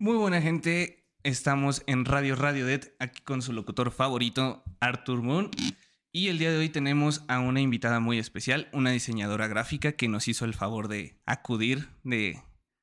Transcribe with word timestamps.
Muy 0.00 0.16
buena 0.16 0.40
gente, 0.40 1.10
estamos 1.24 1.82
en 1.88 2.04
Radio 2.04 2.36
Radio 2.36 2.64
Det, 2.66 2.94
aquí 3.00 3.20
con 3.22 3.42
su 3.42 3.52
locutor 3.52 3.90
favorito, 3.90 4.62
Arthur 4.78 5.22
Moon. 5.22 5.50
Y 6.12 6.28
el 6.28 6.38
día 6.38 6.52
de 6.52 6.56
hoy 6.56 6.68
tenemos 6.68 7.24
a 7.26 7.40
una 7.40 7.60
invitada 7.60 7.98
muy 7.98 8.20
especial, 8.20 8.68
una 8.72 8.92
diseñadora 8.92 9.48
gráfica 9.48 9.96
que 9.96 10.06
nos 10.06 10.28
hizo 10.28 10.44
el 10.44 10.54
favor 10.54 10.86
de 10.86 11.20
acudir, 11.26 11.88
de 12.04 12.40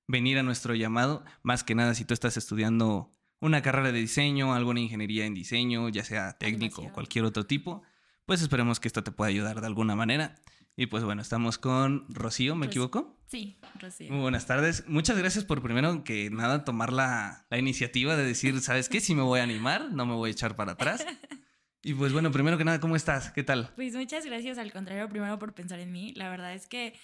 venir 0.09 0.37
a 0.39 0.43
nuestro 0.43 0.75
llamado. 0.75 1.23
Más 1.41 1.63
que 1.63 1.73
nada, 1.73 1.93
si 1.95 2.03
tú 2.03 2.13
estás 2.13 2.35
estudiando 2.35 3.15
una 3.39 3.61
carrera 3.61 3.93
de 3.93 3.99
diseño, 3.99 4.53
alguna 4.53 4.81
ingeniería 4.81 5.25
en 5.25 5.35
diseño, 5.35 5.87
ya 5.87 6.03
sea 6.03 6.37
técnico 6.37 6.81
o 6.81 6.91
cualquier 6.91 7.23
otro 7.23 7.45
tipo, 7.45 7.81
pues 8.25 8.41
esperemos 8.41 8.81
que 8.81 8.89
esto 8.89 9.05
te 9.05 9.13
pueda 9.13 9.29
ayudar 9.29 9.61
de 9.61 9.67
alguna 9.67 9.95
manera. 9.95 10.35
Y 10.77 10.87
pues 10.87 11.03
bueno, 11.03 11.21
estamos 11.21 11.57
con 11.57 12.05
Rocío, 12.09 12.55
¿me 12.55 12.65
equivoco? 12.65 13.17
Sí, 13.27 13.57
Rocío. 13.79 14.11
Muy 14.11 14.21
buenas 14.21 14.45
tardes. 14.45 14.83
Muchas 14.87 15.17
gracias 15.17 15.45
por 15.45 15.61
primero 15.61 16.03
que 16.03 16.29
nada 16.29 16.65
tomar 16.65 16.91
la, 16.91 17.45
la 17.49 17.57
iniciativa 17.57 18.17
de 18.17 18.25
decir, 18.25 18.59
¿sabes 18.59 18.89
qué? 18.89 18.99
Si 18.99 19.15
me 19.15 19.21
voy 19.21 19.39
a 19.39 19.43
animar, 19.43 19.91
no 19.91 20.05
me 20.05 20.13
voy 20.13 20.29
a 20.29 20.33
echar 20.33 20.55
para 20.55 20.73
atrás. 20.73 21.05
Y 21.87 21.93
pues 21.93 22.13
bueno, 22.13 22.31
primero 22.31 22.57
que 22.57 22.65
nada, 22.65 22.79
¿cómo 22.79 22.95
estás? 22.95 23.31
¿Qué 23.31 23.43
tal? 23.43 23.71
Pues 23.75 23.93
muchas 23.93 24.25
gracias, 24.25 24.57
al 24.57 24.71
contrario, 24.71 25.07
primero 25.07 25.37
por 25.37 25.53
pensar 25.53 25.79
en 25.79 25.91
mí. 25.91 26.13
La 26.15 26.29
verdad 26.29 26.55
es 26.55 26.65
que 26.65 26.95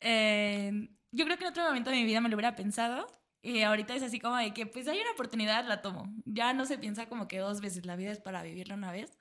eh, 0.00 0.88
yo 1.10 1.24
creo 1.24 1.36
que 1.36 1.42
en 1.42 1.50
otro 1.50 1.64
momento 1.64 1.90
de 1.90 1.96
mi 1.96 2.04
vida 2.04 2.20
me 2.20 2.28
lo 2.28 2.36
hubiera 2.36 2.54
pensado. 2.54 3.08
Y 3.42 3.62
ahorita 3.62 3.94
es 3.94 4.04
así 4.04 4.20
como 4.20 4.36
de 4.36 4.54
que, 4.54 4.66
pues 4.66 4.86
hay 4.86 5.00
una 5.00 5.10
oportunidad, 5.10 5.66
la 5.66 5.82
tomo. 5.82 6.14
Ya 6.26 6.52
no 6.52 6.64
se 6.64 6.78
piensa 6.78 7.08
como 7.08 7.26
que 7.26 7.38
dos 7.38 7.60
veces, 7.60 7.86
la 7.86 7.96
vida 7.96 8.12
es 8.12 8.20
para 8.20 8.42
vivirla 8.44 8.76
una 8.76 8.92
vez. 8.92 9.18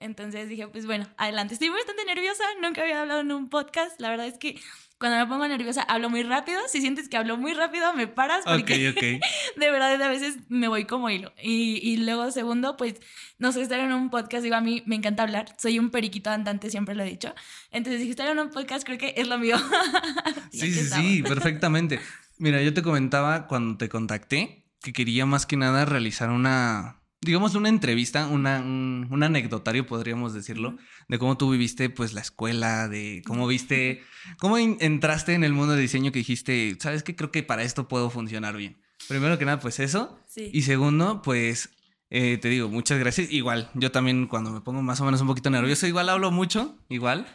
Entonces 0.00 0.48
dije, 0.48 0.66
pues 0.66 0.86
bueno, 0.86 1.06
adelante. 1.18 1.54
Estoy 1.54 1.68
bastante 1.68 2.04
nerviosa, 2.06 2.42
nunca 2.62 2.82
había 2.82 3.02
hablado 3.02 3.20
en 3.20 3.32
un 3.32 3.50
podcast. 3.50 4.00
La 4.00 4.08
verdad 4.08 4.26
es 4.26 4.38
que 4.38 4.58
cuando 4.98 5.18
me 5.18 5.26
pongo 5.26 5.46
nerviosa 5.46 5.82
hablo 5.82 6.08
muy 6.08 6.22
rápido. 6.22 6.58
Si 6.68 6.80
sientes 6.80 7.08
que 7.08 7.18
hablo 7.18 7.36
muy 7.36 7.52
rápido, 7.52 7.92
me 7.94 8.06
paras. 8.06 8.44
Porque 8.44 8.88
ok, 8.88 8.96
ok. 8.96 9.02
de 9.60 9.70
verdad 9.70 10.00
a 10.00 10.08
veces 10.08 10.38
me 10.48 10.68
voy 10.68 10.86
como 10.86 11.10
hilo. 11.10 11.32
Y, 11.42 11.80
y 11.82 11.98
luego, 11.98 12.30
segundo, 12.30 12.76
pues 12.76 12.94
no 13.38 13.52
sé, 13.52 13.60
estar 13.60 13.78
en 13.80 13.92
un 13.92 14.10
podcast, 14.10 14.42
digo, 14.42 14.56
a 14.56 14.60
mí 14.60 14.82
me 14.86 14.96
encanta 14.96 15.22
hablar. 15.22 15.54
Soy 15.58 15.78
un 15.78 15.90
periquito 15.90 16.30
andante, 16.30 16.70
siempre 16.70 16.94
lo 16.94 17.02
he 17.02 17.06
dicho. 17.06 17.34
Entonces 17.70 18.00
dije, 18.00 18.10
estar 18.10 18.28
en 18.28 18.38
un 18.38 18.50
podcast 18.50 18.84
creo 18.84 18.98
que 18.98 19.14
es 19.16 19.28
lo 19.28 19.38
mío. 19.38 19.56
sí, 20.50 20.72
sí, 20.72 20.86
sí, 20.86 21.22
perfectamente. 21.22 22.00
Mira, 22.38 22.62
yo 22.62 22.72
te 22.72 22.82
comentaba 22.82 23.46
cuando 23.46 23.76
te 23.76 23.90
contacté 23.90 24.64
que 24.82 24.94
quería 24.94 25.26
más 25.26 25.44
que 25.44 25.58
nada 25.58 25.84
realizar 25.84 26.30
una 26.30 26.99
digamos, 27.20 27.54
una 27.54 27.68
entrevista, 27.68 28.26
una, 28.26 28.60
un, 28.60 29.06
un, 29.10 29.22
anecdotario, 29.22 29.86
podríamos 29.86 30.32
decirlo, 30.32 30.76
de 31.08 31.18
cómo 31.18 31.36
tú 31.36 31.50
viviste, 31.50 31.90
pues, 31.90 32.12
la 32.12 32.20
escuela, 32.20 32.88
de 32.88 33.22
cómo 33.26 33.46
viste, 33.46 34.02
cómo 34.38 34.58
entraste 34.58 35.34
en 35.34 35.44
el 35.44 35.52
mundo 35.52 35.74
de 35.74 35.82
diseño 35.82 36.12
que 36.12 36.20
dijiste, 36.20 36.76
¿sabes 36.80 37.02
qué? 37.02 37.14
Creo 37.14 37.30
que 37.30 37.42
para 37.42 37.62
esto 37.62 37.88
puedo 37.88 38.10
funcionar 38.10 38.56
bien. 38.56 38.80
Primero 39.08 39.38
que 39.38 39.44
nada, 39.44 39.60
pues 39.60 39.80
eso. 39.80 40.18
Sí. 40.26 40.50
Y 40.52 40.62
segundo, 40.62 41.22
pues, 41.22 41.70
eh, 42.10 42.38
te 42.38 42.48
digo, 42.48 42.68
muchas 42.68 42.98
gracias. 42.98 43.30
Igual, 43.30 43.70
yo 43.74 43.92
también 43.92 44.26
cuando 44.26 44.50
me 44.50 44.60
pongo 44.60 44.82
más 44.82 45.00
o 45.00 45.04
menos 45.04 45.20
un 45.20 45.28
poquito 45.28 45.50
nervioso, 45.50 45.86
igual 45.86 46.08
hablo 46.08 46.30
mucho, 46.30 46.78
igual. 46.88 47.26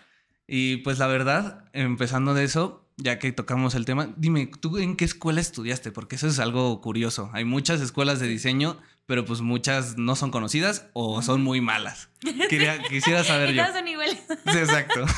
Y 0.48 0.78
pues 0.78 1.00
la 1.00 1.08
verdad, 1.08 1.66
empezando 1.74 2.34
de 2.34 2.44
eso, 2.44 2.85
ya 2.98 3.20
que 3.20 3.32
tocamos 3.32 3.76
el 3.76 3.86
tema, 3.86 4.14
dime, 4.18 4.48
¿tú 4.62 4.78
en 4.78 4.96
qué 4.96 5.06
escuela 5.06 5.42
estudiaste? 5.42 5.92
Porque 5.92 6.16
eso 6.16 6.28
es 6.28 6.40
algo 6.40 6.80
curioso. 6.82 7.30
Hay 7.34 7.44
muchas 7.46 7.82
escuelas 7.82 8.20
de 8.20 8.28
diseño, 8.28 8.78
pero 9.06 9.26
pues 9.26 9.42
muchas 9.42 9.98
no 9.98 10.16
son 10.16 10.32
conocidas 10.32 10.88
o 10.94 11.22
son 11.22 11.42
muy 11.44 11.62
malas. 11.62 12.10
Quería, 12.50 12.82
quisiera 12.84 13.24
saber 13.24 13.54
yo. 13.54 13.64
son 13.72 13.88
iguales. 13.88 14.20
Sí, 14.28 14.58
exacto. 14.58 15.06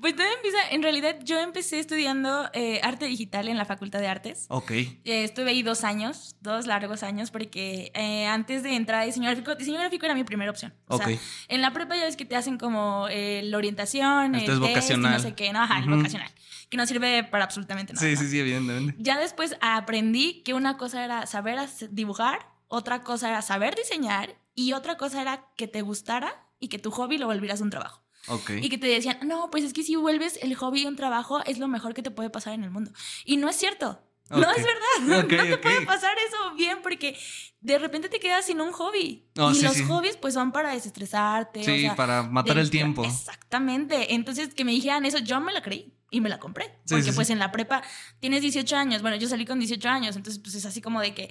Pues 0.00 0.16
todo 0.16 0.26
empieza, 0.36 0.58
en 0.70 0.82
realidad 0.82 1.16
yo 1.24 1.40
empecé 1.40 1.78
estudiando 1.78 2.50
eh, 2.52 2.78
arte 2.82 3.06
digital 3.06 3.48
en 3.48 3.56
la 3.56 3.64
Facultad 3.64 4.00
de 4.00 4.08
Artes. 4.08 4.44
Ok. 4.48 4.70
Eh, 4.72 4.98
estuve 5.04 5.48
ahí 5.50 5.62
dos 5.62 5.82
años, 5.82 6.36
dos 6.42 6.66
largos 6.66 7.02
años, 7.02 7.30
porque 7.30 7.90
eh, 7.94 8.26
antes 8.26 8.62
de 8.62 8.76
entrar 8.76 9.00
a 9.00 9.04
diseño 9.06 9.30
gráfico, 9.30 9.54
diseño 9.54 9.78
gráfico 9.78 10.04
era 10.04 10.14
mi 10.14 10.24
primera 10.24 10.50
opción. 10.50 10.74
O 10.88 10.96
Ok. 10.96 11.04
sea, 11.06 11.18
en 11.48 11.62
la 11.62 11.72
prepa 11.72 11.96
ya 11.96 12.04
ves 12.04 12.16
que 12.16 12.26
te 12.26 12.36
hacen 12.36 12.58
como 12.58 13.06
la 13.08 13.56
orientación, 13.56 14.34
Esto 14.34 14.52
el 14.52 14.58
es 14.58 14.60
test 14.60 14.74
vocacional. 14.74 15.12
no 15.12 15.18
sé 15.20 15.34
qué, 15.34 15.52
no, 15.54 15.62
ajá, 15.62 15.78
el 15.78 15.88
Ujú. 15.88 15.96
vocacional, 15.96 16.30
que 16.74 16.78
no 16.78 16.86
sirve 16.86 17.22
para 17.22 17.44
absolutamente 17.44 17.92
nada. 17.92 18.04
Sí, 18.04 18.16
sí, 18.16 18.28
sí, 18.28 18.40
evidentemente. 18.40 18.96
Ya 18.98 19.16
después 19.16 19.54
aprendí 19.60 20.42
que 20.42 20.54
una 20.54 20.76
cosa 20.76 21.04
era 21.04 21.24
saber 21.26 21.60
dibujar, 21.90 22.48
otra 22.66 23.04
cosa 23.04 23.28
era 23.28 23.42
saber 23.42 23.76
diseñar 23.76 24.34
y 24.56 24.72
otra 24.72 24.96
cosa 24.96 25.22
era 25.22 25.46
que 25.56 25.68
te 25.68 25.82
gustara 25.82 26.48
y 26.58 26.66
que 26.66 26.80
tu 26.80 26.90
hobby 26.90 27.16
lo 27.16 27.26
volvieras 27.26 27.60
un 27.60 27.70
trabajo. 27.70 28.02
Ok. 28.26 28.50
Y 28.60 28.70
que 28.70 28.78
te 28.78 28.88
decían, 28.88 29.18
no, 29.22 29.50
pues 29.52 29.62
es 29.62 29.72
que 29.72 29.84
si 29.84 29.94
vuelves 29.94 30.36
el 30.42 30.56
hobby 30.56 30.84
un 30.86 30.96
trabajo 30.96 31.44
es 31.44 31.58
lo 31.58 31.68
mejor 31.68 31.94
que 31.94 32.02
te 32.02 32.10
puede 32.10 32.28
pasar 32.28 32.54
en 32.54 32.64
el 32.64 32.72
mundo. 32.72 32.90
Y 33.24 33.36
no 33.36 33.48
es 33.48 33.54
cierto. 33.54 34.02
No 34.30 34.50
es 34.50 34.56
verdad. 34.64 34.80
No 35.00 35.26
te 35.26 35.58
puede 35.58 35.82
pasar 35.86 36.16
eso 36.26 36.54
bien 36.54 36.78
porque 36.82 37.16
de 37.60 37.78
repente 37.78 38.08
te 38.08 38.18
quedas 38.20 38.46
sin 38.46 38.60
un 38.60 38.72
hobby. 38.72 39.28
No, 39.34 39.50
y 39.50 39.54
sí, 39.56 39.62
los 39.62 39.74
sí. 39.74 39.84
hobbies 39.84 40.16
pues 40.16 40.34
son 40.34 40.52
para 40.52 40.72
desestresarte. 40.72 41.60
o 41.60 41.64
Sí, 41.64 41.80
sea, 41.82 41.96
para 41.96 42.22
matar 42.22 42.58
el 42.58 42.70
tiempo. 42.70 43.04
Exactamente. 43.04 44.14
Entonces, 44.14 44.54
que 44.54 44.64
me 44.64 44.72
dijeran 44.72 45.04
eso, 45.04 45.18
yo 45.18 45.40
me 45.40 45.52
la 45.52 45.62
creí 45.62 45.92
y 46.10 46.20
me 46.20 46.28
la 46.28 46.38
compré. 46.38 46.66
Sí, 46.84 46.94
Porque 46.94 47.12
pues 47.12 47.30
en 47.30 47.38
la 47.38 47.50
prepa 47.52 47.82
tienes 48.20 48.42
18 48.42 48.76
años. 48.76 49.02
Bueno, 49.02 49.16
yo 49.16 49.28
salí 49.28 49.44
con 49.44 49.58
18 49.58 49.88
años, 49.88 50.16
entonces 50.16 50.40
pues 50.42 50.54
es 50.54 50.64
así 50.64 50.80
como 50.80 51.00
de 51.00 51.14
que... 51.14 51.28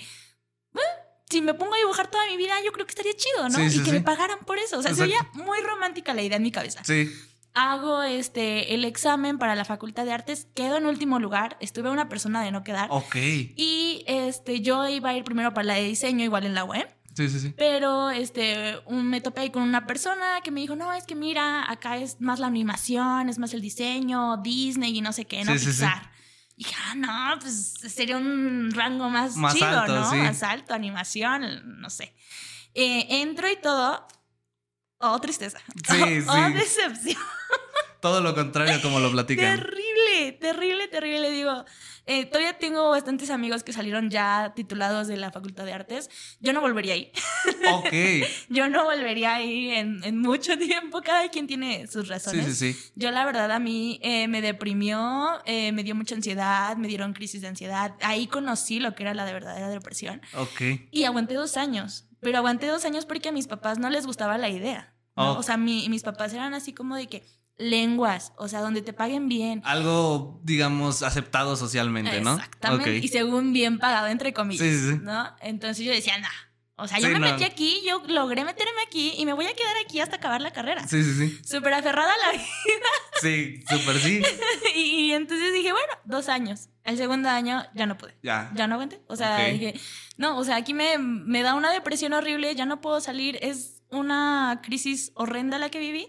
"Bueno, 0.71 0.89
si 1.29 1.41
me 1.41 1.53
pongo 1.53 1.73
a 1.73 1.77
dibujar 1.77 2.11
toda 2.11 2.25
mi 2.27 2.37
vida, 2.37 2.53
yo 2.63 2.71
creo 2.73 2.85
que 2.85 2.91
estaría 2.91 3.13
chido, 3.15 3.49
¿no? 3.49 3.63
Y 3.65 3.81
que 3.83 3.91
me 3.91 4.01
pagaran 4.01 4.39
por 4.45 4.59
eso. 4.59 4.77
O 4.77 4.81
sea, 4.83 4.93
sería 4.93 5.29
muy 5.33 5.59
romántica 5.61 6.13
la 6.13 6.21
idea 6.21 6.37
en 6.37 6.43
mi 6.43 6.51
cabeza. 6.51 6.83
Sí. 6.83 7.11
Hago 7.55 8.01
este, 8.01 8.73
el 8.73 8.83
examen 8.83 9.37
para 9.37 9.53
la 9.55 9.63
Facultad 9.65 10.05
de 10.05 10.11
Artes, 10.13 10.47
quedo 10.55 10.77
en 10.77 10.85
último 10.87 11.19
lugar, 11.19 11.55
estuve 11.59 11.89
una 11.91 12.09
persona 12.09 12.41
de 12.43 12.51
no 12.51 12.63
quedar. 12.63 12.87
Ok. 12.91 13.15
Y 13.15 14.03
este, 14.07 14.61
yo 14.61 14.87
iba 14.89 15.09
a 15.09 15.13
ir 15.15 15.23
primero 15.23 15.53
para 15.53 15.65
la 15.65 15.73
de 15.75 15.83
diseño, 15.83 16.23
igual 16.25 16.45
en 16.45 16.55
la 16.55 16.63
UEM. 16.63 16.87
Sí, 17.15 17.29
sí, 17.29 17.39
sí. 17.39 17.53
Pero 17.55 18.09
este, 18.09 18.79
un- 18.87 19.07
me 19.07 19.21
topé 19.21 19.41
ahí 19.41 19.49
con 19.51 19.61
una 19.61 19.85
persona 19.85 20.41
que 20.43 20.49
me 20.49 20.61
dijo, 20.61 20.75
no, 20.75 20.91
es 20.93 21.05
que 21.05 21.13
mira, 21.13 21.69
acá 21.71 21.97
es 21.97 22.19
más 22.19 22.39
la 22.39 22.47
animación, 22.47 23.29
es 23.29 23.37
más 23.37 23.53
el 23.53 23.61
diseño, 23.61 24.37
Disney 24.37 24.97
y 24.97 25.01
no 25.01 25.13
sé 25.13 25.25
qué, 25.25 25.43
¿no? 25.45 25.51
Sí, 25.53 25.59
sí, 25.59 25.65
sí. 25.65 25.71
Pixar. 25.83 26.11
Y 26.57 26.63
dije, 26.63 26.75
ah, 26.87 26.95
no, 26.95 27.39
pues 27.39 27.73
sería 27.87 28.17
un 28.17 28.71
rango 28.73 29.09
más, 29.11 29.35
Más 29.35 29.53
chido, 29.53 29.67
alto, 29.67 29.93
¿no? 29.93 30.15
Más 30.23 30.41
alto, 30.41 30.73
animación, 30.73 31.79
no 31.81 31.89
sé. 31.91 32.15
Eh, 32.73 33.05
entro 33.21 33.47
y 33.51 33.57
todo, 33.57 34.07
oh, 35.11 35.19
tristeza. 35.21 35.59
Sí, 35.89 36.19
oh, 36.27 36.33
sí. 36.47 36.53
decepción. 36.53 37.21
Todo 38.01 38.19
lo 38.19 38.35
contrario 38.35 38.81
como 38.81 38.99
lo 38.99 39.09
platican. 39.11 39.57
Terrible, 39.61 40.33
terrible, 40.33 40.87
terrible. 40.89 41.31
Digo, 41.31 41.63
eh, 42.05 42.25
todavía 42.25 42.57
tengo 42.57 42.89
bastantes 42.89 43.29
amigos 43.29 43.63
que 43.63 43.71
salieron 43.71 44.09
ya 44.09 44.51
titulados 44.57 45.07
de 45.07 45.15
la 45.15 45.31
Facultad 45.31 45.63
de 45.63 45.71
Artes. 45.71 46.09
Yo 46.41 46.51
no 46.51 46.59
volvería 46.59 46.95
ahí. 46.95 47.11
Ok. 47.71 47.93
Yo 48.49 48.67
no 48.67 48.83
volvería 48.83 49.35
ahí 49.35 49.69
en, 49.69 50.03
en 50.03 50.19
mucho 50.19 50.57
tiempo. 50.57 51.01
Cada 51.01 51.29
quien 51.29 51.47
tiene 51.47 51.87
sus 51.87 52.03
Sí, 52.03 52.09
razones. 52.09 52.57
sí, 52.57 52.73
sí. 52.73 52.91
Yo 52.95 53.09
la 53.11 53.23
verdad 53.23 53.49
a 53.53 53.59
mí 53.59 54.01
eh, 54.03 54.27
me 54.27 54.41
deprimió, 54.41 55.41
eh, 55.45 55.71
me 55.71 55.83
dio 55.85 55.95
mucha 55.95 56.13
ansiedad, 56.15 56.75
me 56.75 56.89
dieron 56.89 57.13
crisis 57.13 57.39
de 57.41 57.47
ansiedad. 57.47 57.93
Ahí 58.01 58.27
conocí 58.27 58.81
lo 58.81 58.95
que 58.95 59.03
era 59.03 59.13
la 59.13 59.23
de 59.23 59.31
verdadera 59.31 59.69
depresión. 59.69 60.21
Ok. 60.33 60.61
Y 60.91 61.05
aguanté 61.05 61.35
dos 61.35 61.55
años. 61.55 62.05
Pero 62.19 62.37
aguanté 62.39 62.67
dos 62.67 62.83
años 62.83 63.05
porque 63.05 63.29
a 63.29 63.31
mis 63.31 63.47
papás 63.47 63.79
no 63.79 63.89
les 63.89 64.05
gustaba 64.05 64.37
la 64.37 64.49
idea. 64.49 64.92
¿No? 65.15 65.33
Oh. 65.33 65.39
O 65.39 65.43
sea, 65.43 65.57
mi- 65.57 65.87
mis 65.89 66.03
papás 66.03 66.33
eran 66.33 66.53
así 66.53 66.73
como 66.73 66.95
de 66.95 67.07
que 67.07 67.23
lenguas, 67.57 68.33
o 68.37 68.47
sea, 68.47 68.61
donde 68.61 68.81
te 68.81 68.93
paguen 68.93 69.27
bien. 69.29 69.61
Algo, 69.63 70.39
digamos, 70.43 71.03
aceptado 71.03 71.55
socialmente, 71.55 72.19
¿no? 72.21 72.33
Exactamente. 72.35 72.97
Y 72.97 73.07
según 73.07 73.53
bien 73.53 73.77
pagado, 73.79 74.07
entre 74.07 74.33
comillas. 74.33 74.67
Sí, 74.67 74.77
sí, 74.77 74.91
sí. 74.93 74.99
¿No? 75.01 75.27
Entonces 75.41 75.85
yo 75.85 75.91
decía, 75.91 76.17
nah. 76.17 76.29
O 76.75 76.87
sea, 76.87 76.97
yo 76.97 77.07
me 77.09 77.19
no. 77.19 77.27
metí 77.27 77.43
aquí, 77.43 77.83
yo 77.87 78.01
logré 78.07 78.43
meterme 78.43 78.81
aquí 78.87 79.13
y 79.15 79.27
me 79.27 79.33
voy 79.33 79.45
a 79.45 79.53
quedar 79.53 79.75
aquí 79.85 79.99
hasta 79.99 80.15
acabar 80.15 80.41
la 80.41 80.51
carrera. 80.51 80.85
Sí, 80.87 81.03
sí, 81.03 81.13
sí. 81.13 81.39
Súper 81.45 81.71
aferrada 81.75 82.11
a 82.11 82.17
la 82.17 82.31
vida. 82.31 82.43
Sí, 83.21 83.63
súper 83.69 83.99
sí. 83.99 84.21
y, 84.75 85.11
entonces 85.11 85.53
dije, 85.53 85.71
bueno, 85.71 85.93
dos 86.03 86.27
años. 86.27 86.67
El 86.83 86.97
segundo 86.97 87.29
año 87.29 87.63
ya 87.73 87.85
no 87.85 87.97
pude. 87.97 88.17
Ya. 88.21 88.51
Ya 88.55 88.67
no 88.67 88.73
aguanté. 88.73 89.01
O 89.07 89.15
sea, 89.15 89.45
dije, 89.45 89.79
no, 90.17 90.37
o 90.37 90.43
sea, 90.43 90.57
aquí 90.57 90.73
me, 90.73 90.97
me 90.97 91.41
da 91.41 91.53
una 91.53 91.71
depresión 91.71 92.11
horrible, 92.11 92.53
ya 92.55 92.65
no 92.65 92.81
puedo 92.81 92.99
salir. 92.99 93.37
Es 93.41 93.72
una 93.93 94.61
crisis 94.63 95.11
horrenda 95.15 95.57
la 95.59 95.69
que 95.69 95.79
viví. 95.79 96.07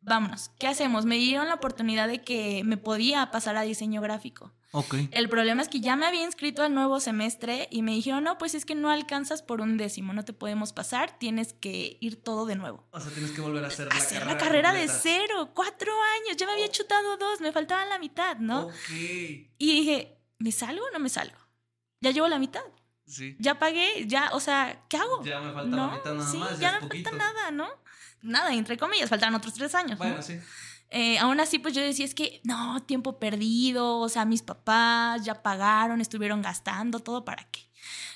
Vámonos, 0.00 0.50
¿qué 0.58 0.66
hacemos? 0.66 1.06
Me 1.06 1.16
dieron 1.16 1.48
la 1.48 1.54
oportunidad 1.54 2.08
de 2.08 2.22
que 2.22 2.62
me 2.64 2.76
podía 2.76 3.30
pasar 3.30 3.56
a 3.56 3.62
diseño 3.62 4.02
gráfico. 4.02 4.52
Ok. 4.72 4.96
El 5.12 5.28
problema 5.30 5.62
es 5.62 5.68
que 5.68 5.80
ya 5.80 5.96
me 5.96 6.04
había 6.04 6.24
inscrito 6.24 6.62
al 6.62 6.74
nuevo 6.74 6.98
semestre 7.00 7.68
y 7.70 7.80
me 7.82 7.92
dijeron, 7.92 8.24
no, 8.24 8.36
pues 8.36 8.54
es 8.54 8.64
que 8.66 8.74
no 8.74 8.90
alcanzas 8.90 9.40
por 9.42 9.60
un 9.62 9.76
décimo, 9.78 10.12
no 10.12 10.24
te 10.24 10.32
podemos 10.34 10.72
pasar, 10.74 11.16
tienes 11.18 11.54
que 11.54 11.96
ir 12.00 12.22
todo 12.22 12.44
de 12.44 12.56
nuevo. 12.56 12.84
O 12.90 13.00
sea, 13.00 13.10
tienes 13.12 13.30
que 13.30 13.40
volver 13.40 13.64
a 13.64 13.68
hacer 13.68 13.86
la 13.86 13.94
Hacer 13.94 14.18
carrera. 14.18 14.32
la 14.32 14.38
carrera 14.38 14.72
de 14.72 14.80
completa. 14.80 15.00
cero, 15.02 15.50
cuatro 15.54 15.92
años, 16.20 16.36
ya 16.36 16.44
me 16.46 16.52
había 16.52 16.68
chutado 16.70 17.16
dos, 17.16 17.40
me 17.40 17.52
faltaban 17.52 17.88
la 17.88 17.98
mitad, 17.98 18.36
¿no? 18.38 18.66
Ok. 18.66 18.90
Y 18.90 19.48
dije, 19.58 20.18
¿me 20.38 20.50
salgo 20.52 20.84
o 20.84 20.90
no 20.90 20.98
me 20.98 21.08
salgo? 21.08 21.38
Ya 22.00 22.10
llevo 22.10 22.26
la 22.28 22.38
mitad, 22.40 22.62
Sí. 23.06 23.36
ya 23.38 23.58
pagué, 23.58 24.06
ya, 24.06 24.30
o 24.32 24.40
sea, 24.40 24.82
¿qué 24.88 24.96
hago? 24.96 25.22
Ya 25.24 25.40
me 25.40 25.52
falta 25.52 25.76
no, 25.76 25.86
la 25.88 25.94
mitad 25.94 26.14
nada 26.14 26.30
sí, 26.30 26.38
más. 26.38 26.58
ya 26.58 26.72
no 26.72 26.80
poquito. 26.80 27.10
falta 27.10 27.32
nada, 27.32 27.50
¿no? 27.50 27.68
Nada, 28.22 28.52
entre 28.54 28.78
comillas, 28.78 29.10
faltan 29.10 29.34
otros 29.34 29.54
tres 29.54 29.74
años. 29.74 29.98
¿no? 29.98 30.04
Bueno, 30.04 30.22
sí. 30.22 30.38
Eh, 30.90 31.18
aún 31.18 31.40
así, 31.40 31.58
pues 31.58 31.74
yo 31.74 31.82
decía, 31.82 32.04
es 32.04 32.14
que 32.14 32.40
no, 32.44 32.82
tiempo 32.84 33.18
perdido, 33.18 33.98
o 33.98 34.08
sea, 34.08 34.24
mis 34.24 34.42
papás 34.42 35.24
ya 35.24 35.42
pagaron, 35.42 36.00
estuvieron 36.00 36.40
gastando, 36.40 37.00
todo 37.00 37.24
para 37.24 37.44
qué. 37.50 37.68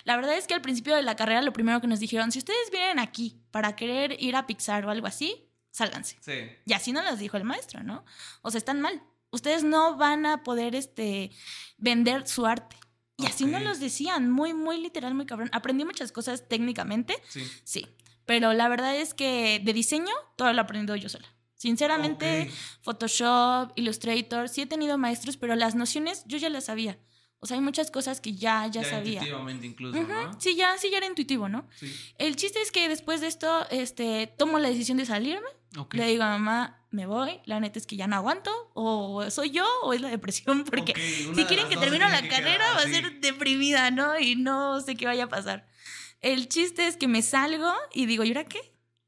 La 0.04 0.16
verdad 0.16 0.36
es 0.36 0.46
que 0.46 0.54
al 0.54 0.62
principio 0.62 0.94
de 0.94 1.02
la 1.02 1.16
carrera 1.16 1.42
lo 1.42 1.52
primero 1.52 1.80
que 1.80 1.86
nos 1.86 2.00
dijeron, 2.00 2.32
si 2.32 2.38
ustedes 2.38 2.70
vienen 2.70 2.98
aquí 2.98 3.42
para 3.50 3.76
querer 3.76 4.16
ir 4.22 4.36
a 4.36 4.46
Pixar 4.46 4.86
o 4.86 4.90
algo 4.90 5.06
así, 5.06 5.50
sálganse. 5.70 6.16
Sí. 6.20 6.50
Y 6.64 6.72
así 6.72 6.92
nos 6.92 7.04
los 7.04 7.18
dijo 7.18 7.36
el 7.36 7.44
maestro, 7.44 7.82
¿no? 7.82 8.04
O 8.42 8.50
sea, 8.50 8.58
están 8.58 8.80
mal. 8.80 9.02
Ustedes 9.30 9.64
no 9.64 9.96
van 9.96 10.24
a 10.24 10.42
poder 10.42 10.74
este, 10.74 11.30
vender 11.76 12.26
su 12.26 12.46
arte. 12.46 12.76
Y 13.18 13.26
así 13.26 13.46
nos 13.46 13.62
los 13.62 13.80
decían, 13.80 14.30
muy, 14.30 14.54
muy 14.54 14.80
literal, 14.80 15.12
muy 15.14 15.26
cabrón. 15.26 15.50
Aprendí 15.52 15.84
muchas 15.84 16.12
cosas 16.12 16.48
técnicamente, 16.48 17.14
Sí. 17.28 17.42
sí. 17.64 17.86
Pero 18.24 18.52
la 18.52 18.68
verdad 18.68 18.94
es 18.94 19.12
que 19.14 19.60
de 19.64 19.72
diseño, 19.72 20.12
todo 20.36 20.52
lo 20.52 20.58
he 20.58 20.62
aprendido 20.62 20.94
yo 20.96 21.08
sola. 21.08 21.26
Sinceramente, 21.56 22.42
Ok. 22.42 22.54
Photoshop, 22.82 23.72
Illustrator, 23.74 24.48
sí 24.48 24.62
he 24.62 24.66
tenido 24.66 24.96
maestros, 24.98 25.36
pero 25.36 25.56
las 25.56 25.74
nociones 25.74 26.22
yo 26.26 26.38
ya 26.38 26.48
las 26.48 26.66
sabía. 26.66 26.98
O 27.40 27.46
sea, 27.46 27.56
hay 27.56 27.62
muchas 27.62 27.90
cosas 27.90 28.20
que 28.20 28.34
ya, 28.34 28.66
ya, 28.68 28.84
sabía. 28.84 29.14
Intuitivamente 29.14 29.66
incluso. 29.66 29.98
Sí, 30.38 30.56
ya, 30.56 30.76
sí, 30.78 30.90
ya 30.90 30.98
era 30.98 31.06
intuitivo, 31.06 31.48
¿no? 31.48 31.68
Sí. 31.76 31.92
El 32.18 32.36
chiste 32.36 32.60
es 32.62 32.70
que 32.70 32.88
después 32.88 33.20
de 33.20 33.26
esto, 33.28 33.66
este, 33.70 34.26
tomo 34.38 34.58
la 34.58 34.68
decisión 34.68 34.98
de 34.98 35.06
salirme. 35.06 35.46
Ok. 35.76 35.94
Le 35.94 36.06
digo 36.06 36.22
a 36.24 36.30
mamá, 36.30 36.80
me 36.90 37.06
voy. 37.06 37.40
La 37.44 37.60
neta 37.60 37.78
es 37.78 37.86
que 37.86 37.96
ya 37.96 38.06
no 38.06 38.16
aguanto. 38.16 38.50
O 38.74 39.30
soy 39.30 39.50
yo 39.50 39.66
o 39.82 39.92
es 39.92 40.00
la 40.00 40.08
depresión. 40.08 40.64
Porque 40.70 40.92
Ok, 40.92 40.98
una 41.28 41.34
si 41.36 41.44
quieren 41.44 41.68
que 41.68 41.76
termine 41.76 42.08
la 42.08 42.22
que 42.22 42.28
carrera, 42.28 42.56
quedar, 42.64 42.76
va 42.76 42.80
a 42.80 42.84
sí. 42.86 42.94
ser 42.94 43.20
deprimida, 43.20 43.90
¿no? 43.90 44.18
Y 44.18 44.36
no 44.36 44.80
sé 44.80 44.96
qué 44.96 45.06
vaya 45.06 45.24
a 45.24 45.28
pasar. 45.28 45.66
El 46.20 46.48
chiste 46.48 46.86
es 46.86 46.96
que 46.96 47.06
me 47.08 47.22
salgo 47.22 47.72
y 47.92 48.06
digo, 48.06 48.24
¿y 48.24 48.28
ahora 48.28 48.44
qué? 48.44 48.60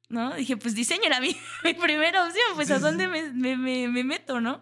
¿No? 0.08 0.34
Dije, 0.34 0.56
pues 0.56 0.74
diseño 0.74 1.04
era 1.04 1.20
mi, 1.20 1.36
mi 1.64 1.74
primera 1.74 2.24
opción. 2.24 2.44
Pues 2.54 2.70
a 2.70 2.78
dónde 2.78 3.08
me, 3.08 3.30
me- 3.32 3.56
me- 3.56 3.88
me 3.88 4.04
meto, 4.04 4.40
¿no? 4.40 4.60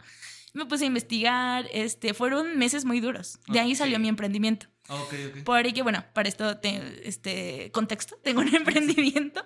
Me 0.54 0.64
puse 0.66 0.84
a 0.84 0.86
investigar. 0.86 1.66
Este, 1.72 2.14
fueron 2.14 2.56
meses 2.58 2.84
muy 2.84 3.00
duros. 3.00 3.38
De 3.48 3.60
ahí 3.60 3.74
salió 3.74 3.98
mi 3.98 4.08
emprendimiento. 4.08 4.66
Ok, 4.88 5.14
ok. 5.30 5.42
Porque, 5.44 5.82
bueno, 5.82 6.04
para 6.14 6.28
esto, 6.28 6.58
te- 6.58 7.06
este 7.08 7.70
contexto, 7.72 8.16
tengo 8.22 8.40
un 8.40 8.54
emprendimiento. 8.54 9.44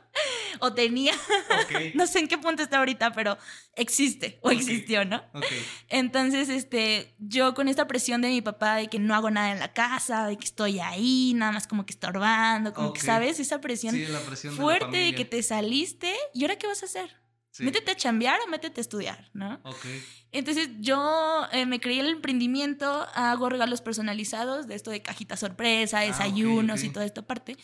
O 0.61 0.75
tenía, 0.75 1.12
no 1.94 2.06
sé 2.06 2.21
en 2.21 2.29
qué 2.29 2.39
punto 2.39 2.62
está 2.62 2.79
ahorita, 2.79 3.12
pero 3.12 3.39
existe 3.75 4.39
o 4.43 4.50
existió, 4.50 5.05
¿no? 5.05 5.17
Ok. 5.35 5.44
Entonces, 5.89 6.49
este, 6.50 7.15
yo 7.19 7.55
con 7.55 7.69
esta 7.69 7.87
presión 7.89 8.21
de 8.21 8.29
mi 8.29 8.43
papá 8.43 8.77
de 8.77 8.89
que 8.89 8.99
no 8.99 9.15
hago 9.15 9.31
nada 9.31 9.50
en 9.53 9.59
la 9.59 9.73
casa, 9.73 10.27
de 10.27 10.37
que 10.37 10.44
estoy 10.44 10.79
ahí, 10.79 11.33
nada 11.35 11.53
más 11.53 11.67
como 11.67 11.85
que 11.87 11.93
estorbando, 11.93 12.73
como 12.75 12.93
que. 12.93 13.00
¿sabes? 13.00 13.41
Esa 13.41 13.61
presión 13.61 13.94
Sí, 13.94 14.06
la 14.06 14.21
presión 14.21 14.55
fuerte 14.55 14.85
de, 14.85 14.91
la 14.93 14.99
de, 14.99 15.05
familia. 15.05 15.17
que 15.17 15.25
te 15.25 15.43
saliste, 15.43 16.15
¿y 16.35 16.43
ahora 16.44 16.56
qué 16.56 16.67
vas 16.67 16.83
a 16.83 16.87
hacer? 16.87 17.21
Sí. 17.52 17.64
¿Métete 17.64 17.90
a 17.93 17.96
chambear 17.96 18.40
o 18.40 18.50
métete 18.50 18.81
a 18.81 18.82
estudiar, 18.82 19.31
no? 19.34 19.60
Ok. 19.64 19.84
Entonces 20.32 20.70
yo 20.81 21.46
eh, 21.52 21.66
me 21.66 21.81
creí 21.81 22.00
el 22.00 22.08
emprendimiento, 22.08 23.06
hago 23.14 23.49
regalos 23.50 23.82
personalizados 23.82 24.66
de 24.66 24.75
esto 24.75 24.90
de 24.90 25.02
cajita 25.02 25.37
sorpresa, 25.37 25.99
Ah, 25.99 26.04
desayunos 26.04 26.81
ok. 26.81 26.87
y 26.87 26.90
toda 26.90 27.04
esta 27.06 27.22
parte. 27.22 27.56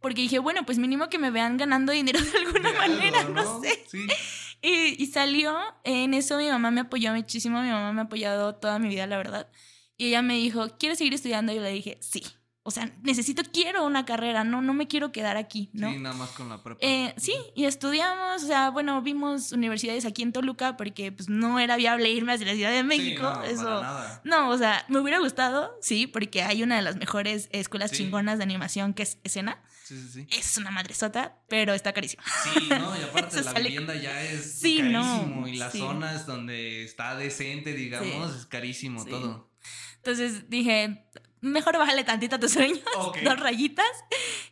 Porque 0.00 0.22
dije, 0.22 0.38
bueno, 0.38 0.64
pues 0.64 0.78
mínimo 0.78 1.08
que 1.08 1.18
me 1.18 1.30
vean 1.30 1.56
ganando 1.56 1.92
dinero 1.92 2.20
de 2.20 2.38
alguna 2.38 2.70
De 2.72 2.78
manera, 2.78 3.20
algo, 3.20 3.34
no 3.34 3.60
sé. 3.62 3.84
Sí. 3.90 4.06
Y, 4.62 5.02
y 5.02 5.06
salió, 5.06 5.58
en 5.82 6.14
eso 6.14 6.38
mi 6.38 6.48
mamá 6.48 6.70
me 6.70 6.82
apoyó 6.82 7.12
muchísimo, 7.12 7.60
mi 7.60 7.70
mamá 7.70 7.92
me 7.92 8.02
ha 8.02 8.04
apoyado 8.04 8.54
toda 8.54 8.78
mi 8.78 8.88
vida, 8.88 9.06
la 9.06 9.16
verdad. 9.16 9.50
Y 9.96 10.06
ella 10.08 10.22
me 10.22 10.34
dijo, 10.34 10.68
¿quieres 10.78 10.98
seguir 10.98 11.14
estudiando? 11.14 11.52
Y 11.52 11.56
yo 11.56 11.62
le 11.62 11.70
dije, 11.70 11.98
sí. 12.00 12.22
O 12.66 12.70
sea, 12.70 12.90
necesito, 13.02 13.42
quiero 13.52 13.84
una 13.84 14.06
carrera, 14.06 14.42
no, 14.42 14.62
no 14.62 14.72
me 14.72 14.88
quiero 14.88 15.12
quedar 15.12 15.36
aquí, 15.36 15.68
¿no? 15.74 15.92
Sí, 15.92 15.98
nada 15.98 16.14
más 16.14 16.30
con 16.30 16.48
la 16.48 16.62
prepa. 16.62 16.78
Eh, 16.80 17.12
sí, 17.18 17.34
y 17.54 17.66
estudiamos, 17.66 18.42
o 18.42 18.46
sea, 18.46 18.70
bueno, 18.70 19.02
vimos 19.02 19.52
universidades 19.52 20.06
aquí 20.06 20.22
en 20.22 20.32
Toluca 20.32 20.74
porque 20.78 21.12
pues 21.12 21.28
no 21.28 21.60
era 21.60 21.76
viable 21.76 22.10
irme 22.10 22.32
hacia 22.32 22.46
la 22.46 22.54
Ciudad 22.54 22.70
de 22.72 22.82
México, 22.82 23.30
Sí, 23.34 23.38
no, 23.38 23.44
eso. 23.44 23.64
para 23.64 23.80
nada. 23.82 24.20
No, 24.24 24.48
o 24.48 24.56
sea, 24.56 24.82
me 24.88 24.98
hubiera 24.98 25.18
gustado, 25.18 25.76
sí, 25.82 26.06
porque 26.06 26.42
hay 26.42 26.62
una 26.62 26.76
de 26.76 26.82
las 26.82 26.96
mejores 26.96 27.50
escuelas 27.52 27.90
Sí. 27.90 27.98
chingonas 27.98 28.38
de 28.38 28.44
animación 28.44 28.94
que 28.94 29.02
es 29.02 29.18
Escena. 29.24 29.62
Sí, 29.84 30.00
sí, 30.00 30.08
sí. 30.24 30.26
Es 30.30 30.56
una 30.56 30.70
madresota, 30.70 31.36
pero 31.50 31.74
está 31.74 31.92
carísima. 31.92 32.22
Sí, 32.44 32.66
¿no? 32.70 32.98
Y 32.98 33.02
aparte 33.02 33.36
la 33.36 33.42
sale- 33.42 33.64
vivienda 33.68 33.94
ya 33.94 34.22
es 34.22 34.58
Sí, 34.58 34.80
no, 34.80 35.02
carísimo. 35.02 35.48
y 35.48 35.56
las 35.56 35.70
sí. 35.72 35.78
zonas 35.80 36.24
donde 36.26 36.82
está 36.82 37.14
decente, 37.16 37.74
digamos, 37.74 38.34
es 38.34 38.46
carísimo 38.46 39.04
todo. 39.04 39.50
Entonces 39.96 40.48
dije, 40.48 41.04
mejor 41.44 41.78
bájale 41.78 42.04
tantito 42.04 42.36
a 42.36 42.40
tus 42.40 42.52
sueños, 42.52 42.80
Ok. 42.98 43.18
dos 43.22 43.38
rayitas, 43.40 43.86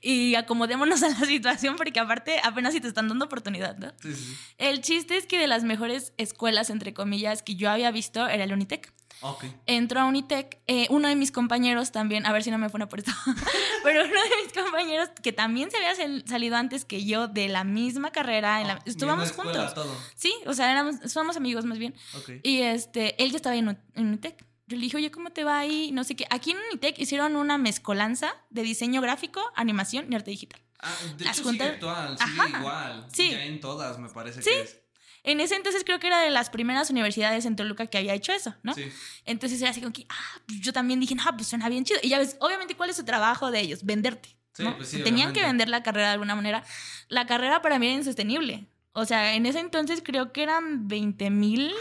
y 0.00 0.34
acomodémonos 0.34 1.02
a 1.02 1.08
la 1.08 1.16
situación 1.26 1.76
porque 1.76 2.00
aparte 2.00 2.40
apenas 2.42 2.72
si 2.74 2.80
te 2.80 2.88
están 2.88 3.08
dando 3.08 3.24
oportunidad, 3.24 3.76
¿no? 3.78 3.92
Sí, 4.00 4.14
sí. 4.14 4.36
El 4.58 4.80
chiste 4.80 5.16
es 5.16 5.26
que 5.26 5.38
de 5.38 5.46
las 5.46 5.64
mejores 5.64 6.12
escuelas, 6.18 6.70
entre 6.70 6.94
comillas, 6.94 7.42
que 7.42 7.56
yo 7.56 7.70
había 7.70 7.90
visto 7.90 8.26
era 8.28 8.44
el 8.44 8.52
Unitec. 8.52 8.92
Ok. 9.24 9.44
Entró 9.66 10.00
a 10.00 10.04
Unitec, 10.06 10.58
eh, 10.66 10.88
uno 10.90 11.06
de 11.06 11.14
mis 11.14 11.30
compañeros 11.30 11.92
también, 11.92 12.26
a 12.26 12.32
ver 12.32 12.42
si 12.42 12.50
no 12.50 12.58
me 12.58 12.68
pone 12.70 12.88
por 12.88 12.98
esto, 12.98 13.12
pero 13.84 14.04
uno 14.04 14.12
de 14.12 14.42
mis 14.44 14.52
compañeros 14.52 15.10
que 15.22 15.32
también 15.32 15.70
se 15.70 15.76
había 15.76 15.94
sal- 15.94 16.24
salido 16.26 16.56
antes 16.56 16.84
que 16.84 17.04
yo 17.04 17.28
de 17.28 17.48
la 17.48 17.62
misma 17.62 18.10
carrera, 18.10 18.60
en 18.60 18.66
la- 18.66 18.74
Oh, 18.74 18.82
estuvimos 18.84 19.26
escuela, 19.26 19.52
juntos. 19.52 19.74
todo. 19.74 19.96
Sí, 20.16 20.34
o 20.46 20.54
sea, 20.54 20.72
éramos, 20.72 20.96
somos 21.12 21.36
amigos 21.36 21.64
más 21.64 21.78
bien. 21.78 21.94
Ok. 22.16 22.30
Y 22.42 22.62
este, 22.62 23.22
él 23.22 23.30
ya 23.30 23.36
estaba 23.36 23.54
en, 23.54 23.68
en 23.94 24.06
Unitec. 24.06 24.44
Yo 24.72 24.78
le 24.78 24.82
dije, 24.84 24.96
oye, 24.96 25.10
¿cómo 25.10 25.30
te 25.30 25.44
va 25.44 25.58
ahí? 25.58 25.92
No 25.92 26.02
sé 26.02 26.16
qué. 26.16 26.26
Aquí 26.30 26.52
en 26.52 26.56
Unitec 26.70 26.98
hicieron 26.98 27.36
una 27.36 27.58
mezcolanza 27.58 28.34
de 28.50 28.62
diseño 28.62 29.00
gráfico, 29.02 29.42
animación 29.54 30.10
y 30.10 30.14
arte 30.16 30.30
digital. 30.30 30.60
Ah, 30.80 30.94
de 31.16 31.24
Las 31.26 31.38
hecho 31.38 31.50
sigue 31.50 31.58
juntas- 31.64 31.74
actual, 31.74 32.18
sigue 32.18 32.40
Ajá. 32.40 32.58
igual. 32.58 33.06
Sí. 33.12 33.30
Ya 33.30 33.44
en 33.44 33.60
todas, 33.60 33.98
me 33.98 34.08
parece 34.08 34.40
Sí. 34.42 34.48
que 34.50 34.60
es. 34.62 34.78
En 35.24 35.40
ese 35.40 35.54
entonces 35.54 35.84
creo 35.84 36.00
que 36.00 36.08
era 36.08 36.20
de 36.20 36.30
las 36.30 36.50
primeras 36.50 36.90
universidades 36.90 37.44
en 37.44 37.54
Toluca 37.54 37.86
que 37.86 37.98
había 37.98 38.14
hecho 38.14 38.32
eso, 38.32 38.54
¿no? 38.64 38.74
Sí. 38.74 38.90
Entonces 39.24 39.60
era 39.60 39.70
así 39.70 39.80
como 39.80 39.92
que, 39.92 40.06
ah, 40.08 40.40
pues 40.46 40.60
yo 40.60 40.72
también 40.72 40.98
dije, 40.98 41.14
no, 41.14 41.22
pues 41.36 41.46
suena 41.48 41.68
bien 41.68 41.84
chido. 41.84 42.00
Y 42.02 42.08
ya 42.08 42.18
ves, 42.18 42.36
obviamente, 42.40 42.74
¿cuál 42.74 42.90
es 42.90 42.96
su 42.96 43.04
trabajo 43.04 43.50
de 43.52 43.60
ellos? 43.60 43.84
Venderte. 43.84 44.30
Sí, 44.54 44.64
¿no? 44.64 44.76
pues 44.76 44.88
sí, 44.88 44.96
Tenían 44.96 45.28
obviamente. 45.30 45.40
que 45.40 45.46
vender 45.46 45.68
la 45.68 45.82
carrera 45.82 46.08
de 46.08 46.12
alguna 46.14 46.34
manera. 46.34 46.64
La 47.08 47.26
carrera 47.26 47.62
para 47.62 47.78
mí 47.78 47.86
era 47.86 47.94
insostenible. 47.94 48.66
O 48.94 49.04
sea, 49.04 49.34
en 49.34 49.46
ese 49.46 49.60
entonces 49.60 50.02
creo 50.04 50.32
que 50.32 50.42
eran 50.42 50.88
20 50.88 51.30
mil 51.30 51.72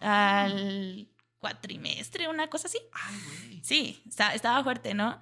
al 0.00 1.08
cuatrimestre, 1.50 2.28
una 2.28 2.48
cosa 2.48 2.68
así. 2.68 2.78
Ay, 2.92 3.16
güey. 3.48 3.60
Sí, 3.64 4.02
está- 4.08 4.34
estaba 4.34 4.62
fuerte, 4.64 4.94
¿no? 4.94 5.18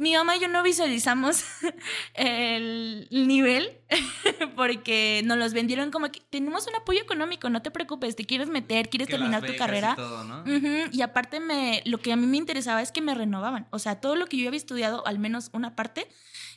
Mi 0.00 0.14
mamá 0.14 0.36
y 0.36 0.40
yo 0.40 0.46
no 0.46 0.62
visualizamos 0.62 1.42
el 2.14 3.08
nivel 3.10 3.68
porque 4.56 5.22
nos 5.24 5.38
los 5.38 5.52
vendieron 5.52 5.90
como 5.90 6.10
que 6.10 6.20
tenemos 6.30 6.66
un 6.68 6.76
apoyo 6.76 7.00
económico, 7.00 7.50
no 7.50 7.62
te 7.62 7.70
preocupes, 7.72 8.14
te 8.14 8.24
quieres 8.24 8.48
meter, 8.48 8.88
quieres 8.90 9.08
Que 9.08 9.14
terminar 9.14 9.40
tu 9.40 9.46
becas 9.48 9.56
y 9.56 9.58
carrera. 9.58 9.96
todo, 9.96 10.22
¿no? 10.24 10.42
Ujú, 10.42 10.90
Y 10.92 11.02
aparte 11.02 11.40
me, 11.40 11.82
lo 11.84 11.98
que 11.98 12.12
a 12.12 12.16
mí 12.16 12.26
me 12.26 12.36
interesaba 12.36 12.80
es 12.82 12.92
que 12.92 13.00
me 13.00 13.14
renovaban. 13.14 13.66
O 13.70 13.78
sea, 13.80 14.00
todo 14.00 14.14
lo 14.16 14.26
que 14.26 14.36
yo 14.36 14.46
había 14.48 14.58
estudiado, 14.58 15.04
al 15.06 15.18
menos 15.18 15.50
una 15.52 15.74
parte, 15.74 16.06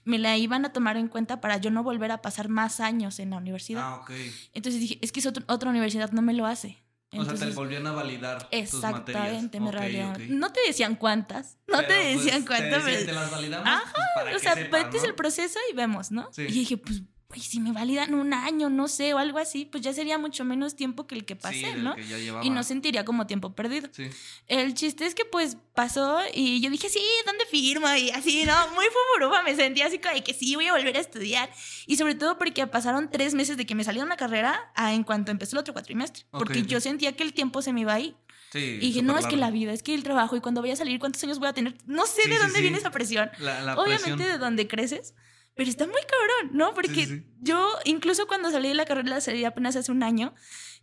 me 0.03 0.19
la 0.19 0.37
iban 0.37 0.65
a 0.65 0.71
tomar 0.73 0.97
en 0.97 1.07
cuenta 1.07 1.41
para 1.41 1.57
yo 1.57 1.71
no 1.71 1.83
volver 1.83 2.11
a 2.11 2.21
pasar 2.21 2.47
más 2.49 2.79
años 2.79 3.19
en 3.19 3.31
la 3.31 3.37
universidad. 3.37 3.81
Ah, 3.83 3.95
ok. 4.01 4.11
Entonces 4.53 4.81
dije, 4.81 4.99
es 5.01 5.11
que 5.11 5.19
es 5.19 5.25
otro- 5.25 5.45
otra 5.47 5.69
universidad 5.71 6.11
no 6.11 6.21
me 6.21 6.33
lo 6.33 6.45
hace. 6.45 6.77
O 7.13 7.15
sea, 7.15 7.23
te 7.25 7.29
Entonces, 7.33 7.55
volvían 7.55 7.85
a 7.87 7.91
validar 7.91 8.37
tus 8.37 8.49
materias. 8.51 8.73
Exactamente, 8.73 9.59
me 9.59 9.69
Ok, 9.69 9.75
validaban. 9.75 10.15
ok. 10.15 10.21
No 10.29 10.53
te 10.53 10.59
decían 10.65 10.95
cuántas, 10.95 11.57
no 11.67 11.79
te 11.79 11.85
pues, 11.87 12.23
decían 12.23 12.41
te 12.43 12.47
cuántas. 12.47 12.85
decían, 12.85 12.85
pero- 12.85 13.05
te 13.05 13.11
las 13.13 13.31
validamos 13.31 13.67
Ajá, 13.67 13.91
pues, 13.93 14.05
para 14.15 14.35
o 14.35 14.39
sea, 14.39 14.55
metes 14.55 15.01
¿no? 15.01 15.07
el 15.09 15.15
proceso 15.15 15.59
y 15.71 15.75
vemos, 15.75 16.11
¿no? 16.11 16.29
Sí. 16.31 16.43
Y 16.43 16.51
dije, 16.51 16.77
pues, 16.77 17.01
güey, 17.31 17.41
si 17.41 17.59
me 17.59 17.71
validan 17.71 18.13
un 18.13 18.33
año, 18.33 18.69
no 18.69 18.87
sé, 18.87 19.13
o 19.13 19.17
algo 19.17 19.39
así, 19.39 19.65
pues 19.65 19.81
ya 19.83 19.93
sería 19.93 20.17
mucho 20.17 20.45
menos 20.45 20.75
tiempo 20.75 21.07
que 21.07 21.15
el 21.15 21.25
que 21.25 21.33
Sí, 21.35 21.39
pasé, 21.41 21.57
del 21.67 21.83
¿no? 21.83 21.95
que 21.95 22.05
ya. 22.07 22.17
Y 22.43 22.49
no 22.49 22.61
sentiría 22.63 23.03
como 23.05 23.25
tiempo 23.25 23.55
perdido. 23.55 23.89
Sí. 23.91 24.09
El 24.47 24.73
chiste 24.73 25.05
es 25.05 25.15
que 25.15 25.25
pues 25.25 25.57
pasó 25.73 26.19
y 26.33 26.61
yo 26.61 26.69
dije, 26.69 26.89
sí, 26.89 27.01
¿dónde 27.25 27.45
firmo? 27.45 27.87
Y 27.95 28.11
así, 28.11 28.43
¿no? 28.45 28.53
Muy 28.75 28.85
fuburufa, 29.15 29.41
me 29.43 29.55
sentía 29.55 29.87
así 29.87 29.97
como 29.97 30.13
de 30.13 30.23
que 30.23 30.33
sí, 30.33 30.55
voy 30.55 30.67
a 30.67 30.73
volver 30.73 30.95
a 30.97 30.99
estudiar. 30.99 31.49
Y 31.87 31.95
sobre 31.97 32.15
todo 32.15 32.37
porque 32.37 32.67
pasaron 32.67 33.09
tres 33.09 33.33
meses 33.33 33.57
de 33.57 33.65
que 33.65 33.73
me 33.75 33.83
salió 33.83 34.03
una 34.03 34.17
carrera 34.17 34.71
a 34.75 34.93
en 34.93 35.03
cuanto 35.03 35.31
empezó 35.31 35.55
el 35.55 35.61
otro 35.61 35.73
cuatrimestre. 35.73 36.25
Ok, 36.31 36.39
Porque 36.39 36.63
yo 36.63 36.79
sentía 36.81 37.13
que 37.15 37.23
el 37.23 37.33
tiempo 37.33 37.61
se 37.61 37.73
me 37.73 37.81
iba 37.81 37.93
a 37.93 37.99
ir. 37.99 38.15
Sí. 38.51 38.59
Y 38.59 38.77
dije, 38.79 39.01
no, 39.01 39.13
súper 39.13 39.23
es 39.23 39.29
que 39.29 39.35
la 39.37 39.45
largo. 39.45 39.53
vida, 39.59 39.71
es 39.71 39.81
que 39.81 39.93
el 39.93 40.03
trabajo 40.03 40.35
y 40.35 40.41
cuando 40.41 40.59
voy 40.59 40.71
a 40.71 40.75
salir, 40.75 40.99
¿cuántos 40.99 41.23
años 41.23 41.39
voy 41.39 41.47
a 41.47 41.53
tener? 41.53 41.73
No 41.85 42.05
sé 42.05 42.23
Sí, 42.23 42.29
de 42.29 42.35
sí, 42.35 42.41
dónde 42.41 42.55
sí. 42.55 42.61
viene 42.61 42.77
esa 42.79 42.91
presión. 42.91 43.31
La, 43.39 43.61
la 43.61 43.75
Obviamente 43.75 44.03
presión. 44.15 44.19
de 44.29 44.37
dónde 44.37 44.67
creces. 44.67 45.13
Pero 45.55 45.69
está 45.69 45.85
muy 45.85 46.01
cabrón, 46.01 46.57
¿no? 46.57 46.73
Porque 46.73 47.05
sí. 47.05 47.25
yo, 47.39 47.69
incluso 47.85 48.27
cuando 48.27 48.51
salí 48.51 48.69
de 48.69 48.75
la 48.75 48.85
carrera, 48.85 49.19
salí 49.21 49.43
apenas 49.43 49.75
hace 49.75 49.91
un 49.91 50.01
año, 50.01 50.33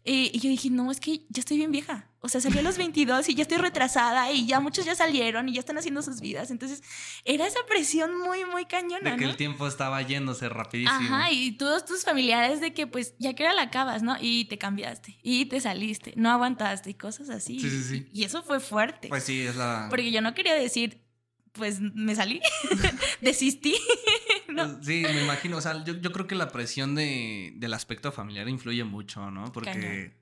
eh, 0.04 0.30
y 0.32 0.38
yo 0.40 0.48
dije, 0.48 0.70
no, 0.70 0.90
es 0.90 1.00
que 1.00 1.26
ya 1.28 1.40
estoy 1.40 1.58
bien 1.58 1.70
vieja. 1.70 2.10
O 2.20 2.28
sea, 2.28 2.40
salí 2.40 2.58
a 2.58 2.62
los 2.62 2.78
22 2.78 3.28
y 3.28 3.34
ya 3.34 3.42
estoy 3.42 3.58
retrasada 3.58 4.32
y 4.32 4.46
ya 4.46 4.58
muchos 4.58 4.84
ya 4.84 4.94
salieron 4.94 5.48
y 5.48 5.54
ya 5.54 5.60
están 5.60 5.76
haciendo 5.76 6.02
sus 6.02 6.20
vidas. 6.20 6.50
Entonces, 6.50 6.82
era 7.24 7.46
esa 7.46 7.60
presión 7.68 8.16
muy, 8.16 8.44
muy 8.44 8.64
cañona, 8.64 9.10
De 9.10 9.16
que 9.16 9.24
¿no? 9.24 9.30
el 9.30 9.36
tiempo 9.36 9.66
estaba 9.66 10.00
yéndose 10.02 10.48
rapidísimo. 10.48 11.14
Ajá, 11.14 11.30
y 11.30 11.52
todos 11.52 11.84
tus 11.84 12.04
familiares 12.04 12.60
de 12.60 12.72
que 12.72 12.86
pues 12.86 13.14
ya 13.18 13.34
que 13.34 13.42
era 13.42 13.52
la 13.52 13.62
acabas, 13.62 14.02
¿no? 14.02 14.16
Y 14.20 14.46
te 14.46 14.56
cambiaste, 14.56 15.18
y 15.22 15.46
te 15.46 15.60
saliste, 15.60 16.14
no 16.16 16.30
aguantaste 16.30 16.90
y 16.90 16.94
cosas 16.94 17.28
así. 17.28 17.60
Sí, 17.60 17.68
sí, 17.68 17.82
sí. 17.82 18.08
Y, 18.12 18.22
y 18.22 18.24
eso 18.24 18.42
fue 18.42 18.60
fuerte. 18.60 19.08
Pues 19.08 19.24
sí, 19.24 19.42
es 19.42 19.56
la. 19.56 19.88
porque 19.90 20.10
yo 20.10 20.22
no 20.22 20.34
quería 20.34 20.54
decir, 20.54 21.02
pues 21.52 21.80
me 21.80 22.14
salí, 22.14 22.40
desistí. 23.20 23.74
No. 24.66 24.82
Sí, 24.82 25.02
me 25.04 25.22
imagino. 25.22 25.56
O 25.56 25.60
sea, 25.60 25.84
yo, 25.84 25.94
yo 25.94 26.12
creo 26.12 26.26
que 26.26 26.34
la 26.34 26.48
presión 26.50 26.94
de, 26.94 27.52
del 27.56 27.74
aspecto 27.74 28.12
familiar 28.12 28.48
influye 28.48 28.84
mucho, 28.84 29.30
¿no? 29.30 29.52
Porque. 29.52 29.70
Cañón. 29.72 30.14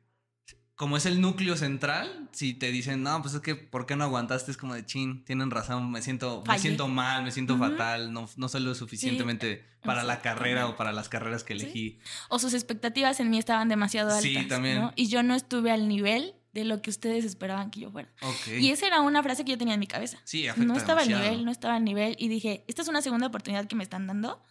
como 0.77 0.97
es 0.99 1.07
el 1.07 1.21
núcleo 1.23 1.57
central, 1.57 2.29
si 2.33 2.53
te 2.53 2.71
dicen, 2.71 3.03
no, 3.03 3.23
pues 3.23 3.33
es 3.35 3.41
que, 3.41 3.55
¿por 3.55 3.87
qué 3.87 3.97
no 3.97 4.05
aguantaste? 4.05 4.51
Es 4.51 4.59
como 4.59 4.75
de 4.75 4.85
chin, 4.85 5.25
tienen 5.25 5.51
razón, 5.51 5.91
me 5.91 6.03
siento, 6.03 6.45
me 6.47 6.59
siento 6.59 6.87
mal, 6.87 7.25
me 7.25 7.31
siento 7.33 7.57
fatal, 7.57 8.13
no, 8.13 8.29
no 8.37 8.49
soy 8.51 8.61
lo 8.63 8.75
suficientemente 8.75 9.65
para 9.83 10.05
la 10.05 10.21
carrera 10.21 10.67
o 10.69 10.77
para 10.77 10.93
las 10.93 11.09
carreras 11.09 11.45
que 11.45 11.55
Sí. 11.59 11.63
elegí. 11.65 11.99
O 12.29 12.39
sus 12.39 12.53
expectativas 12.53 13.19
en 13.21 13.31
mí 13.31 13.39
estaban 13.39 13.69
demasiado 13.71 14.11
altas. 14.11 14.23
Sí, 14.23 14.47
también. 14.49 14.81
¿no? 14.81 14.93
Y 14.97 15.09
yo 15.09 15.23
no 15.23 15.35
estuve 15.35 15.71
al 15.71 15.89
nivel 15.89 16.35
de 16.61 16.65
lo 16.65 16.81
que 16.83 16.91
ustedes 16.91 17.25
esperaban 17.25 17.71
que 17.71 17.81
yo 17.81 17.91
fuera. 17.91 18.09
Ok. 18.23 18.49
Y 18.59 18.71
esa 18.71 18.87
era 18.87 19.01
una 19.03 19.23
frase 19.23 19.45
que 19.45 19.53
yo 19.53 19.59
tenía 19.59 19.75
en 19.75 19.81
mi 19.81 19.87
cabeza. 19.87 20.19
sí, 20.25 20.49
afecta 20.49 20.67
No 20.67 20.77
estaba 20.77 21.03
al 21.03 21.09
demasiado. 21.09 21.31
nivel, 21.33 21.45
no 21.45 21.51
estaba 21.53 21.77
al 21.77 21.85
nivel. 21.85 22.17
Y 22.19 22.29
dije, 22.29 22.65
esta 22.67 22.83
es 22.83 22.89
una 22.89 23.03
segunda 23.03 23.27
oportunidad 23.27 23.67
que 23.67 23.77
me 23.77 23.85
están 23.85 24.07
dando. 24.07 24.43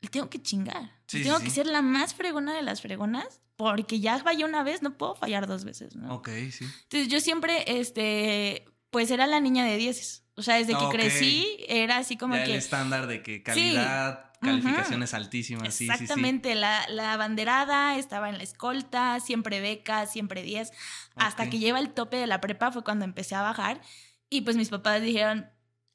Le 0.00 0.08
tengo 0.08 0.30
que 0.30 0.40
chingar. 0.40 0.92
Sí, 1.06 1.18
sí, 1.18 1.24
tengo 1.24 1.38
sí. 1.38 1.44
que 1.44 1.50
ser 1.50 1.66
la 1.66 1.82
más 1.82 2.14
fregona 2.14 2.54
de 2.54 2.62
las 2.62 2.80
fregonas. 2.80 3.40
Porque 3.56 4.00
ya 4.00 4.18
fallé 4.20 4.44
una 4.46 4.62
vez, 4.62 4.80
no 4.80 4.96
puedo 4.96 5.14
fallar 5.14 5.46
dos 5.46 5.64
veces, 5.64 5.94
¿no? 5.94 6.14
Ok, 6.14 6.28
sí. 6.50 6.64
Entonces 6.84 7.08
yo 7.08 7.20
siempre, 7.20 7.64
este, 7.78 8.64
pues 8.90 9.10
era 9.10 9.26
la 9.26 9.38
niña 9.40 9.64
de 9.66 9.76
dieces. 9.76 10.22
O 10.36 10.42
sea, 10.42 10.54
desde 10.56 10.72
que 10.72 10.84
Ok. 10.84 10.92
crecí, 10.92 11.58
era 11.68 11.98
así 11.98 12.16
como 12.16 12.34
ya 12.36 12.44
que... 12.44 12.52
el 12.52 12.56
estándar 12.58 13.06
de 13.06 13.22
que 13.22 13.42
calidad, 13.42 14.29
calificaciones 14.40 15.14
altísimas, 15.14 15.74
sí, 15.74 15.86
sí, 15.86 15.92
sí. 15.96 16.02
Exactamente, 16.02 16.54
La, 16.54 16.86
la 16.88 17.16
banderada 17.16 17.96
estaba 17.96 18.28
en 18.28 18.38
la 18.38 18.42
escolta, 18.44 19.20
siempre 19.20 19.60
becas, 19.60 20.10
siempre 20.12 20.42
10. 20.42 20.72
Hasta 21.16 21.44
Ok. 21.44 21.50
que 21.50 21.58
lleva 21.58 21.78
el 21.78 21.90
tope 21.90 22.16
de 22.16 22.26
la 22.26 22.40
prepa 22.40 22.72
fue 22.72 22.82
cuando 22.84 23.04
empecé 23.04 23.34
a 23.34 23.42
bajar. 23.42 23.80
Y 24.28 24.42
pues 24.42 24.56
mis 24.56 24.68
papás 24.70 25.02
dijeron, 25.02 25.48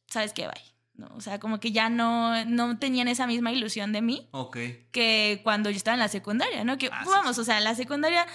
¿sabes 0.08 0.34
qué? 0.34 0.48
Bye. 0.48 0.76
No, 0.94 1.08
o 1.16 1.20
sea, 1.20 1.40
como 1.40 1.60
que 1.60 1.74
ya 1.74 1.90
no, 1.90 2.46
no 2.46 2.80
tenían 2.80 3.10
esa 3.10 3.28
misma 3.28 3.52
ilusión 3.52 3.92
de 3.92 4.02
mí 4.02 4.30
Ok. 4.32 4.58
que 4.92 5.42
cuando 5.44 5.70
yo 5.70 5.76
estaba 5.76 5.96
en 5.96 6.00
la 6.00 6.08
secundaria, 6.08 6.64
¿no? 6.64 6.78
Que 6.78 6.88
Ah, 6.90 7.02
sí, 7.04 7.10
vamos, 7.10 7.38
o 7.38 7.44
sea, 7.44 7.60
la 7.60 7.76
secundaria 7.76 8.26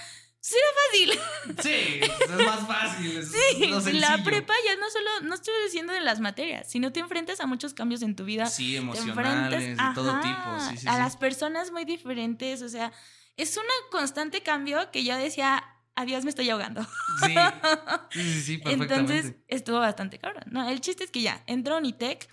sí 0.41 0.55
era 0.57 0.69
fácil. 0.81 1.21
Sí, 1.63 2.01
es 2.01 2.47
más 2.47 2.67
fácil. 2.67 3.17
Es 3.19 3.31
Sí, 3.31 3.67
lo 3.67 3.81
la 4.01 4.23
prepa 4.23 4.55
ya 4.65 4.77
no 4.77 4.91
solo, 4.91 5.11
no 5.23 5.35
estoy 5.35 5.55
diciendo 5.65 5.93
de 5.93 6.01
las 6.01 6.21
materias, 6.21 6.71
sino 6.71 6.93
te 6.93 7.01
enfrentas 7.01 7.41
a 7.41 7.47
muchos 7.47 7.75
cambios 7.75 8.03
en 8.03 8.17
tu 8.17 8.25
vida. 8.25 8.47
Sí, 8.47 8.73
te 8.73 8.79
emocionales, 8.79 9.77
de 9.77 9.83
todo 9.95 10.11
ajá, 10.11 10.21
tipo. 10.21 10.71
Sí, 10.71 10.79
sí, 10.79 10.89
a 10.89 10.93
sí. 10.93 10.99
las 10.99 11.17
personas 11.17 11.71
muy 11.71 11.85
diferentes, 11.85 12.63
o 12.63 12.69
sea, 12.69 12.93
es 13.37 13.57
una 13.57 13.67
constante 13.91 14.43
cambio 14.43 14.91
que 14.91 15.05
yo 15.05 15.17
decía, 15.17 15.65
adiós, 15.95 16.25
me 16.25 16.31
estoy 16.31 16.51
ahogando. 16.51 16.83
Sí, 17.25 17.35
sí, 18.11 18.23
sí, 18.23 18.43
sí, 18.43 18.59
perfectamente. 18.59 18.95
Entonces 18.95 19.35
estuvo 19.49 19.79
bastante 19.79 20.19
cabrón, 20.19 20.45
¿no? 20.47 20.69
El 20.69 20.81
chiste 20.81 21.05
es 21.05 21.11
que 21.11 21.23
ya, 21.23 21.43
entró 21.47 21.79
Unitec 21.79 22.29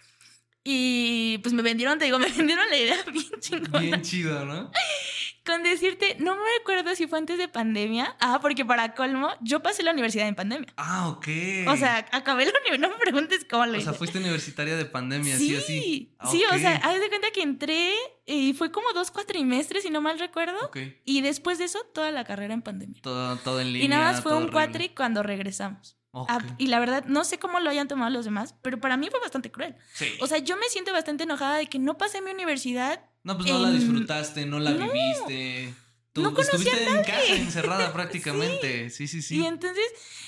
y 0.63 1.37
pues 1.39 1.53
me 1.53 1.61
vendieron, 1.61 1.97
te 1.97 2.05
digo, 2.05 2.19
me 2.19 2.29
vendieron 2.29 2.69
la 2.69 2.77
idea 2.77 2.97
bien 3.11 3.39
chingona. 3.39 3.79
Bien 3.79 4.01
chido, 4.01 4.45
¿no? 4.45 4.71
Con 5.47 5.63
decirte, 5.63 6.17
no 6.19 6.35
me 6.35 6.41
acuerdo 6.61 6.93
si 6.93 7.07
fue 7.07 7.19
antes 7.19 7.37
de 7.37 7.47
pandemia, 7.47 8.17
ah, 8.19 8.39
porque 8.41 8.65
para 8.65 8.93
colmo, 8.93 9.29
yo 9.39 9.61
pasé 9.63 9.81
la 9.81 9.91
universidad 9.91 10.27
en 10.27 10.35
pandemia. 10.35 10.67
Ah, 10.75 11.07
ok. 11.07 11.27
O 11.69 11.77
sea, 11.77 12.05
acabé 12.11 12.43
la 12.43 12.51
universidad, 12.51 12.79
no 12.79 12.89
me 12.89 12.97
preguntes 12.97 13.45
cómo 13.49 13.65
lo 13.65 13.77
O 13.77 13.81
sea, 13.81 13.93
fuiste 13.93 14.19
universitaria 14.19 14.75
de 14.75 14.83
pandemia, 14.83 15.37
sí, 15.37 15.47
Sí, 15.47 15.55
así. 15.55 16.15
Ah, 16.19 16.29
sí, 16.29 16.43
o 16.53 16.57
sea, 16.59 16.75
haz 16.75 16.99
de 16.99 17.07
cuenta 17.07 17.31
que 17.31 17.41
entré 17.41 17.93
y 18.25 18.53
fue 18.55 18.73
como 18.73 18.91
dos 18.93 19.09
cuatrimestres, 19.09 19.83
si 19.83 19.89
no 19.89 20.01
mal 20.01 20.19
recuerdo. 20.19 20.57
Ok. 20.65 20.79
Y 21.05 21.21
después 21.21 21.59
de 21.59 21.63
eso, 21.63 21.79
toda 21.93 22.11
la 22.11 22.25
carrera 22.25 22.53
en 22.53 22.61
pandemia. 22.61 23.01
Todo, 23.01 23.37
todo 23.37 23.61
en 23.61 23.71
línea. 23.71 23.85
y 23.85 23.87
nada 23.87 24.11
más 24.11 24.21
fue 24.21 24.33
un 24.33 24.37
horrible. 24.39 24.51
cuatri 24.51 24.89
cuando 24.89 25.23
regresamos. 25.23 25.96
Ah, 26.13 26.39
y 26.57 26.67
la 26.67 26.79
verdad, 26.79 27.05
no 27.05 27.23
sé 27.23 27.37
cómo 27.37 27.59
lo 27.59 27.69
hayan 27.69 27.87
tomado 27.87 28.09
los 28.11 28.25
demás, 28.25 28.55
pero 28.61 28.79
para 28.79 28.97
mí 28.97 29.07
fue 29.11 29.19
bastante 29.19 29.51
cruel. 29.51 29.75
Sí. 29.93 30.07
O 30.19 30.27
sea, 30.27 30.39
yo 30.39 30.57
me 30.57 30.67
siento 30.69 30.91
bastante 30.91 31.23
enojada 31.25 31.57
de 31.57 31.67
que 31.67 31.77
no 31.79 31.97
pasé 31.97 32.21
mi 32.21 32.31
universidad. 32.31 33.01
no, 33.23 33.37
pues 33.37 33.49
no 33.51 33.59
la 33.59 33.71
disfrutaste, 33.71 34.45
no 34.45 34.57
la 34.59 34.71
No. 34.71 34.91
viviste. 34.91 35.73
Tú 36.17 36.23
No 36.23 36.33
conocí 36.33 36.49
a 36.51 36.55
estuviste 36.57 36.83
en 36.89 37.03
casa 37.03 37.33
encerrada 37.35 37.93
prácticamente. 37.93 38.89
Sí, 38.89 39.07
sí, 39.07 39.21
sí. 39.21 39.37
Y 39.39 39.45
entonces, 39.45 39.85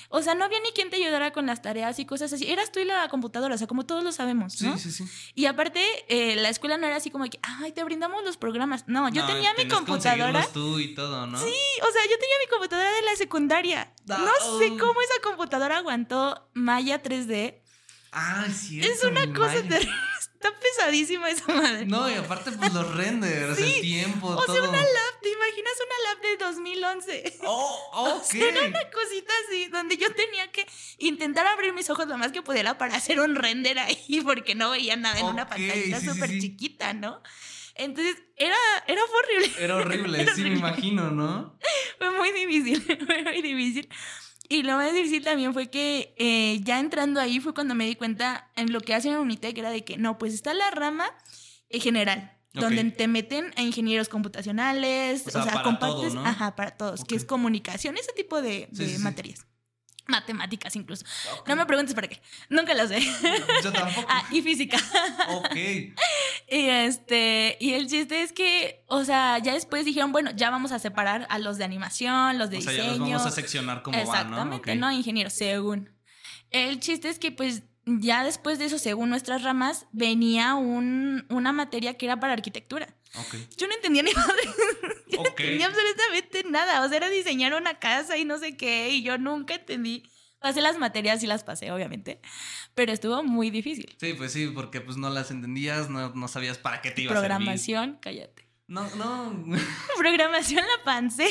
o 0.09 0.21
sea, 0.21 0.35
no 0.35 0.45
había 0.45 0.59
ni 0.59 0.71
quien 0.71 0.91
te 0.91 0.97
ayudara 0.97 1.31
con 1.33 1.47
las 1.47 1.61
tareas 1.63 1.97
y 1.97 2.05
cosas 2.05 2.31
así. 2.31 2.49
Eras 2.51 2.71
tú 2.71 2.79
y 2.79 2.85
la 2.85 3.07
computadora, 3.09 3.55
o 3.55 3.57
sea, 3.57 3.65
como 3.65 3.85
todos 3.87 4.03
lo 4.03 4.11
sabemos, 4.11 4.53
Sí, 4.53 4.65
¿no? 4.67 4.77
sí, 4.77 4.91
sí. 4.91 5.03
Y 5.33 5.47
aparte, 5.47 5.81
eh, 6.09 6.35
la 6.35 6.49
escuela 6.49 6.77
no 6.77 6.85
era 6.85 6.97
así 6.97 7.09
como 7.09 7.25
que, 7.25 7.39
ay, 7.41 7.71
te 7.71 7.83
brindamos 7.83 8.23
los 8.23 8.37
programas. 8.37 8.83
No, 8.87 9.09
yo 9.09 9.23
No, 9.23 9.27
tenía 9.33 9.51
mi 9.57 9.67
computadora. 9.67 10.45
tú 10.53 10.77
y 10.79 10.93
todo, 10.93 11.25
¿no? 11.25 11.37
Sí, 11.39 11.45
o 11.81 11.91
sea, 11.91 12.03
yo 12.03 12.17
tenía 12.19 12.35
mi 12.45 12.49
computadora 12.51 12.91
de 12.91 13.01
la 13.01 13.15
secundaria. 13.15 13.91
Ah, 14.09 14.17
No 14.19 14.59
sé 14.59 14.71
oh. 14.71 14.77
cómo 14.77 15.01
esa 15.01 15.21
computadora 15.23 15.77
aguantó 15.77 16.49
Maya 16.53 17.01
3D. 17.01 17.61
Ah, 18.11 18.45
cierto. 18.51 18.91
Es 18.91 19.03
una 19.03 19.31
cosa 19.33 19.61
terrible. 19.61 19.91
Pesadísima 20.77 21.29
esa 21.29 21.53
madre. 21.53 21.85
No, 21.85 22.09
y 22.09 22.13
aparte, 22.15 22.51
pues 22.51 22.73
los 22.73 22.93
renders, 22.95 23.57
el 23.59 23.81
tiempo, 23.81 24.27
o 24.27 24.45
todo. 24.45 24.53
sea, 24.53 24.63
una 24.63 24.77
lap, 24.81 25.21
¿te 25.21 25.29
imaginas 25.29 25.73
una 25.85 26.09
lap 26.13 26.21
de 26.23 26.37
2011? 26.37 27.37
Oh, 27.45 27.89
O 27.93 28.15
ok. 28.17 28.23
sea, 28.23 28.47
era 28.47 28.67
una 28.67 28.89
cosita 28.91 29.33
así, 29.47 29.67
donde 29.67 29.97
yo 29.97 30.13
tenía 30.13 30.51
que 30.51 30.65
intentar 30.99 31.45
abrir 31.47 31.73
mis 31.73 31.89
ojos 31.89 32.07
lo 32.07 32.17
más 32.17 32.31
que 32.31 32.41
pudiera 32.41 32.77
para 32.77 32.95
hacer 32.95 33.19
un 33.19 33.35
render 33.35 33.79
ahí, 33.79 34.21
porque 34.23 34.55
no 34.55 34.71
veía 34.71 34.95
nada 34.95 35.19
en 35.19 35.25
una 35.25 35.47
pantallita 35.47 35.99
sí, 35.99 36.07
súper 36.07 36.29
sí. 36.29 36.39
chiquita, 36.41 36.93
¿no? 36.93 37.21
Entonces, 37.75 38.17
era, 38.35 38.57
era 38.87 39.01
horrible. 39.03 39.51
Era 39.57 39.75
horrible, 39.77 40.21
Era 40.21 40.35
sí, 40.35 40.41
me 40.43 40.49
imagino, 40.49 41.11
¿no? 41.11 41.57
Fue 41.97 42.11
muy 42.11 42.31
difícil, 42.33 42.81
fue 43.05 43.23
muy 43.23 43.41
difícil. 43.41 43.89
Y 44.51 44.63
lo 44.63 44.75
más 44.77 44.91
difícil 44.93 45.23
también 45.23 45.53
fue 45.53 45.69
que 45.69 46.13
eh, 46.17 46.59
ya 46.63 46.79
entrando 46.79 47.21
ahí 47.21 47.39
fue 47.39 47.53
cuando 47.53 47.75
me 47.75 47.85
di 47.85 47.95
cuenta 47.95 48.49
en 48.55 48.73
lo 48.73 48.81
que 48.81 48.95
hacen 48.95 49.13
en 49.13 49.19
Unitec, 49.19 49.55
era 49.57 49.69
de 49.69 49.83
que 49.85 49.97
no, 49.97 50.17
pues 50.17 50.33
está 50.33 50.53
la 50.55 50.71
rama 50.71 51.05
eh, 51.69 51.79
general, 51.79 52.35
donde 52.53 52.83
te 52.85 53.07
meten 53.07 53.53
a 53.57 53.61
ingenieros 53.61 54.09
computacionales, 54.09 55.23
O 55.27 55.29
o 55.29 55.43
sea, 55.43 55.53
para 55.53 55.63
compartes, 55.63 56.13
todo, 56.13 56.23
¿no? 56.23 56.25
ajá, 56.27 56.55
para 56.55 56.71
todos, 56.71 57.05
que 57.05 57.15
es 57.15 57.25
comunicación, 57.25 57.95
ese 57.95 58.11
tipo 58.13 58.41
de, 58.41 58.67
Sí, 58.73 58.79
de 58.79 58.89
sí, 58.89 58.95
sí. 58.97 59.03
materias. 59.03 59.45
Matemáticas 60.09 60.75
incluso. 60.75 61.05
No 61.47 61.55
me 61.55 61.65
preguntes 61.65 61.93
para 61.95 62.07
qué. 62.07 62.21
Nunca 62.49 62.73
lo 62.73 62.87
sé. 62.87 62.99
Yo 63.63 63.71
tampoco. 63.71 64.07
ah, 64.09 64.23
y 64.31 64.41
física. 64.41 64.77
Ok. 65.29 65.55
Y 66.51 66.67
este, 66.67 67.57
y 67.59 67.73
el 67.73 67.87
chiste 67.87 68.23
es 68.23 68.33
que, 68.33 68.83
o 68.87 69.03
sea, 69.05 69.37
ya 69.37 69.53
después 69.53 69.85
dijeron, 69.85 70.11
bueno, 70.11 70.31
ya 70.35 70.49
vamos 70.49 70.71
a 70.71 70.79
separar 70.79 71.27
a 71.29 71.37
los 71.37 71.59
de 71.59 71.63
animación, 71.63 72.39
los 72.39 72.49
de 72.49 72.57
O 72.57 72.61
sea, 72.61 72.71
diseño. 72.71 72.91
ya 72.93 72.97
los 72.97 73.07
vamos 73.07 73.25
a 73.27 73.31
seccionar 73.31 73.83
como 73.83 73.95
van, 73.97 74.05
¿no? 74.07 74.11
Exactamente, 74.13 74.71
Ok. 74.71 74.77
¿no? 74.79 74.91
Ingenieros, 74.91 75.33
según. 75.33 75.91
El 76.49 76.79
chiste 76.79 77.07
es 77.09 77.19
que, 77.19 77.31
pues, 77.31 77.61
ya 77.85 78.23
después 78.23 78.57
de 78.57 78.65
eso, 78.65 78.79
según 78.79 79.11
nuestras 79.11 79.43
ramas, 79.43 79.85
venía 79.91 80.55
un, 80.55 81.27
una 81.29 81.51
materia 81.53 81.97
que 81.99 82.07
era 82.07 82.19
para 82.19 82.33
arquitectura. 82.33 82.95
Yo 83.57 83.67
no 83.67 83.73
entendía 83.73 84.03
ni 84.03 84.13
madre. 84.15 84.43
Yo 85.07 85.21
no 85.23 85.29
entendía 85.29 85.67
absolutamente 85.67 86.43
nada. 86.49 86.83
O 86.85 86.87
sea, 86.89 86.97
era 86.97 87.09
diseñar 87.09 87.53
una 87.53 87.79
casa 87.79 88.17
y 88.17 88.25
no 88.25 88.37
sé 88.37 88.55
qué. 88.57 88.89
Y 88.89 89.03
yo 89.03 89.17
nunca 89.17 89.55
entendí. 89.55 90.03
Pasé 90.39 90.61
las 90.61 90.77
materias 90.77 91.21
y 91.21 91.27
las 91.27 91.43
pasé, 91.43 91.71
obviamente. 91.71 92.21
Pero 92.73 92.93
estuvo 92.93 93.23
muy 93.23 93.49
difícil. 93.49 93.93
Sí, 93.99 94.13
pues 94.13 94.31
sí, 94.31 94.47
porque 94.47 94.79
pues 94.79 94.95
no 94.95 95.09
las 95.09 95.31
entendías, 95.31 95.89
no, 95.89 96.13
no 96.15 96.27
sabías 96.29 96.57
para 96.57 96.81
qué 96.81 96.91
te 96.91 97.01
iba 97.01 97.11
a 97.11 97.15
servir. 97.15 97.27
Programación, 97.27 97.97
cállate. 98.01 98.47
No, 98.67 98.89
no. 98.95 99.57
Programación 99.97 100.63
la 100.63 100.83
pancé. 100.85 101.27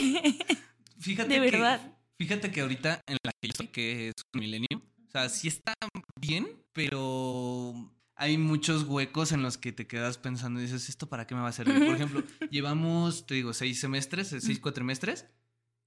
Fíjate 1.01 1.29
De 1.29 1.35
que, 1.37 1.51
verdad. 1.51 1.97
Fíjate 2.19 2.51
que 2.51 2.61
ahorita 2.61 3.01
en 3.07 3.17
la 3.23 3.31
que 3.41 3.49
yo 3.49 3.51
estoy, 3.53 3.69
que 3.69 4.09
es 4.09 4.15
un 4.35 4.41
milenio, 4.41 4.69
o 4.75 5.11
sea, 5.11 5.29
sí 5.29 5.49
está 5.49 5.73
bien, 6.21 6.63
pero 6.75 7.73
hay 8.19 8.37
muchos 8.37 8.83
huecos 8.85 9.33
en 9.33 9.43
los 9.43 9.57
que 9.59 9.73
te 9.73 9.87
quedas 9.87 10.19
pensando 10.19 10.61
y 10.61 10.65
dices, 10.65 10.89
¿esto 10.89 11.09
para 11.09 11.27
qué 11.27 11.35
me 11.35 11.41
va 11.41 11.49
a 11.49 11.53
servir? 11.53 11.79
Por 11.87 11.95
ejemplo, 11.95 12.23
llevamos, 12.51 13.27
te 13.27 13.35
digo, 13.37 13.55
seis 13.55 13.81
semestres, 13.81 14.29
seis 14.41 14.59
cuatrimestres, 14.59 15.27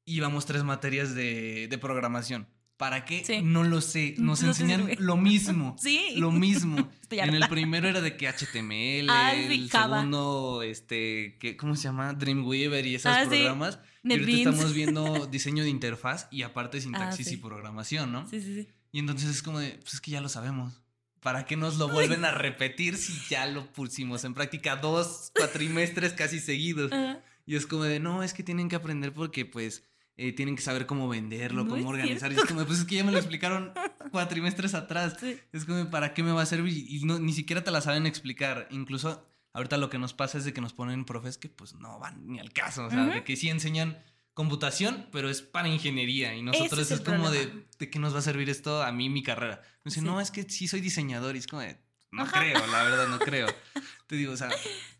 y 0.06 0.16
llevamos 0.16 0.46
tres 0.46 0.64
materias 0.64 1.14
de, 1.14 1.68
de 1.70 1.78
programación. 1.78 2.48
¿Para 2.78 3.06
qué? 3.06 3.24
Sí. 3.24 3.42
No 3.44 3.64
lo 3.64 3.80
sé. 3.80 4.16
Nos 4.18 4.42
No 4.42 4.48
enseñan 4.48 4.90
lo 4.98 5.16
mismo. 5.16 5.76
Sí. 5.80 6.16
Lo 6.16 6.32
mismo. 6.32 6.90
En 7.12 7.36
el 7.36 7.48
primero 7.50 7.88
era 7.90 8.00
de 8.02 8.16
que 8.18 8.28
HTML, 8.28 9.08
Ah, 9.10 9.34
sí, 9.36 9.54
el 9.54 9.70
Java. 9.70 9.98
segundo, 9.98 10.64
este, 10.64 11.38
¿qué, 11.40 11.58
¿cómo 11.58 11.76
se 11.76 11.84
llama? 11.84 12.14
Dreamweaver 12.14 12.86
y 12.88 12.96
esos 12.96 13.12
Ah, 13.12 13.24
sí. 13.26 13.30
programas. 13.30 13.78
Y 14.04 14.12
ahorita 14.14 14.50
estamos 14.50 14.74
viendo 14.74 15.28
diseño 15.28 15.64
de 15.64 15.70
interfaz 15.70 16.28
y 16.32 16.42
aparte 16.44 16.80
sintaxis 16.82 17.28
Ah, 17.28 17.30
sí. 17.30 17.36
y 17.36 17.38
programación, 17.38 18.12
¿no? 18.14 18.28
Sí, 18.30 18.42
sí, 18.42 18.56
sí. 18.56 18.68
Y 18.94 19.00
entonces 19.00 19.30
es 19.30 19.44
como 19.44 19.60
de, 19.60 19.78
pues 19.82 19.94
es 19.96 20.02
que 20.02 20.10
ya 20.12 20.22
lo 20.22 20.30
sabemos. 20.30 20.81
¿Para 21.22 21.46
qué 21.46 21.56
nos 21.56 21.78
lo 21.78 21.88
vuelven 21.88 22.25
a 22.25 22.32
repetir 22.32 22.98
si 22.98 23.13
ya 23.30 23.46
lo 23.46 23.72
pusimos 23.72 24.24
en 24.24 24.34
práctica 24.34 24.75
dos 24.75 25.32
cuatrimestres 25.36 26.13
casi 26.13 26.40
seguidos? 26.40 26.92
Ajá. 26.92 27.22
Y 27.46 27.56
es 27.56 27.68
como 27.68 27.84
de, 27.84 28.00
no, 28.00 28.24
es 28.24 28.34
que 28.34 28.44
tienen 28.44 28.70
que 28.70 28.75
aprender 28.75 29.13
porque 29.13 29.46
pues 29.46 29.84
eh, 30.18 30.34
tienen 30.34 30.56
que 30.56 30.62
saber 30.62 30.86
cómo 30.86 31.08
venderlo, 31.08 31.63
No 31.63 31.72
cómo 31.72 31.90
organizar. 31.90 32.32
Y 32.32 32.36
es 32.36 32.46
como, 32.46 32.66
pues 32.66 32.80
es 32.80 32.86
que 32.86 32.96
ya 32.96 33.04
me 33.04 33.12
lo 33.12 33.18
explicaron 33.18 33.74
cuatrimestres 34.12 34.74
atrás. 34.74 35.16
Sí. 35.20 35.38
Es 35.51 35.66
como, 35.66 35.90
¿para 35.90 36.13
qué 36.13 36.24
me 36.24 36.32
va 36.32 36.44
a 36.44 36.46
servir? 36.46 36.74
Y 36.74 37.04
no, 37.06 37.20
ni 37.20 37.34
siquiera 37.34 37.63
te 37.63 37.72
la 37.72 37.82
saben 37.82 38.06
explicar. 38.06 38.68
Incluso 38.72 39.25
ahorita 39.54 39.78
lo 39.78 39.90
que 39.90 39.98
nos 39.98 40.13
pasa 40.13 40.38
es 40.38 40.46
de 40.46 40.54
que 40.54 40.62
nos 40.62 40.74
ponen 40.74 41.06
profes 41.06 41.38
que 41.38 41.50
pues 41.50 41.75
no 41.75 42.00
van 42.00 42.28
ni 42.28 42.40
al 42.40 42.51
caso. 42.51 42.86
O 42.86 42.90
sea, 42.90 43.06
de 43.06 43.24
que 43.24 43.36
sí 43.36 43.50
enseñan 43.50 44.01
computación, 44.34 45.08
pero 45.12 45.30
es 45.30 45.42
para 45.42 45.68
ingeniería. 45.68 46.36
Y 46.36 46.42
nosotros 46.42 46.80
Ese 46.80 46.96
es, 46.96 47.02
como 47.02 47.30
de. 47.32 47.66
¿de 47.80 47.90
qué 47.90 48.00
nos 48.00 48.14
va 48.14 48.20
a 48.20 48.24
servir 48.24 48.50
esto 48.50 48.82
a 48.84 48.92
mí, 48.92 49.10
mi 49.10 49.24
carrera? 49.24 49.62
Me 49.84 49.90
dice, 49.90 50.00
Sí. 50.02 50.06
no, 50.06 50.22
es 50.22 50.32
que 50.32 50.44
sí 50.44 50.68
soy 50.68 50.82
diseñador. 50.82 51.36
Y 51.36 51.40
es 51.40 51.48
como 51.48 51.62
de, 51.62 51.78
no 52.12 52.24
Ajá. 52.24 52.40
creo, 52.40 52.66
la 52.68 52.84
verdad, 52.84 53.08
no 53.08 53.20
creo. 53.20 53.48
Te 54.08 54.16
digo, 54.16 54.34
o 54.34 54.38
sea, 54.38 54.50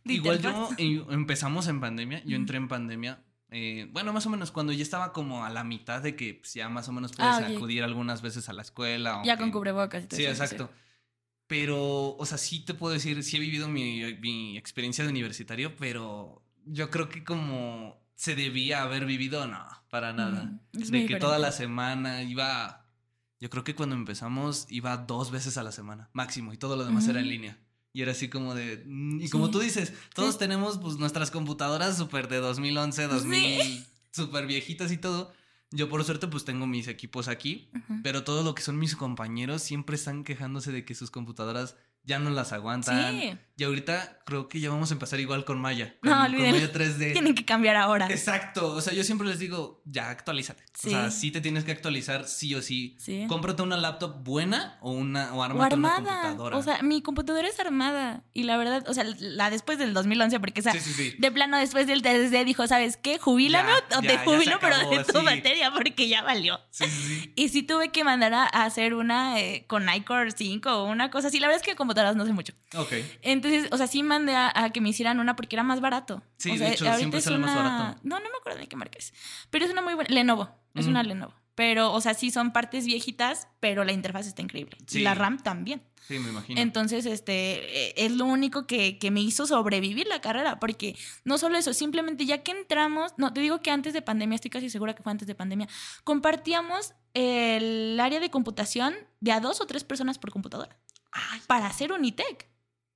igual 0.06 0.42
yo 0.42 0.70
eh, 0.78 1.04
empezamos 1.10 1.68
en 1.68 1.80
pandemia. 1.80 2.24
Yo 2.26 2.36
entré 2.36 2.58
en 2.58 2.68
pandemia 2.68 3.24
eh, 3.54 3.90
bueno, 3.92 4.14
más 4.14 4.26
o 4.26 4.30
menos 4.30 4.50
cuando 4.50 4.72
ya 4.72 4.82
estaba 4.82 5.12
como 5.12 5.44
a 5.44 5.50
la 5.50 5.66
mitad 5.66 6.02
de 6.02 6.16
que 6.16 6.36
pues, 6.36 6.54
ya 6.54 6.70
más 6.70 6.88
o 6.88 6.94
menos 6.94 7.12
puedes 7.12 7.34
Ah, 7.36 7.48
acudir 7.54 7.84
algunas 7.84 8.22
veces 8.22 8.48
a 8.48 8.54
la 8.54 8.62
escuela. 8.62 9.22
Ya 9.26 9.38
con 9.38 9.52
cubrebocas 9.52 10.06
Sí, 10.10 10.26
exacto. 10.26 10.72
Pero, 11.48 12.16
o 12.16 12.26
sea, 12.26 12.38
sí 12.38 12.64
te 12.64 12.74
puedo 12.74 12.94
decir, 12.94 13.22
sí 13.24 13.36
he 13.36 13.40
vivido 13.42 13.68
mi, 13.68 14.14
mi 14.22 14.58
experiencia 14.58 15.04
de 15.04 15.10
universitario, 15.10 15.76
pero 15.76 16.42
yo 16.66 16.90
creo 16.90 17.10
que 17.10 17.26
como 17.26 18.01
se 18.22 18.36
debía 18.36 18.84
haber 18.84 19.08
vivido, 19.08 19.48
no, 19.48 19.66
para 19.90 20.14
nada. 20.14 20.44
Mm, 20.74 20.78
de 20.92 21.06
que 21.08 21.16
toda 21.16 21.40
la 21.40 21.52
semana 21.52 22.22
iba, 22.22 22.86
yo 23.40 23.50
creo 23.50 23.64
que 23.64 23.74
cuando 23.74 23.96
empezamos 23.96 24.68
iba 24.70 24.96
dos 24.98 25.32
veces 25.32 25.58
a 25.58 25.64
la 25.64 25.72
semana, 25.72 26.08
máximo, 26.14 26.54
y 26.54 26.58
todo 26.58 26.76
lo 26.76 26.86
demás 26.86 27.08
era 27.08 27.20
en 27.20 27.30
línea. 27.30 27.58
Y 27.94 28.04
era 28.04 28.12
así 28.12 28.30
como 28.30 28.54
de... 28.54 28.84
mm, 28.86 29.22
Y 29.22 29.30
como 29.30 29.48
Sí. 29.48 29.52
tú 29.54 29.60
dices, 29.60 29.92
todos 30.14 30.34
Sí. 30.36 30.40
tenemos 30.40 30.78
pues 30.78 30.98
nuestras 30.98 31.32
computadoras 31.32 31.98
súper 31.98 32.28
de 32.28 32.38
2011, 32.38 33.08
2000, 33.08 33.62
Sí. 33.64 33.86
súper 34.12 34.46
viejitas 34.46 34.92
y 34.92 34.98
todo. 34.98 35.34
Yo 35.72 35.90
por 35.90 36.04
suerte 36.04 36.28
pues 36.28 36.46
tengo 36.46 36.68
mis 36.68 36.88
equipos 36.88 37.28
aquí, 37.28 37.72
pero 38.04 38.24
todo 38.24 38.44
lo 38.44 38.54
que 38.54 38.62
son 38.62 38.78
mis 38.78 38.96
compañeros 38.96 39.64
siempre 39.64 39.96
están 39.96 40.24
quejándose 40.24 40.72
de 40.72 40.86
que 40.86 40.94
sus 40.94 41.10
computadoras 41.10 41.76
ya 42.04 42.20
no 42.20 42.30
las 42.30 42.52
aguantan. 42.54 43.40
Y 43.62 43.64
ahorita 43.64 44.24
creo 44.26 44.50
que 44.50 44.60
ya 44.60 44.72
vamos 44.72 44.90
a 44.90 44.96
empezar 44.96 45.20
igual 45.20 45.46
con 45.46 45.60
Maya. 45.62 45.96
No, 46.02 46.12
con, 46.20 46.34
con. 46.34 46.52
Maya 46.52 46.74
3D. 46.74 47.12
Tienen 47.14 47.36
que 47.36 47.46
cambiar 47.46 47.76
ahora. 47.76 48.08
Exacto. 48.10 48.72
O 48.74 48.82
sea, 48.82 48.92
yo 48.92 49.04
siempre 49.04 49.28
les 49.28 49.38
digo, 49.38 49.84
ya 49.86 50.10
actualízate. 50.10 50.64
Sí. 50.74 50.88
O 50.88 50.92
sea, 50.92 51.12
sí 51.12 51.30
te 51.30 51.42
tienes 51.42 51.64
que 51.64 51.72
actualizar 51.72 52.28
sí 52.28 52.56
o 52.56 52.64
sí. 52.64 52.96
Sí. 52.98 53.26
Cómprate 53.28 53.62
una 53.62 53.78
laptop 53.78 54.24
buena 54.24 54.80
o 54.82 54.94
una 54.94 55.32
o 55.36 55.38
O 55.38 55.44
ármate 55.44 55.76
una 55.76 55.96
armada. 55.96 56.22
computadora. 56.22 56.58
O 56.58 56.64
sea, 56.64 56.82
mi 56.82 57.04
computadora 57.04 57.48
es 57.48 57.60
armada. 57.60 58.24
Y 58.34 58.44
la 58.46 58.58
verdad, 58.58 58.84
o 58.88 58.96
sea, 58.96 59.04
la 59.20 59.52
después 59.52 59.78
del 59.78 59.94
2011, 59.94 60.40
porque 60.40 60.64
sí, 60.64 60.70
sí. 60.80 61.16
de 61.20 61.32
plano 61.32 61.60
después 61.60 61.86
del 61.86 62.02
3D 62.02 62.44
dijo, 62.46 62.66
¿sabes 62.66 62.98
qué? 62.98 63.20
Jubílame 63.20 63.70
Ya, 63.92 63.98
o 64.00 64.02
te 64.02 64.08
ya 64.08 64.24
jubilo, 64.24 64.58
pero 64.60 64.90
de 64.90 65.04
tu 65.04 65.22
materia, 65.22 65.72
porque 65.72 66.08
ya 66.08 66.24
valió. 66.24 66.60
Sí, 66.72 66.86
sí, 66.86 67.04
sí. 67.04 67.34
Y 67.42 67.50
sí 67.50 67.62
tuve 67.62 67.92
que 67.92 68.04
mandar 68.04 68.34
a, 68.34 68.44
a 68.46 68.64
hacer 68.66 68.96
una 68.96 69.40
eh, 69.40 69.66
con 69.68 69.88
iCore 69.94 70.32
5 70.32 70.70
o 70.72 70.86
una 70.86 71.12
cosa 71.12 71.28
así. 71.28 71.40
La 71.40 71.46
verdad 71.46 71.62
es 71.62 71.68
que 71.68 71.76
computadoras 71.76 72.16
no 72.16 72.26
sé 72.26 72.34
mucho. 72.34 72.54
Ok. 72.76 72.94
Entonces, 73.22 73.51
o 73.72 73.78
sea, 73.78 73.88
sí 73.88 74.04
mandé 74.04 74.36
a, 74.36 74.52
a 74.54 74.70
que 74.72 74.82
me 74.82 74.90
hicieran 74.90 75.20
una 75.20 75.36
porque 75.36 75.56
era 75.56 75.64
más 75.64 75.82
barato. 75.82 76.22
Sí, 76.38 76.50
O 76.50 76.54
de 76.54 76.60
sea, 76.60 76.72
hecho, 76.72 76.86
ahorita 76.86 76.98
siempre 76.98 77.20
es 77.20 77.24
sale 77.26 77.38
más 77.38 77.52
una- 77.52 77.64
barato. 77.80 78.00
No, 78.04 78.20
no 78.20 78.26
me 78.30 78.38
acuerdo 78.40 78.60
de 78.60 78.68
qué 78.68 78.76
marca 78.76 78.98
es. 78.98 79.14
Pero 79.50 79.66
es 79.66 79.72
una 79.72 79.82
muy 79.82 79.94
buena. 79.94 80.10
Lenovo. 80.14 80.50
Es 80.74 80.88
una 80.88 81.04
Lenovo. 81.04 81.34
Pero, 81.54 81.92
o 81.92 82.00
sea, 82.02 82.14
sí 82.14 82.32
son 82.32 82.54
partes 82.54 82.86
viejitas, 82.86 83.48
pero 83.60 83.84
la 83.84 83.92
interfaz 83.92 84.26
está 84.26 84.42
increíble. 84.42 84.78
Sí. 84.88 85.00
Y 85.00 85.04
la 85.04 85.14
RAM 85.16 85.38
también. 85.44 85.84
Sí, 86.08 86.18
me 86.18 86.30
imagino. 86.30 86.60
Entonces, 86.60 87.06
este, 87.06 87.90
eh, 87.90 87.94
es 87.98 88.14
lo 88.14 88.26
único 88.26 88.66
que, 88.66 88.98
que 88.98 89.12
me 89.12 89.22
hizo 89.22 89.46
sobrevivir 89.46 90.08
la 90.08 90.22
carrera, 90.22 90.60
porque 90.60 90.98
no 91.26 91.38
solo 91.38 91.58
eso, 91.58 91.74
simplemente 91.74 92.26
ya 92.26 92.42
que 92.42 92.52
entramos, 92.52 93.14
no, 93.18 93.32
te 93.34 93.42
digo 93.42 93.62
que 93.62 93.70
antes 93.70 93.94
de 93.94 94.02
pandemia, 94.02 94.36
estoy 94.36 94.50
casi 94.50 94.70
segura 94.70 94.96
que 94.96 95.04
fue 95.04 95.12
antes 95.12 95.28
de 95.28 95.36
pandemia, 95.36 95.68
compartíamos 96.04 96.94
el 97.14 98.00
área 98.00 98.20
de 98.20 98.30
computación 98.30 98.94
de 99.20 99.32
a 99.32 99.40
dos 99.40 99.62
o 99.62 99.66
tres 99.68 99.84
personas 99.84 100.18
por 100.20 100.32
computadora 100.32 100.78
para 101.48 101.68
hacer 101.68 101.92
un 101.92 102.06
ITEC. 102.06 102.48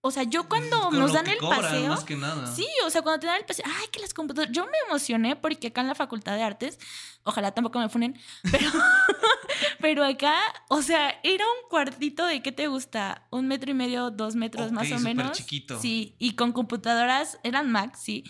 O 0.07 0.11
sea, 0.11 0.21
yo 0.21 0.47
cuando 0.47 0.79
Con 0.81 0.99
nos 0.99 1.13
dan 1.13 1.25
el 1.25 1.39
cobran, 1.39 1.61
paseo, 1.61 1.87
Más 1.87 2.03
que 2.03 2.15
nada. 2.15 2.45
Sí, 2.55 2.67
o 2.85 2.91
sea, 2.91 3.01
cuando 3.01 3.21
te 3.21 3.25
dan 3.25 3.37
el 3.37 3.45
paseo, 3.45 3.65
ay, 3.65 3.87
que 3.91 3.99
las 3.99 4.13
computadoras. 4.13 4.55
Yo 4.55 4.65
me 4.65 4.77
emocioné 4.87 5.35
porque 5.35 5.69
acá 5.69 5.81
en 5.81 5.87
la 5.87 5.95
Facultad 5.95 6.35
de 6.35 6.43
Artes, 6.43 6.77
ojalá 7.23 7.53
tampoco 7.55 7.79
me 7.79 7.89
funen, 7.89 8.15
pero, 8.51 8.69
pero 9.81 10.05
acá, 10.05 10.35
o 10.69 10.83
sea, 10.83 11.19
era 11.23 11.43
un 11.43 11.69
cuartito 11.71 12.23
de, 12.27 12.43
¿qué 12.43 12.51
te 12.51 12.67
gusta? 12.67 13.25
Un 13.31 13.47
metro 13.47 13.71
y 13.71 13.73
medio, 13.73 14.11
dos 14.11 14.35
metros 14.35 14.71
más 14.71 14.91
o 14.91 14.99
menos. 14.99 15.31
chiquito. 15.31 15.79
Sí, 15.79 16.15
y 16.19 16.35
con 16.35 16.51
computadoras, 16.51 17.39
eran 17.41 17.71
Mac, 17.71 17.95
sí, 17.95 18.25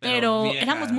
pero, 0.00 0.42
viejas, 0.42 0.62
éramos 0.64 0.88
¿no? 0.88 0.96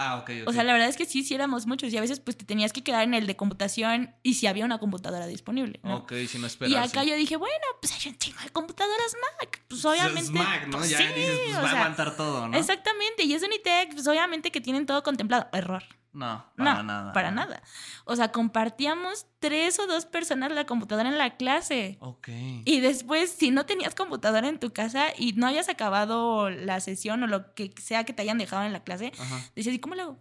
Ah, 0.00 0.16
ok, 0.18 0.30
ok. 0.42 0.48
O 0.48 0.52
sea, 0.52 0.62
la 0.62 0.72
verdad 0.72 0.88
es 0.88 0.96
que 0.96 1.04
sí, 1.06 1.24
sí 1.24 1.34
éramos 1.34 1.66
muchos 1.66 1.92
y 1.92 1.96
a 1.96 2.00
veces 2.00 2.20
pues 2.20 2.36
te 2.36 2.44
tenías 2.44 2.72
que 2.72 2.84
quedar 2.84 3.02
en 3.02 3.14
el 3.14 3.26
de 3.26 3.34
computación 3.36 4.14
y 4.22 4.34
si 4.34 4.46
había 4.46 4.64
una 4.64 4.78
computadora 4.78 5.26
disponible, 5.26 5.80
¿no? 5.82 5.96
Ok, 5.98 6.12
si 6.28 6.38
no 6.38 6.44
Y 6.44 6.46
esperas. 6.46 6.90
acá 6.90 7.02
yo 7.02 7.16
dije, 7.16 7.36
bueno, 7.36 7.54
pues 7.80 7.92
hay 7.94 8.12
un 8.12 8.16
chingo 8.18 8.38
de 8.42 8.50
computadoras 8.50 9.16
Mac. 9.40 9.60
Pues 9.68 9.84
obviamente. 9.84 10.20
Es 10.20 10.30
Mac, 10.30 10.66
¿no? 10.68 10.78
pues, 10.78 10.90
ya 10.90 10.98
sí, 10.98 11.04
dices, 11.14 11.40
pues 11.44 11.56
va 11.56 11.68
a 11.68 11.72
aguantar 11.72 12.16
todo, 12.16 12.46
¿no? 12.48 12.56
Exactamente, 12.56 13.24
y 13.24 13.34
es 13.34 13.42
Unitec, 13.42 13.92
pues 13.94 14.06
obviamente 14.06 14.52
que 14.52 14.60
tienen 14.60 14.86
todo 14.86 15.02
contemplado. 15.02 15.48
Error. 15.52 15.82
No, 16.10 16.44
para 16.56 16.74
no, 16.76 16.82
nada. 16.82 17.12
para 17.12 17.30
nada. 17.30 17.62
O 18.04 18.16
sea, 18.16 18.32
compartíamos 18.32 19.26
tres 19.38 19.78
o 19.78 19.86
dos 19.86 20.06
personas 20.06 20.50
la 20.50 20.64
computadora 20.64 21.08
en 21.10 21.18
la 21.18 21.36
clase. 21.36 21.96
Ok. 22.00 22.28
Y 22.64 22.80
después, 22.80 23.30
si 23.30 23.50
no 23.50 23.66
tenías 23.66 23.94
computadora 23.94 24.48
en 24.48 24.58
tu 24.58 24.72
casa 24.72 25.08
y 25.16 25.34
no 25.34 25.46
hayas 25.46 25.68
acabado 25.68 26.50
la 26.50 26.80
sesión 26.80 27.22
o 27.22 27.26
lo 27.26 27.54
que 27.54 27.72
sea 27.80 28.04
que 28.04 28.12
te 28.14 28.22
hayan 28.22 28.38
dejado 28.38 28.64
en 28.64 28.72
la 28.72 28.82
clase, 28.82 29.12
Ajá. 29.18 29.38
decías, 29.54 29.74
¿y 29.74 29.78
cómo 29.88 29.94
lo 29.96 30.02
hago? 30.02 30.18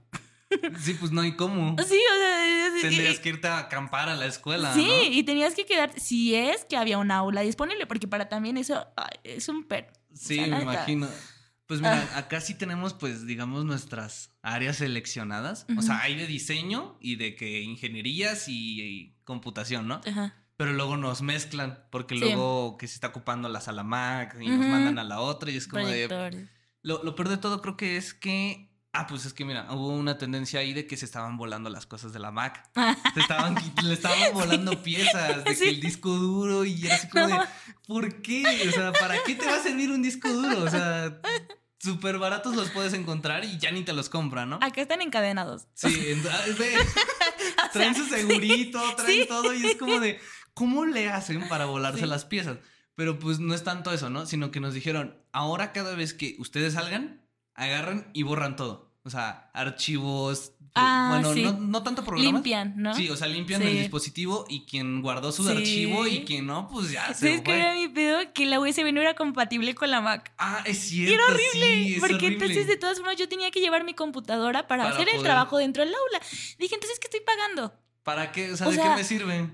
Sí, 0.79 0.93
pues 0.93 1.11
no 1.11 1.19
hay 1.21 1.35
cómo. 1.35 1.75
Sí, 1.79 1.95
o 1.95 2.17
sea, 2.17 2.81
Tendrías 2.81 3.15
y- 3.15 3.21
que 3.21 3.29
irte 3.29 3.47
a 3.49 3.57
acampar 3.59 4.07
a 4.07 4.15
la 4.15 4.25
escuela, 4.27 4.73
Sí, 4.73 4.85
¿no? 4.87 5.03
y 5.11 5.23
tenías 5.23 5.53
que 5.55 5.65
quedar, 5.65 5.91
si 5.99 6.35
es 6.35 6.63
que 6.63 6.77
había 6.77 6.97
una 6.99 7.17
aula 7.17 7.41
disponible, 7.41 7.85
porque 7.85 8.07
para 8.07 8.29
también 8.29 8.55
eso 8.57 8.87
ay, 8.95 9.19
es 9.25 9.49
un 9.49 9.65
per. 9.65 9.91
Sí, 10.13 10.35
sea, 10.35 10.47
me 10.47 10.61
imagino. 10.61 11.09
Pues 11.65 11.81
mira, 11.81 12.09
Ah. 12.13 12.19
acá 12.19 12.39
sí 12.39 12.55
tenemos, 12.55 12.93
pues, 12.93 13.27
digamos, 13.27 13.65
nuestras 13.65 14.31
áreas 14.41 14.77
seleccionadas. 14.77 15.65
O 15.77 15.81
sea, 15.81 15.99
hay 16.01 16.15
de 16.15 16.25
diseño 16.27 16.97
y 17.01 17.17
de 17.17 17.35
que 17.35 17.61
ingenierías 17.63 18.47
y, 18.47 18.81
y 18.81 19.15
computación, 19.25 19.85
¿no? 19.89 19.99
Ajá. 20.07 20.33
Pero 20.55 20.71
luego 20.71 20.95
nos 20.95 21.21
mezclan, 21.21 21.83
porque 21.91 22.15
Sí. 22.15 22.21
luego 22.21 22.77
que 22.77 22.87
se 22.87 22.93
está 22.93 23.07
ocupando 23.09 23.49
la 23.49 23.59
sala 23.59 23.83
Mac 23.83 24.37
y 24.39 24.47
nos 24.47 24.65
mandan 24.65 24.97
a 24.97 25.03
la 25.03 25.19
otra 25.19 25.51
y 25.51 25.57
es 25.57 25.67
como 25.67 25.85
de... 25.85 26.47
Lo 26.83 27.15
peor 27.15 27.27
de 27.27 27.37
todo 27.37 27.61
creo 27.61 27.75
que 27.75 27.97
es 27.97 28.13
que... 28.13 28.66
Ah, 28.93 29.05
pues 29.05 29.25
es 29.25 29.33
que 29.33 29.45
mira, 29.45 29.67
hubo 29.73 29.89
una 29.89 30.17
tendencia 30.17 30.59
ahí 30.61 30.73
de 30.73 30.87
que 30.87 30.97
se 30.97 31.05
estaban 31.05 31.37
volando 31.37 31.69
las 31.69 31.85
cosas 31.85 32.13
de 32.13 32.19
la 32.19 32.31
Mac. 32.31 32.67
Se 33.13 33.19
estaban, 33.19 33.55
le 33.83 33.93
estaban 33.93 34.33
volando 34.33 34.81
piezas, 34.81 35.43
de 35.43 35.55
Sí. 35.55 35.63
que 35.65 35.69
el 35.69 35.81
disco 35.81 36.09
duro 36.09 36.65
y 36.65 36.85
era 36.85 36.95
así 36.95 37.07
como 37.09 37.27
No. 37.27 37.39
de, 37.41 37.47
¿por 37.85 38.21
qué? 38.23 38.43
O 38.67 38.71
sea, 38.71 38.91
¿para 38.93 39.21
qué 39.23 39.35
te 39.35 39.45
va 39.45 39.55
a 39.57 39.61
servir 39.61 39.91
un 39.91 40.01
disco 40.01 40.27
duro? 40.29 40.63
O 40.63 40.69
sea, 40.69 41.19
súper 41.79 42.17
baratos 42.17 42.55
los 42.55 42.71
puedes 42.71 42.93
encontrar 42.93 43.45
y 43.45 43.59
ya 43.59 43.69
ni 43.71 43.83
te 43.83 43.93
los 43.93 44.09
compran, 44.09 44.49
¿no? 44.49 44.59
Acá 44.61 44.81
están 44.81 45.01
encadenados. 45.03 45.67
Sí, 45.75 45.93
en- 46.07 46.23
ah, 46.27 46.41
O 47.67 47.69
traen 47.73 47.93
sea, 47.93 48.03
su 48.03 48.09
segurito, 48.09 48.81
traen 48.95 49.21
sí. 49.21 49.25
todo 49.27 49.53
y 49.53 49.65
es 49.65 49.75
como 49.75 49.99
de, 49.99 50.19
¿cómo 50.55 50.85
le 50.85 51.09
hacen 51.09 51.47
para 51.49 51.65
volarse 51.65 52.01
Sí. 52.01 52.05
las 52.07 52.25
piezas? 52.25 52.57
Pero 52.95 53.19
pues 53.19 53.39
no 53.39 53.53
es 53.53 53.63
tanto 53.63 53.91
eso, 53.91 54.09
¿no? 54.09 54.25
Sino 54.25 54.49
que 54.49 54.59
nos 54.59 54.73
dijeron, 54.73 55.21
ahora 55.31 55.71
cada 55.71 55.93
vez 55.93 56.13
que 56.15 56.35
ustedes 56.39 56.73
salgan, 56.73 57.21
agarran 57.57 58.09
y 58.13 58.23
borran 58.23 58.55
todo. 58.55 58.87
O 59.03 59.09
sea, 59.09 59.49
archivos, 59.53 60.53
Ah, 60.79 61.07
bueno, 61.09 61.33
sí. 61.33 61.41
no, 61.41 61.53
no 61.53 61.81
tanto 61.81 62.03
programas. 62.03 62.33
Limpian, 62.33 62.73
¿no? 62.77 62.93
Sí, 62.93 63.09
o 63.09 63.15
sea, 63.17 63.27
limpian 63.27 63.61
Sí. 63.63 63.67
el 63.67 63.77
dispositivo 63.79 64.45
y 64.47 64.65
quien 64.65 65.01
guardó 65.01 65.31
su 65.31 65.43
Sí. 65.43 65.49
archivo 65.49 66.05
y 66.05 66.23
quien 66.23 66.45
no, 66.45 66.67
pues 66.67 66.91
ya 66.91 67.07
se 67.15 67.27
¿Sabes 67.29 67.41
qué 67.41 67.55
era 67.59 67.73
mi 67.73 67.87
pedo? 67.87 68.19
Que 68.33 68.45
la 68.45 68.59
USB 68.59 68.91
no 68.93 69.01
era 69.01 69.15
compatible 69.15 69.73
con 69.73 69.89
la 69.89 70.01
Mac. 70.01 70.31
Ah, 70.37 70.61
es 70.65 70.77
cierto. 70.77 71.15
Era 71.15 71.23
horrible, 71.25 71.93
es 71.95 71.99
porque 71.99 72.15
horrible. 72.15 72.33
entonces 72.35 72.67
de 72.67 72.77
todas 72.77 72.97
formas 72.99 73.15
yo 73.15 73.27
tenía 73.27 73.49
que 73.49 73.59
llevar 73.59 73.85
mi 73.85 73.95
computadora 73.95 74.67
para, 74.67 74.83
Para 74.83 74.95
hacer 74.95 75.09
el 75.15 75.23
trabajo 75.23 75.57
dentro 75.57 75.83
del 75.83 75.95
aula. 75.95 76.19
Dije, 76.59 76.75
entonces, 76.75 76.99
¿qué 76.99 77.07
estoy 77.07 77.21
pagando? 77.21 77.73
¿Para 78.07 78.31
qué? 78.31 78.53
O 78.53 78.55
sea, 78.55 78.67
o 78.67 78.69
¿de 78.69 78.77
sea, 78.77 78.85
qué 78.91 78.95
me 78.95 79.03
sirve? 79.03 79.51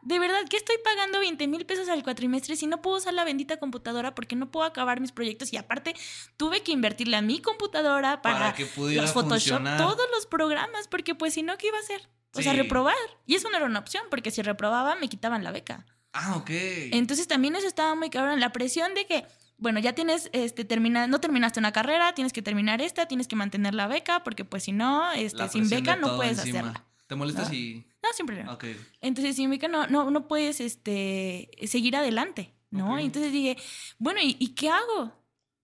De 0.00 0.18
verdad, 0.18 0.38
¿qué 0.48 0.56
estoy 0.56 0.76
pagando 0.82 1.20
20 1.20 1.46
mil 1.48 1.66
pesos 1.66 1.86
al 1.90 2.02
cuatrimestre 2.02 2.56
si 2.56 2.66
no 2.66 2.80
puedo 2.80 2.96
usar 2.96 3.12
la 3.12 3.24
bendita 3.24 3.58
computadora 3.58 4.14
porque 4.14 4.36
no 4.36 4.50
puedo 4.50 4.64
acabar 4.64 5.00
mis 5.00 5.12
proyectos? 5.12 5.52
Y 5.52 5.58
aparte, 5.58 5.94
tuve 6.38 6.62
que 6.62 6.72
invertirle 6.72 7.18
a 7.18 7.20
mi 7.20 7.42
computadora 7.42 8.22
para, 8.22 8.38
Para 8.38 8.54
que 8.54 8.64
pudiera 8.64 9.02
los 9.02 9.12
Photoshop, 9.12 9.58
funcionar. 9.58 9.76
todos 9.76 10.06
los 10.14 10.24
programas, 10.24 10.88
porque 10.88 11.14
pues 11.14 11.34
si 11.34 11.42
no, 11.42 11.58
¿qué 11.58 11.66
iba 11.66 11.76
a 11.76 11.80
hacer? 11.80 12.08
O 12.32 12.40
sea, 12.40 12.54
reprobar. 12.54 12.96
Y 13.26 13.34
eso 13.34 13.50
no 13.50 13.58
era 13.58 13.66
una 13.66 13.80
opción, 13.80 14.02
porque 14.08 14.30
si 14.30 14.40
reprobaba 14.40 14.94
me 14.94 15.10
quitaban 15.10 15.44
la 15.44 15.50
beca. 15.50 15.84
Ah, 16.14 16.36
ok. 16.36 16.48
Entonces 16.92 17.28
también 17.28 17.54
eso 17.54 17.66
estaba 17.66 17.94
muy 17.94 18.08
cabrón. 18.08 18.40
La 18.40 18.52
presión 18.52 18.94
de 18.94 19.04
que, 19.04 19.26
bueno, 19.58 19.78
ya 19.80 19.92
tienes, 19.92 20.30
este, 20.32 20.64
termina, 20.64 21.06
no 21.06 21.20
terminaste 21.20 21.60
una 21.60 21.72
carrera, 21.72 22.14
tienes 22.14 22.32
que 22.32 22.40
terminar 22.40 22.80
esta, 22.80 23.06
tienes 23.06 23.28
que 23.28 23.36
mantener 23.36 23.74
la 23.74 23.86
beca, 23.88 24.24
porque 24.24 24.46
pues 24.46 24.62
si 24.62 24.72
no, 24.72 25.12
este, 25.12 25.46
sin 25.50 25.68
beca 25.68 25.96
no 25.96 26.16
puedes 26.16 26.38
encima. 26.38 26.60
hacerla. 26.60 26.86
¿Te 27.10 27.16
molesta 27.16 27.42
¿No? 27.42 27.48
si...? 27.48 27.84
No, 28.04 28.08
siempre 28.14 28.44
no. 28.44 28.52
Ok. 28.52 28.66
Entonces, 29.00 29.34
sin 29.34 29.50
beca 29.50 29.66
no, 29.66 29.88
no, 29.88 30.12
no 30.12 30.28
puedes 30.28 30.60
este, 30.60 31.50
seguir 31.66 31.96
adelante, 31.96 32.54
¿no? 32.70 33.00
Entonces 33.00 33.32
dije, 33.32 33.56
bueno, 33.98 34.20
¿y, 34.22 34.36
y 34.38 34.54
qué 34.54 34.70
hago? 34.70 35.12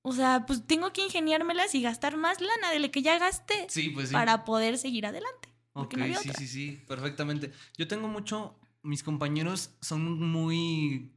O 0.02 0.12
sea, 0.12 0.44
pues 0.44 0.66
tengo 0.66 0.92
que 0.92 1.04
ingeniármelas 1.04 1.72
y 1.76 1.82
gastar 1.82 2.16
más 2.16 2.40
lana 2.40 2.72
de 2.72 2.80
la 2.80 2.88
que 2.88 3.00
ya 3.00 3.16
gasté 3.20 3.68
Sí, 3.68 3.90
pues 3.90 4.08
sí. 4.08 4.12
para 4.12 4.44
poder 4.44 4.76
seguir 4.76 5.06
adelante. 5.06 5.48
Ok, 5.72 5.94
no 5.96 6.20
sí, 6.20 6.30
sí, 6.36 6.48
sí, 6.48 6.82
perfectamente. 6.88 7.52
Yo 7.78 7.86
tengo 7.86 8.08
mucho, 8.08 8.58
mis 8.82 9.04
compañeros 9.04 9.70
son 9.80 10.20
muy, 10.20 11.12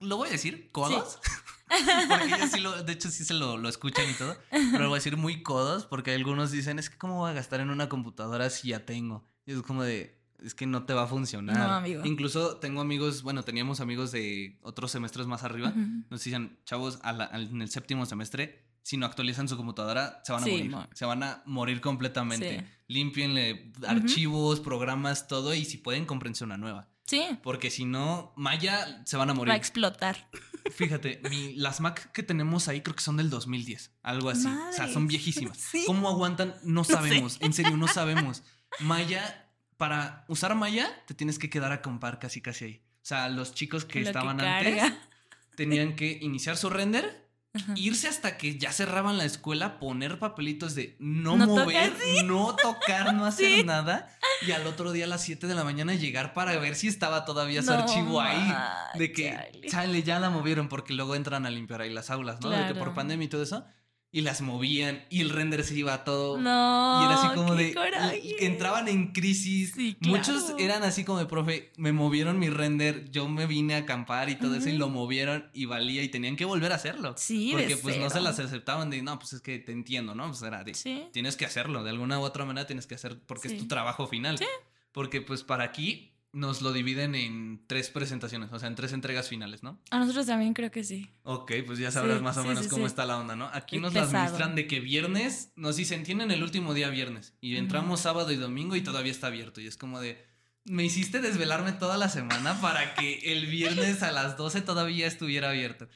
lo 0.00 0.16
voy 0.16 0.28
a 0.28 0.32
decir, 0.32 0.72
codos. 0.72 1.20
porque 2.08 2.34
ellos 2.34 2.50
sí 2.52 2.58
lo, 2.58 2.82
de 2.82 2.92
hecho 2.92 3.10
sí 3.12 3.24
se 3.24 3.34
lo, 3.34 3.56
lo 3.58 3.68
escuchan 3.68 4.10
y 4.10 4.14
todo, 4.14 4.36
pero 4.50 4.80
lo 4.80 4.88
voy 4.88 4.96
a 4.96 4.98
decir 4.98 5.16
muy 5.16 5.44
codos 5.44 5.86
porque 5.86 6.12
algunos 6.12 6.50
dicen, 6.50 6.80
es 6.80 6.90
que 6.90 6.98
cómo 6.98 7.18
voy 7.18 7.30
a 7.30 7.34
gastar 7.34 7.60
en 7.60 7.70
una 7.70 7.88
computadora 7.88 8.50
si 8.50 8.70
ya 8.70 8.84
tengo. 8.84 9.30
Y 9.46 9.52
es 9.52 9.62
como 9.62 9.82
de, 9.82 10.18
es 10.42 10.54
que 10.54 10.66
no 10.66 10.84
te 10.84 10.92
va 10.94 11.04
a 11.04 11.06
funcionar. 11.06 11.56
No, 11.56 11.74
amigo. 11.74 12.04
Incluso 12.04 12.56
tengo 12.58 12.80
amigos, 12.80 13.22
bueno, 13.22 13.42
teníamos 13.42 13.80
amigos 13.80 14.12
de 14.12 14.58
otros 14.62 14.90
semestres 14.90 15.26
más 15.26 15.42
arriba. 15.44 15.72
Nos 16.10 16.20
decían, 16.20 16.58
chavos, 16.64 16.98
a 17.02 17.12
la- 17.12 17.30
en 17.32 17.60
el 17.62 17.68
séptimo 17.70 18.06
semestre 18.06 18.66
si 18.84 18.96
no 18.96 19.06
actualizan 19.06 19.48
su 19.48 19.56
computadora, 19.56 20.20
se 20.24 20.32
van 20.32 20.42
a 20.42 20.44
Sí, 20.44 20.50
morir. 20.52 20.70
mo- 20.70 20.88
Se 20.92 21.04
van 21.04 21.22
a 21.22 21.42
morir 21.46 21.80
completamente. 21.80 22.58
Sí. 22.60 22.66
Límpienle 22.88 23.72
archivos, 23.86 24.58
programas, 24.58 25.28
todo, 25.28 25.54
y 25.54 25.64
si 25.64 25.78
pueden, 25.78 26.04
cómprense 26.04 26.42
una 26.42 26.56
nueva. 26.56 26.88
Sí, 27.04 27.22
Porque 27.42 27.70
si 27.70 27.84
no, 27.84 28.32
Maya 28.36 29.02
se 29.04 29.16
van 29.16 29.28
a 29.28 29.32
va 29.32 29.36
a 29.36 29.38
morir. 29.38 29.54
explotar. 29.54 30.28
Fíjate, 30.72 31.20
mi- 31.30 31.54
las 31.54 31.80
Mac 31.80 32.10
que 32.12 32.22
tenemos 32.22 32.66
ahí 32.68 32.80
creo 32.80 32.96
que 32.96 33.02
son 33.02 33.16
del 33.16 33.28
2010, 33.30 33.92
algo 34.02 34.30
así. 34.30 34.46
O 34.48 34.72
sea, 34.72 34.88
son 34.88 35.06
viejísimas. 35.06 35.58
Sí. 35.70 35.84
¿Cómo 35.86 36.08
aguantan? 36.08 36.54
No 36.64 36.82
sé. 36.84 36.94
sabemos. 36.94 37.36
En 37.40 37.52
serio, 37.52 37.76
no 37.76 37.86
sabemos. 37.88 38.42
Maya, 38.80 39.48
para 39.76 40.24
usar 40.28 40.54
Maya, 40.54 40.88
te 41.06 41.14
tienes 41.14 41.38
que 41.38 41.50
quedar 41.50 41.72
a 41.72 41.82
compar 41.82 42.18
casi 42.18 42.40
casi 42.40 42.64
ahí. 42.64 42.82
O 43.02 43.04
sea, 43.04 43.28
los 43.28 43.54
chicos 43.54 43.84
que 43.84 44.00
Lo 44.00 44.06
estaban 44.06 44.40
antes 44.40 44.92
tenían 45.56 45.96
que 45.96 46.18
iniciar 46.22 46.56
su 46.56 46.70
render, 46.70 47.28
Ajá. 47.54 47.74
irse 47.76 48.08
hasta 48.08 48.38
que 48.38 48.56
ya 48.58 48.72
cerraban 48.72 49.18
la 49.18 49.24
escuela, 49.24 49.78
poner 49.78 50.18
papelitos 50.18 50.74
de 50.74 50.96
no, 51.00 51.36
No 51.36 51.46
mover, 51.46 51.92
tocar, 51.92 52.24
no 52.24 52.56
tocar, 52.56 53.14
no 53.14 53.26
hacer 53.26 53.58
Sí. 53.58 53.64
nada. 53.64 54.08
Y 54.46 54.52
al 54.52 54.66
otro 54.66 54.90
día 54.92 55.04
a 55.04 55.08
las 55.08 55.22
7 55.22 55.46
de 55.46 55.54
la 55.54 55.62
mañana 55.62 55.94
llegar 55.94 56.32
para 56.32 56.56
ver 56.58 56.74
si 56.74 56.88
estaba 56.88 57.24
todavía 57.24 57.62
su 57.62 57.70
No 57.72 57.78
archivo 57.78 58.20
ahí. 58.20 58.54
De 58.94 59.12
que 59.12 59.36
sale, 59.68 60.02
ya 60.02 60.18
la 60.18 60.30
movieron 60.30 60.68
porque 60.68 60.94
luego 60.94 61.14
entran 61.14 61.44
a 61.46 61.50
limpiar 61.50 61.82
ahí 61.82 61.90
las 61.92 62.10
aulas, 62.10 62.40
¿no? 62.40 62.48
De 62.50 62.56
que 62.58 62.74
por 62.74 62.78
Claro. 62.78 62.94
pandemia 62.94 63.26
y 63.26 63.28
todo 63.28 63.42
eso. 63.42 63.66
Y 64.14 64.20
las 64.20 64.42
movían 64.42 65.02
y 65.08 65.22
el 65.22 65.30
render 65.30 65.64
se 65.64 65.74
iba 65.74 66.04
todo. 66.04 66.36
No. 66.36 67.00
Y 67.00 67.06
era 67.06 67.14
así 67.14 67.34
como 67.34 67.56
qué 67.56 67.62
de. 67.64 67.74
coraje. 67.74 68.44
Entraban 68.44 68.86
en 68.88 69.12
crisis. 69.12 69.72
Sí, 69.74 69.96
Muchos 70.00 70.52
eran 70.58 70.82
así 70.82 71.02
como 71.02 71.18
de, 71.18 71.24
profe, 71.24 71.72
me 71.78 71.92
movieron 71.92 72.38
mi 72.38 72.50
render, 72.50 73.10
yo 73.10 73.26
me 73.26 73.46
vine 73.46 73.74
a 73.74 73.78
acampar 73.78 74.28
y 74.28 74.34
todo 74.34 74.54
eso 74.54 74.68
y 74.68 74.76
lo 74.76 74.90
movieron 74.90 75.48
y 75.54 75.64
valía 75.64 76.02
y 76.02 76.08
tenían 76.10 76.36
que 76.36 76.44
volver 76.44 76.72
a 76.72 76.74
hacerlo. 76.74 77.14
Sí, 77.16 77.52
de 77.52 77.56
Porque 77.56 77.76
pues 77.78 77.96
no 77.96 78.10
se 78.10 78.20
las 78.20 78.38
aceptaban 78.38 78.90
de, 78.90 79.00
no, 79.00 79.18
pues 79.18 79.32
es 79.32 79.40
que 79.40 79.58
te 79.58 79.72
entiendo, 79.72 80.14
¿no? 80.14 80.26
Pues 80.28 80.42
era 80.42 80.62
de, 80.62 80.74
Sí. 80.74 81.08
tienes 81.12 81.36
que 81.36 81.46
hacerlo, 81.46 81.82
de 81.82 81.88
alguna 81.88 82.18
u 82.18 82.22
otra 82.22 82.44
manera 82.44 82.66
tienes 82.66 82.86
que 82.86 82.96
hacer 82.96 83.18
porque 83.24 83.48
es 83.48 83.56
tu 83.56 83.66
trabajo 83.66 84.06
final. 84.06 84.36
Sí. 84.36 84.44
Porque 84.92 85.22
pues 85.22 85.42
para 85.42 85.64
aquí 85.64 86.11
nos 86.32 86.62
lo 86.62 86.72
dividen 86.72 87.14
en 87.14 87.62
tres 87.66 87.90
presentaciones, 87.90 88.50
o 88.52 88.58
sea, 88.58 88.68
en 88.68 88.74
tres 88.74 88.92
entregas 88.92 89.28
finales, 89.28 89.62
¿no? 89.62 89.78
A 89.90 89.98
nosotros 89.98 90.26
también 90.26 90.54
creo 90.54 90.70
que 90.70 90.82
sí. 90.82 91.10
Ok, 91.24 91.52
pues 91.66 91.78
ya 91.78 91.90
sabrás 91.90 92.18
Sí, 92.18 92.24
más 92.24 92.36
o 92.38 92.42
sí, 92.42 92.48
menos 92.48 92.64
sí, 92.64 92.70
cómo 92.70 92.86
está 92.86 93.04
la 93.04 93.18
onda, 93.18 93.36
¿no? 93.36 93.50
Aquí 93.52 93.76
Es 93.76 93.82
nos 93.82 93.92
la 93.92 94.02
administran 94.02 94.54
de 94.54 94.66
que 94.66 94.80
viernes 94.80 95.52
nos 95.56 95.76
dicen, 95.76 96.04
tienen 96.04 96.30
el 96.30 96.42
último 96.42 96.72
día 96.72 96.88
viernes 96.88 97.34
y 97.40 97.56
entramos 97.56 98.00
sábado 98.00 98.32
y 98.32 98.36
domingo 98.36 98.76
y 98.76 98.80
todavía 98.80 99.12
está 99.12 99.26
abierto 99.26 99.60
y 99.60 99.66
es 99.66 99.76
como 99.76 100.00
de, 100.00 100.24
me 100.64 100.84
hiciste 100.84 101.20
desvelarme 101.20 101.72
toda 101.72 101.98
la 101.98 102.08
semana 102.08 102.58
para 102.62 102.94
que 102.94 103.32
el 103.32 103.46
viernes 103.46 104.02
a 104.02 104.10
las 104.10 104.36
12 104.38 104.62
todavía 104.62 105.06
estuviera 105.06 105.50
abierto. 105.50 105.88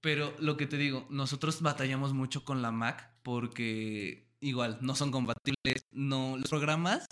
Pero 0.00 0.34
lo 0.38 0.56
que 0.56 0.66
te 0.66 0.78
digo, 0.78 1.06
nosotros 1.10 1.60
batallamos 1.60 2.14
mucho 2.14 2.44
con 2.44 2.62
la 2.62 2.70
Mac 2.70 3.10
porque 3.22 4.30
igual 4.40 4.78
no 4.80 4.94
son 4.94 5.10
compatibles, 5.10 5.84
no 5.90 6.36
los 6.38 6.48
programas. 6.48 7.06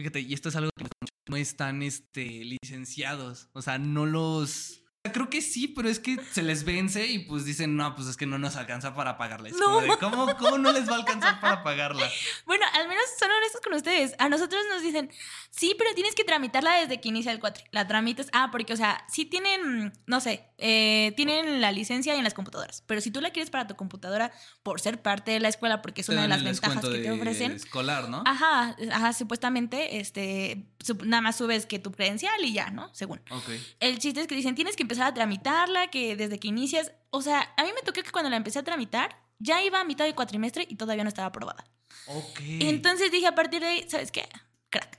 Fíjate, 0.00 0.20
y 0.20 0.32
esto 0.32 0.48
es 0.48 0.56
algo 0.56 0.70
que 0.74 0.86
no 1.28 1.36
están 1.36 1.82
este, 1.82 2.24
licenciados, 2.24 3.50
o 3.52 3.60
sea, 3.60 3.76
no 3.76 4.06
los 4.06 4.82
Creo 5.02 5.30
que 5.30 5.40
sí, 5.40 5.66
pero 5.66 5.88
es 5.88 5.98
que 5.98 6.18
se 6.30 6.42
les 6.42 6.64
vence 6.64 7.06
y 7.06 7.20
pues 7.20 7.46
dicen, 7.46 7.74
no, 7.74 7.94
pues 7.94 8.06
es 8.06 8.18
que 8.18 8.26
no 8.26 8.38
nos 8.38 8.56
alcanza 8.56 8.94
para 8.94 9.16
pagarla. 9.16 9.48
Es 9.48 9.56
No. 9.56 9.64
como 9.64 9.80
de, 9.80 9.96
¿cómo, 9.96 10.36
¿Cómo 10.36 10.58
no 10.58 10.72
les 10.72 10.86
va 10.90 10.92
a 10.92 10.96
alcanzar 10.96 11.40
para 11.40 11.62
pagarla? 11.62 12.06
Bueno, 12.44 12.66
al 12.74 12.86
menos 12.86 13.04
son 13.18 13.30
honestos 13.30 13.62
con 13.62 13.72
ustedes. 13.72 14.14
A 14.18 14.28
nosotros 14.28 14.60
nos 14.70 14.82
dicen, 14.82 15.10
sí, 15.48 15.74
pero 15.78 15.94
tienes 15.94 16.14
que 16.14 16.22
tramitarla 16.24 16.74
desde 16.80 17.00
que 17.00 17.08
inicia 17.08 17.32
el 17.32 17.40
cuatri. 17.40 17.64
La 17.70 17.86
tramitas. 17.88 18.26
Ah, 18.34 18.50
porque, 18.52 18.74
o 18.74 18.76
sea, 18.76 19.02
sí 19.08 19.24
tienen, 19.24 19.90
no 20.04 20.20
sé, 20.20 20.44
eh, 20.58 21.14
tienen 21.16 21.62
la 21.62 21.72
licencia 21.72 22.14
en 22.16 22.22
las 22.24 22.34
computadoras. 22.34 22.82
Pero 22.86 23.00
si 23.00 23.10
tú 23.10 23.22
la 23.22 23.30
quieres 23.30 23.48
para 23.48 23.66
tu 23.66 23.76
computadora 23.76 24.32
por 24.62 24.82
ser 24.82 25.00
parte 25.00 25.30
de 25.30 25.40
la 25.40 25.48
escuela, 25.48 25.80
porque 25.80 26.02
es 26.02 26.08
Te 26.08 26.12
una 26.12 26.22
de 26.22 26.28
las 26.28 26.44
ventajas 26.44 26.84
que 26.84 26.98
te 26.98 27.10
ofrecen. 27.10 27.52
Escolar, 27.52 28.10
¿no? 28.10 28.22
Ajá, 28.26 28.76
ajá, 28.92 29.12
supuestamente, 29.14 29.98
este, 29.98 30.66
nada 31.04 31.20
más 31.20 31.36
subes 31.36 31.66
que 31.66 31.78
tu 31.78 31.92
credencial 31.92 32.44
y 32.44 32.52
ya, 32.52 32.70
¿no? 32.70 32.94
Según. 32.94 33.20
Ok. 33.30 33.50
El 33.80 33.98
chiste 33.98 34.20
es 34.20 34.26
que 34.26 34.34
dicen, 34.34 34.54
tienes 34.54 34.76
que 34.76 34.82
empezar 34.82 35.06
a 35.06 35.14
tramitarla, 35.14 35.88
que 35.88 36.16
desde 36.16 36.38
que 36.38 36.48
inicias, 36.48 36.92
o 37.10 37.22
sea, 37.22 37.52
a 37.56 37.64
mí 37.64 37.70
me 37.74 37.82
tocó 37.82 38.02
que 38.02 38.10
cuando 38.10 38.30
la 38.30 38.36
empecé 38.36 38.58
a 38.58 38.62
tramitar, 38.62 39.16
ya 39.38 39.62
iba 39.62 39.80
a 39.80 39.84
mitad 39.84 40.04
de 40.04 40.14
cuatrimestre 40.14 40.66
y 40.68 40.76
todavía 40.76 41.04
no 41.04 41.08
estaba 41.08 41.28
aprobada. 41.28 41.64
Ok. 42.06 42.40
Entonces 42.40 43.10
dije 43.10 43.26
a 43.26 43.34
partir 43.34 43.60
de 43.60 43.66
ahí, 43.66 43.86
¿sabes 43.88 44.10
qué? 44.10 44.28
Crack. 44.70 44.98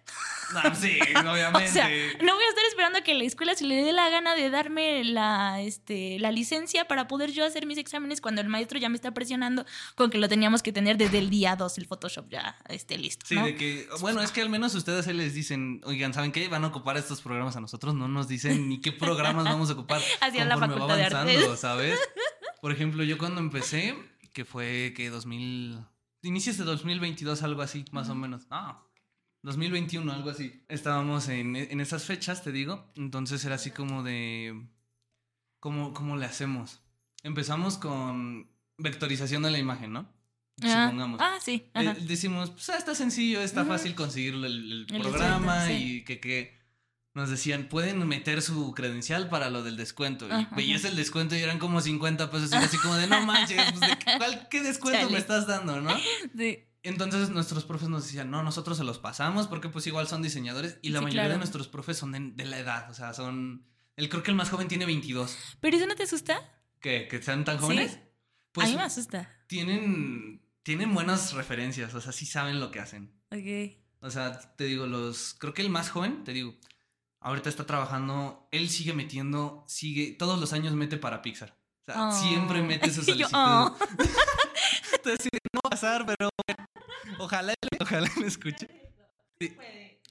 Ah, 0.53 0.75
sí, 0.75 0.99
O 1.15 1.19
obviamente. 1.31 1.69
sea, 1.71 1.87
no 1.87 2.35
voy 2.35 2.43
a 2.43 2.49
estar 2.49 2.65
esperando 2.67 2.99
a 2.99 3.01
que 3.03 3.13
la 3.13 3.23
escuela 3.23 3.55
se 3.55 3.63
le 3.63 3.81
dé 3.83 3.93
la 3.93 4.09
gana 4.09 4.35
de 4.35 4.49
darme 4.49 5.03
la, 5.05 5.61
este, 5.61 6.19
la 6.19 6.31
licencia 6.31 6.85
para 6.89 7.07
poder 7.07 7.31
yo 7.31 7.45
hacer 7.45 7.65
mis 7.65 7.77
exámenes 7.77 8.19
cuando 8.19 8.41
el 8.41 8.49
maestro 8.49 8.77
ya 8.77 8.89
me 8.89 8.95
está 8.95 9.13
presionando 9.13 9.65
con 9.95 10.09
que 10.09 10.17
lo 10.17 10.27
teníamos 10.27 10.61
que 10.61 10.73
tener 10.73 10.97
desde 10.97 11.19
el 11.19 11.29
día 11.29 11.55
2, 11.55 11.77
el 11.77 11.85
Photoshop 11.87 12.29
ya 12.29 12.57
esté 12.67 12.97
listo. 12.97 13.25
Sí, 13.25 13.35
¿no? 13.35 13.45
de 13.45 13.55
que, 13.55 13.87
bueno, 14.01 14.21
es 14.21 14.31
que 14.31 14.41
al 14.41 14.49
menos 14.49 14.75
ustedes 14.75 15.07
ahí 15.07 15.13
les 15.13 15.33
dicen, 15.33 15.79
oigan, 15.85 16.13
¿saben 16.13 16.33
qué? 16.33 16.49
Van 16.49 16.65
a 16.65 16.67
ocupar 16.67 16.97
estos 16.97 17.21
programas 17.21 17.55
a 17.55 17.61
nosotros, 17.61 17.95
no 17.95 18.09
nos 18.09 18.27
dicen 18.27 18.67
ni 18.67 18.81
qué 18.81 18.91
programas 18.91 19.45
vamos 19.45 19.69
a 19.69 19.73
ocupar. 19.73 20.01
Así 20.19 20.37
en 20.37 20.49
la 20.49 20.57
Facultad 20.57 20.97
de 20.97 21.05
avanzando, 21.05 21.31
Artes. 21.31 21.59
¿sabes? 21.61 21.99
Por 22.59 22.73
ejemplo, 22.73 23.03
yo 23.03 23.17
cuando 23.17 23.39
empecé, 23.39 23.95
que 24.33 24.43
fue 24.43 24.93
que 24.97 25.09
2000, 25.09 25.79
inicios 26.23 26.57
de 26.57 26.65
2022, 26.65 27.41
algo 27.43 27.61
así, 27.61 27.85
más 27.91 28.09
o 28.09 28.15
menos. 28.15 28.43
Ah, 28.51 28.83
2021, 29.43 30.11
algo 30.11 30.29
así. 30.29 30.63
Estábamos 30.67 31.27
en, 31.29 31.55
en 31.55 31.79
esas 31.81 32.03
fechas, 32.03 32.43
te 32.43 32.51
digo. 32.51 32.91
Entonces 32.95 33.43
era 33.45 33.55
así 33.55 33.71
como 33.71 34.03
de, 34.03 34.67
¿cómo, 35.59 35.93
cómo 35.93 36.15
le 36.17 36.25
hacemos? 36.25 36.81
Empezamos 37.23 37.77
con 37.77 38.49
vectorización 38.77 39.43
de 39.43 39.51
la 39.51 39.57
imagen, 39.59 39.93
¿no? 39.93 40.11
Ah, 40.63 40.83
Supongamos. 40.85 41.19
Ah, 41.21 41.37
sí. 41.41 41.69
Eh, 41.73 41.95
decimos, 42.01 42.51
pues 42.51 42.69
ah, 42.69 42.77
está 42.77 42.93
sencillo, 42.93 43.41
está 43.41 43.61
Ujú. 43.61 43.71
fácil 43.71 43.95
conseguir 43.95 44.33
el, 44.35 44.45
el 44.45 44.87
El 44.93 45.01
programa 45.01 45.63
descuento, 45.63 45.83
y 45.85 46.03
que, 46.03 46.19
que 46.19 46.59
nos 47.15 47.29
decían, 47.29 47.67
pueden 47.67 48.07
meter 48.07 48.41
su 48.43 48.73
credencial 48.73 49.27
para 49.29 49.49
lo 49.49 49.63
del 49.63 49.75
descuento. 49.75 50.27
Y 50.27 50.31
Ajá. 50.31 50.55
veías 50.55 50.83
el 50.85 50.95
descuento 50.95 51.35
y 51.35 51.39
eran 51.39 51.57
como 51.57 51.81
50 51.81 52.29
pesos 52.29 52.51
y 52.51 52.55
así 52.55 52.77
como 52.77 52.95
de, 52.95 53.07
no 53.07 53.25
manches, 53.25 53.71
pues, 53.71 53.79
¿de 53.89 53.97
qué, 53.97 54.17
cuál- 54.17 54.47
qué 54.49 54.61
descuento 54.61 54.99
Chale. 54.99 55.11
me 55.11 55.17
estás 55.17 55.47
dando, 55.47 55.81
no? 55.81 55.89
Sí. 56.37 56.59
Entonces 56.83 57.29
nuestros 57.29 57.63
profes 57.65 57.89
nos 57.89 58.03
decían, 58.05 58.31
no, 58.31 58.41
nosotros 58.43 58.77
se 58.77 58.83
los 58.83 58.97
pasamos 58.97 59.47
porque 59.47 59.69
pues 59.69 59.85
igual 59.87 60.07
son 60.07 60.21
diseñadores 60.21 60.77
y 60.81 60.89
la 60.89 60.99
Sí, 60.99 61.05
mayoría 61.05 61.29
de 61.29 61.37
nuestros 61.37 61.67
profes 61.67 61.97
son 61.97 62.11
de, 62.11 62.19
de 62.33 62.45
la 62.45 62.57
edad, 62.59 62.89
o 62.89 62.93
sea, 62.93 63.13
son... 63.13 63.65
El, 63.97 64.09
creo 64.09 64.23
que 64.23 64.31
el 64.31 64.37
más 64.37 64.49
joven 64.49 64.67
tiene 64.67 64.85
22. 64.85 65.37
¿Pero 65.59 65.77
eso 65.77 65.85
no 65.85 65.95
te 65.95 66.03
asusta? 66.03 66.39
¿Qué? 66.79 67.07
¿Que 67.07 67.21
sean 67.21 67.43
tan 67.45 67.57
Sí. 67.57 67.61
jóvenes? 67.63 67.99
Pues 68.51 68.67
a 68.67 68.71
mí 68.71 68.75
me 68.77 68.83
asusta. 68.83 69.29
tienen, 69.47 70.41
tienen 70.63 70.93
buenas 70.93 71.33
referencias, 71.33 71.93
o 71.93 72.01
sea, 72.01 72.11
sí 72.11 72.25
saben 72.25 72.59
lo 72.59 72.71
que 72.71 72.79
hacen. 72.79 73.13
Ok. 73.31 73.77
O 74.01 74.09
sea, 74.09 74.39
te 74.55 74.63
digo, 74.63 74.87
los. 74.87 75.35
Creo 75.37 75.53
que 75.53 75.61
el 75.61 75.69
más 75.69 75.89
joven, 75.91 76.23
te 76.23 76.33
digo, 76.33 76.55
ahorita 77.19 77.49
está 77.49 77.65
trabajando. 77.67 78.47
Él 78.51 78.69
sigue 78.69 78.93
metiendo, 78.93 79.63
sigue. 79.67 80.15
Todos 80.17 80.39
los 80.39 80.53
años 80.53 80.73
mete 80.73 80.97
para 80.97 81.21
Pixar. 81.21 81.55
O 81.87 81.91
sea, 81.93 82.07
Oh. 82.07 82.11
siempre 82.11 82.61
mete 82.63 82.89
su 82.91 83.01
Y 83.01 83.05
solicitud. 83.05 83.29
yo, 83.31 83.37
oh. 83.37 83.77
Sí, 85.19 85.29
no 85.53 85.59
va 85.63 85.67
a 85.67 85.69
pasar, 85.71 86.05
pero 86.05 86.29
ojalá, 87.19 87.53
ojalá 87.79 88.09
me 88.19 88.27
escuche. 88.27 88.67
Sí, 89.39 89.55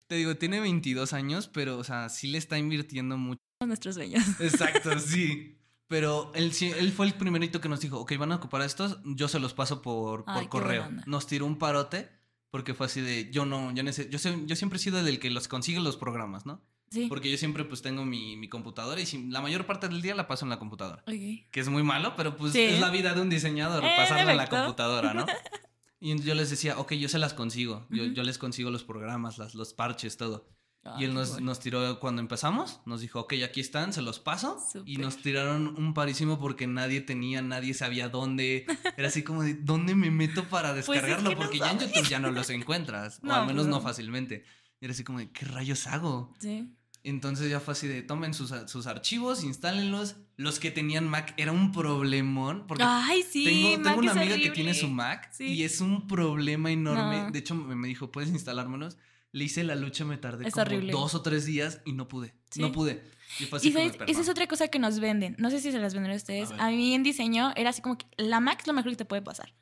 te 0.06 0.14
digo, 0.16 0.36
tiene 0.36 0.60
22 0.60 1.12
años, 1.12 1.48
pero, 1.48 1.78
o 1.78 1.84
sea, 1.84 2.08
sí 2.08 2.28
le 2.28 2.38
está 2.38 2.58
invirtiendo 2.58 3.16
mucho. 3.16 3.40
Nuestros 3.64 3.94
sueños. 3.94 4.24
Exacto, 4.40 4.98
sí. 4.98 5.56
Pero 5.86 6.30
él, 6.34 6.52
sí- 6.52 6.70
él 6.76 6.92
fue 6.92 7.06
el 7.06 7.14
primerito 7.14 7.60
que 7.60 7.68
nos 7.68 7.80
dijo, 7.80 7.98
ok, 7.98 8.16
van 8.16 8.32
a 8.32 8.36
ocupar 8.36 8.62
estos, 8.62 8.98
yo 9.04 9.28
se 9.28 9.40
los 9.40 9.54
paso 9.54 9.82
por, 9.82 10.24
Ay, 10.26 10.46
correo. 10.46 10.88
Nos 11.06 11.26
tiró 11.26 11.46
un 11.46 11.58
parote 11.58 12.08
porque 12.50 12.74
fue 12.74 12.86
así 12.86 13.00
de, 13.00 13.30
yo 13.30 13.44
no, 13.46 13.72
yo, 13.72 13.82
yo, 13.82 14.18
sé- 14.18 14.42
yo 14.46 14.56
siempre 14.56 14.76
he 14.78 14.82
sido 14.82 14.98
el 15.00 15.18
que 15.20 15.30
los 15.30 15.46
consigue 15.48 15.80
los 15.80 15.96
programas, 15.96 16.46
¿no? 16.46 16.62
Sí. 16.90 17.06
Porque 17.08 17.30
yo 17.30 17.36
siempre 17.38 17.64
pues 17.64 17.82
tengo 17.82 18.04
mi, 18.04 18.36
mi 18.36 18.48
computadora 18.48 19.00
y 19.00 19.06
si- 19.06 19.28
la 19.28 19.40
mayor 19.40 19.64
parte 19.64 19.88
del 19.88 20.02
día 20.02 20.14
la 20.16 20.26
paso 20.26 20.44
en 20.44 20.50
la 20.50 20.58
computadora. 20.58 21.04
Que 21.06 21.60
es 21.60 21.68
muy 21.68 21.84
malo, 21.84 22.14
pero 22.16 22.36
pues 22.36 22.52
Sí. 22.52 22.60
es 22.62 22.80
la 22.80 22.90
vida 22.90 23.14
de 23.14 23.20
un 23.20 23.30
diseñador, 23.30 23.84
Eh, 23.84 23.92
pasarla 23.96 24.32
en 24.32 24.36
la 24.36 24.48
computadora, 24.48 25.14
¿no? 25.14 25.24
Y 26.02 26.18
yo 26.22 26.34
les 26.34 26.48
decía, 26.48 26.78
ok, 26.78 26.92
yo 26.94 27.08
se 27.10 27.18
las 27.18 27.34
consigo, 27.34 27.86
yo, 27.90 28.04
yo 28.06 28.22
les 28.22 28.38
consigo 28.38 28.70
los 28.70 28.84
programas, 28.84 29.36
las, 29.38 29.54
los 29.54 29.74
parches, 29.74 30.16
todo. 30.16 30.48
Ay, 30.82 31.02
Y 31.02 31.04
él 31.04 31.12
nos, 31.12 31.32
bueno. 31.32 31.44
nos 31.46 31.60
tiró 31.60 32.00
cuando 32.00 32.22
empezamos, 32.22 32.80
nos 32.86 33.02
dijo, 33.02 33.20
ok, 33.20 33.34
aquí 33.44 33.60
están, 33.60 33.92
se 33.92 34.00
los 34.00 34.18
paso. 34.18 34.56
Y 34.86 34.96
nos 34.96 35.18
tiraron 35.18 35.74
un 35.76 35.92
parísimo 35.92 36.38
porque 36.40 36.66
nadie 36.66 37.02
tenía, 37.02 37.42
nadie 37.42 37.74
sabía 37.74 38.08
dónde. 38.08 38.64
Era 38.96 39.08
así 39.08 39.22
como 39.22 39.42
de, 39.42 39.52
¿dónde 39.54 39.94
me 39.94 40.10
meto 40.10 40.44
para 40.48 40.70
Pues 40.72 40.88
es 40.88 40.88
descargarlo? 40.88 41.30
no 41.32 41.36
porque 41.36 41.58
ya 41.58 41.70
en. 41.70 41.78
YouTube 41.80 42.08
ya 42.08 42.18
no 42.18 42.30
los 42.30 42.48
encuentras, 42.48 43.20
o 43.22 43.30
al 43.30 43.42
menos 43.46 43.64
pues 43.64 43.66
no 43.68 43.76
no. 43.76 43.82
fácilmente. 43.82 44.44
Y 44.80 44.86
era 44.86 44.92
así 44.94 45.04
como 45.04 45.18
de, 45.18 45.30
¿qué 45.30 45.44
rayos 45.44 45.86
hago? 45.86 46.32
Sí. 46.40 46.74
Entonces 47.02 47.48
ya 47.50 47.60
fue 47.60 47.72
así 47.72 47.86
de, 47.88 48.02
tomen 48.02 48.34
sus, 48.34 48.52
sus 48.66 48.86
archivos, 48.86 49.42
instálenlos. 49.42 50.16
Los 50.36 50.58
que 50.60 50.70
tenían 50.70 51.08
Mac 51.08 51.32
era 51.38 51.50
un 51.52 51.72
problemón 51.72 52.66
porque 52.66 52.84
Ay, 52.86 53.22
sí. 53.22 53.44
tengo, 53.44 53.82
tengo 53.82 53.98
una 54.00 54.12
amiga 54.12 54.36
que 54.36 54.50
tiene 54.50 54.74
su 54.74 54.88
Mac 54.88 55.30
Sí. 55.32 55.44
y 55.46 55.64
es 55.64 55.80
un 55.80 56.06
problema 56.06 56.70
enorme. 56.70 57.22
No. 57.24 57.30
De 57.30 57.38
hecho, 57.38 57.54
me, 57.54 57.88
dijo, 57.88 58.10
¿puedes 58.10 58.30
instalármelos? 58.30 58.98
Le 59.32 59.44
hice 59.44 59.64
la 59.64 59.76
lucha, 59.76 60.04
me 60.04 60.18
tardé 60.18 60.46
Es 60.48 60.54
como 60.54 60.62
horrible. 60.66 60.92
dos 60.92 61.14
o 61.14 61.22
tres 61.22 61.46
días 61.46 61.80
y 61.86 61.92
no 61.92 62.08
pude. 62.08 62.34
Sí. 62.50 62.60
No 62.60 62.72
pude. 62.72 63.02
Y 63.38 63.44
fue 63.44 63.58
así 63.58 63.68
Y 63.68 63.72
como, 63.72 63.84
sabes, 63.84 63.96
"Perdón". 63.96 64.10
esa 64.12 64.20
es 64.22 64.28
otra 64.28 64.46
cosa 64.48 64.68
que 64.68 64.78
nos 64.78 64.98
venden. 64.98 65.36
No 65.38 65.50
sé 65.50 65.60
si 65.60 65.70
se 65.72 65.78
las 65.78 65.94
venden 65.94 66.12
a 66.12 66.16
ustedes. 66.16 66.50
A. 66.52 66.66
A, 66.66 66.70
mí 66.70 66.94
en 66.94 67.02
diseño 67.02 67.52
era 67.56 67.70
así 67.70 67.80
como 67.80 67.96
que 67.96 68.06
la 68.16 68.40
Mac 68.40 68.58
es 68.60 68.66
lo 68.66 68.72
mejor 68.72 68.90
que 68.90 68.96
te 68.96 69.04
puede 69.04 69.22
pasar. 69.22 69.54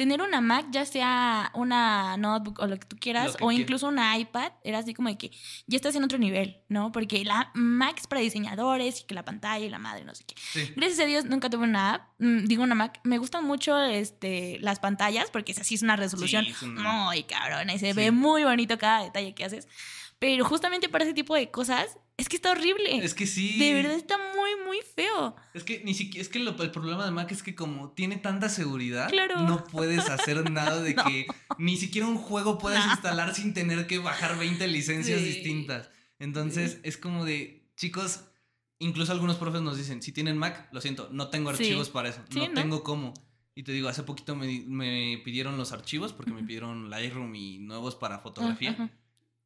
Tener 0.00 0.22
una 0.22 0.40
Mac, 0.40 0.64
ya 0.70 0.86
sea 0.86 1.50
una 1.52 2.16
notebook 2.16 2.60
o 2.60 2.66
lo 2.66 2.78
que 2.78 2.86
tú 2.86 2.96
quieras, 2.98 3.36
que 3.36 3.44
o 3.44 3.52
incluso 3.52 3.86
una 3.86 4.16
iPad, 4.16 4.50
era 4.64 4.78
así 4.78 4.94
como 4.94 5.10
de 5.10 5.18
que 5.18 5.30
ya 5.66 5.76
estás 5.76 5.94
en 5.94 6.02
otro 6.04 6.16
nivel, 6.16 6.56
¿no? 6.70 6.90
Porque 6.90 7.22
la 7.22 7.50
Mac 7.52 7.98
es 7.98 8.06
para 8.06 8.22
diseñadores 8.22 9.02
y 9.02 9.04
que 9.04 9.14
la 9.14 9.26
pantalla 9.26 9.62
y 9.62 9.68
la 9.68 9.78
madre, 9.78 10.04
no 10.04 10.14
sé 10.14 10.24
qué. 10.24 10.34
Sí. 10.38 10.72
Gracias 10.74 11.00
a 11.00 11.04
Dios 11.04 11.26
nunca 11.26 11.50
tuve 11.50 11.64
una 11.64 11.96
app, 11.96 12.02
mm, 12.18 12.46
digo 12.46 12.62
una 12.62 12.74
Mac. 12.74 12.98
Me 13.04 13.18
gustan 13.18 13.44
mucho 13.44 13.78
este, 13.78 14.56
las 14.62 14.80
pantallas 14.80 15.30
porque 15.30 15.52
así, 15.52 15.74
es 15.74 15.82
una 15.82 15.96
resolución 15.96 16.46
Sí, 16.46 16.50
es 16.52 16.62
una- 16.62 17.04
muy 17.04 17.22
cabrona 17.24 17.74
y 17.74 17.78
se 17.78 17.88
Sí. 17.88 17.92
ve 17.92 18.10
muy 18.10 18.42
bonito 18.44 18.78
cada 18.78 19.02
detalle 19.02 19.34
que 19.34 19.44
haces. 19.44 19.68
Pero 20.20 20.44
justamente 20.44 20.88
para 20.88 21.02
ese 21.04 21.14
tipo 21.14 21.34
de 21.34 21.50
cosas, 21.50 21.98
es 22.18 22.28
que 22.28 22.36
está 22.36 22.52
horrible. 22.52 22.98
Es 23.04 23.14
que 23.14 23.26
sí. 23.26 23.58
De 23.58 23.72
verdad 23.74 23.94
está 23.94 24.16
muy, 24.36 24.50
muy 24.66 24.78
feo. 24.94 25.34
Es 25.54 25.64
que 25.64 25.82
ni 25.82 25.94
siquiera, 25.94 26.20
es 26.20 26.28
que 26.28 26.38
lo- 26.38 26.50
el 26.62 26.70
problema 26.70 27.04
de 27.06 27.10
Mac 27.10 27.32
es 27.32 27.42
que 27.42 27.54
como 27.54 27.92
tiene 27.92 28.16
tanta 28.18 28.48
seguridad, 28.50 29.08
Claro. 29.08 29.40
no 29.40 29.64
puedes 29.64 30.08
hacer 30.10 30.36
nada 30.50 30.82
de 30.82 30.92
No. 30.94 31.04
que 31.04 31.26
ni 31.58 31.76
siquiera 31.78 32.06
un 32.06 32.18
juego 32.18 32.58
puedes 32.58 32.84
No. 32.84 32.92
instalar 32.92 33.34
sin 33.34 33.54
tener 33.54 33.86
que 33.86 33.98
bajar 33.98 34.38
20 34.38 34.68
licencias 34.68 35.18
Sí. 35.20 35.26
distintas. 35.26 35.90
Entonces 36.18 36.80
es 36.82 36.98
como 36.98 37.24
de, 37.24 37.66
chicos, 37.76 38.24
incluso 38.78 39.12
algunos 39.12 39.36
profes 39.38 39.62
nos 39.62 39.78
dicen, 39.78 40.02
si 40.02 40.12
tienen 40.12 40.36
Mac, 40.36 40.68
lo 40.72 40.82
siento, 40.82 41.08
no 41.10 41.28
tengo 41.30 41.50
Sí. 41.54 41.62
archivos 41.64 41.88
para 41.88 42.10
eso, 42.10 42.22
Sí, 42.28 42.40
no, 42.40 42.48
¿no? 42.48 42.54
tengo 42.54 42.82
cómo. 42.84 43.14
Y 43.54 43.62
te 43.62 43.72
digo, 43.72 43.88
hace 43.88 44.02
poquito 44.02 44.36
me, 44.36 44.60
me 44.66 45.20
pidieron 45.24 45.56
los 45.56 45.72
archivos 45.72 46.12
porque 46.12 46.30
me 46.30 46.38
Ujú. 46.40 46.46
pidieron 46.46 46.90
Lightroom 46.90 47.34
y 47.34 47.58
nuevos 47.58 47.94
para 47.96 48.18
fotografía. 48.20 48.72
Ajá. 48.72 48.90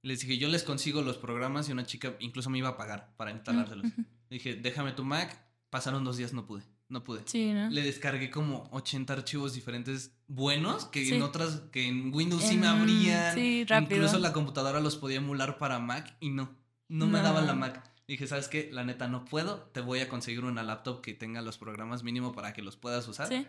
Les 0.05 0.21
dije, 0.21 0.39
yo 0.39 0.49
les 0.49 0.63
consigo 0.63 1.03
los 1.03 1.17
programas 1.17 1.69
y 1.69 1.73
una 1.73 1.85
chica 1.85 2.15
incluso 2.21 2.51
me 2.51 2.59
iba 2.59 2.69
a 2.69 2.77
pagar 2.77 3.15
para 3.17 3.31
instalárselos. 3.33 3.87
Dije, 4.31 4.55
déjame 4.55 4.93
tu 4.93 5.05
Mac. 5.05 5.37
Pasaron 5.71 6.05
dos 6.05 6.17
días, 6.17 6.33
no 6.33 6.47
pude. 6.47 6.63
No 6.89 7.03
pude. 7.03 7.23
Sí, 7.25 7.53
¿no? 7.53 7.71
Le 7.71 7.83
descargué 7.83 8.31
como 8.31 8.69
80 8.71 9.13
archivos 9.15 9.55
diferentes 9.55 10.13
buenos 10.29 10.85
que 10.85 11.05
Sí. 11.05 11.15
en 11.15 11.23
otras, 11.23 11.63
que 11.73 11.89
en 11.89 12.15
Windows 12.15 12.43
sí 12.45 12.57
me 12.59 12.67
abrían. 12.69 13.35
sí, 13.35 13.65
rápido. 13.65 13.97
Incluso 13.97 14.19
la 14.19 14.33
computadora 14.33 14.79
los 14.81 14.97
podía 14.97 15.17
emular 15.17 15.59
para 15.59 15.79
Mac 15.79 16.17
y 16.21 16.29
no. 16.31 16.55
No 16.89 17.07
me 17.07 17.19
No. 17.19 17.25
daban 17.25 17.47
la 17.47 17.55
Mac. 17.55 17.91
Dije, 18.07 18.27
¿sabes 18.27 18.49
qué? 18.49 18.69
La 18.71 18.85
neta 18.85 19.09
no 19.09 19.25
puedo. 19.25 19.61
Te 19.73 19.81
voy 19.81 20.01
a 20.01 20.09
conseguir 20.11 20.45
una 20.45 20.63
laptop 20.63 21.01
que 21.01 21.15
tenga 21.15 21.41
los 21.41 21.57
programas 21.57 22.03
mínimo 22.03 22.33
para 22.33 22.53
que 22.53 22.61
los 22.61 22.77
puedas 22.77 23.09
usar. 23.09 23.29
Sí. 23.29 23.47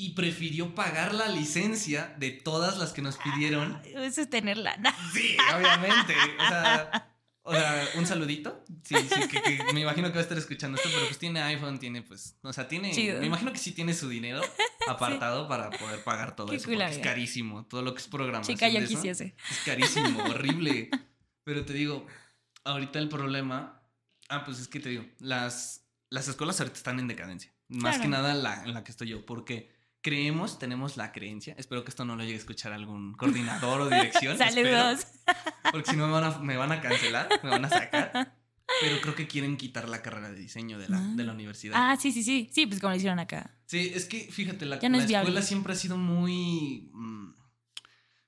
Y 0.00 0.10
prefirió 0.14 0.74
pagar 0.74 1.14
la 1.14 1.28
licencia 1.28 2.14
de 2.18 2.30
todas 2.30 2.78
las 2.78 2.92
que 2.92 3.02
nos 3.02 3.16
pidieron. 3.18 3.80
Eso 3.84 4.22
es 4.22 4.30
tener 4.30 4.56
lana. 4.56 4.94
Sí, 5.12 5.36
obviamente. 5.54 6.14
O 6.38 6.48
sea, 6.48 7.06
o 7.42 7.52
sea, 7.54 7.88
un 7.96 8.06
saludito. 8.06 8.64
Sí, 8.84 8.94
sí, 8.96 9.28
que, 9.28 9.42
que 9.42 9.72
me 9.74 9.80
imagino 9.80 10.08
que 10.08 10.14
va 10.14 10.20
a 10.20 10.22
estar 10.22 10.38
escuchando 10.38 10.76
esto, 10.78 10.88
pero 10.92 11.04
pues 11.06 11.18
tiene 11.18 11.40
iPhone, 11.42 11.78
tiene 11.78 12.02
pues, 12.02 12.36
o 12.42 12.52
sea, 12.52 12.66
tiene, 12.68 12.92
Chido. 12.92 13.20
me 13.20 13.26
imagino 13.26 13.52
que 13.52 13.58
sí 13.58 13.72
tiene 13.72 13.92
su 13.94 14.08
dinero 14.08 14.40
apartado 14.88 15.48
para 15.48 15.70
poder 15.70 16.02
pagar 16.04 16.34
todo 16.36 16.48
Qué 16.48 16.56
eso, 16.56 16.68
cool, 16.68 16.80
es 16.82 16.98
carísimo, 16.98 17.66
todo 17.66 17.82
lo 17.82 17.92
que 17.94 18.00
es 18.00 18.08
programación 18.08 18.56
Chica, 18.56 18.68
eso, 18.68 18.86
quisiese. 18.88 19.34
es 19.50 19.58
carísimo, 19.64 20.22
horrible. 20.24 20.90
Pero 21.44 21.64
te 21.64 21.72
digo, 21.74 22.06
ahorita 22.64 22.98
el 22.98 23.08
problema, 23.08 23.82
ah, 24.28 24.44
pues 24.44 24.60
es 24.60 24.68
que 24.68 24.80
te 24.80 24.88
digo, 24.90 25.04
las, 25.18 25.86
las 26.10 26.28
escuelas 26.28 26.58
ahorita 26.60 26.76
están 26.78 27.00
en 27.00 27.08
decadencia, 27.08 27.52
más 27.68 27.96
Claro. 27.96 28.02
que 28.02 28.08
nada 28.08 28.34
la, 28.34 28.64
en 28.64 28.74
la 28.74 28.82
que 28.84 28.92
estoy 28.92 29.08
yo, 29.08 29.26
porque 29.26 29.74
creemos, 30.02 30.58
tenemos 30.58 30.96
la 30.96 31.12
creencia, 31.12 31.54
espero 31.58 31.84
que 31.84 31.90
esto 31.90 32.04
no 32.04 32.16
lo 32.16 32.22
llegue 32.22 32.34
a 32.34 32.38
escuchar 32.38 32.72
algún 32.72 33.12
coordinador 33.14 33.82
o 33.82 33.88
dirección. 33.88 34.32
espero. 34.40 34.70
Saludos. 34.78 35.06
Porque 35.72 35.90
si 35.90 35.96
no 35.96 36.06
me 36.06 36.12
van, 36.12 36.24
a, 36.24 36.38
me 36.38 36.56
van 36.56 36.72
a 36.72 36.80
cancelar, 36.80 37.28
me 37.42 37.50
van 37.50 37.64
a 37.64 37.68
sacar. 37.68 38.36
Pero 38.80 39.00
creo 39.00 39.14
que 39.16 39.26
quieren 39.26 39.56
quitar 39.56 39.88
la 39.88 40.00
carrera 40.00 40.30
de 40.30 40.38
diseño 40.38 40.78
de 40.78 40.88
la, 40.88 41.00
de 41.00 41.24
la 41.24 41.32
universidad. 41.32 41.74
Ah, 41.76 41.96
sí, 41.96 42.12
sí, 42.12 42.22
sí. 42.22 42.48
Sí, 42.52 42.66
pues 42.66 42.80
como 42.80 42.92
lo 42.92 42.96
hicieron 42.96 43.18
acá. 43.18 43.56
Sí, 43.66 43.90
es 43.92 44.04
que 44.06 44.30
fíjate, 44.30 44.64
la, 44.64 44.76
no 44.76 44.88
la 44.96 44.98
es 45.02 45.08
viable. 45.08 45.28
escuela 45.30 45.42
siempre 45.42 45.72
ha 45.72 45.76
sido 45.76 45.96
muy. 45.96 46.88
mm, 46.92 47.34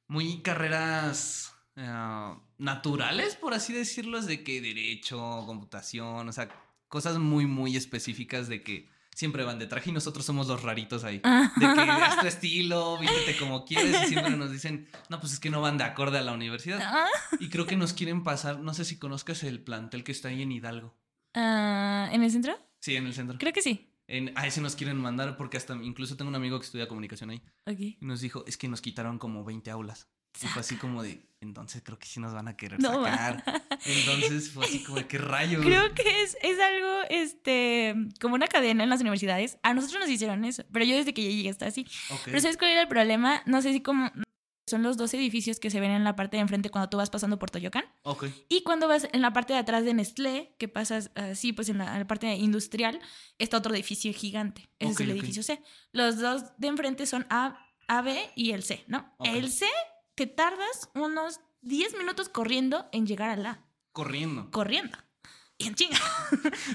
Muy 0.09 0.43
carreras 0.43 1.55
ah, 1.77 2.41
naturales, 2.59 3.37
por 3.37 3.55
así 3.55 3.73
decirlo, 3.73 4.19
es 4.19 4.27
de 4.27 4.43
que 4.43 4.61
derecho, 4.61 5.17
computación, 5.47 6.29
o 6.29 6.33
sea, 6.33 6.49
cosas 6.89 7.19
muy, 7.19 7.47
muy 7.47 7.77
específicas 7.77 8.49
de 8.49 8.63
que 8.63 8.91
siempre 9.15 9.45
van 9.45 9.59
de 9.59 9.67
traje 9.67 9.91
y 9.91 9.93
nosotros 9.93 10.25
somos 10.25 10.49
los 10.49 10.63
raritos 10.63 11.05
ahí. 11.05 11.19
De 11.19 11.75
que 11.75 11.81
haz 11.81 12.21
tu 12.21 12.27
estilo, 12.35 12.99
vístete 12.99 13.37
como 13.39 13.65
quieres 13.65 14.05
y 14.05 14.07
siempre 14.09 14.37
nos 14.37 14.51
dicen, 14.51 14.89
no, 15.09 15.21
pues 15.21 15.33
es 15.35 15.41
que 15.41 15.51
no 15.51 15.61
van 15.61 15.79
de 15.79 15.85
acorde 15.85 16.19
a 16.19 16.23
la 16.23 16.33
universidad. 16.33 16.81
Ah, 16.83 17.09
Y 17.41 17.49
creo 17.49 17.67
que 17.67 17.77
nos 17.77 17.93
quieren 17.93 18.23
pasar, 18.25 18.61
no 18.61 18.75
sé 18.75 18.85
si 18.85 18.99
conozcas 18.99 19.43
el 19.45 19.61
plantel 19.61 20.03
que 20.05 20.13
está 20.13 20.29
ahí 20.29 20.43
en 20.43 20.53
Hidalgo. 20.53 20.95
ah, 21.35 22.09
¿En 22.13 22.23
el 22.23 22.31
centro? 22.31 22.59
Sí, 22.81 22.97
en 22.97 23.07
el 23.07 23.15
centro. 23.15 23.39
Creo 23.39 23.53
que 23.53 23.63
sí. 23.63 23.89
En, 24.09 24.33
a 24.37 24.47
ese 24.47 24.61
nos 24.61 24.75
quieren 24.77 24.97
mandar 24.99 25.37
porque 25.37 25.57
hasta 25.57 25.75
incluso 25.77 26.17
tengo 26.17 26.29
un 26.29 26.35
amigo 26.35 26.59
que 26.59 26.67
estudia 26.67 26.89
comunicación 26.89 27.31
ahí 27.31 27.43
Ok. 27.67 27.79
y 27.81 27.99
nos 28.01 28.21
dijo, 28.21 28.45
es 28.47 28.57
que 28.59 28.69
nos 28.69 28.81
quitaron 28.83 29.19
como 29.19 29.45
20 29.45 29.71
aulas. 29.71 30.09
Y 30.41 30.47
fue 30.47 30.61
así 30.61 30.77
como 30.77 31.03
de, 31.03 31.21
entonces 31.41 31.83
creo 31.85 31.99
que 31.99 32.07
sí 32.07 32.21
nos 32.21 32.33
van 32.33 32.49
a 32.49 32.57
querer 32.57 32.81
No, 32.81 33.05
sacar. 33.05 33.45
Entonces 33.85 34.51
fue 34.51 34.65
así 34.65 34.83
como 34.83 34.99
de, 34.99 35.07
¿qué 35.07 35.19
rayos? 35.19 35.65
Creo 35.65 35.93
que 35.95 36.23
es, 36.23 36.37
es 36.43 36.59
algo, 36.59 37.01
este, 37.11 37.95
como 38.21 38.35
una 38.35 38.47
cadena 38.47 38.83
en 38.85 38.91
las 38.91 39.01
universidades. 39.01 39.59
A 39.63 39.75
nosotros 39.75 40.01
nos 40.01 40.09
hicieron 40.11 40.45
eso, 40.45 40.65
pero 40.73 40.85
yo 40.85 40.97
desde 40.97 41.13
que 41.13 41.23
llegué 41.23 41.49
está 41.49 41.67
así. 41.67 41.87
Pero 42.25 42.41
¿sabes 42.41 42.57
cuál 42.57 42.71
era 42.71 42.83
el 42.83 42.89
problema? 42.89 43.43
No 43.47 43.61
sé 43.63 43.73
si 43.73 43.81
como... 43.81 44.11
Son 44.69 44.85
los 44.85 44.97
dos 44.97 45.13
edificios 45.13 45.59
que 45.59 45.71
se 45.71 45.81
ven 45.81 45.91
en 45.91 46.05
la 46.05 46.15
parte 46.15 46.37
de 46.37 46.41
enfrente 46.41 46.71
cuando 46.71 46.89
tú 46.89 46.97
vas 46.97 47.11
pasando 47.11 47.37
por 47.39 47.51
Toyocan. 47.51 47.85
Ok. 48.05 48.27
Y 48.49 48.63
cuando 48.63 48.87
vas 48.87 49.09
en 49.13 49.21
la 49.21 49.33
parte 49.33 49.53
de 49.53 49.59
atrás 49.59 49.85
de 49.85 49.93
Nestlé, 49.93 50.55
que 50.57 50.69
pasas 50.69 51.11
así, 51.17 51.53
pues 51.53 51.69
en 51.69 51.79
la, 51.79 51.93
en 51.93 51.99
la 51.99 52.07
parte 52.07 52.33
industrial, 52.37 53.01
está 53.39 53.59
otro 53.59 53.75
edificio 53.75 54.15
gigante. 54.15 54.71
Ese 54.79 54.93
Ok, 54.93 55.01
es 55.01 55.01
el 55.01 55.11
edificio 55.11 55.43
C. 55.43 55.61
Los 55.91 56.21
dos 56.21 56.45
de 56.59 56.69
enfrente 56.69 57.07
son 57.07 57.27
A, 57.29 57.59
A, 57.89 58.03
B 58.03 58.31
y 58.37 58.53
el 58.53 58.63
C, 58.63 58.85
¿no? 58.87 59.13
El 59.25 59.51
C 59.51 59.67
te 60.15 60.27
tardas 60.27 60.91
unos 60.95 61.41
10 61.63 61.97
minutos 61.99 62.29
corriendo 62.29 62.89
en 62.93 63.07
llegar 63.07 63.31
al 63.31 63.47
A. 63.47 63.65
Corriendo. 63.93 64.51
Corriendo. 64.51 64.99
Y 65.59 65.69
en 65.69 65.75
chinga. 65.75 65.99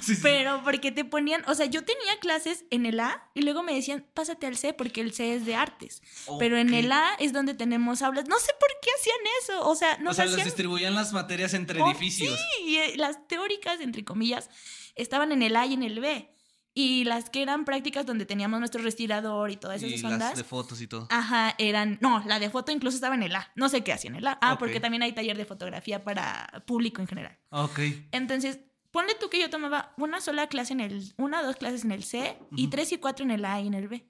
Sí, 0.02 0.16
sí. 0.16 0.22
Pero 0.22 0.62
porque 0.64 0.92
te 0.92 1.04
ponían, 1.04 1.44
o 1.48 1.56
sea, 1.56 1.66
yo 1.66 1.84
tenía 1.84 2.20
clases 2.20 2.66
en 2.70 2.86
el 2.86 3.00
A 3.00 3.30
y 3.34 3.42
luego 3.42 3.64
me 3.64 3.74
decían, 3.74 4.06
pásate 4.14 4.46
al 4.46 4.56
C 4.56 4.74
porque 4.74 5.02
el 5.02 5.14
C 5.14 5.34
es 5.34 5.46
de 5.46 5.56
artes. 5.56 6.02
Pero 6.40 6.58
en 6.58 6.74
el 6.74 6.92
A 6.92 7.16
es 7.20 7.34
donde 7.34 7.54
tenemos 7.56 8.02
aulas. 8.04 8.28
No 8.28 8.38
sé 8.40 8.52
por 8.60 8.70
qué 8.82 8.90
hacían 8.98 9.18
eso. 9.42 9.68
O 9.68 9.76
sea, 9.76 9.98
nos 9.98 10.14
o 10.14 10.16
sea, 10.16 10.26
los 10.26 10.44
distribuían 10.44 10.94
las 10.94 11.12
materias 11.12 11.54
entre 11.56 11.82
Oh, 11.82 11.90
edificios. 11.90 12.40
Sí, 12.40 12.64
y 12.66 12.78
eh, 12.78 12.94
las 12.98 13.28
teóricas, 13.28 13.82
entre 13.82 14.06
comillas, 14.06 14.50
estaban 14.96 15.32
en 15.32 15.42
el 15.42 15.56
A 15.56 15.66
y 15.66 15.74
en 15.74 15.84
el 15.84 16.00
B. 16.00 16.32
Y 16.80 17.06
las 17.06 17.32
que 17.32 17.42
eran 17.42 17.66
prácticas 17.66 18.06
donde 18.06 18.28
teníamos 18.28 18.60
nuestro 18.60 18.84
respirador 18.84 19.50
y 19.50 19.58
todas 19.58 19.82
esas 19.82 20.00
Y 20.00 20.06
ondas. 20.06 20.20
las 20.30 20.38
de 20.38 20.44
fotos 20.44 20.80
y 20.80 20.86
todo. 20.86 21.08
Ajá, 21.10 21.56
eran. 21.58 21.98
No, 22.02 22.24
la 22.28 22.38
de 22.38 22.52
foto 22.52 22.72
incluso 22.72 22.94
estaba 22.98 23.16
en 23.16 23.24
el 23.24 23.36
A. 23.36 23.52
No 23.56 23.68
sé 23.68 23.84
qué 23.84 23.94
hacía 23.94 24.12
en 24.12 24.18
el 24.18 24.28
A. 24.28 24.38
Ah, 24.42 24.58
porque 24.60 24.80
también 24.80 25.02
hay 25.02 25.12
taller 25.14 25.36
de 25.38 25.46
fotografía 25.46 26.04
para 26.04 26.64
público 26.68 27.02
en 27.02 27.08
general. 27.08 27.36
Ok. 27.50 27.80
Entonces, 28.12 28.60
ponle 28.92 29.16
tú 29.20 29.28
que 29.30 29.40
yo 29.40 29.50
tomaba 29.50 29.96
una 29.98 30.22
sola 30.22 30.46
clase 30.48 30.74
en 30.74 30.82
el. 30.82 31.14
Una 31.18 31.42
o 31.42 31.46
dos 31.46 31.56
clases 31.56 31.84
en 31.84 31.92
el 31.92 32.04
C 32.04 32.38
y 32.56 32.68
tres 32.68 32.92
y 32.92 32.98
cuatro 33.00 33.26
en 33.26 33.32
el 33.32 33.44
A 33.46 33.60
y 33.60 33.66
en 33.66 33.74
el 33.74 33.88
B. 33.88 34.08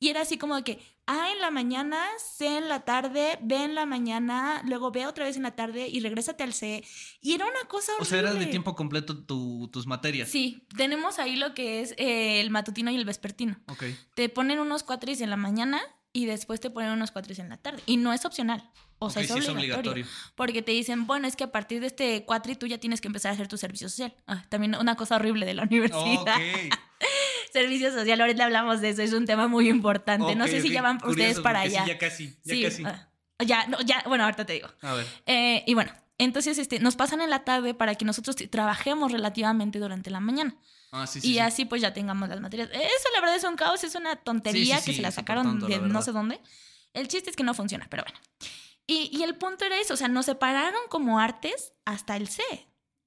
Y 0.00 0.08
era 0.10 0.20
así 0.22 0.38
como 0.38 0.54
de 0.56 0.62
que 0.62 0.78
A 1.06 1.32
en 1.32 1.40
la 1.40 1.50
mañana, 1.50 1.98
C 2.18 2.58
en 2.58 2.68
la 2.68 2.80
tarde, 2.84 3.38
B 3.42 3.64
en 3.64 3.74
la 3.74 3.84
mañana, 3.86 4.62
luego 4.64 4.90
B 4.92 5.06
otra 5.06 5.24
vez 5.24 5.36
en 5.36 5.42
la 5.42 5.56
tarde 5.56 5.88
y 5.88 6.00
regrésate 6.00 6.44
al 6.44 6.52
C. 6.52 6.84
Y 7.20 7.34
era 7.34 7.44
una 7.46 7.68
cosa 7.68 7.92
horrible. 7.92 8.02
O 8.02 8.04
sea, 8.08 8.18
era 8.20 8.34
de 8.34 8.46
tiempo 8.46 8.74
completo 8.76 9.24
tu- 9.24 9.68
tus 9.72 9.86
materias. 9.86 10.28
Sí, 10.28 10.66
tenemos 10.76 11.18
ahí 11.18 11.36
lo 11.36 11.54
que 11.54 11.80
es 11.80 11.94
eh, 11.98 12.40
el 12.40 12.50
matutino 12.50 12.90
y 12.90 12.96
el 12.96 13.04
vespertino. 13.04 13.56
Ok. 13.68 13.84
Te 14.14 14.28
ponen 14.28 14.60
unos 14.60 14.82
cuatris 14.84 15.20
en 15.20 15.30
la 15.30 15.36
mañana 15.36 15.80
y 16.12 16.26
después 16.26 16.60
te 16.60 16.70
ponen 16.70 16.90
unos 16.92 17.10
cuatris 17.10 17.38
en 17.40 17.48
la 17.48 17.56
tarde. 17.56 17.82
Y 17.86 17.96
no 17.96 18.12
es 18.12 18.24
opcional. 18.24 18.70
O 19.00 19.10
sea, 19.10 19.22
es, 19.22 19.28
sí 19.28 19.38
es 19.38 19.48
obligatorio, 19.48 19.92
obligatorio. 19.92 20.06
Porque 20.36 20.62
te 20.62 20.72
dicen, 20.72 21.06
bueno, 21.06 21.26
es 21.28 21.36
que 21.36 21.44
a 21.44 21.52
partir 21.52 21.80
de 21.80 21.86
este 21.88 22.24
cuatri 22.24 22.54
tú 22.56 22.66
ya 22.66 22.78
tienes 22.78 23.00
que 23.00 23.06
empezar 23.08 23.30
a 23.30 23.34
hacer 23.34 23.46
tu 23.48 23.56
servicio 23.56 23.88
social. 23.88 24.14
Ah, 24.26 24.44
también 24.48 24.74
una 24.76 24.96
cosa 24.96 25.16
horrible 25.16 25.46
de 25.46 25.54
la 25.54 25.62
universidad. 25.64 26.36
Servicio 27.52 27.92
social, 27.92 28.20
ahorita 28.20 28.44
hablamos 28.44 28.80
de 28.80 28.90
eso, 28.90 29.02
es 29.02 29.12
un 29.12 29.24
tema 29.26 29.48
muy 29.48 29.68
importante. 29.68 30.34
no 30.36 30.46
sé 30.46 30.60
si 30.60 30.70
ya 30.70 30.82
van 30.82 30.98
ustedes 31.04 31.40
para 31.40 31.60
porque 31.60 31.70
sí, 31.70 31.76
allá. 31.76 31.86
ya 31.86 31.98
casi, 31.98 32.26
ya 32.44 32.54
Sí, 32.54 32.62
casi. 32.62 32.84
ah, 32.84 33.08
ya, 33.44 33.66
no, 33.66 33.80
ya, 33.80 34.02
bueno, 34.06 34.24
ahorita 34.24 34.44
te 34.44 34.54
digo. 34.54 34.68
A 34.82 34.94
ver. 34.94 35.06
Eh, 35.26 35.64
y 35.66 35.74
bueno, 35.74 35.92
entonces 36.18 36.58
este, 36.58 36.78
nos 36.80 36.96
pasan 36.96 37.20
en 37.20 37.30
la 37.30 37.44
tarde 37.44 37.74
para 37.74 37.94
que 37.94 38.04
nosotros 38.04 38.36
trabajemos 38.50 39.12
relativamente 39.12 39.78
durante 39.78 40.10
la 40.10 40.20
mañana. 40.20 40.56
Ah, 40.90 41.06
sí, 41.06 41.20
sí. 41.20 41.28
y 41.28 41.32
sí. 41.34 41.38
así 41.38 41.64
pues 41.64 41.82
ya 41.82 41.92
tengamos 41.92 42.28
las 42.28 42.40
materias. 42.40 42.70
Eso 42.72 43.08
la 43.14 43.20
verdad 43.20 43.36
es 43.36 43.44
un 43.44 43.56
caos, 43.56 43.84
es 43.84 43.94
una 43.94 44.16
tontería 44.16 44.80
que 44.82 44.92
se 44.94 45.02
la 45.02 45.10
sacaron 45.10 45.44
tonto, 45.44 45.68
la 45.68 45.78
de 45.78 45.88
no 45.88 46.02
sé 46.02 46.12
dónde. 46.12 46.40
El 46.94 47.08
chiste 47.08 47.30
es 47.30 47.36
que 47.36 47.42
no 47.44 47.54
funciona, 47.54 47.86
pero 47.90 48.04
bueno. 48.04 48.18
Y, 48.86 49.10
y 49.16 49.22
el 49.22 49.36
punto 49.36 49.66
era 49.66 49.78
eso, 49.78 49.94
o 49.94 49.96
sea, 49.98 50.08
nos 50.08 50.24
separaron 50.26 50.80
como 50.88 51.20
artes 51.20 51.74
hasta 51.84 52.16
el 52.16 52.28
C. 52.28 52.42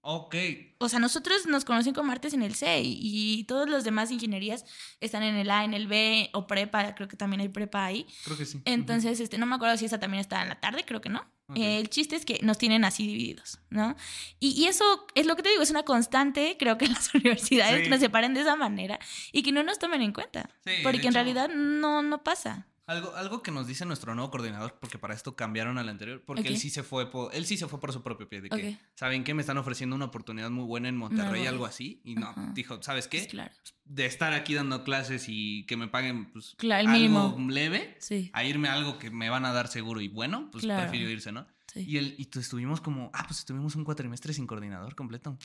Ok. 0.03 0.35
O 0.79 0.89
sea, 0.89 0.97
nosotros 0.99 1.45
nos 1.45 1.63
conocen 1.63 1.93
como 1.93 2.11
artes 2.11 2.33
en 2.33 2.41
el 2.41 2.55
C 2.55 2.81
y, 2.83 3.43
todos 3.43 3.69
los 3.69 3.83
demás 3.83 4.09
ingenierías 4.11 4.65
están 4.99 5.21
en 5.21 5.35
el 5.35 5.49
A, 5.51 5.63
en 5.63 5.73
el 5.75 5.87
B 5.87 6.29
o 6.33 6.47
prepa, 6.47 6.95
creo 6.95 7.07
que 7.07 7.15
también 7.17 7.39
hay 7.41 7.49
prepa 7.49 7.85
ahí. 7.85 8.07
Creo 8.23 8.35
que 8.37 8.45
sí. 8.45 8.61
Entonces, 8.65 9.19
este, 9.19 9.37
no 9.37 9.45
me 9.45 9.55
acuerdo 9.55 9.77
si 9.77 9.85
esa 9.85 9.99
también 9.99 10.21
está 10.21 10.41
en 10.41 10.49
la 10.49 10.59
tarde, 10.59 10.83
creo 10.85 11.01
que 11.01 11.09
no. 11.09 11.25
El 11.53 11.89
chiste 11.89 12.15
es 12.15 12.23
que 12.23 12.39
nos 12.43 12.57
tienen 12.57 12.85
así 12.85 13.05
divididos, 13.05 13.59
¿no? 13.69 13.97
Y, 14.39 14.51
y 14.51 14.67
eso 14.67 15.05
es 15.15 15.25
lo 15.25 15.35
que 15.35 15.43
te 15.43 15.49
digo, 15.49 15.61
es 15.61 15.69
una 15.69 15.83
constante, 15.83 16.55
creo 16.57 16.77
que 16.77 16.85
en 16.85 16.93
las 16.93 17.13
universidades, 17.13 17.77
Sí. 17.79 17.83
que 17.83 17.89
nos 17.89 17.99
separen 17.99 18.33
de 18.33 18.39
esa 18.41 18.55
manera 18.55 18.99
y 19.33 19.43
que 19.43 19.51
no 19.51 19.61
nos 19.61 19.77
tomen 19.77 20.01
en 20.01 20.13
cuenta. 20.13 20.49
Sí, 20.65 20.71
porque 20.81 20.99
en 20.99 21.03
hecho- 21.07 21.11
realidad 21.11 21.49
no, 21.49 22.01
no 22.03 22.23
pasa. 22.23 22.67
Algo, 22.91 23.15
algo 23.15 23.41
que 23.41 23.51
nos 23.51 23.67
dice 23.67 23.85
nuestro 23.85 24.13
nuevo 24.15 24.29
coordinador, 24.29 24.77
porque 24.79 24.97
para 24.97 25.13
esto 25.13 25.35
cambiaron 25.35 25.77
al 25.77 25.87
anterior, 25.87 26.21
porque 26.25 26.47
él 26.47 26.57
sí 26.57 26.69
se 26.69 26.83
fue 26.83 27.09
por, 27.09 27.33
él 27.33 27.45
sí 27.45 27.55
se 27.57 27.67
fue 27.67 27.79
por 27.79 27.93
su 27.93 28.03
propio 28.03 28.27
pie, 28.27 28.41
de 28.41 28.49
que. 28.49 28.77
¿saben 28.95 29.23
qué? 29.23 29.33
Me 29.33 29.41
están 29.41 29.57
ofreciendo 29.57 29.95
una 29.95 30.05
oportunidad 30.05 30.49
muy 30.49 30.65
buena 30.65 30.89
en 30.89 30.97
Monterrey, 30.97 31.45
algo 31.47 31.65
así. 31.65 32.01
Y 32.03 32.15
no, 32.15 32.33
dijo, 32.53 32.81
¿sabes 32.83 33.07
qué? 33.07 33.19
Pues 33.19 33.29
claro. 33.29 33.53
De 33.85 34.05
estar 34.05 34.33
aquí 34.33 34.53
dando 34.53 34.83
clases 34.83 35.25
y 35.27 35.65
que 35.65 35.77
me 35.77 35.87
paguen 35.87 36.31
pues, 36.31 36.55
Claro, 36.57 36.81
el 36.81 36.87
algo 36.87 36.99
mínimo. 37.37 37.51
leve, 37.51 37.95
Sí, 37.99 38.29
a 38.33 38.43
irme 38.43 38.67
a 38.67 38.73
algo 38.73 38.99
que 38.99 39.09
me 39.09 39.29
van 39.29 39.45
a 39.45 39.53
dar 39.53 39.67
seguro 39.67 40.01
y 40.01 40.07
bueno, 40.07 40.49
pues 40.51 40.63
Claro. 40.63 40.81
prefiero 40.83 41.09
irse, 41.09 41.31
¿no? 41.31 41.47
sí. 41.73 41.85
Y, 41.87 41.97
el, 41.97 42.15
y 42.17 42.25
tú 42.25 42.39
estuvimos 42.41 42.81
como, 42.81 43.09
ah, 43.13 43.23
pues 43.27 43.39
estuvimos 43.39 43.75
un 43.75 43.85
cuatrimestre 43.85 44.33
sin 44.33 44.45
coordinador 44.47 44.95
completo. 44.95 45.37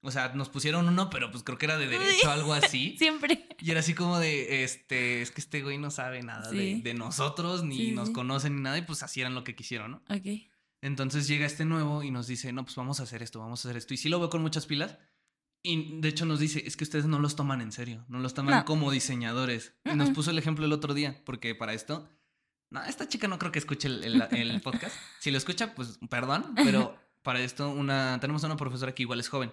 O 0.00 0.10
sea, 0.12 0.28
nos 0.34 0.48
pusieron 0.48 0.86
uno, 0.88 1.10
pero 1.10 1.30
pues 1.30 1.42
creo 1.42 1.58
que 1.58 1.66
era 1.66 1.76
de 1.76 1.88
derecho, 1.88 2.30
algo 2.30 2.52
así. 2.54 2.96
Siempre. 2.98 3.48
Y 3.58 3.70
era 3.72 3.80
así 3.80 3.94
como 3.94 4.18
de, 4.18 4.62
este, 4.62 5.22
es 5.22 5.30
que 5.32 5.40
este 5.40 5.62
güey 5.62 5.76
no 5.78 5.90
sabe 5.90 6.22
nada 6.22 6.50
de, 6.50 6.56
Sí. 6.76 6.80
de 6.82 6.94
nosotros, 6.94 7.64
ni 7.64 7.76
Sí, 7.76 7.92
nos 7.92 8.08
sí. 8.08 8.14
conocen 8.14 8.54
ni 8.56 8.62
nada, 8.62 8.78
y 8.78 8.82
pues 8.82 9.02
así 9.02 9.20
eran 9.20 9.34
lo 9.34 9.42
que 9.44 9.56
quisieron, 9.56 9.90
¿no? 9.90 10.02
Ok. 10.08 10.26
Entonces 10.80 11.26
llega 11.26 11.44
este 11.46 11.64
nuevo 11.64 12.04
y 12.04 12.12
nos 12.12 12.28
dice, 12.28 12.52
no, 12.52 12.62
pues 12.64 12.76
vamos 12.76 13.00
a 13.00 13.02
hacer 13.02 13.22
esto, 13.24 13.40
vamos 13.40 13.64
a 13.64 13.68
hacer 13.68 13.76
esto. 13.76 13.94
Y 13.94 13.96
sí 13.96 14.08
lo 14.08 14.20
veo 14.20 14.30
con 14.30 14.40
muchas 14.42 14.66
pilas. 14.66 14.96
Y 15.64 16.00
de 16.00 16.08
hecho 16.08 16.24
nos 16.24 16.38
dice, 16.38 16.62
es 16.64 16.76
que 16.76 16.84
ustedes 16.84 17.06
no 17.06 17.18
los 17.18 17.34
toman 17.34 17.60
en 17.60 17.72
serio, 17.72 18.04
no 18.08 18.20
los 18.20 18.32
toman 18.34 18.58
No. 18.58 18.64
como 18.64 18.92
diseñadores. 18.92 19.74
Y 19.84 19.96
nos 19.96 20.10
puso 20.10 20.30
el 20.30 20.38
ejemplo 20.38 20.64
el 20.64 20.72
otro 20.72 20.94
día, 20.94 21.20
porque 21.26 21.56
para 21.56 21.72
esto, 21.74 22.08
no, 22.70 22.84
esta 22.84 23.08
chica 23.08 23.26
no 23.26 23.40
creo 23.40 23.50
que 23.50 23.58
escuche 23.58 23.88
el, 23.88 24.04
el- 24.04 24.22
el 24.30 24.60
podcast. 24.62 24.94
Si 25.18 25.32
lo 25.32 25.38
escucha, 25.38 25.74
pues 25.74 25.98
perdón, 26.08 26.54
pero 26.54 26.96
para 27.24 27.40
esto 27.40 27.70
una, 27.70 28.18
tenemos 28.20 28.44
una 28.44 28.56
profesora 28.56 28.94
que 28.94 29.02
igual 29.02 29.18
es 29.18 29.28
joven. 29.28 29.52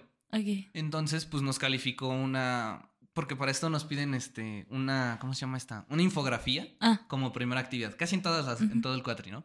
Entonces, 0.74 1.24
pues 1.26 1.42
nos 1.42 1.58
calificó 1.58 2.08
una. 2.08 2.90
Porque 3.12 3.34
para 3.36 3.50
esto 3.50 3.70
nos 3.70 3.84
piden 3.84 4.14
este. 4.14 4.66
una. 4.70 5.18
¿Cómo 5.20 5.34
se 5.34 5.40
llama 5.40 5.56
esta? 5.56 5.86
Una 5.88 6.02
infografía 6.02 6.68
Ah, 6.80 7.00
como 7.08 7.32
primera 7.32 7.60
actividad. 7.60 7.96
Casi 7.96 8.14
en 8.14 8.22
todas 8.22 8.46
las, 8.46 8.60
en 8.60 8.80
todo 8.82 8.94
el 8.94 9.02
cuatri, 9.02 9.30
¿no? 9.30 9.44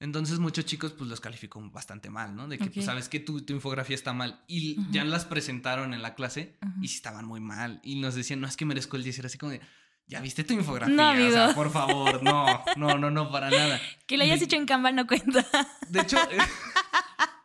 Entonces, 0.00 0.40
muchos 0.40 0.64
chicos, 0.66 0.92
pues 0.92 1.08
los 1.08 1.20
calificó 1.20 1.60
bastante 1.70 2.10
mal, 2.10 2.34
¿no? 2.34 2.48
De 2.48 2.58
que, 2.58 2.66
pues, 2.70 2.86
sabes 2.86 3.08
que 3.08 3.20
tu, 3.20 3.42
tu 3.42 3.52
infografía 3.52 3.94
está 3.94 4.12
mal. 4.12 4.42
Y 4.48 4.76
ya 4.90 5.04
las 5.04 5.24
presentaron 5.24 5.94
en 5.94 6.02
la 6.02 6.16
clase 6.16 6.58
Ujú. 6.60 6.82
y 6.84 6.88
sí 6.88 6.96
estaban 6.96 7.24
muy 7.24 7.38
mal. 7.38 7.78
Y 7.84 8.00
nos 8.00 8.16
decían, 8.16 8.40
no 8.40 8.48
es 8.48 8.56
que 8.56 8.64
merezco 8.64 8.96
el 8.96 9.04
10. 9.04 9.20
Era 9.20 9.26
así 9.26 9.38
como 9.38 9.52
de. 9.52 9.60
Ya 10.08 10.20
viste 10.20 10.42
tu 10.42 10.52
infografía. 10.52 10.92
No, 10.94 11.12
o 11.12 11.30
sea, 11.30 11.54
por 11.54 11.70
favor, 11.70 12.20
no, 12.24 12.64
no, 12.76 12.98
no, 12.98 13.10
no, 13.12 13.30
para 13.30 13.48
nada. 13.48 13.80
que 14.08 14.16
lo 14.16 14.24
hayas 14.24 14.42
hecho 14.42 14.56
en 14.56 14.66
Canva 14.66 14.90
no 14.90 15.06
cuenta. 15.06 15.46
De 15.88 16.00
hecho, 16.00 16.16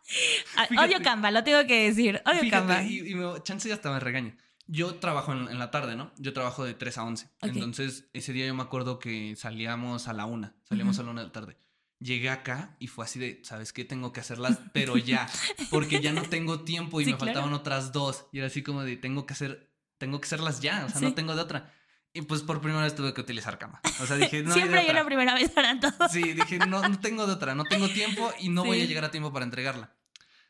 Fíjate. 0.69 0.79
Odio 0.79 1.01
Canva, 1.03 1.31
lo 1.31 1.43
tengo 1.43 1.65
que 1.67 1.87
decir. 1.89 2.21
Odio 2.25 2.39
Fíjate, 2.41 2.49
Canva. 2.67 2.83
y, 2.83 2.99
y 3.11 3.15
me, 3.15 3.41
chance 3.43 3.67
ya 3.67 3.75
hasta 3.75 3.91
me 3.91 3.99
regaña. 3.99 4.35
Yo 4.69 4.95
trabajo 4.95 5.31
en, 5.31 5.47
en 5.47 5.59
la 5.59 5.71
tarde, 5.71 5.95
¿no? 5.95 6.11
Yo 6.17 6.33
trabajo 6.33 6.65
de 6.65 6.73
3 6.73 6.97
a 6.97 7.03
11. 7.05 7.25
Ok. 7.41 7.49
Entonces, 7.53 8.09
ese 8.13 8.33
día 8.33 8.45
yo 8.47 8.53
me 8.53 8.63
acuerdo 8.63 8.99
que 8.99 9.35
salíamos 9.37 10.07
a 10.07 10.13
la 10.13 10.25
una. 10.25 10.55
Salíamos 10.67 10.97
Ujú. 10.97 11.01
a 11.01 11.05
la 11.05 11.11
una 11.11 11.21
de 11.21 11.27
la 11.27 11.31
tarde. 11.33 11.57
Llegué 11.99 12.29
acá 12.29 12.75
y 12.79 12.87
fue 12.87 13.05
así 13.05 13.17
de, 13.17 13.39
¿sabes 13.43 13.71
qué? 13.73 13.85
Tengo 13.85 14.11
que 14.11 14.19
hacerlas, 14.19 14.59
pero 14.73 14.97
ya. 14.97 15.27
Porque 15.71 16.01
ya 16.01 16.11
no 16.13 16.21
tengo 16.23 16.61
tiempo 16.61 16.99
y 17.01 17.05
Sí, 17.05 17.11
me 17.11 17.17
claro. 17.17 17.33
faltaban 17.33 17.53
otras 17.53 17.91
dos. 17.93 18.25
Y 18.33 18.39
era 18.39 18.47
así 18.47 18.61
como 18.61 18.83
de, 18.83 18.97
tengo 18.97 19.25
que 19.25 19.33
hacer, 19.33 19.71
tengo 19.97 20.19
que 20.19 20.25
hacerlas 20.25 20.59
ya. 20.59 20.85
O 20.85 20.89
sea, 20.89 21.01
no 21.01 21.09
Sí. 21.09 21.15
tengo 21.15 21.33
de 21.35 21.41
otra. 21.41 21.73
Y 22.13 22.21
pues 22.23 22.41
por 22.41 22.61
primera 22.61 22.83
vez 22.83 22.93
tuve 22.95 23.13
que 23.13 23.21
utilizar 23.21 23.57
cama. 23.57 23.79
O 24.01 24.05
sea, 24.05 24.15
dije, 24.17 24.41
no 24.43 24.49
hay 24.49 24.53
de 24.55 24.59
Siempre 24.61 24.79
hay 24.79 24.85
otra. 24.87 24.95
una 25.01 25.05
primera 25.05 25.33
vez 25.33 25.49
para 25.51 25.79
todo. 25.79 26.09
Sí, 26.09 26.33
dije, 26.33 26.57
no, 26.59 26.87
no 26.87 26.99
tengo 26.99 27.25
de 27.25 27.33
otra, 27.33 27.55
no 27.55 27.63
tengo 27.63 27.87
tiempo 27.89 28.31
y 28.39 28.49
no 28.49 28.63
voy 28.65 28.79
a 28.79 28.81
Sí. 28.81 28.87
llegar 28.87 29.05
a 29.05 29.11
tiempo 29.11 29.31
para 29.31 29.45
entregarla. 29.45 29.93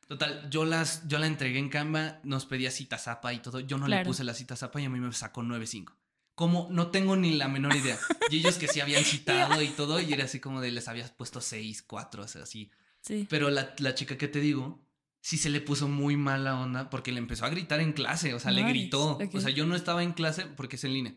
Total, 0.07 0.49
yo 0.49 0.63
las, 0.63 1.07
yo 1.07 1.19
la 1.19 1.27
entregué 1.27 1.59
en 1.59 1.69
Canva, 1.69 2.19
nos 2.23 2.45
pedía 2.45 2.71
cita 2.71 2.97
zapa 2.97 3.33
y 3.33 3.39
todo. 3.39 3.59
Yo 3.59 3.77
no 3.77 3.87
le 3.87 4.03
puse 4.05 4.23
la 4.23 4.33
cita 4.33 4.55
zapa 4.55 4.81
y 4.81 4.85
a 4.85 4.89
mí 4.89 4.99
me 4.99 5.11
sacó 5.11 5.41
9.5. 5.43 5.93
Como 6.33 6.67
no 6.71 6.87
tengo 6.87 7.15
ni 7.15 7.35
la 7.35 7.47
menor 7.47 7.75
idea. 7.75 7.97
Y 8.29 8.37
ellos 8.37 8.57
que 8.57 8.67
sí 8.67 8.79
habían 8.79 9.03
citado 9.03 9.61
y 9.61 9.69
todo, 9.69 9.99
y 9.99 10.13
era 10.13 10.25
así 10.25 10.39
como 10.39 10.61
de 10.61 10.71
les 10.71 10.87
habías 10.87 11.11
puesto 11.11 11.41
6, 11.41 11.81
4, 11.81 12.23
o 12.23 12.27
sea, 12.27 12.43
así. 12.43 12.71
Sí. 13.01 13.27
Pero 13.29 13.49
la, 13.49 13.73
la 13.79 13.95
chica 13.95 14.17
que 14.17 14.27
te 14.27 14.39
digo, 14.39 14.79
sí 15.19 15.37
se 15.37 15.49
le 15.49 15.59
puso 15.59 15.89
muy 15.89 16.15
mala 16.15 16.57
onda 16.57 16.89
porque 16.89 17.11
le 17.11 17.19
empezó 17.19 17.45
a 17.45 17.49
gritar 17.49 17.81
en 17.81 17.91
clase, 17.91 18.33
o 18.33 18.39
sea, 18.39 18.51
le 18.51 18.63
gritó. 18.63 19.17
O 19.33 19.41
sea, 19.41 19.49
yo 19.49 19.65
no 19.65 19.75
estaba 19.75 20.03
en 20.03 20.13
clase 20.13 20.45
porque 20.45 20.77
es 20.77 20.83
en 20.85 20.93
línea. 20.93 21.15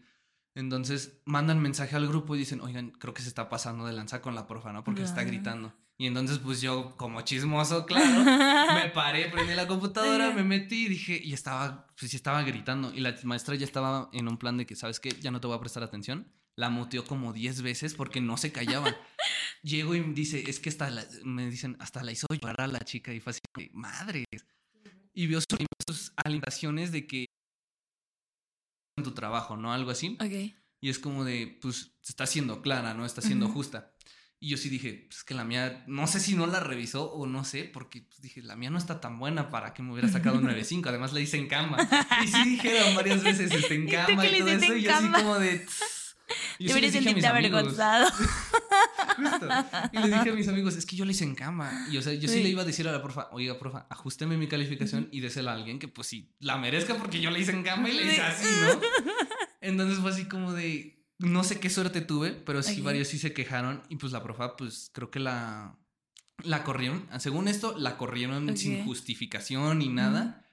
Entonces 0.56 1.20
mandan 1.26 1.60
mensaje 1.60 1.94
al 1.94 2.08
grupo 2.08 2.34
y 2.34 2.38
dicen, 2.40 2.60
oigan, 2.60 2.90
creo 2.90 3.14
que 3.14 3.22
se 3.22 3.28
está 3.28 3.48
pasando 3.48 3.86
de 3.86 3.92
lanza 3.92 4.20
con 4.20 4.34
la 4.34 4.48
profa, 4.48 4.72
¿no? 4.72 4.82
Porque 4.82 5.02
se 5.02 5.06
está 5.06 5.22
gritando. 5.22 5.72
Y 6.00 6.06
entonces, 6.06 6.38
pues 6.38 6.62
yo, 6.62 6.96
como 6.96 7.20
chismoso, 7.20 7.84
claro, 7.84 8.24
me 8.74 8.88
paré, 8.94 9.28
prendí 9.28 9.52
la 9.54 9.66
computadora, 9.66 10.30
me 10.30 10.42
metí 10.42 10.86
y 10.86 10.88
dije, 10.88 11.20
y 11.22 11.34
estaba, 11.34 11.86
pues 11.98 12.14
estaba 12.14 12.42
gritando. 12.42 12.90
Y 12.94 13.00
la 13.00 13.14
maestra 13.24 13.54
ya 13.54 13.66
estaba 13.66 14.08
en 14.14 14.26
un 14.26 14.38
plan 14.38 14.56
de 14.56 14.64
que, 14.64 14.76
¿sabes 14.76 14.98
qué? 14.98 15.10
Ya 15.20 15.30
no 15.30 15.42
te 15.42 15.46
voy 15.46 15.58
a 15.58 15.60
prestar 15.60 15.82
atención. 15.82 16.26
La 16.56 16.70
muteó 16.70 17.04
como 17.04 17.34
10 17.34 17.60
veces 17.60 17.92
porque 17.92 18.22
no 18.22 18.38
se 18.38 18.50
callaba. 18.50 18.96
Llego 19.62 19.94
y 19.94 20.00
dice, 20.14 20.42
es 20.48 20.58
que 20.58 20.70
hasta 20.70 20.88
la- 20.88 21.04
me 21.22 21.50
dicen, 21.50 21.76
hasta 21.80 22.02
la 22.02 22.12
hizo 22.12 22.26
llorar 22.30 22.62
a 22.62 22.66
la 22.68 22.80
chica 22.80 23.12
y 23.12 23.20
fue 23.20 23.32
así, 23.32 23.40
madre. 23.74 24.24
Y 25.12 25.26
vio 25.26 25.38
sus, 25.42 25.58
sus 25.86 26.12
alimentaciones 26.24 26.92
de 26.92 27.06
que 27.06 27.26
en 28.96 29.04
tu 29.04 29.10
trabajo, 29.12 29.58
¿no? 29.58 29.70
Algo 29.74 29.90
así. 29.90 30.16
Y 30.80 30.88
es 30.88 30.98
como 30.98 31.24
de, 31.24 31.58
pues, 31.60 31.92
está 32.08 32.26
siendo 32.26 32.62
clara, 32.62 32.94
¿no? 32.94 33.04
Está 33.04 33.20
siendo 33.20 33.44
Ujú. 33.46 33.56
justa. 33.56 33.92
Y 34.42 34.48
yo 34.48 34.56
sí 34.56 34.70
dije, 34.70 35.04
pues 35.06 35.18
es 35.18 35.24
que 35.24 35.34
la 35.34 35.44
mía, 35.44 35.84
no 35.86 36.06
sé 36.06 36.18
si 36.18 36.34
no 36.34 36.46
la 36.46 36.60
revisó 36.60 37.12
o 37.12 37.26
no 37.26 37.44
sé, 37.44 37.64
porque 37.64 38.00
pues, 38.00 38.22
dije, 38.22 38.40
la 38.42 38.56
mía 38.56 38.70
no 38.70 38.78
está 38.78 38.98
tan 38.98 39.18
buena 39.18 39.50
para 39.50 39.74
que 39.74 39.82
me 39.82 39.92
hubiera 39.92 40.08
sacado 40.08 40.38
un 40.38 40.44
9.5. 40.44 40.86
Además 40.88 41.12
la 41.12 41.20
hice 41.20 41.36
en 41.36 41.46
cama. 41.46 41.76
Y 42.24 42.26
sí 42.26 42.42
dijeron 42.48 42.94
varias 42.94 43.22
veces 43.22 43.52
este, 43.52 43.74
en 43.74 43.82
¿Y 43.88 43.90
tú 43.90 43.96
cama 43.96 44.26
y 44.26 44.30
le 44.30 44.38
todo 44.38 44.48
eso. 44.48 44.74
Y 44.76 44.82
yo 44.82 44.94
así 44.94 45.08
como 45.08 45.38
de... 45.38 45.66
Y 46.58 46.64
yo 46.68 46.68
Deberías 46.74 46.92
sentirte 46.92 47.26
avergonzado. 47.26 48.10
Justo. 49.16 49.48
Y 49.92 49.98
le 49.98 50.08
dije 50.08 50.30
a 50.30 50.32
mis 50.32 50.48
amigos, 50.48 50.76
es 50.76 50.86
que 50.86 50.96
yo 50.96 51.04
la 51.04 51.10
hice 51.10 51.24
en 51.24 51.34
cama. 51.34 51.86
Y 51.90 51.98
o 51.98 52.02
sea, 52.02 52.14
yo 52.14 52.28
sí, 52.28 52.36
Sí. 52.36 52.42
le 52.42 52.48
iba 52.48 52.62
a 52.62 52.64
decir 52.64 52.88
a 52.88 52.92
la 52.92 53.02
profa, 53.02 53.28
oiga, 53.32 53.58
profa, 53.58 53.86
ajusteme 53.90 54.38
mi 54.38 54.48
calificación 54.48 55.08
y 55.12 55.20
désela 55.20 55.50
a 55.50 55.54
alguien 55.54 55.78
que 55.78 55.88
pues 55.88 56.06
sí 56.06 56.30
la 56.38 56.56
merezca 56.56 56.94
porque 56.94 57.20
yo 57.20 57.30
la 57.30 57.38
hice 57.38 57.52
en 57.52 57.62
cama 57.62 57.90
y 57.90 57.92
la 57.94 58.02
hice 58.02 58.14
Sí. 58.14 58.20
así, 58.20 58.44
¿no? 58.62 58.80
Entonces 59.60 59.98
fue 59.98 60.10
así 60.10 60.24
como 60.26 60.52
de, 60.54 60.99
no 61.20 61.44
sé 61.44 61.60
qué 61.60 61.70
suerte 61.70 62.00
tuve, 62.00 62.32
pero 62.32 62.62
sí 62.62 62.80
varios 62.80 63.08
sí 63.08 63.18
se 63.18 63.32
quejaron 63.32 63.82
y 63.88 63.96
pues 63.96 64.12
la 64.12 64.22
profa, 64.22 64.56
pues 64.56 64.90
creo 64.92 65.10
que 65.10 65.20
la, 65.20 65.76
la 66.42 66.64
corrieron. 66.64 67.06
Según 67.18 67.48
esto, 67.48 67.76
la 67.78 67.96
corrieron 67.96 68.56
sin 68.56 68.84
justificación 68.84 69.78
ni 69.78 69.88
nada. 69.88 70.46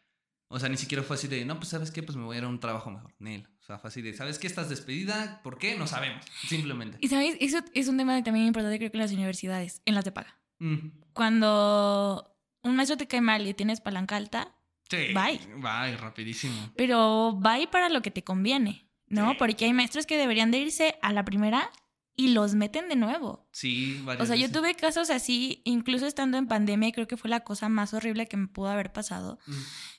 O 0.50 0.60
sea, 0.60 0.70
ni 0.70 0.78
siquiera 0.78 1.04
fue 1.04 1.16
así 1.18 1.28
de, 1.28 1.44
no, 1.44 1.58
pues 1.58 1.70
sabes 1.70 1.92
qué, 1.92 2.04
pues 2.04 2.16
me 2.18 2.24
voy 2.24 2.36
a 2.36 2.40
ir 2.40 2.46
a 2.46 2.48
un 2.48 2.60
trabajo 2.60 2.90
mejor. 2.90 3.14
Nel. 3.20 3.48
O 3.60 3.64
sea, 3.66 3.80
fue 3.80 3.90
así 3.90 4.02
de, 4.02 4.14
¿sabes 4.14 4.40
qué? 4.40 4.48
Estás 4.48 4.70
despedida. 4.70 5.42
¿Por 5.44 5.58
qué? 5.58 5.78
No 5.78 5.88
sabemos. 5.88 6.24
Simplemente. 6.48 6.98
Y 7.02 7.10
sabes, 7.10 7.36
eso 7.42 7.60
es 7.74 7.88
un 7.90 7.98
tema 7.98 8.24
también 8.24 8.46
importante 8.48 8.78
creo 8.78 8.90
que 8.90 8.98
en 8.98 9.02
las 9.04 9.12
universidades, 9.12 9.82
en 9.86 9.96
las 9.96 10.06
de 10.06 10.14
paga. 10.14 10.40
Mm. 10.60 10.90
Cuando 11.12 12.34
un 12.64 12.76
maestro 12.78 12.96
te 12.96 13.08
cae 13.08 13.20
mal 13.20 13.46
y 13.46 13.54
tienes 13.54 13.82
palanca 13.82 14.16
alta, 14.16 14.54
Sí. 14.90 15.14
Bye. 15.14 15.40
Bye, 15.58 15.98
rapidísimo. 15.98 16.72
pero 16.78 17.38
va 17.46 17.54
ahí 17.54 17.68
para 17.68 17.90
lo 17.90 18.02
que 18.02 18.10
te 18.10 18.24
conviene, 18.24 18.87
¿no? 19.08 19.36
Porque 19.38 19.66
hay 19.66 19.74
maestros 19.74 20.06
que 20.06 20.18
deberían 20.18 20.52
de 20.52 20.60
irse 20.60 20.98
a 21.02 21.14
la 21.14 21.24
primera 21.26 21.72
y 22.16 22.30
los 22.30 22.56
meten 22.56 22.90
de 22.90 22.96
nuevo. 22.96 23.48
Sí, 23.52 24.02
varias 24.04 24.24
O 24.24 24.28
sea, 24.28 24.36
yo 24.36 24.52
tuve 24.52 24.74
casos 24.76 25.10
así, 25.12 25.62
incluso 25.66 26.08
estando 26.08 26.38
en 26.38 26.48
pandemia, 26.48 26.90
y 26.90 26.92
creo 26.92 27.08
que 27.08 27.18
fue 27.18 27.30
la 27.30 27.42
cosa 27.42 27.70
más 27.70 27.94
horrible 27.94 28.28
que 28.28 28.38
me 28.38 28.48
pudo 28.48 28.70
haber 28.70 28.92
pasado, 28.92 29.38
Mm. 29.46 29.54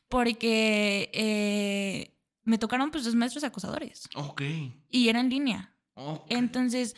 porque 0.09 1.11
eh, 1.14 2.18
me 2.42 2.59
tocaron 2.59 2.90
pues 2.90 3.05
dos 3.05 3.14
maestros 3.14 3.44
acosadores 3.44 4.09
Ok. 4.14 4.42
y 4.88 5.09
era 5.09 5.21
en 5.21 5.31
línea. 5.31 5.75
ok. 5.94 6.27
Entonces, 6.31 6.97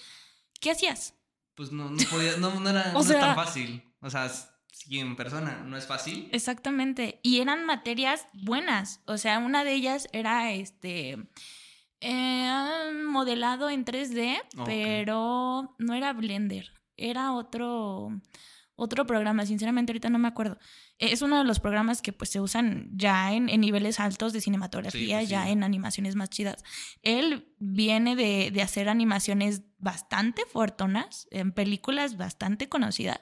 ¿qué 0.61 0.70
hacías? 0.70 1.14
Pues 1.55 1.73
no, 1.73 1.90
no 1.90 1.99
podía, 2.11 2.37
no, 2.38 2.59
no 2.61 2.70
era 2.70 2.90
O 2.94 2.94
no 2.94 3.01
es 3.01 3.09
tan 3.20 3.35
fácil. 3.35 3.83
O 4.01 4.09
sea, 4.09 4.31
si 4.73 4.99
en 4.99 5.16
persona 5.16 5.62
no 5.66 5.77
es 5.77 5.87
fácil. 5.87 6.29
Exactamente. 6.33 7.20
Y 7.23 7.40
eran 7.40 7.66
materias 7.66 8.27
buenas. 8.33 9.01
O 9.07 9.18
sea, 9.18 9.38
una 9.40 9.64
de 9.64 9.75
ellas 9.75 10.09
era 10.12 10.53
este 10.53 11.18
eh, 12.00 12.50
modelado 13.06 13.68
en 13.70 13.84
3D, 13.84 14.40
Ok. 14.58 14.66
pero 14.66 15.74
no 15.78 15.94
era 15.94 16.12
Blender. 16.12 16.70
Era 16.96 17.32
otro, 17.32 18.10
otro 18.76 19.06
programa. 19.06 19.46
Sinceramente, 19.46 19.92
ahorita 19.92 20.10
no 20.10 20.18
me 20.18 20.28
acuerdo. 20.28 20.58
Es 20.98 21.22
uno 21.22 21.38
de 21.38 21.44
los 21.44 21.60
programas 21.60 22.02
que 22.02 22.12
pues 22.12 22.28
se 22.30 22.40
usan 22.40 22.90
ya 22.92 23.32
en, 23.32 23.48
en 23.48 23.61
niveles 23.62 24.01
altos 24.01 24.32
de 24.34 24.40
cinematografía, 24.42 25.18
pues, 25.18 25.28
ya 25.30 25.44
sí. 25.44 25.51
en 25.53 25.62
animaciones 25.62 26.14
más 26.14 26.28
chidas. 26.28 26.62
Él 27.03 27.55
viene 27.59 28.16
de, 28.16 28.51
de 28.51 28.62
hacer 28.62 28.88
animaciones 28.90 29.62
bastante 29.78 30.42
fortonas, 30.44 31.26
en 31.30 31.53
películas 31.53 32.18
bastante 32.18 32.68
conocidas. 32.68 33.20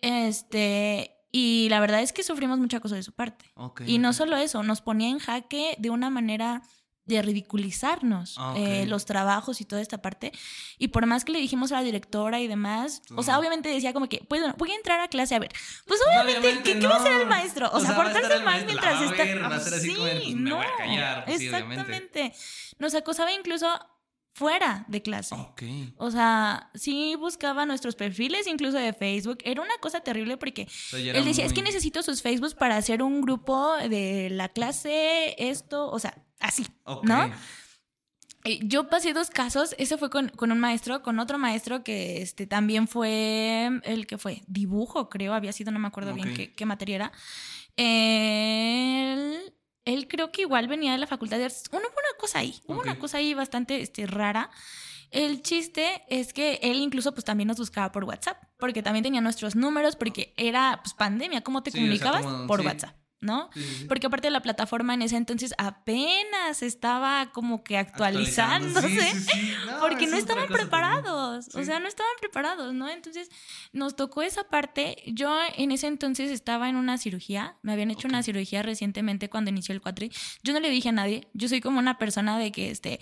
Este, 0.00 1.16
y 1.32 1.68
la 1.68 1.80
verdad 1.80 2.00
es 2.02 2.12
que 2.12 2.22
sufrimos 2.22 2.58
mucha 2.58 2.80
cosa 2.80 2.96
de 2.96 3.02
su 3.02 3.12
parte. 3.12 3.44
Y 3.86 3.98
no 3.98 4.12
solo 4.12 4.36
eso, 4.36 4.62
nos 4.62 4.80
ponía 4.80 5.08
en 5.08 5.18
jaque 5.18 5.74
de 5.78 5.90
una 5.90 6.10
manera 6.10 6.62
de 7.06 7.22
ridiculizarnos 7.22 8.34
Ah, 8.38 8.54
eh, 8.56 8.84
los 8.86 9.04
trabajos 9.04 9.60
y 9.60 9.64
toda 9.64 9.80
esta 9.80 9.98
parte. 10.02 10.32
Y 10.78 10.88
por 10.88 11.06
más 11.06 11.24
que 11.24 11.32
le 11.32 11.38
dijimos 11.38 11.72
a 11.72 11.76
la 11.76 11.82
directora 11.82 12.40
y 12.40 12.48
demás, 12.48 13.02
o 13.14 13.22
sea, 13.22 13.38
obviamente 13.38 13.68
decía 13.68 13.92
como 13.92 14.08
que, 14.08 14.24
pues 14.28 14.40
bueno, 14.40 14.54
voy 14.58 14.72
a 14.72 14.74
entrar 14.74 15.00
a 15.00 15.08
clase 15.08 15.34
a 15.34 15.38
ver. 15.38 15.52
Pues 15.86 16.00
No, 16.00 16.22
obviamente, 16.22 16.62
¿qué, 16.62 16.78
qué 16.78 16.86
va 16.86 16.94
a 16.96 16.98
hacer 16.98 17.20
el 17.20 17.26
maestro? 17.26 17.68
O, 17.68 17.76
O 17.76 17.80
sea, 17.80 17.94
portarse 17.96 18.40
mal 18.40 18.64
mientras 18.66 19.02
está. 19.02 19.24
Sí, 19.80 19.94
pues, 19.96 20.24
a 20.24 20.36
no, 20.36 20.60
pues, 21.24 21.38
sí, 21.38 21.46
exactamente. 21.46 22.32
Nos 22.78 22.94
acosaba 22.94 23.32
incluso 23.32 23.68
fuera 24.36 24.84
de 24.86 25.00
clase. 25.00 25.34
Ok. 25.34 25.62
O 25.96 26.10
sea, 26.10 26.70
sí 26.74 27.16
buscaba 27.18 27.64
nuestros 27.64 27.96
perfiles, 27.96 28.46
incluso 28.46 28.76
de 28.76 28.92
Facebook. 28.92 29.38
Era 29.44 29.62
una 29.62 29.78
cosa 29.80 30.00
terrible 30.00 30.36
porque 30.36 30.64
O 30.64 30.68
sea, 30.68 30.98
él 30.98 31.24
decía, 31.24 31.46
es 31.46 31.54
que 31.54 31.62
necesito 31.62 32.02
sus 32.02 32.20
Facebooks 32.20 32.54
para 32.54 32.76
hacer 32.76 33.02
un 33.02 33.22
grupo 33.22 33.74
de 33.88 34.28
la 34.30 34.50
clase, 34.50 35.34
esto, 35.38 35.90
o 35.90 35.98
sea, 35.98 36.22
así. 36.38 36.66
¿no? 37.02 37.32
Yo 38.60 38.90
pasé 38.90 39.14
dos 39.14 39.30
casos, 39.30 39.74
ese 39.78 39.96
fue 39.96 40.10
con, 40.10 40.28
con 40.28 40.52
un 40.52 40.60
maestro, 40.60 41.02
con 41.02 41.18
otro 41.18 41.38
maestro 41.38 41.82
que 41.82 42.20
este, 42.20 42.46
también 42.46 42.88
fue 42.88 43.80
el 43.84 44.06
que 44.06 44.18
fue 44.18 44.42
dibujo, 44.46 45.08
creo, 45.08 45.32
había 45.32 45.52
sido, 45.52 45.72
no 45.72 45.78
me 45.78 45.88
acuerdo 45.88 46.12
bien 46.12 46.34
qué, 46.34 46.52
qué 46.52 46.66
materia 46.66 46.96
era. 46.96 47.12
Él, 47.76 49.54
él 49.86 50.06
creo 50.08 50.30
que 50.30 50.42
igual 50.42 50.68
venía 50.68 50.92
de 50.92 50.98
la 50.98 51.06
facultad 51.06 51.38
de 51.38 51.44
artes. 51.44 51.64
Hubo 51.70 51.78
una 51.78 51.88
cosa 52.18 52.40
ahí, 52.40 52.60
hubo 52.66 52.80
una 52.82 52.98
cosa 52.98 53.16
ahí 53.18 53.32
bastante 53.32 53.80
este, 53.80 54.06
rara. 54.06 54.50
El 55.10 55.40
chiste 55.42 56.02
es 56.08 56.32
que 56.32 56.58
él 56.62 56.76
incluso 56.78 57.12
pues 57.14 57.24
también 57.24 57.46
nos 57.48 57.56
buscaba 57.58 57.92
por 57.92 58.04
WhatsApp, 58.04 58.42
porque 58.58 58.82
también 58.82 59.04
tenía 59.04 59.20
nuestros 59.20 59.54
números, 59.56 59.94
porque 59.96 60.34
era 60.36 60.80
pues 60.82 60.94
pandemia, 60.94 61.40
¿cómo 61.42 61.62
te 61.62 61.70
Sí, 61.70 61.78
o 61.78 61.80
sea, 61.80 61.86
comunicabas? 61.86 62.22
como- 62.24 62.46
por 62.46 62.60
sí. 62.60 62.66
WhatsApp, 62.66 62.94
¿no? 63.26 63.50
Sí, 63.52 63.62
sí, 63.62 63.74
sí. 63.80 63.84
Porque 63.84 64.06
aparte 64.06 64.30
la 64.30 64.40
plataforma 64.40 64.94
en 64.94 65.02
ese 65.02 65.16
entonces 65.16 65.52
apenas 65.58 66.62
estaba 66.62 67.32
como 67.32 67.62
que 67.62 67.76
actualizándose. 67.76 68.88
Sí. 69.12 69.52
No, 69.66 69.80
Porque 69.80 70.06
no 70.06 70.16
estaban 70.16 70.46
preparados, 70.48 71.48
o 71.54 71.64
sea, 71.64 71.80
no 71.80 71.88
estaban 71.88 72.12
preparados, 72.20 72.72
¿no? 72.72 72.88
Entonces 72.88 73.28
nos 73.72 73.96
tocó 73.96 74.22
esa 74.22 74.44
parte. 74.44 75.02
Yo 75.06 75.36
en 75.56 75.72
ese 75.72 75.88
entonces 75.88 76.30
estaba 76.30 76.68
en 76.68 76.76
una 76.76 76.98
cirugía, 76.98 77.56
me 77.62 77.72
habían 77.72 77.90
hecho 77.90 78.06
una 78.06 78.22
cirugía 78.22 78.62
recientemente 78.62 79.28
cuando 79.28 79.50
inició 79.50 79.74
el 79.74 79.80
cuatri. 79.80 80.12
Yo 80.42 80.52
no 80.52 80.60
le 80.60 80.70
dije 80.70 80.90
a 80.90 80.92
nadie, 80.92 81.28
yo 81.32 81.48
soy 81.48 81.60
como 81.60 81.78
una 81.78 81.98
persona 81.98 82.38
de 82.38 82.52
que, 82.52 82.70
este, 82.70 83.00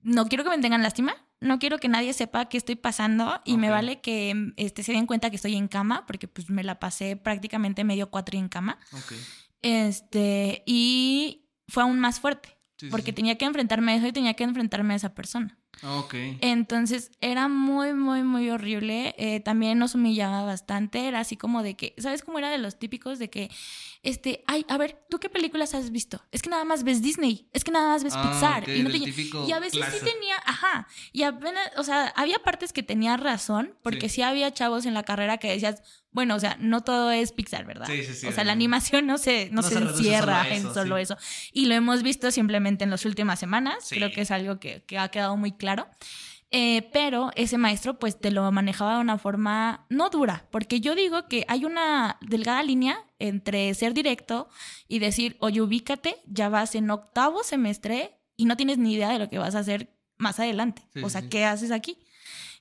no 0.00 0.26
quiero 0.28 0.44
que 0.44 0.50
me 0.50 0.58
tengan 0.58 0.82
lástima, 0.82 1.14
no 1.40 1.58
quiero 1.58 1.78
que 1.78 1.88
nadie 1.88 2.12
sepa 2.12 2.48
qué 2.48 2.56
estoy 2.56 2.76
pasando 2.76 3.40
y 3.44 3.58
me 3.58 3.70
vale 3.70 4.00
que 4.00 4.52
este, 4.56 4.82
se 4.82 4.92
den 4.92 5.06
cuenta 5.06 5.30
que 5.30 5.36
estoy 5.36 5.54
en 5.56 5.68
cama, 5.68 6.04
porque 6.06 6.26
pues 6.26 6.50
me 6.50 6.64
la 6.64 6.78
pasé 6.80 7.16
prácticamente 7.16 7.84
medio 7.84 8.10
cuatri 8.10 8.38
en 8.38 8.48
cama. 8.48 8.78
Ok. 8.92 9.12
Este, 9.62 10.62
y 10.66 11.46
fue 11.68 11.82
aún 11.82 11.98
más 11.98 12.20
fuerte, 12.20 12.56
Sí, 12.78 12.88
porque 12.90 13.06
sí. 13.10 13.12
tenía 13.12 13.36
que 13.36 13.44
enfrentarme 13.44 13.92
a 13.92 13.96
eso 13.96 14.06
y 14.06 14.12
tenía 14.12 14.34
que 14.34 14.44
enfrentarme 14.44 14.94
a 14.94 14.96
esa 14.96 15.14
persona. 15.14 15.58
Ok. 15.82 16.14
Entonces 16.40 17.10
era 17.20 17.48
muy, 17.48 17.92
muy, 17.92 18.22
muy 18.22 18.50
horrible. 18.50 19.14
Eh, 19.18 19.40
también 19.40 19.78
nos 19.78 19.94
humillaba 19.94 20.42
bastante. 20.42 21.06
Era 21.06 21.20
así 21.20 21.36
como 21.36 21.62
de 21.62 21.74
que, 21.76 21.94
¿sabes 21.98 22.22
cómo 22.22 22.38
era 22.38 22.50
de 22.50 22.58
los 22.58 22.78
típicos 22.78 23.18
de 23.18 23.30
que, 23.30 23.50
este, 24.02 24.44
ay, 24.46 24.64
a 24.68 24.78
ver, 24.78 25.04
¿tú 25.10 25.18
qué 25.18 25.28
películas 25.28 25.74
has 25.74 25.90
visto? 25.90 26.22
Es 26.30 26.42
que 26.42 26.50
nada 26.50 26.64
más 26.64 26.84
ves 26.84 27.02
Disney, 27.02 27.48
es 27.52 27.64
que 27.64 27.70
nada 27.70 27.88
más 27.88 28.04
ves 28.04 28.14
Ah, 28.16 28.22
Pixar. 28.22 28.68
y, 28.68 28.82
no 28.82 28.90
te- 28.90 28.98
y 28.98 29.52
a 29.52 29.58
veces 29.60 29.78
clase. 29.80 29.98
sí 29.98 30.04
tenía, 30.04 30.36
ajá, 30.44 30.86
y 31.12 31.22
apenas, 31.24 31.70
o 31.76 31.82
sea, 31.84 32.08
había 32.16 32.38
partes 32.38 32.72
que 32.72 32.82
tenía 32.82 33.16
razón, 33.16 33.74
porque 33.82 34.08
Sí. 34.08 34.16
sí, 34.16 34.22
había 34.22 34.52
chavos 34.52 34.86
en 34.86 34.94
la 34.94 35.02
carrera 35.02 35.38
que 35.38 35.50
decías, 35.50 35.82
bueno, 36.10 36.34
o 36.36 36.40
sea, 36.40 36.56
no 36.58 36.82
todo 36.82 37.10
es 37.10 37.32
Pixar, 37.32 37.64
¿verdad? 37.66 37.86
Sí, 37.86 38.02
sí, 38.02 38.14
sí, 38.14 38.26
o 38.26 38.32
sea, 38.32 38.42
la 38.44 38.52
animación 38.52 39.06
no 39.06 39.18
se, 39.18 39.50
no 39.50 39.62
No 39.62 39.68
se, 39.68 39.74
encierra 39.78 40.42
solo 40.44 40.54
eso, 40.54 40.68
en 40.68 40.74
solo 40.74 40.96
sí. 40.96 41.02
eso. 41.02 41.16
Y 41.52 41.66
lo 41.66 41.74
hemos 41.74 42.02
visto 42.02 42.30
simplemente 42.30 42.84
en 42.84 42.90
las 42.90 43.04
últimas 43.04 43.38
semanas. 43.38 43.86
Creo 43.90 44.10
que 44.10 44.22
es 44.22 44.30
algo 44.30 44.58
que, 44.58 44.82
que 44.84 44.98
ha 44.98 45.08
quedado 45.10 45.36
muy 45.36 45.52
claro. 45.52 45.86
Eh, 46.50 46.88
pero 46.94 47.30
ese 47.36 47.58
maestro 47.58 47.98
pues 47.98 48.18
te 48.18 48.30
lo 48.30 48.50
manejaba 48.50 48.94
de 48.94 49.00
una 49.02 49.18
forma 49.18 49.84
no 49.90 50.08
dura, 50.08 50.46
porque 50.50 50.80
yo 50.80 50.94
digo 50.94 51.28
que 51.28 51.44
hay 51.46 51.66
una 51.66 52.16
delgada 52.22 52.62
línea 52.62 53.04
entre 53.18 53.74
ser 53.74 53.92
directo 53.92 54.48
y 54.88 54.98
decir, 54.98 55.36
oye, 55.40 55.60
ubícate, 55.60 56.16
ya 56.26 56.48
vas 56.48 56.74
en 56.74 56.90
octavo 56.90 57.42
semestre 57.44 58.18
y 58.36 58.46
no 58.46 58.56
tienes 58.56 58.78
ni 58.78 58.94
idea 58.94 59.10
de 59.10 59.18
lo 59.18 59.28
que 59.28 59.36
vas 59.38 59.54
a 59.54 59.58
hacer 59.58 59.94
más 60.16 60.40
adelante. 60.40 60.82
Sí, 60.94 61.02
o 61.04 61.10
sea, 61.10 61.20
sí. 61.20 61.28
¿qué 61.28 61.44
haces 61.44 61.70
aquí? 61.70 61.98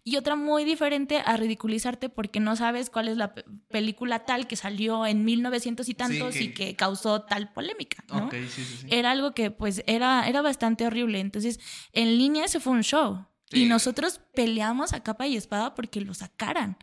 Y 0.04 0.18
otra 0.18 0.36
muy 0.36 0.64
diferente 0.66 1.22
a 1.26 1.38
ridiculizarte 1.38 2.10
porque 2.10 2.40
no 2.42 2.56
sabes 2.58 2.90
cuál 2.90 3.08
es 3.08 3.16
la 3.18 3.34
pe- 3.34 3.46
película 3.70 4.20
tal 4.26 4.48
que 4.48 4.56
salió 4.58 5.06
en 5.06 5.24
1900 5.26 5.88
y 5.90 5.94
tantos 5.94 6.34
que- 6.34 6.44
y 6.44 6.54
que 6.54 6.76
causó 6.76 7.22
tal 7.24 7.52
polémica, 7.54 8.04
¿no? 8.10 8.30
Sí, 8.48 8.64
sí, 8.64 8.88
era 8.90 9.12
algo 9.12 9.34
que 9.34 9.50
pues 9.52 9.82
era, 9.88 10.28
era 10.28 10.42
bastante 10.42 10.86
horrible. 10.86 11.20
Entonces, 11.20 11.60
en 11.94 12.18
línea 12.18 12.44
ese 12.46 12.60
fue 12.60 12.74
un 12.74 12.84
show. 12.84 13.26
Sí. 13.52 13.64
Y 13.64 13.66
nosotros 13.66 14.22
peleamos 14.34 14.94
a 14.94 15.04
capa 15.04 15.28
y 15.28 15.38
espada 15.38 15.74
porque 15.76 16.02
lo 16.02 16.14
sacaran. 16.14 16.78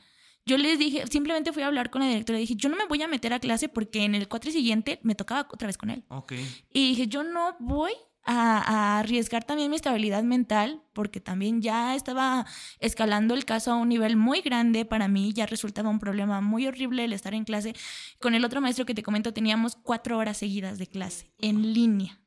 Yo 0.47 0.59
les 0.59 0.79
dije, 0.79 1.07
simplemente 1.07 1.53
fui 1.53 1.63
a 1.63 1.67
hablar 1.67 1.91
con 1.91 2.03
la 2.03 2.09
directora 2.09 2.39
y 2.39 2.43
dije, 2.43 2.57
yo 2.57 2.69
no 2.69 2.77
me 2.77 2.87
voy 2.87 3.01
a 3.03 3.09
meter 3.09 3.33
a 3.33 3.41
clase 3.41 3.69
porque 3.69 4.05
en 4.05 4.15
el 4.15 4.29
cuatro 4.29 4.51
siguiente 4.51 5.01
me 5.03 5.15
tocaba 5.15 5.49
otra 5.51 5.67
vez 5.67 5.79
con 5.79 5.91
él. 5.91 6.05
Ok. 6.09 6.33
Y 6.73 6.89
dije, 6.89 7.07
yo 7.07 7.23
no 7.25 7.57
voy 7.61 7.93
a, 8.25 8.59
a 8.59 8.99
arriesgar 8.99 9.45
también 9.45 9.71
mi 9.71 9.77
estabilidad 9.77 10.23
mental 10.23 10.83
porque 10.93 11.21
también 11.21 11.63
ya 11.63 11.95
estaba 11.95 12.47
escalando 12.79 13.35
el 13.35 13.47
caso 13.47 13.73
a 13.73 13.77
un 13.77 13.89
nivel 13.89 14.17
muy 14.17 14.43
grande 14.43 14.85
para 14.85 15.09
mí, 15.09 15.33
ya 15.33 15.47
resultaba 15.47 15.89
un 15.89 15.99
problema 15.99 16.43
muy 16.43 16.67
horrible 16.67 17.05
el 17.05 17.15
estar 17.15 17.33
en 17.35 17.45
clase. 17.45 17.75
Con 18.21 18.35
el 18.35 18.45
otro 18.45 18.61
maestro 18.61 18.85
que 18.85 18.95
te 18.95 19.03
comento 19.03 19.33
teníamos 19.33 19.77
cuatro 19.77 20.19
horas 20.19 20.37
seguidas 20.37 20.79
de 20.79 20.87
clase 20.87 21.33
en 21.39 21.73
línea, 21.73 22.21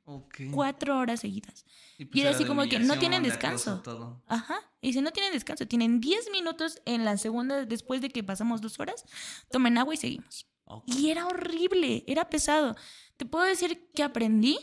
Cuatro 0.54 0.98
horas 0.98 1.20
seguidas. 1.20 1.66
pues 1.98 2.10
y 2.14 2.20
era 2.22 2.30
era 2.30 2.38
así 2.38 2.46
como 2.46 2.64
que 2.64 2.80
no 2.80 2.98
tienen 2.98 3.24
de 3.24 3.30
descanso. 3.30 3.82
todo. 3.82 4.24
Ajá, 4.28 4.60
y 4.80 4.94
si 4.94 5.02
no 5.02 5.12
tienen 5.12 5.34
descanso, 5.34 5.68
tienen 5.68 6.00
10 6.00 6.32
minutos 6.32 6.82
en 6.86 7.04
la 7.04 7.18
segunda 7.18 7.66
después 7.66 8.00
de 8.00 8.10
que 8.10 8.24
pasamos 8.24 8.62
dos 8.62 8.80
horas, 8.80 9.04
tomen 9.52 9.78
agua 9.78 9.94
y 9.94 9.98
seguimos. 9.98 10.48
Y 10.86 11.10
era 11.12 11.28
horrible, 11.28 12.04
era 12.08 12.30
pesado. 12.30 12.76
Te 13.18 13.26
puedo 13.26 13.46
decir 13.46 13.90
que 13.94 14.04
aprendí, 14.04 14.58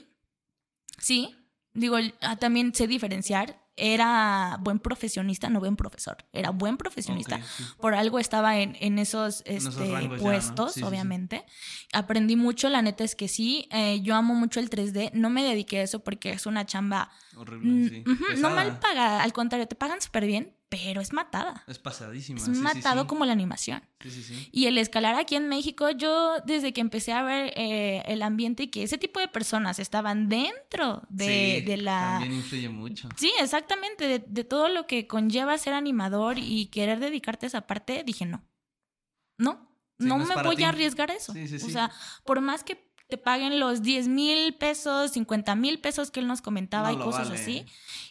sí, 0.98 1.34
digo, 1.72 1.96
ah, 2.20 2.36
también 2.36 2.74
sé 2.74 2.86
diferenciar. 2.86 3.63
Era 3.76 4.58
buen 4.60 4.78
profesionista, 4.78 5.48
no 5.50 5.58
buen 5.60 5.76
profesor. 5.76 6.18
Era 6.32 6.50
buen 6.50 6.76
profesionista. 6.76 7.40
Sí. 7.42 7.64
Por 7.80 7.94
algo 7.94 8.18
estaba 8.18 8.58
en, 8.58 8.76
en 8.80 8.98
esos, 8.98 9.42
esos 9.46 9.74
este, 9.74 9.92
rangos 9.92 10.02
ya, 10.02 10.16
¿no? 10.16 10.22
puestos, 10.22 10.72
Sí, 10.74 10.80
sí, 10.80 10.80
sí. 10.80 10.86
obviamente. 10.86 11.44
Aprendí 11.92 12.36
mucho, 12.36 12.68
la 12.68 12.82
neta 12.82 13.04
es 13.04 13.14
que 13.16 13.28
sí. 13.28 13.68
Eh, 13.72 14.00
yo 14.02 14.14
amo 14.14 14.34
mucho 14.34 14.60
el 14.60 14.70
3D. 14.70 15.10
No 15.14 15.30
me 15.30 15.42
dediqué 15.44 15.80
a 15.80 15.82
eso 15.82 16.00
porque 16.04 16.30
es 16.32 16.46
una 16.46 16.66
chamba 16.66 17.10
Horrible, 17.36 18.04
mm, 18.06 18.40
no 18.40 18.50
mal 18.50 18.78
pagada. 18.78 19.22
Al 19.22 19.32
contrario, 19.32 19.66
te 19.66 19.74
pagan 19.74 20.00
súper 20.00 20.26
bien, 20.26 20.54
pero 20.74 21.00
es 21.00 21.12
matada. 21.12 21.62
Es 21.66 21.78
pasadísima. 21.78 22.38
Es 22.38 22.44
sí, 22.46 22.50
matado 22.50 23.02
sí. 23.02 23.06
como 23.06 23.24
la 23.24 23.32
animación. 23.32 23.82
Y 24.50 24.66
el 24.66 24.76
escalar 24.78 25.14
aquí 25.14 25.36
en 25.36 25.48
México, 25.48 25.90
yo 25.90 26.40
desde 26.44 26.72
que 26.72 26.80
empecé 26.80 27.12
a 27.12 27.22
ver 27.22 27.52
eh, 27.56 28.02
el 28.06 28.22
ambiente 28.22 28.64
y 28.64 28.68
que 28.68 28.82
ese 28.82 28.98
tipo 28.98 29.20
de 29.20 29.28
personas 29.28 29.78
estaban 29.78 30.28
dentro 30.28 31.02
de, 31.08 31.62
de 31.64 31.76
la... 31.76 32.18
También 32.18 32.32
influye 32.34 32.68
mucho. 32.68 33.08
Sí, 33.16 33.32
exactamente, 33.40 34.06
de, 34.08 34.18
de 34.26 34.44
todo 34.44 34.68
lo 34.68 34.86
que 34.86 35.06
conlleva 35.06 35.56
ser 35.58 35.74
animador 35.74 36.38
y 36.38 36.66
querer 36.66 36.98
dedicarte 36.98 37.46
a 37.46 37.48
esa 37.48 37.66
parte, 37.66 38.02
dije 38.04 38.26
no. 38.26 38.42
No, 39.38 39.70
no 39.98 40.18
me 40.18 40.42
voy 40.42 40.56
ti. 40.56 40.64
a 40.64 40.70
arriesgar 40.70 41.10
a 41.10 41.14
eso. 41.14 41.32
Sí, 41.32 41.46
sí, 41.46 41.56
O 41.64 41.70
sea, 41.70 41.90
por 42.24 42.40
más 42.40 42.64
que 42.64 42.92
te 43.08 43.18
paguen 43.18 43.60
los 43.60 43.82
10 43.82 44.08
mil 44.08 44.54
pesos, 44.54 45.12
50 45.12 45.54
mil 45.54 45.80
pesos 45.80 46.10
que 46.10 46.20
él 46.20 46.26
nos 46.26 46.40
comentaba 46.42 46.90
No 46.92 47.00
y 47.00 47.04
cosas 47.04 47.28
vale. 47.28 47.40
así. 47.40 47.66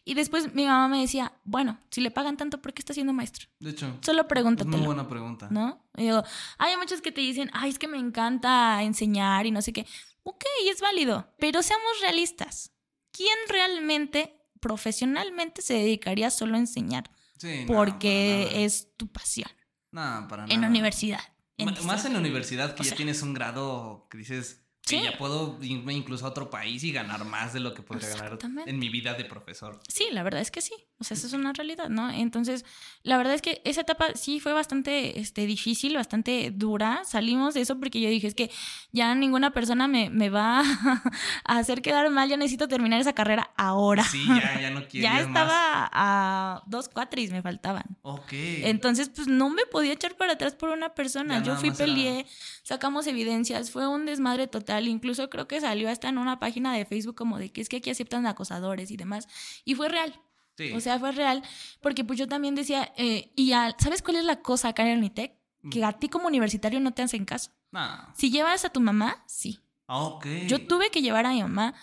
Y 0.05 0.15
después 0.15 0.53
mi 0.53 0.65
mamá 0.65 0.87
me 0.89 0.99
decía, 0.99 1.31
bueno, 1.45 1.79
si 1.89 2.01
le 2.01 2.11
pagan 2.11 2.35
tanto, 2.35 2.61
¿por 2.61 2.73
qué 2.73 2.81
está 2.81 2.93
siendo 2.93 3.13
maestro? 3.13 3.47
De 3.59 3.69
hecho, 3.69 3.97
Solo 4.01 4.23
es 4.23 4.27
pregúntatelo. 4.27 4.75
muy 4.77 4.85
buena 4.85 5.07
pregunta. 5.07 5.47
¿no? 5.49 5.85
Y 5.95 6.03
digo, 6.03 6.23
hay 6.57 6.75
muchos 6.77 7.01
que 7.01 7.11
te 7.13 7.21
dicen, 7.21 7.49
ay, 7.53 7.69
es 7.69 7.79
que 7.79 7.87
me 7.87 7.97
encanta 7.97 8.83
enseñar 8.83 9.45
y 9.45 9.51
no 9.51 9.61
sé 9.61 9.71
qué. 9.71 9.85
Ok, 10.23 10.43
es 10.69 10.81
válido, 10.81 11.33
pero 11.39 11.61
seamos 11.63 11.99
realistas. 12.01 12.71
¿Quién 13.11 13.37
realmente, 13.47 14.37
profesionalmente, 14.59 15.61
se 15.61 15.75
dedicaría 15.75 16.29
solo 16.31 16.55
a 16.55 16.59
enseñar? 16.59 17.09
Sí, 17.37 17.63
Porque 17.67 18.65
es 18.65 18.95
tu 18.97 19.07
pasión. 19.07 19.49
No, 19.91 20.27
para 20.29 20.43
En 20.43 20.49
nada. 20.49 20.61
la 20.61 20.67
universidad. 20.67 21.19
en 21.57 21.67
diseño. 21.69 21.87
Más 21.87 22.03
en 22.05 22.13
la 22.13 22.19
universidad, 22.19 22.73
que 22.75 22.81
O 22.81 22.85
ya 22.85 22.95
tienes 22.95 23.21
un 23.21 23.33
grado 23.33 24.07
que 24.09 24.17
dices 24.17 24.62
que 24.85 24.97
Sí. 24.97 25.03
ya 25.03 25.17
puedo 25.17 25.57
irme 25.61 25.93
incluso 25.93 26.25
a 26.25 26.29
otro 26.29 26.49
país 26.49 26.83
y 26.83 26.91
ganar 26.91 27.23
más 27.25 27.53
de 27.53 27.59
lo 27.61 27.73
que 27.73 27.81
podría 27.81 28.09
ganar 28.09 28.37
en 28.67 28.79
mi 28.79 28.89
vida 28.89 29.13
de 29.13 29.25
profesor. 29.25 29.79
Sí, 29.87 30.07
la 30.11 30.23
verdad 30.23 30.41
es 30.41 30.51
que 30.51 30.61
sí. 30.61 30.73
O 31.03 31.05
sea, 31.05 31.17
eso 31.17 31.27
es 31.27 31.33
una 31.33 31.51
realidad, 31.51 31.89
¿no? 31.89 32.09
Entonces, 32.09 32.63
la 33.03 33.17
verdad 33.17 33.33
es 33.33 33.41
que 33.41 33.61
esa 33.65 33.81
etapa 33.81 34.13
sí 34.15 34.39
fue 34.39 34.53
bastante 34.53 35.19
este, 35.19 35.45
difícil, 35.45 35.95
bastante 35.97 36.49
dura. 36.55 37.01
Salimos 37.03 37.53
de 37.55 37.59
eso 37.61 37.77
porque 37.77 37.99
yo 37.99 38.07
dije, 38.09 38.25
es 38.27 38.35
que 38.35 38.49
ya 38.93 39.13
ninguna 39.15 39.51
persona 39.51 39.89
me, 39.89 40.09
me 40.09 40.29
va 40.29 40.61
a 41.45 41.57
hacer 41.57 41.81
quedar 41.81 42.09
mal, 42.09 42.29
yo 42.29 42.37
necesito 42.37 42.69
terminar 42.69 43.01
esa 43.01 43.11
carrera 43.11 43.51
ahora. 43.57 44.05
Sí, 44.05 44.25
ya, 44.27 44.61
ya 44.61 44.69
no 44.69 44.87
quiero. 44.87 45.03
ya 45.03 45.19
estaba 45.19 45.89
a 45.91 46.63
dos 46.67 46.87
cuatris, 46.87 47.31
me 47.31 47.41
faltaban. 47.41 47.83
Ok. 48.01 48.31
Entonces, 48.31 49.09
pues 49.09 49.27
no 49.27 49.49
me 49.49 49.65
podía 49.65 49.91
echar 49.91 50.15
para 50.15 50.33
atrás 50.33 50.55
por 50.55 50.69
una 50.69 50.93
persona. 50.95 51.39
Ya 51.39 51.43
yo 51.43 51.55
fui, 51.57 51.67
era- 51.69 51.77
peleé, 51.77 52.25
sacamos 52.63 53.07
evidencias, 53.07 53.71
fue 53.71 53.87
un 53.87 54.05
desmadre 54.05 54.47
total. 54.47 54.87
Incluso 54.87 55.29
creo 55.29 55.47
que 55.49 55.59
salió 55.59 55.89
hasta 55.89 56.07
en 56.07 56.17
una 56.17 56.39
página 56.39 56.73
de 56.73 56.85
Facebook 56.85 57.15
como 57.15 57.37
de 57.39 57.51
que 57.51 57.59
es 57.59 57.67
que 57.67 57.77
aquí 57.77 57.89
aceptan 57.89 58.25
acosadores 58.25 58.89
y 58.91 58.95
demás. 58.95 59.27
Y 59.65 59.75
fue 59.75 59.89
real. 59.89 60.13
Sí. 60.57 60.71
O 60.73 60.79
sea, 60.79 60.99
fue 60.99 61.11
real. 61.11 61.41
Porque 61.81 62.03
pues 62.03 62.19
yo 62.19 62.27
también 62.27 62.53
decía, 62.55 62.93
eh, 62.97 63.31
y 63.35 63.53
al- 63.53 63.75
¿sabes 63.79 64.01
cuál 64.01 64.17
es 64.17 64.25
la 64.25 64.41
cosa 64.41 64.69
acá 64.69 64.83
en 64.83 64.89
el 64.89 64.97
Unitec? 64.99 65.33
Mm. 65.61 65.69
Que 65.69 65.83
a 65.83 65.91
ti 65.93 66.09
como 66.09 66.27
universitario 66.27 66.79
no 66.79 66.91
te 66.93 67.01
hacen 67.01 67.25
caso. 67.25 67.51
No. 67.71 67.81
Si 68.15 68.29
llevas 68.31 68.63
a 68.65 68.69
tu 68.69 68.79
mamá, 68.79 69.23
sí. 69.27 69.59
Ok. 69.87 70.25
Yo 70.47 70.65
tuve 70.67 70.91
que 70.91 71.01
llevar 71.01 71.25
a 71.25 71.31
mi 71.31 71.41
mamá 71.41 71.73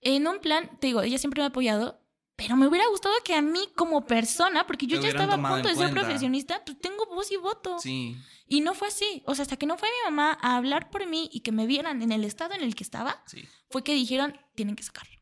en 0.00 0.26
un 0.26 0.38
plan, 0.40 0.70
te 0.80 0.86
digo, 0.88 1.02
ella 1.02 1.18
siempre 1.18 1.40
me 1.40 1.44
ha 1.44 1.48
apoyado, 1.48 2.00
pero 2.36 2.56
me 2.56 2.66
hubiera 2.66 2.86
gustado 2.88 3.14
que 3.24 3.34
a 3.34 3.42
mí 3.42 3.60
como 3.76 4.06
persona, 4.06 4.66
porque 4.66 4.86
yo 4.86 5.00
ya 5.00 5.08
estaba 5.08 5.34
a 5.34 5.36
punto 5.36 5.68
de 5.68 5.74
ser 5.74 5.76
cuenta. 5.88 6.00
profesionista, 6.02 6.62
pues 6.64 6.78
tengo 6.80 7.06
voz 7.06 7.30
y 7.32 7.36
voto. 7.36 7.78
Sí. 7.78 8.16
Y 8.46 8.60
no 8.60 8.74
fue 8.74 8.88
así. 8.88 9.22
O 9.26 9.34
sea, 9.34 9.42
hasta 9.42 9.56
que 9.56 9.66
no 9.66 9.76
fue 9.78 9.88
mi 9.88 10.10
mamá 10.10 10.38
a 10.40 10.56
hablar 10.56 10.90
por 10.90 11.06
mí 11.06 11.28
y 11.32 11.40
que 11.40 11.50
me 11.52 11.66
vieran 11.66 12.02
en 12.02 12.12
el 12.12 12.24
estado 12.24 12.54
en 12.54 12.62
el 12.62 12.74
que 12.74 12.84
estaba, 12.84 13.22
Sí. 13.26 13.44
fue 13.70 13.82
que 13.84 13.94
dijeron, 13.94 14.38
tienen 14.54 14.76
que 14.76 14.82
sacarlo. 14.82 15.16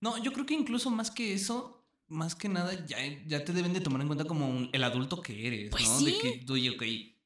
No, 0.00 0.18
yo 0.18 0.32
creo 0.32 0.46
que 0.46 0.54
incluso 0.54 0.90
más 0.90 1.10
que 1.10 1.32
eso, 1.32 1.81
más 2.12 2.34
que 2.34 2.48
nada, 2.48 2.72
ya, 2.86 2.98
ya 3.26 3.44
te 3.44 3.52
deben 3.52 3.72
de 3.72 3.80
tomar 3.80 4.00
en 4.02 4.06
cuenta 4.06 4.24
como 4.24 4.48
un- 4.48 4.70
el 4.72 4.84
adulto 4.84 5.20
que 5.22 5.46
eres, 5.46 5.70
Pues 5.70 5.88
¿no? 5.88 5.98
sí. 5.98 6.04
De 6.06 6.18
que, 6.18 6.52
oye, 6.52 6.70
ok, 6.70 6.82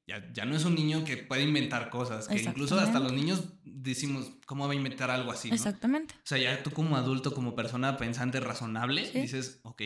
ya, 0.06 0.32
ya 0.32 0.44
no 0.44 0.56
es 0.56 0.64
un 0.64 0.74
niño 0.74 1.04
que 1.04 1.16
puede 1.16 1.42
inventar 1.42 1.90
cosas, 1.90 2.28
que 2.28 2.40
incluso 2.40 2.78
hasta 2.78 3.00
los 3.00 3.12
niños 3.12 3.42
decimos, 3.64 4.30
¿cómo 4.46 4.66
va 4.66 4.72
a 4.72 4.76
inventar 4.76 5.10
algo 5.10 5.32
así? 5.32 5.48
¿no? 5.48 5.54
Exactamente. 5.54 6.14
O 6.16 6.20
sea, 6.26 6.38
ya 6.38 6.62
tú 6.62 6.70
como 6.70 6.96
adulto, 6.96 7.34
como 7.34 7.54
persona 7.54 7.96
pensante, 7.96 8.38
razonable, 8.40 9.04
Sí. 9.10 9.20
dices, 9.20 9.60
ok, 9.64 9.82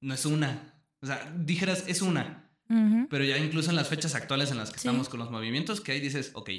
no 0.00 0.14
es 0.14 0.24
una. 0.26 0.74
O 1.00 1.06
sea, 1.06 1.34
dijeras, 1.38 1.84
es 1.88 2.00
una. 2.02 2.40
Pero 3.10 3.24
ya 3.24 3.36
incluso 3.38 3.70
en 3.70 3.76
las 3.76 3.88
fechas 3.88 4.14
actuales 4.14 4.50
en 4.50 4.56
las 4.56 4.70
que 4.70 4.78
Sí. 4.80 4.88
estamos 4.88 5.08
con 5.08 5.20
los 5.20 5.30
movimientos, 5.30 5.80
que 5.80 5.92
ahí 5.92 6.00
dices, 6.00 6.30
ok, 6.34 6.50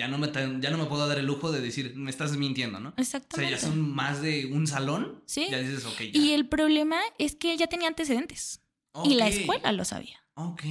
ya 0.00 0.08
no, 0.08 0.18
me, 0.18 0.28
tan- 0.28 0.60
ya 0.62 0.70
no 0.70 0.78
me 0.78 0.86
puedo 0.86 1.06
dar 1.06 1.18
el 1.18 1.26
lujo 1.26 1.52
de 1.52 1.60
decir, 1.60 1.94
me 1.94 2.10
estás 2.10 2.36
mintiendo, 2.36 2.80
¿no? 2.80 2.88
O 2.88 2.92
sea, 2.92 3.02
Exactamente. 3.02 3.52
ya 3.52 3.58
son 3.60 3.78
más 3.94 4.22
de 4.22 4.46
un 4.46 4.66
salón. 4.66 5.22
Sí. 5.26 5.46
Ya 5.50 5.58
dices, 5.58 5.84
ok, 5.84 6.00
ya. 6.00 6.18
Y 6.20 6.32
el 6.32 6.48
problema 6.48 6.98
es 7.18 7.36
que 7.36 7.52
él 7.52 7.58
ya 7.58 7.66
tenía 7.66 7.88
antecedentes. 7.88 8.62
Y 9.04 9.14
la 9.14 9.28
escuela 9.28 9.70
lo 9.72 9.84
sabía. 9.84 10.16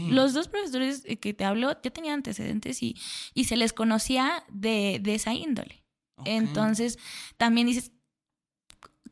Los 0.09 0.33
dos 0.33 0.47
profesores 0.47 1.03
eh, 1.05 1.17
que 1.17 1.33
te 1.35 1.45
hablo 1.45 1.79
ya 1.83 1.91
tenían 1.91 2.15
antecedentes 2.15 2.81
y, 2.81 2.95
y 3.35 3.43
se 3.43 3.55
les 3.55 3.71
conocía 3.71 4.43
de, 4.49 4.99
de 5.01 5.13
esa 5.13 5.33
índole. 5.35 5.85
Entonces, 6.25 6.97
también 7.37 7.67
dices, 7.67 7.91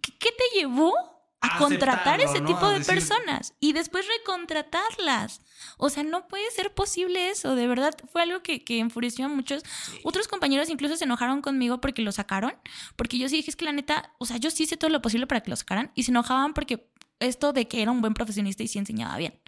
¿qué, 0.02 0.12
qué 0.18 0.30
te 0.32 0.60
llevó 0.60 0.94
a 1.42 1.58
contratar 1.60 2.20
ese 2.22 2.42
tipo 2.42 2.68
de 2.68 2.80
decir- 2.80 2.86
personas 2.96 3.54
y 3.60 3.74
después 3.74 4.06
recontratarlas? 4.20 5.42
O 5.78 5.90
sea, 5.90 6.04
no 6.04 6.28
puede 6.28 6.50
ser 6.52 6.74
posible 6.74 7.30
eso. 7.30 7.56
De 7.56 7.68
verdad, 7.68 7.94
fue 8.12 8.22
algo 8.24 8.42
que, 8.42 8.64
que 8.64 8.80
enfureció 8.80 9.26
a 9.26 9.30
muchos. 9.30 9.64
Sí. 9.86 10.00
Otros 10.04 10.28
compañeros 10.28 10.70
incluso 10.70 10.96
se 10.98 11.06
enojaron 11.06 11.42
conmigo 11.42 11.80
porque 11.82 12.02
lo 12.02 12.12
sacaron. 12.12 12.54
Porque 12.96 13.18
yo 13.18 13.30
sí 13.30 13.38
dije, 13.38 13.50
es 13.52 13.56
que 13.56 13.66
la 13.66 13.72
neta, 13.72 14.14
o 14.20 14.26
sea, 14.26 14.38
yo 14.38 14.50
sí 14.52 14.64
hice 14.64 14.78
todo 14.78 14.90
lo 14.90 15.02
posible 15.02 15.28
para 15.28 15.42
que 15.42 15.50
lo 15.50 15.56
sacaran. 15.56 15.92
Y 15.96 16.04
se 16.04 16.12
enojaban 16.12 16.54
porque 16.54 16.90
esto 17.20 17.52
de 17.54 17.68
que 17.68 17.82
era 17.82 17.92
un 17.92 18.02
buen 18.02 18.14
profesionista 18.14 18.62
y 18.64 18.68
sí 18.68 18.78
enseñaba 18.80 19.18
bien. 19.18 19.40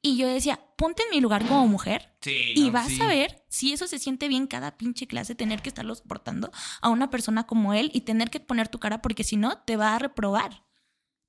Y 0.00 0.16
yo 0.16 0.28
decía, 0.28 0.60
ponte 0.76 1.02
en 1.02 1.10
mi 1.10 1.20
lugar 1.20 1.44
como 1.48 1.66
mujer 1.66 2.14
Sí, 2.20 2.52
y 2.54 2.66
no, 2.66 2.72
vas 2.72 2.86
sí. 2.88 3.02
a 3.02 3.06
ver 3.08 3.42
si 3.48 3.72
eso 3.72 3.88
se 3.88 3.98
siente 3.98 4.28
bien 4.28 4.46
cada 4.46 4.76
pinche 4.76 5.08
clase, 5.08 5.34
tener 5.34 5.60
que 5.60 5.68
estarlo 5.68 5.94
soportando 5.96 6.52
a 6.80 6.88
una 6.88 7.10
persona 7.10 7.48
como 7.48 7.74
él 7.74 7.90
y 7.92 8.02
tener 8.02 8.30
que 8.30 8.38
poner 8.38 8.68
tu 8.68 8.78
cara 8.78 9.02
porque 9.02 9.24
si 9.24 9.36
no, 9.36 9.58
te 9.62 9.76
va 9.76 9.96
a 9.96 9.98
reprobar. 9.98 10.62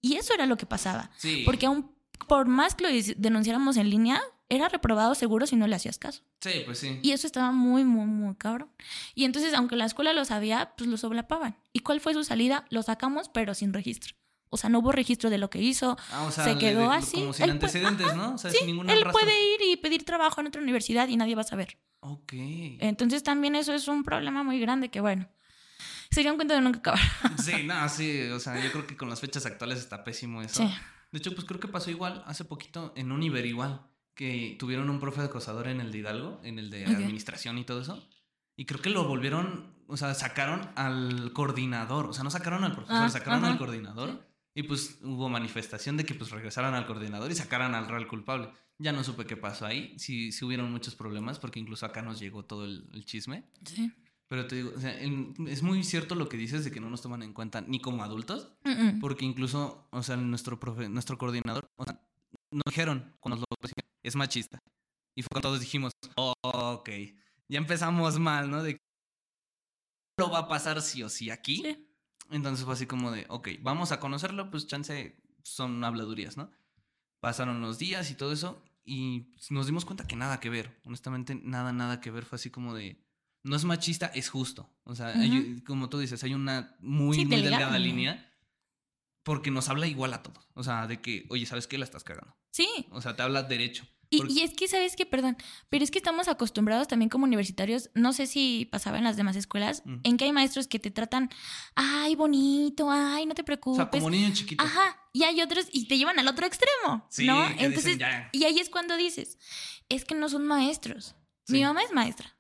Y 0.02 0.16
eso 0.16 0.34
era 0.34 0.46
lo 0.46 0.58
que 0.58 0.66
pasaba. 0.66 1.10
Sí. 1.18 1.44
Porque 1.46 1.66
aún 1.66 1.92
por 2.28 2.48
más 2.48 2.76
que 2.76 2.84
lo 2.84 2.90
denunciáramos 3.18 3.78
en 3.78 3.90
línea, 3.90 4.22
era 4.50 4.68
reprobado 4.68 5.16
seguro 5.16 5.46
si 5.48 5.56
no 5.56 5.68
le 5.68 5.76
hacías 5.76 5.98
caso. 5.98 6.24
Sí, 6.42 6.64
pues 6.66 6.80
sí. 6.80 7.00
Y 7.02 7.12
eso 7.12 7.28
estaba 7.28 7.52
muy, 7.52 7.84
muy, 7.86 8.06
muy 8.06 8.36
cabrón. 8.36 8.70
Y 9.16 9.24
entonces, 9.26 9.54
aunque 9.54 9.76
la 9.76 9.86
escuela 9.86 10.12
lo 10.14 10.26
sabía, 10.26 10.74
pues 10.78 10.90
lo 10.90 10.98
solapaban. 10.98 11.58
¿Y 11.72 11.80
cuál 11.80 12.00
fue 12.02 12.14
su 12.14 12.24
salida? 12.24 12.66
Lo 12.70 12.82
sacamos, 12.84 13.30
pero 13.30 13.54
sin 13.54 13.74
registro. 13.74 14.16
O 14.50 14.58
sea, 14.58 14.70
no 14.70 14.80
hubo 14.80 14.92
registro 14.92 15.30
de 15.30 15.38
lo 15.38 15.50
que 15.52 15.62
hizo. 15.62 15.96
Ah, 16.12 16.24
o 16.24 16.32
sea, 16.32 16.44
se 16.44 16.58
quedó 16.58 16.90
de- 16.90 16.96
así. 16.96 17.18
Como 17.20 17.34
sin 17.34 17.46
Él 17.46 17.52
antecedentes, 17.52 18.16
¿no? 18.16 18.34
O 18.34 18.38
sea, 18.40 18.50
Sí, 18.52 18.58
sin 18.58 18.68
ningún 18.68 18.90
él 18.90 19.04
puede 19.12 19.32
ir 19.54 19.62
y 19.72 19.78
pedir 19.78 20.04
trabajo 20.04 20.42
en 20.42 20.48
otra 20.48 20.62
universidad 20.62 21.08
y 21.08 21.16
nadie 21.18 21.36
va 21.36 21.42
a 21.42 21.46
saber. 21.46 21.78
Ok. 22.00 22.34
Entonces 22.34 23.22
también 23.24 23.56
eso 23.56 23.74
es 23.74 23.88
un 23.88 24.04
problema 24.04 24.44
muy 24.44 24.60
grande 24.60 24.90
que, 24.90 25.02
bueno, 25.02 25.30
sería 26.12 26.32
un 26.32 26.38
cuento 26.38 26.54
de 26.54 26.62
nunca 26.62 26.80
acabar. 26.80 27.00
Sí, 27.44 27.64
no, 27.66 27.88
sí. 27.90 28.22
O 28.30 28.40
sea, 28.40 28.64
yo 28.64 28.72
creo 28.72 28.88
que 28.88 28.98
con 28.98 29.10
las 29.10 29.20
fechas 29.22 29.46
actuales 29.46 29.80
está 29.80 30.04
pésimo 30.04 30.42
eso. 30.42 30.64
Sí. 30.64 30.74
De 31.12 31.18
hecho, 31.20 31.34
pues 31.34 31.46
creo 31.46 31.60
que 31.60 31.68
pasó 31.68 31.90
igual 31.90 32.24
hace 32.28 32.46
poquito 32.46 32.94
en 32.96 33.12
Univer 33.12 33.46
igual. 33.46 33.82
Que 34.16 34.58
tuvieron 34.60 34.90
un 34.90 35.00
profe 35.00 35.22
acosador 35.22 35.68
en 35.70 35.80
el 35.80 35.92
de 35.94 36.00
Hidalgo, 36.00 36.42
en 36.44 36.60
el 36.60 36.70
de 36.70 36.84
Ok. 36.86 36.92
administración 36.94 37.58
y 37.58 37.64
todo 37.64 37.82
eso. 37.82 38.06
Y 38.58 38.66
creo 38.66 38.82
que 38.82 38.90
lo 38.90 39.06
volvieron, 39.08 39.74
o 39.88 39.96
sea, 39.96 40.14
sacaron 40.14 40.70
al 40.76 41.32
coordinador. 41.32 42.08
O 42.08 42.14
sea, 42.14 42.24
no 42.26 42.30
sacaron 42.32 42.66
al 42.66 42.74
profesor, 42.74 43.04
Ah, 43.06 43.10
sacaron 43.10 43.44
ajá. 43.46 43.54
al 43.54 43.58
coordinador. 43.58 44.28
Y 44.54 44.64
pues 44.64 45.00
hubo 45.04 45.30
manifestación 45.30 45.96
de 45.96 46.06
que 46.06 46.16
pues 46.16 46.32
regresaran 46.32 46.74
al 46.74 46.86
coordinador 46.86 47.32
y 47.32 47.36
sacaran 47.36 47.76
al 47.76 47.88
real 47.88 48.08
culpable. 48.08 48.50
Ya 48.78 48.92
no 48.92 49.04
supe 49.06 49.26
qué 49.26 49.38
pasó 49.38 49.66
ahí. 49.66 49.98
Sí, 49.98 50.34
sí 50.34 50.44
hubieron 50.44 50.70
muchos 50.70 50.96
problemas 50.96 51.40
porque 51.40 51.60
incluso 51.62 51.86
acá 51.86 52.02
nos 52.02 52.20
llegó 52.20 52.44
todo 52.44 52.66
el, 52.66 52.90
el 52.94 53.06
chisme. 53.06 53.46
Sí. 53.64 53.90
Pero 54.30 54.46
te 54.48 54.56
digo, 54.58 54.72
o 54.76 54.80
sea, 54.80 54.98
en- 55.02 55.34
es 55.48 55.64
muy 55.64 55.84
cierto 55.84 56.14
lo 56.16 56.30
que 56.30 56.38
dices 56.38 56.64
de 56.64 56.72
que 56.72 56.80
no 56.80 56.90
nos 56.90 57.02
toman 57.02 57.24
en 57.24 57.34
cuenta 57.34 57.62
ni 57.62 57.82
como 57.82 58.04
adultos, 58.04 58.52
Mm, 58.64 58.70
mm. 58.70 59.00
porque 59.02 59.26
incluso, 59.26 59.88
o 59.92 60.04
sea, 60.04 60.16
nuestro 60.18 60.60
profe, 60.60 60.88
nuestro 60.88 61.18
coordinador, 61.18 61.68
o 61.76 61.84
sea, 61.84 62.00
nos 62.52 62.64
dijeron 62.68 63.16
cuando 63.20 63.38
nos 63.38 63.46
lo 63.50 63.58
decían, 63.62 63.90
es 64.04 64.16
machista. 64.16 64.60
Y 65.16 65.24
fue 65.24 65.28
cuando 65.32 65.50
todos 65.50 65.60
dijimos, 65.60 65.92
"Oh, 66.16 66.34
ok, 66.44 66.90
ya 67.50 67.58
empezamos 67.58 68.20
mal, 68.20 68.50
¿no? 68.50 68.62
De 68.64 68.76
que 68.76 68.80
lo 70.20 70.30
va 70.30 70.40
a 70.40 70.48
pasar 70.48 70.82
sí 70.82 71.02
o 71.04 71.10
sí 71.10 71.30
aquí. 71.30 71.58
Sí. 71.64 71.86
Entonces 72.30 72.64
fue 72.66 72.74
así 72.76 72.86
como 72.86 73.10
de, 73.12 73.26
ok, 73.30 73.50
vamos 73.62 73.92
a 73.92 74.00
conocerlo, 74.00 74.52
pues 74.52 74.68
chance 74.68 75.18
son 75.44 75.84
habladurías, 75.84 76.38
¿no? 76.38 76.52
Pasaron 77.22 77.62
los 77.62 77.80
días 77.80 78.12
y 78.12 78.16
todo 78.16 78.32
eso 78.32 78.64
y 78.86 79.34
nos 79.50 79.66
dimos 79.66 79.86
cuenta 79.86 80.06
que 80.08 80.16
nada 80.16 80.40
que 80.40 80.50
ver, 80.50 80.80
honestamente 80.86 81.36
nada, 81.36 81.74
nada 81.74 82.00
que 82.02 82.12
ver, 82.12 82.26
fue 82.26 82.36
así 82.36 82.50
como 82.52 82.76
de, 82.76 83.04
no 83.50 83.56
es 83.56 83.66
machista, 83.66 84.06
es 84.14 84.30
justo. 84.30 84.70
O 84.84 84.96
sea, 84.96 85.08
hay- 85.08 85.62
como 85.66 85.90
tú 85.90 85.98
dices, 86.00 86.24
hay 86.24 86.34
una 86.34 86.76
muy, 86.80 87.18
Sí, 87.18 87.26
muy 87.26 87.36
delgada 87.38 87.58
delgada 87.58 87.80
línea. 87.80 88.32
porque 89.24 89.52
nos 89.52 89.70
habla 89.70 89.88
igual 89.88 90.14
a 90.14 90.24
todos. 90.24 90.48
O 90.54 90.64
sea, 90.64 90.88
de 90.88 91.02
que, 91.02 91.26
oye, 91.30 91.46
¿sabes 91.46 91.68
qué? 91.68 91.78
La 91.78 91.86
estás 91.86 92.04
cagando. 92.04 92.36
Sí. 92.52 92.68
O 92.92 93.02
sea, 93.02 93.16
te 93.16 93.22
habla 93.24 93.44
derecho. 93.44 93.86
Y, 94.12 94.18
Porque- 94.18 94.34
y 94.34 94.42
es 94.42 94.54
que, 94.56 94.68
¿sabes 94.68 94.96
qué? 94.96 95.06
Perdón, 95.06 95.38
pero 95.70 95.84
es 95.84 95.92
que 95.92 96.00
estamos 96.00 96.28
acostumbrados 96.28 96.88
también 96.88 97.10
como 97.10 97.26
universitarios, 97.26 97.92
no 97.94 98.12
sé 98.12 98.26
si 98.26 98.66
pasaba 98.72 98.98
en 98.98 99.04
las 99.04 99.18
demás 99.18 99.36
escuelas, 99.36 99.84
en 100.04 100.18
que 100.18 100.26
hay 100.26 100.32
maestros 100.32 100.66
que 100.68 100.80
te 100.80 100.90
tratan, 100.90 101.30
ay, 101.76 102.16
bonito, 102.16 102.90
ay, 102.90 103.28
no 103.28 103.36
te 103.36 103.44
O 103.44 103.46
preocupes. 103.46 103.78
sea, 103.78 103.90
como 103.92 104.10
niño 104.10 104.34
chiquito. 104.34 104.64
Ajá, 104.64 104.98
y 105.14 105.24
hay 105.24 105.40
otros 105.44 105.68
y 105.72 105.88
te 105.88 105.98
llevan 106.00 106.18
al 106.18 106.28
otro 106.28 106.48
extremo, 106.48 107.06
Sí, 107.12 107.28
¿no? 107.28 107.40
dicen, 107.50 107.66
Entonces, 107.66 107.98
"Ya". 108.00 108.30
y 108.32 108.46
ahí 108.46 108.58
es 108.60 108.70
cuando 108.72 108.98
dices, 108.98 109.38
es 109.90 110.06
que 110.06 110.16
no 110.16 110.28
son 110.28 110.48
maestros. 110.48 111.14
Mi 111.50 111.64
mamá 111.64 111.84
es 111.84 111.92
maestra. 111.92 112.36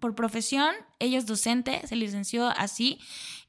Por 0.00 0.14
profesión, 0.14 0.74
ella 0.98 1.18
es 1.18 1.26
docente, 1.26 1.86
se 1.86 1.96
licenció 1.96 2.46
así, 2.46 2.98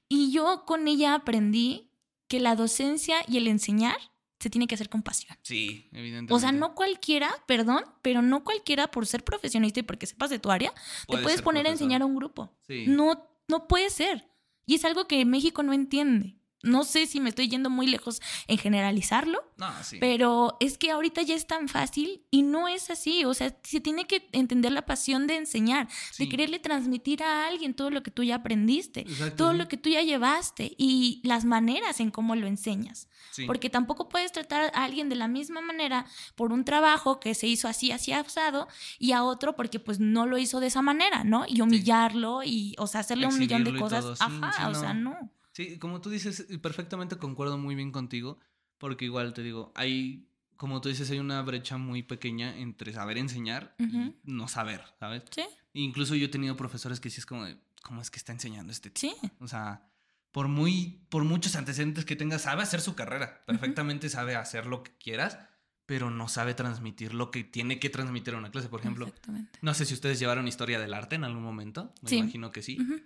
y 0.07 0.31
yo 0.31 0.65
con 0.65 0.87
ella 0.87 1.15
aprendí 1.15 1.89
que 2.27 2.39
la 2.39 2.55
docencia 2.55 3.17
y 3.27 3.37
el 3.37 3.47
enseñar 3.47 3.97
se 4.39 4.49
tiene 4.49 4.67
que 4.67 4.75
hacer 4.75 4.89
con 4.89 5.01
pasión. 5.01 5.37
Sí, 5.41 5.87
evidentemente. 5.93 6.33
O 6.33 6.39
sea, 6.39 6.51
no 6.51 6.75
cualquiera, 6.75 7.33
perdón, 7.47 7.85
pero 8.01 8.21
no 8.21 8.43
cualquiera 8.43 8.91
por 8.91 9.07
ser 9.07 9.23
profesionista 9.23 9.79
y 9.79 9.83
porque 9.83 10.05
sepas 10.05 10.29
de 10.29 10.39
tu 10.39 10.51
área, 10.51 10.73
Puede 11.07 11.21
te 11.21 11.23
puedes 11.23 11.41
poner 11.41 11.65
a 11.65 11.69
enseñar 11.69 12.01
a 12.01 12.05
un 12.05 12.15
grupo. 12.15 12.53
Sí. 12.67 12.85
No, 12.87 13.29
no 13.47 13.67
puede 13.67 13.89
ser. 13.89 14.27
Y 14.65 14.75
es 14.75 14.85
algo 14.85 15.07
que 15.07 15.23
México 15.25 15.63
no 15.63 15.73
entiende. 15.73 16.35
No 16.63 16.83
sé 16.85 17.05
si 17.07 17.19
me 17.19 17.29
estoy 17.29 17.49
yendo 17.49 17.69
muy 17.69 17.87
lejos 17.87 18.21
en 18.47 18.57
generalizarlo, 18.57 19.39
No, 19.57 19.71
sí. 19.83 19.97
pero 19.99 20.55
es 20.59 20.77
que 20.77 20.91
ahorita 20.91 21.21
ya 21.21 21.35
es 21.35 21.45
tan 21.45 21.67
fácil 21.67 22.23
y 22.31 22.41
no 22.41 22.67
es 22.67 22.89
así. 22.89 23.25
O 23.25 23.33
sea, 23.33 23.55
se 23.63 23.79
tiene 23.81 24.05
que 24.07 24.27
entender 24.31 24.71
la 24.71 24.85
pasión 24.85 25.27
de 25.27 25.35
enseñar, 25.35 25.87
Sí. 26.11 26.23
de 26.23 26.29
quererle 26.29 26.59
transmitir 26.59 27.21
a 27.21 27.47
alguien 27.47 27.73
todo 27.73 27.89
lo 27.89 28.01
que 28.01 28.11
tú 28.11 28.23
ya 28.23 28.35
aprendiste, 28.35 29.01
Exacto, 29.01 29.35
todo 29.35 29.53
lo 29.53 29.67
que 29.67 29.77
tú 29.77 29.89
ya 29.89 30.01
llevaste 30.01 30.73
y 30.77 31.21
las 31.23 31.45
maneras 31.45 31.99
en 31.99 32.11
cómo 32.11 32.35
lo 32.35 32.47
enseñas. 32.47 33.07
Sí. 33.31 33.45
Porque 33.45 33.69
tampoco 33.69 34.07
puedes 34.09 34.31
tratar 34.31 34.71
a 34.73 34.83
alguien 34.83 35.09
de 35.09 35.15
la 35.15 35.27
misma 35.27 35.59
manera 35.61 36.05
por 36.35 36.53
un 36.53 36.63
trabajo 36.65 37.19
que 37.19 37.35
se 37.35 37.47
hizo 37.47 37.67
así, 37.67 37.91
así 37.91 38.13
asado, 38.13 38.67
y 38.99 39.11
a 39.11 39.23
otro 39.23 39.55
porque 39.55 39.79
pues 39.79 39.99
no 39.99 40.25
lo 40.25 40.37
hizo 40.37 40.59
de 40.61 40.67
esa 40.67 40.81
manera, 40.81 41.23
¿no? 41.25 41.45
Y 41.47 41.59
humillarlo 41.61 42.41
y, 42.43 42.75
o 42.77 42.87
sea, 42.87 43.01
hacerle 43.01 43.27
un 43.27 43.37
millón 43.37 43.63
de 43.65 43.75
cosas. 43.77 44.21
Ajá, 44.21 44.69
o 44.69 44.75
sea, 44.75 44.93
no. 44.93 45.29
Sí, 45.53 45.77
como 45.79 46.01
tú 46.01 46.09
dices, 46.09 46.45
perfectamente 46.61 47.17
concuerdo 47.17 47.57
muy 47.57 47.75
bien 47.75 47.91
contigo, 47.91 48.39
porque 48.77 49.05
igual 49.05 49.33
te 49.33 49.43
digo, 49.43 49.71
hay 49.75 50.27
como 50.57 50.79
tú 50.81 50.87
dices, 50.89 51.09
hay 51.09 51.19
una 51.19 51.41
brecha 51.41 51.77
muy 51.77 52.03
pequeña 52.03 52.57
entre 52.57 52.93
saber 52.93 53.17
enseñar 53.17 53.75
y 53.79 54.15
no 54.23 54.47
saber, 54.47 54.81
¿sabes? 54.99 55.23
Sí, 55.31 55.43
Incluso 55.73 56.15
yo 56.15 56.25
he 56.25 56.29
tenido 56.29 56.55
profesores 56.55 56.99
que 56.99 57.09
sí 57.09 57.19
es 57.19 57.25
como 57.25 57.43
de, 57.45 57.57
¿cómo 57.81 58.01
es 58.01 58.09
que 58.11 58.17
está 58.17 58.31
enseñando 58.31 58.71
este 58.71 58.89
tipo? 58.89 59.13
sí. 59.19 59.29
O 59.39 59.47
sea, 59.47 59.89
por 60.31 60.47
muy, 60.47 61.05
por 61.09 61.23
muchos 61.25 61.55
antecedentes 61.55 62.05
que 62.05 62.15
tenga, 62.15 62.39
sabe 62.39 62.61
hacer 62.63 62.79
su 62.81 62.95
carrera. 62.95 63.43
Perfectamente 63.45 64.09
sabe 64.09 64.35
hacer 64.35 64.65
lo 64.67 64.83
que 64.83 64.95
quieras, 64.97 65.37
pero 65.85 66.09
no 66.11 66.29
sabe 66.29 66.53
transmitir 66.53 67.13
lo 67.13 67.29
que 67.29 67.43
tiene 67.43 67.79
que 67.79 67.89
transmitir 67.89 68.33
a 68.35 68.37
una 68.37 68.49
clase. 68.51 68.69
Por 68.69 68.79
ejemplo, 68.79 69.07
Exactamente. 69.07 69.59
no 69.61 69.73
sé 69.73 69.85
si 69.85 69.93
ustedes 69.95 70.17
llevaron 70.19 70.47
historia 70.47 70.79
del 70.79 70.93
arte 70.93 71.15
en 71.15 71.23
algún 71.25 71.43
momento. 71.43 71.93
Me 72.01 72.09
Sí. 72.09 72.17
imagino 72.17 72.51
que 72.51 72.61
sí. 72.61 72.79
Ujú. 72.79 73.01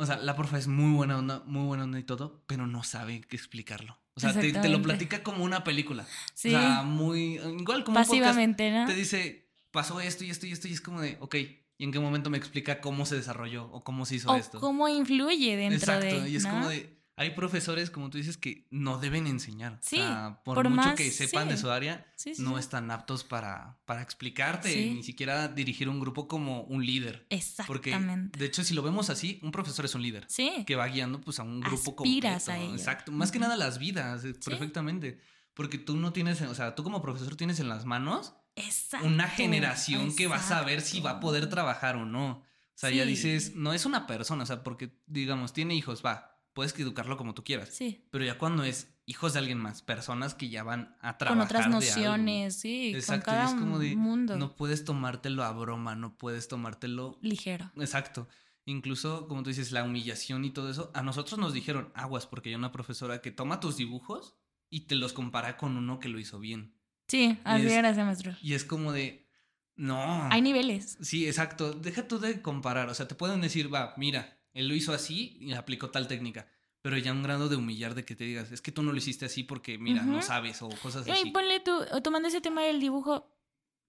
O 0.00 0.06
sea, 0.06 0.16
la 0.16 0.34
profe 0.34 0.56
es 0.56 0.66
muy 0.66 0.92
buena 0.94 1.18
onda, 1.18 1.42
muy 1.46 1.64
buena 1.66 1.84
onda 1.84 1.98
y 1.98 2.02
todo, 2.02 2.42
pero 2.46 2.66
no 2.66 2.82
sabe 2.82 3.20
qué 3.20 3.36
explicarlo. 3.36 3.98
O 4.14 4.20
sea, 4.20 4.32
te, 4.32 4.50
te 4.52 4.68
lo 4.68 4.80
platica 4.82 5.22
como 5.22 5.44
una 5.44 5.62
película. 5.62 6.06
Sí, 6.34 6.48
O 6.54 6.58
sea, 6.58 6.82
muy. 6.82 7.34
Igual 7.34 7.84
como 7.84 7.98
un 7.98 8.04
podcast 8.04 8.08
pasivamente, 8.08 8.70
¿no? 8.70 8.86
te 8.86 8.94
dice, 8.94 9.50
pasó 9.70 10.00
esto 10.00 10.24
y 10.24 10.30
esto 10.30 10.46
y 10.46 10.52
esto, 10.52 10.68
y 10.68 10.72
es 10.72 10.80
como 10.80 11.00
de, 11.02 11.16
ok, 11.20 11.34
¿y 11.36 11.84
en 11.84 11.92
qué 11.92 12.00
momento 12.00 12.30
me 12.30 12.38
explica 12.38 12.80
cómo 12.80 13.04
se 13.06 13.16
desarrolló 13.16 13.66
o 13.72 13.84
cómo 13.84 14.06
se 14.06 14.16
hizo 14.16 14.30
O 14.32 14.36
esto? 14.36 14.58
cómo 14.60 14.88
influye 14.88 15.56
dentro 15.56 15.94
Exacto, 15.94 16.22
de. 16.22 16.30
y 16.30 16.36
es 16.36 16.44
¿no? 16.44 16.50
como 16.50 16.68
de, 16.70 16.98
hay 17.20 17.32
profesores, 17.32 17.90
como 17.90 18.08
tú 18.08 18.16
dices, 18.16 18.38
que 18.38 18.66
no 18.70 18.96
deben 18.96 19.26
enseñar. 19.26 19.78
Sí, 19.82 19.96
o 19.96 19.98
sea, 19.98 20.40
por, 20.42 20.54
por 20.54 20.70
mucho 20.70 20.76
más- 20.88 20.96
que 20.96 21.10
sepan 21.10 21.48
de 21.48 21.56
sí. 21.56 21.60
su 21.60 21.70
área, 21.70 22.10
Sí, 22.16 22.34
sí, 22.34 22.40
no 22.42 22.58
están 22.58 22.90
aptos 22.90 23.24
para, 23.24 23.78
para 23.84 24.00
explicarte, 24.00 24.74
ni 24.94 25.02
siquiera 25.02 25.46
dirigir 25.48 25.90
un 25.90 26.00
grupo 26.00 26.26
como 26.26 26.62
un 26.62 26.86
líder. 26.86 27.26
Porque, 27.66 27.90
Exactamente. 27.90 28.38
de 28.38 28.46
hecho, 28.46 28.64
si 28.64 28.72
lo 28.72 28.82
vemos 28.82 29.10
así, 29.10 29.38
un 29.42 29.52
profesor 29.52 29.84
es 29.84 29.94
un 29.94 30.00
líder. 30.00 30.24
Sí. 30.30 30.64
Que 30.66 30.76
va 30.76 30.86
guiando 30.86 31.20
pues 31.20 31.38
a 31.40 31.42
un 31.42 31.60
grupo 31.60 31.94
Aspiras 31.98 32.44
completo. 32.46 32.52
a 32.52 32.64
ello. 32.64 32.74
Exacto. 32.74 33.12
Más 33.12 33.30
que 33.30 33.38
nada 33.38 33.54
las 33.58 33.78
vidas, 33.78 34.24
eh, 34.24 34.32
perfectamente. 34.42 35.20
Porque 35.52 35.76
tú 35.76 35.96
no 35.96 36.14
tienes, 36.14 36.40
o 36.40 36.54
sea, 36.54 36.74
tú 36.74 36.82
como 36.84 37.02
profesor 37.02 37.36
tienes 37.36 37.60
en 37.60 37.68
las 37.68 37.84
manos 37.84 38.32
Exacto. 38.56 39.06
una 39.06 39.28
generación 39.28 40.16
que 40.16 40.26
va 40.26 40.36
a 40.36 40.42
saber 40.42 40.80
si 40.80 41.00
va 41.00 41.10
a 41.10 41.20
poder 41.20 41.42
exacto. 41.42 41.54
trabajar 41.56 41.96
o 41.96 42.06
no. 42.06 42.30
O 42.30 42.44
sea, 42.80 42.88
ya 42.88 43.04
dices, 43.04 43.54
no 43.56 43.74
es 43.74 43.84
una 43.84 44.06
persona, 44.06 44.44
o 44.44 44.46
sea, 44.46 44.62
porque, 44.62 44.98
digamos, 45.06 45.52
tiene 45.52 45.74
hijos, 45.74 46.02
va, 46.02 46.39
puedes 46.52 46.78
educarlo 46.78 47.16
como 47.16 47.34
tú 47.34 47.44
quieras. 47.44 47.68
Sí. 47.70 48.06
Pero 48.10 48.24
ya 48.24 48.38
cuando 48.38 48.64
es 48.64 48.92
hijos 49.06 49.32
de 49.32 49.38
alguien 49.40 49.58
más, 49.58 49.82
personas 49.82 50.34
que 50.34 50.48
ya 50.48 50.62
van 50.62 50.96
a 51.00 51.10
Con 51.12 51.18
trabajar. 51.18 51.44
otras 51.44 51.60
de 51.62 51.64
algo. 51.66 51.80
nociones, 51.80 52.60
sí. 52.60 52.92
Exacto, 52.94 53.26
con 53.26 53.34
y 53.34 53.36
cada 53.36 53.48
es 53.48 53.54
como 53.54 53.78
de, 53.78 53.96
mundo. 53.96 54.36
no 54.36 54.54
puedes 54.56 54.84
tomártelo 54.84 55.42
a 55.44 55.52
broma, 55.52 55.94
no 55.96 56.16
puedes 56.16 56.48
tomártelo 56.48 57.18
Ligero. 57.22 57.70
Exacto. 57.76 58.28
Incluso, 58.66 59.26
como 59.26 59.42
tú 59.42 59.48
dices, 59.50 59.72
la 59.72 59.82
humillación 59.84 60.44
y 60.44 60.50
todo 60.50 60.70
eso, 60.70 60.90
a 60.94 61.02
nosotros 61.02 61.38
nos 61.40 61.52
dijeron 61.54 61.90
aguas 61.94 62.26
porque 62.26 62.50
hay 62.50 62.54
una 62.54 62.70
profesora 62.72 63.20
que 63.20 63.30
toma 63.30 63.58
tus 63.58 63.76
dibujos 63.76 64.36
y 64.68 64.82
te 64.82 64.94
los 64.94 65.12
compara 65.12 65.56
con 65.56 65.76
uno 65.76 65.98
que 65.98 66.08
lo 66.08 66.20
hizo 66.20 66.38
bien. 66.38 66.74
Sí, 67.08 67.36
así 67.42 67.66
es- 67.66 67.72
era 67.72 67.90
ese 67.90 68.04
maestro. 68.04 68.36
Y 68.40 68.52
es 68.54 68.64
como 68.64 68.92
de, 68.92 69.26
no. 69.74 70.28
Hay 70.30 70.42
niveles. 70.42 70.98
Sí, 71.00 71.26
exacto. 71.26 71.72
Deja 71.72 72.06
tú 72.06 72.20
de 72.20 72.42
comparar. 72.42 72.88
O 72.90 72.94
sea, 72.94 73.08
te 73.08 73.14
pueden 73.16 73.40
decir, 73.40 73.72
va, 73.74 73.94
mira, 73.96 74.38
él 74.52 74.68
lo 74.68 74.74
hizo 74.74 74.92
así 74.92 75.36
y 75.40 75.52
aplicó 75.52 75.90
tal 75.90 76.08
técnica. 76.08 76.46
Pero 76.82 76.96
ya 76.96 77.12
un 77.12 77.22
grado 77.22 77.48
de 77.50 77.56
humillar 77.56 77.94
de 77.94 78.04
que 78.06 78.16
te 78.16 78.24
digas, 78.24 78.52
es 78.52 78.62
que 78.62 78.72
tú 78.72 78.82
no 78.82 78.92
lo 78.92 78.98
hiciste 78.98 79.26
así 79.26 79.42
porque, 79.42 79.76
mira, 79.76 80.02
no 80.02 80.22
sabes 80.22 80.62
o 80.62 80.68
cosas 80.82 81.06
Y 81.06 81.10
así. 81.10 81.30
ponle 81.30 81.60
tú, 81.60 81.72
tomando 82.02 82.28
ese 82.28 82.40
tema 82.40 82.62
del 82.62 82.80
dibujo, 82.80 83.30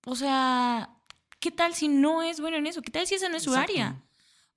o 0.06 0.16
sea, 0.16 0.90
¿qué 1.40 1.52
tal 1.52 1.74
si 1.74 1.88
no 1.88 2.22
es 2.22 2.42
bueno 2.42 2.58
en 2.58 2.68
eso? 2.68 2.82
¿Qué 2.82 2.92
tal 2.92 3.08
si 3.08 3.16
esa 3.16 3.30
no 3.30 3.38
es 3.38 3.44
su 3.44 3.52
Exacto. 3.52 3.72
área? 3.72 4.04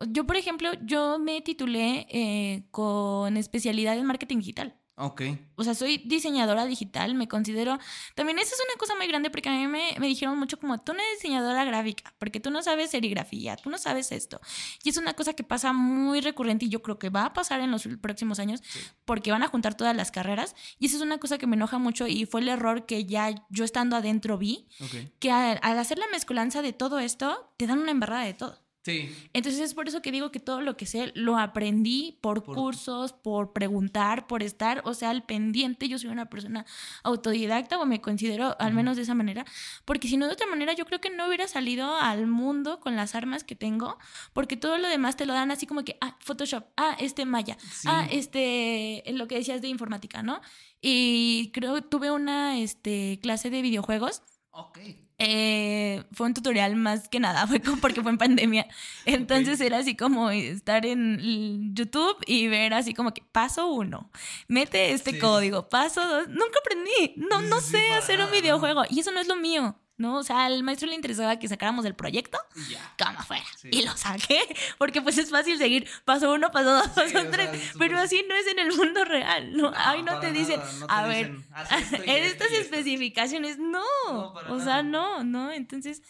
Yo, 0.09 0.27
por 0.27 0.37
ejemplo, 0.37 0.71
yo 0.83 1.21
me 1.21 1.41
titulé 1.43 2.07
eh, 2.11 2.65
con 2.73 3.37
especialidad 3.37 3.97
en 3.97 4.05
marketing 4.05 4.39
digital. 4.39 4.77
Ok. 4.97 5.23
O 5.57 5.65
sea, 5.65 5.75
soy 5.75 5.99
diseñadora 5.99 6.67
digital, 6.67 7.15
me 7.17 7.27
considero... 7.27 7.79
También 8.15 8.39
esa 8.39 8.55
es 8.55 8.61
una 8.69 8.79
cosa 8.79 8.95
muy 8.95 9.09
grande 9.09 9.29
porque 9.29 9.49
a 9.49 9.53
mí 9.53 9.67
me, 9.67 9.95
me 9.99 10.07
dijeron 10.07 10.39
mucho 10.39 10.57
como, 10.59 10.79
tú 10.81 10.93
no 10.93 11.01
eres 11.01 11.21
diseñadora 11.21 11.65
gráfica, 11.65 12.15
porque 12.19 12.39
tú 12.39 12.51
no 12.51 12.63
sabes 12.63 12.91
serigrafía, 12.93 13.57
tú 13.57 13.71
no 13.71 13.79
sabes 13.79 14.13
esto. 14.13 14.41
Y 14.85 14.91
es 14.91 14.97
una 14.97 15.15
cosa 15.15 15.33
que 15.33 15.43
pasa 15.43 15.73
muy 15.73 16.21
recurrente 16.21 16.67
y 16.67 16.69
yo 16.69 16.81
creo 16.83 16.99
que 17.01 17.11
va 17.11 17.25
a 17.27 17.33
pasar 17.33 17.59
en 17.61 17.73
los 17.73 17.89
próximos 18.01 18.39
años 18.39 18.61
Sí. 18.65 18.79
porque 19.05 19.33
van 19.33 19.43
a 19.43 19.49
juntar 19.49 19.75
todas 19.77 19.97
las 19.97 20.13
carreras. 20.13 20.55
Y 20.79 20.87
esa 20.87 20.97
es 20.97 21.03
una 21.03 21.19
cosa 21.19 21.39
que 21.39 21.47
me 21.49 21.57
enoja 21.57 21.79
mucho 21.79 22.07
y 22.07 22.27
fue 22.27 22.41
el 22.43 22.49
error 22.49 22.87
que 22.87 23.05
ya 23.05 23.35
yo 23.51 23.65
estando 23.65 23.97
adentro 23.97 24.39
vi, 24.39 24.69
Ok. 24.81 25.11
que 25.19 25.31
al, 25.33 25.59
al 25.63 25.79
hacer 25.79 25.99
la 25.99 26.07
mezcolanza 26.13 26.63
de 26.63 26.73
todo 26.73 27.01
esto, 27.01 27.53
te 27.57 27.67
dan 27.67 27.81
una 27.81 27.91
embarrada 27.91 28.23
de 28.25 28.35
todo. 28.35 28.64
Sí. 28.85 29.11
Entonces 29.33 29.63
es 29.63 29.73
por 29.73 29.89
eso 29.89 30.03
que 30.03 30.13
digo 30.13 30.31
que 30.31 30.41
todo 30.41 30.61
lo 30.61 30.77
que 30.77 30.85
sé 30.85 31.11
lo 31.15 31.39
aprendí 31.39 32.19
por, 32.21 32.43
Por- 32.43 32.55
cursos, 32.55 33.15
por 33.15 33.55
preguntar, 33.55 34.27
por 34.27 34.43
estar, 34.43 34.83
o 34.85 34.93
sea, 34.93 35.09
al 35.09 35.25
pendiente. 35.25 35.89
Yo 35.89 35.99
soy 35.99 36.11
una 36.11 36.27
persona 36.29 36.67
autodidacta 37.03 37.79
o 37.79 37.87
me 37.87 38.03
considero 38.03 38.57
al 38.61 38.75
menos 38.75 38.97
de 38.97 39.03
esa 39.05 39.15
manera, 39.15 39.47
porque 39.87 40.07
si 40.07 40.19
no 40.19 40.27
de 40.27 40.35
otra 40.35 40.47
manera 40.47 40.75
yo 40.75 40.85
creo 40.85 41.01
que 41.01 41.09
no 41.09 41.27
hubiera 41.29 41.49
salido 41.49 41.97
al 41.97 42.27
mundo 42.27 42.79
con 42.81 42.95
las 42.95 43.15
armas 43.15 43.43
que 43.43 43.55
tengo, 43.57 43.97
porque 44.35 44.57
todo 44.59 44.77
lo 44.77 44.89
demás 44.89 45.17
te 45.17 45.25
lo 45.25 45.33
dan 45.33 45.51
así 45.51 45.67
como 45.67 45.83
que, 45.83 45.97
ah, 46.03 46.17
Photoshop, 46.21 46.65
ah, 46.77 46.95
este 47.01 47.25
Maya, 47.25 47.57
Sí. 47.73 47.89
ah, 47.91 48.07
este, 48.11 49.03
lo 49.13 49.27
que 49.29 49.37
decías 49.37 49.63
de 49.63 49.69
informática, 49.69 50.23
¿no? 50.23 50.43
Y 50.83 51.51
creo 51.55 51.75
que 51.77 51.81
tuve 51.83 52.11
una 52.11 52.59
este, 52.59 53.19
clase 53.23 53.49
de 53.49 53.63
videojuegos 53.63 54.23
Ok. 54.51 54.79
Eh, 55.19 56.05
fue 56.13 56.27
un 56.27 56.35
tutorial 56.35 56.77
más 56.77 57.09
que 57.09 57.21
nada, 57.21 57.47
fue 57.47 57.61
como 57.61 57.79
porque 57.81 58.03
fue 58.03 58.11
en 58.11 58.19
pandemia. 58.19 58.67
Entonces 59.05 59.61
era 59.61 59.79
así 59.79 59.97
como 59.97 60.31
estar 60.31 60.85
en 60.87 61.75
YouTube 61.75 62.17
y 62.27 62.49
ver 62.49 62.75
así 62.75 62.95
como 62.95 63.13
que 63.15 63.23
paso 63.33 63.69
uno, 63.69 64.11
mete 64.49 64.93
este 64.93 65.13
Sí. 65.13 65.19
código, 65.19 65.69
paso 65.69 66.07
dos. 66.07 66.29
Nunca 66.29 66.59
aprendí, 66.61 67.15
no, 67.17 67.43
no 67.43 67.61
sí, 67.61 67.73
sé 67.73 67.93
hacer 67.93 68.21
un 68.21 68.31
videojuego 68.31 68.83
y 68.91 69.01
eso 69.01 69.13
no 69.13 69.21
es 69.21 69.29
lo 69.29 69.37
mío. 69.37 69.77
¿No? 69.97 70.17
O 70.19 70.23
sea, 70.25 70.45
al 70.47 70.63
maestro 70.63 70.89
le 70.89 70.95
interesaba 70.95 71.39
que 71.39 71.47
sacáramos 71.49 71.85
el 71.85 71.95
proyecto, 71.95 72.39
Y 72.57 72.73
ya. 72.73 72.93
cama 72.97 73.21
afuera. 73.21 73.45
Sí. 73.57 73.69
Y 73.73 73.83
lo 73.83 73.97
saqué, 73.97 74.41
porque 74.79 75.01
pues 75.03 75.19
es 75.19 75.31
fácil 75.31 75.57
seguir 75.59 75.89
paso 76.05 76.33
uno, 76.33 76.51
paso 76.51 76.71
dos, 76.75 76.85
Sí, 76.87 76.91
paso 76.95 77.07
o 77.07 77.09
sea, 77.23 77.31
tres. 77.31 77.73
pero 77.79 77.99
así 77.99 78.25
no 78.29 78.35
es 78.35 78.47
en 78.49 78.59
el 78.59 78.73
mundo 78.77 79.05
real, 79.05 79.57
¿no? 79.57 79.73
Ahí 79.77 80.01
no 80.01 80.07
para 80.13 80.21
te 80.21 80.33
dicen, 80.33 80.59
nada, 80.61 80.73
no 80.81 80.87
te 80.87 80.93
a 80.93 81.07
ver, 81.07 81.31
dicen, 81.33 81.47
"Haz 81.53 81.73
esto 81.83 81.97
y 82.07 82.11
en 82.11 82.23
estas 82.25 82.51
y 82.51 82.55
esto". 82.55 82.63
especificaciones, 82.77 83.59
no. 83.59 83.83
No, 84.09 84.29
o 84.33 84.57
nada. 84.59 84.65
sea, 84.65 84.83
no, 84.83 85.23
no. 85.25 85.53
Entonces, 85.53 86.03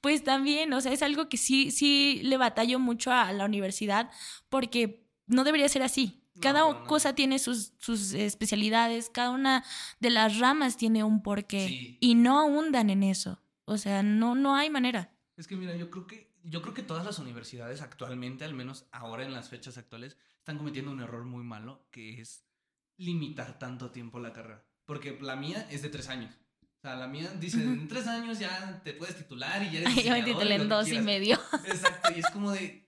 pues 0.00 0.22
también, 0.24 0.72
o 0.72 0.80
sea, 0.80 0.92
es 0.92 1.02
algo 1.02 1.28
que 1.28 1.36
sí, 1.36 1.70
sí 1.70 2.20
le 2.24 2.36
batallo 2.36 2.78
mucho 2.78 3.12
a 3.12 3.32
la 3.32 3.44
universidad 3.44 4.10
porque 4.48 5.04
no 5.26 5.44
debería 5.44 5.68
ser 5.68 5.82
así. 5.82 6.21
No, 6.34 6.40
Cada 6.40 6.84
cosa 6.84 7.14
tiene 7.14 7.38
sus, 7.38 7.72
sus 7.78 8.12
especialidades, 8.14 9.10
cada 9.10 9.30
una 9.30 9.64
de 10.00 10.10
las 10.10 10.38
ramas 10.38 10.76
tiene 10.76 11.04
un 11.04 11.22
porqué 11.22 11.68
Sí. 11.68 11.98
y 12.00 12.14
no 12.14 12.40
ahondan 12.40 12.88
en 12.90 13.02
eso. 13.02 13.40
O 13.66 13.76
sea, 13.78 14.02
no, 14.02 14.34
no 14.34 14.56
hay 14.56 14.70
manera. 14.70 15.12
Es 15.36 15.46
que 15.46 15.56
mira, 15.56 15.76
yo 15.76 15.90
creo 15.90 16.06
que 16.06 16.32
yo 16.44 16.60
creo 16.60 16.74
que 16.74 16.82
todas 16.82 17.04
las 17.06 17.18
universidades 17.20 17.82
actualmente, 17.82 18.44
al 18.44 18.52
menos 18.54 18.86
ahora 18.90 19.24
en 19.24 19.32
las 19.32 19.48
fechas 19.48 19.78
actuales, 19.78 20.16
están 20.38 20.58
cometiendo 20.58 20.90
un 20.90 21.00
error 21.00 21.24
muy 21.24 21.44
malo, 21.44 21.86
que 21.92 22.20
es 22.20 22.44
limitar 22.96 23.58
tanto 23.60 23.90
tiempo 23.90 24.18
la 24.18 24.32
carrera. 24.32 24.64
Porque 24.84 25.16
la 25.20 25.36
mía 25.36 25.66
es 25.70 25.82
de 25.82 25.88
tres 25.88 26.08
años. 26.08 26.34
O 26.62 26.80
sea, 26.82 26.96
la 26.96 27.06
mía 27.06 27.30
dice, 27.38 27.62
en 27.62 27.86
tres 27.86 28.08
años 28.08 28.40
ya 28.40 28.80
te 28.82 28.92
puedes 28.94 29.16
titular 29.16 29.62
y 29.62 29.70
ya 29.70 29.80
eres 29.82 29.94
Yo 30.04 30.10
me 30.12 30.22
titulé 30.24 30.56
en 30.56 30.68
dos 30.68 30.86
y 30.88 30.90
quieras". 30.90 31.04
medio. 31.06 31.38
Exacto, 31.64 32.10
y 32.16 32.18
es 32.18 32.26
como 32.30 32.50
de, 32.50 32.81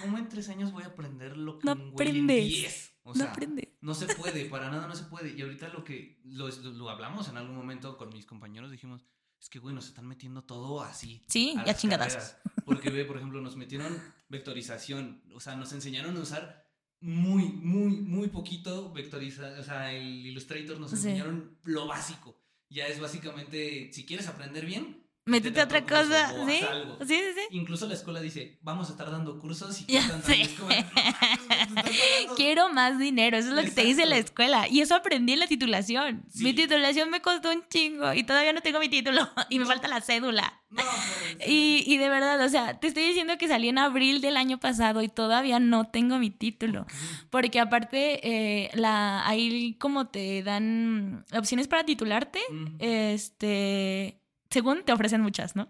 ¿cómo 0.00 0.18
en 0.18 0.28
tres 0.28 0.48
años 0.48 0.72
voy 0.72 0.82
a 0.84 0.86
aprender 0.86 1.36
lo 1.36 1.58
que 1.58 1.66
No 1.66 1.72
un 1.72 1.90
güey 1.92 2.08
en 2.08 2.26
diez? 2.26 2.92
O 3.02 3.10
no 3.10 3.14
sea, 3.14 3.30
aprende. 3.30 3.76
no 3.80 3.94
se 3.94 4.06
puede, 4.14 4.46
para 4.46 4.68
nada 4.70 4.86
no 4.88 4.94
se 4.96 5.04
puede. 5.04 5.36
Y 5.36 5.40
ahorita 5.42 5.68
lo 5.68 5.84
que 5.84 6.20
lo, 6.24 6.48
lo- 6.48 6.90
hablamos 6.90 7.28
en 7.28 7.36
algún 7.36 7.54
momento 7.56 7.96
con 7.96 8.08
mis 8.10 8.26
compañeros, 8.26 8.70
dijimos, 8.70 9.04
es 9.40 9.48
que, 9.48 9.58
güey, 9.60 9.74
nos 9.74 9.86
están 9.86 10.06
metiendo 10.06 10.42
todo 10.42 10.80
así. 10.82 11.22
Sí, 11.28 11.54
a 11.58 11.64
ya 11.66 11.74
carreras. 11.74 12.38
Porque, 12.64 12.90
ve, 12.90 13.04
por 13.04 13.16
ejemplo, 13.18 13.40
nos 13.40 13.54
metieron 13.56 13.96
vectorización. 14.28 15.22
O 15.34 15.40
sea, 15.40 15.56
nos 15.56 15.72
enseñaron 15.72 16.16
a 16.16 16.20
usar 16.20 16.66
muy, 17.00 17.44
muy, 17.44 17.96
muy 18.00 18.28
poquito 18.28 18.92
vectorización. 18.92 19.58
O 19.60 19.62
sea, 19.62 19.92
el 19.92 20.26
Illustrator 20.26 20.80
nos 20.80 20.90
Sí. 20.90 20.96
enseñaron 20.96 21.58
lo 21.64 21.86
básico. 21.86 22.40
Ya 22.68 22.86
es 22.88 22.98
básicamente, 22.98 23.92
si 23.92 24.04
quieres 24.04 24.26
aprender 24.28 24.66
bien, 24.66 25.05
Métete 25.26 25.60
a 25.60 25.64
otra 25.64 25.80
curso 25.82 26.04
cosa. 26.04 26.28
Sí, 26.46 26.60
sí, 27.00 27.06
sí. 27.08 27.16
sí. 27.34 27.40
Incluso 27.50 27.86
la 27.88 27.94
escuela 27.94 28.20
dice, 28.20 28.58
vamos 28.62 28.88
a 28.88 28.92
estar 28.92 29.10
dando 29.10 29.38
cursos 29.40 29.82
y 29.82 29.92
Ya 29.92 29.98
cuestan 30.08 30.22
sé. 30.22 30.36
tanto". 30.38 30.44
Es 30.44 30.54
como, 30.54 30.68
"No 30.70 30.76
mames, 31.10 31.40
me 31.48 31.80
están 31.80 31.84
pagando". 31.84 32.34
Quiero 32.36 32.68
más 32.72 32.98
dinero, 32.98 33.36
eso 33.36 33.48
es 33.48 33.54
lo 33.54 33.62
que 33.62 33.70
te 33.72 33.82
dice 33.82 34.06
la 34.06 34.18
escuela. 34.18 34.68
Y 34.68 34.80
eso 34.82 34.94
aprendí 34.94 35.32
en 35.32 35.40
la 35.40 35.46
titulación. 35.48 36.24
Sí. 36.30 36.44
Mi 36.44 36.52
titulación 36.54 37.10
me 37.10 37.20
costó 37.20 37.50
un 37.50 37.64
chingo 37.68 38.12
y 38.14 38.22
todavía 38.22 38.52
no 38.52 38.60
tengo 38.60 38.78
mi 38.78 38.88
título 38.88 39.28
y 39.50 39.58
me 39.58 39.64
No. 39.64 39.70
falta 39.70 39.88
la 39.88 40.00
cédula. 40.00 40.62
No, 40.70 40.82
pues, 40.82 41.48
Y, 41.48 41.82
y 41.86 41.96
de 41.96 42.08
verdad, 42.08 42.40
o 42.44 42.48
sea, 42.48 42.78
te 42.78 42.86
estoy 42.88 43.04
diciendo 43.04 43.36
que 43.38 43.48
salí 43.48 43.68
en 43.68 43.78
abril 43.78 44.20
del 44.20 44.36
año 44.36 44.58
pasado 44.58 45.02
y 45.02 45.08
todavía 45.08 45.58
no 45.58 45.88
tengo 45.88 46.18
mi 46.18 46.30
título. 46.30 46.86
Porque 47.30 47.58
aparte, 47.60 48.20
eh, 48.64 48.70
la, 48.74 49.26
ahí 49.26 49.74
como 49.80 50.06
te 50.08 50.42
dan 50.44 51.24
opciones 51.36 51.66
para 51.68 51.84
titularte, 51.84 52.40
Mm. 52.50 52.76
este, 52.78 54.20
según 54.50 54.84
te 54.84 54.92
ofrecen 54.92 55.20
muchas, 55.20 55.56
¿no? 55.56 55.68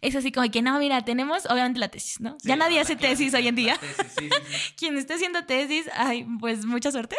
Es 0.00 0.14
así 0.14 0.32
como 0.32 0.50
que, 0.50 0.62
no, 0.62 0.78
mira, 0.78 1.02
tenemos 1.02 1.46
obviamente 1.46 1.80
la 1.80 1.88
tesis, 1.88 2.20
¿no? 2.20 2.36
Sí, 2.40 2.48
ya 2.48 2.56
nadie 2.56 2.80
hace 2.80 2.96
tesis 2.96 3.32
hoy 3.34 3.48
en 3.48 3.54
día. 3.54 3.76
tesis, 3.78 3.96
sí, 4.18 4.28
sí, 4.28 4.52
sí. 4.52 4.74
Quien 4.76 4.96
esté 4.96 5.14
haciendo 5.14 5.44
tesis, 5.44 5.88
ay, 5.94 6.26
pues 6.40 6.64
mucha 6.66 6.92
suerte. 6.92 7.16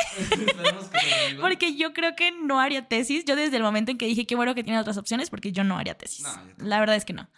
Porque 1.42 1.76
yo 1.76 1.94
creo 1.94 2.16
que 2.16 2.32
no 2.32 2.60
haría 2.60 2.88
tesis. 2.88 3.26
Yo 3.26 3.36
desde 3.36 3.58
el 3.58 3.64
momento 3.64 3.92
en 3.92 3.98
que 3.98 4.06
dije, 4.06 4.26
qué 4.26 4.36
bueno 4.36 4.56
que 4.56 4.64
tiene 4.64 4.80
otras 4.80 4.98
opciones, 4.98 5.30
porque 5.30 5.52
yo 5.52 5.64
no 5.64 5.78
haría 5.78 5.98
tesis. 5.98 6.24
No, 6.24 6.66
la 6.66 6.80
verdad 6.80 6.96
es 6.96 7.06
que 7.06 7.14
no. 7.14 7.30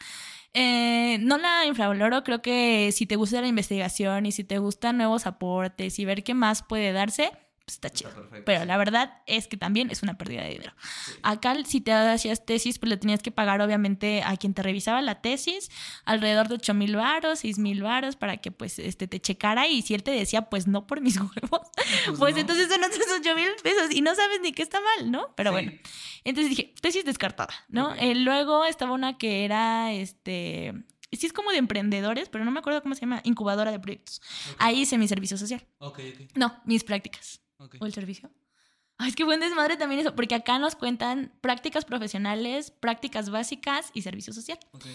Eh, 0.53 1.17
no 1.21 1.37
la 1.37 1.65
infravaloro, 1.65 2.23
creo 2.23 2.41
que 2.41 2.91
si 2.91 3.05
te 3.05 3.15
gusta 3.15 3.39
la 3.39 3.47
investigación 3.47 4.25
y 4.25 4.31
si 4.31 4.43
te 4.43 4.57
gustan 4.59 4.97
nuevos 4.97 5.25
aportes 5.25 5.97
y 5.97 6.05
ver 6.05 6.23
qué 6.23 6.33
más 6.33 6.63
puede 6.63 6.91
darse, 6.91 7.31
pues 7.71 7.75
está 7.75 7.89
chido. 7.89 8.11
Perfecto, 8.11 8.43
Pero 8.45 8.61
sí. 8.61 8.65
la 8.67 8.77
verdad 8.77 9.21
es 9.25 9.47
que 9.47 9.57
también 9.57 9.89
es 9.91 10.03
una 10.03 10.17
pérdida 10.17 10.43
de 10.43 10.49
dinero. 10.49 10.73
Sí. 11.05 11.11
Acá, 11.23 11.55
si 11.65 11.81
te 11.81 11.91
hacías 11.93 12.45
tesis, 12.45 12.79
pues 12.79 12.89
le 12.89 12.97
tenías 12.97 13.21
que 13.21 13.31
pagar, 13.31 13.61
obviamente, 13.61 14.23
a 14.25 14.35
quien 14.37 14.53
te 14.53 14.61
revisaba 14.61 15.01
la 15.01 15.21
tesis, 15.21 15.69
alrededor 16.05 16.47
de 16.47 16.55
8 16.55 16.73
mil 16.73 16.95
varos, 16.95 17.39
6 17.39 17.57
mil 17.59 17.81
varos, 17.83 18.15
para 18.15 18.37
que, 18.37 18.51
pues, 18.51 18.79
este, 18.79 19.07
te 19.07 19.19
checara. 19.19 19.67
Y 19.67 19.81
si 19.81 19.93
él 19.93 20.03
te 20.03 20.11
decía, 20.11 20.43
pues, 20.49 20.67
no 20.67 20.85
por 20.87 21.01
mis 21.01 21.15
huevos, 21.19 21.67
pues, 22.19 22.33
no. 22.35 22.41
entonces 22.41 22.67
son 22.69 22.83
otros 22.83 23.05
8 23.19 23.35
mil 23.35 23.47
pesos 23.63 23.91
y 23.91 24.01
no 24.01 24.13
sabes 24.15 24.41
ni 24.41 24.51
qué 24.51 24.61
está 24.63 24.79
mal, 24.97 25.11
¿no? 25.11 25.33
Pero 25.35 25.51
Sí. 25.51 25.53
bueno. 25.53 25.71
Entonces 26.23 26.49
dije, 26.49 26.73
tesis 26.81 27.05
descartada, 27.05 27.53
¿no? 27.69 27.89
Ok. 27.91 27.95
Eh, 27.99 28.15
luego 28.15 28.65
estaba 28.65 28.91
una 28.91 29.17
que 29.17 29.45
era, 29.45 29.91
este... 29.93 30.73
Sí 31.13 31.25
es 31.25 31.33
como 31.33 31.51
de 31.51 31.57
emprendedores, 31.57 32.29
pero 32.29 32.45
no 32.45 32.51
me 32.51 32.59
acuerdo 32.59 32.81
cómo 32.81 32.95
se 32.95 33.01
llama, 33.01 33.19
incubadora 33.25 33.69
de 33.69 33.81
proyectos. 33.81 34.21
Ahí 34.59 34.79
hice 34.79 34.97
mi 34.97 35.09
servicio 35.09 35.37
social. 35.37 35.67
Ok, 35.79 35.99
ok. 35.99 36.31
No, 36.35 36.61
mis 36.63 36.85
prácticas. 36.85 37.40
Ok. 37.63 37.75
¿O 37.79 37.85
el 37.85 37.93
servicio? 37.93 38.31
Ay, 38.97 39.09
es 39.09 39.15
que 39.15 39.23
buen 39.23 39.39
desmadre 39.39 39.77
también 39.77 40.01
eso, 40.01 40.15
porque 40.15 40.35
acá 40.35 40.59
nos 40.59 40.75
cuentan 40.75 41.33
prácticas 41.41 41.85
profesionales, 41.85 42.71
prácticas 42.71 43.29
básicas 43.29 43.89
y 43.93 44.01
servicio 44.03 44.33
social. 44.33 44.59
ok. 44.71 44.85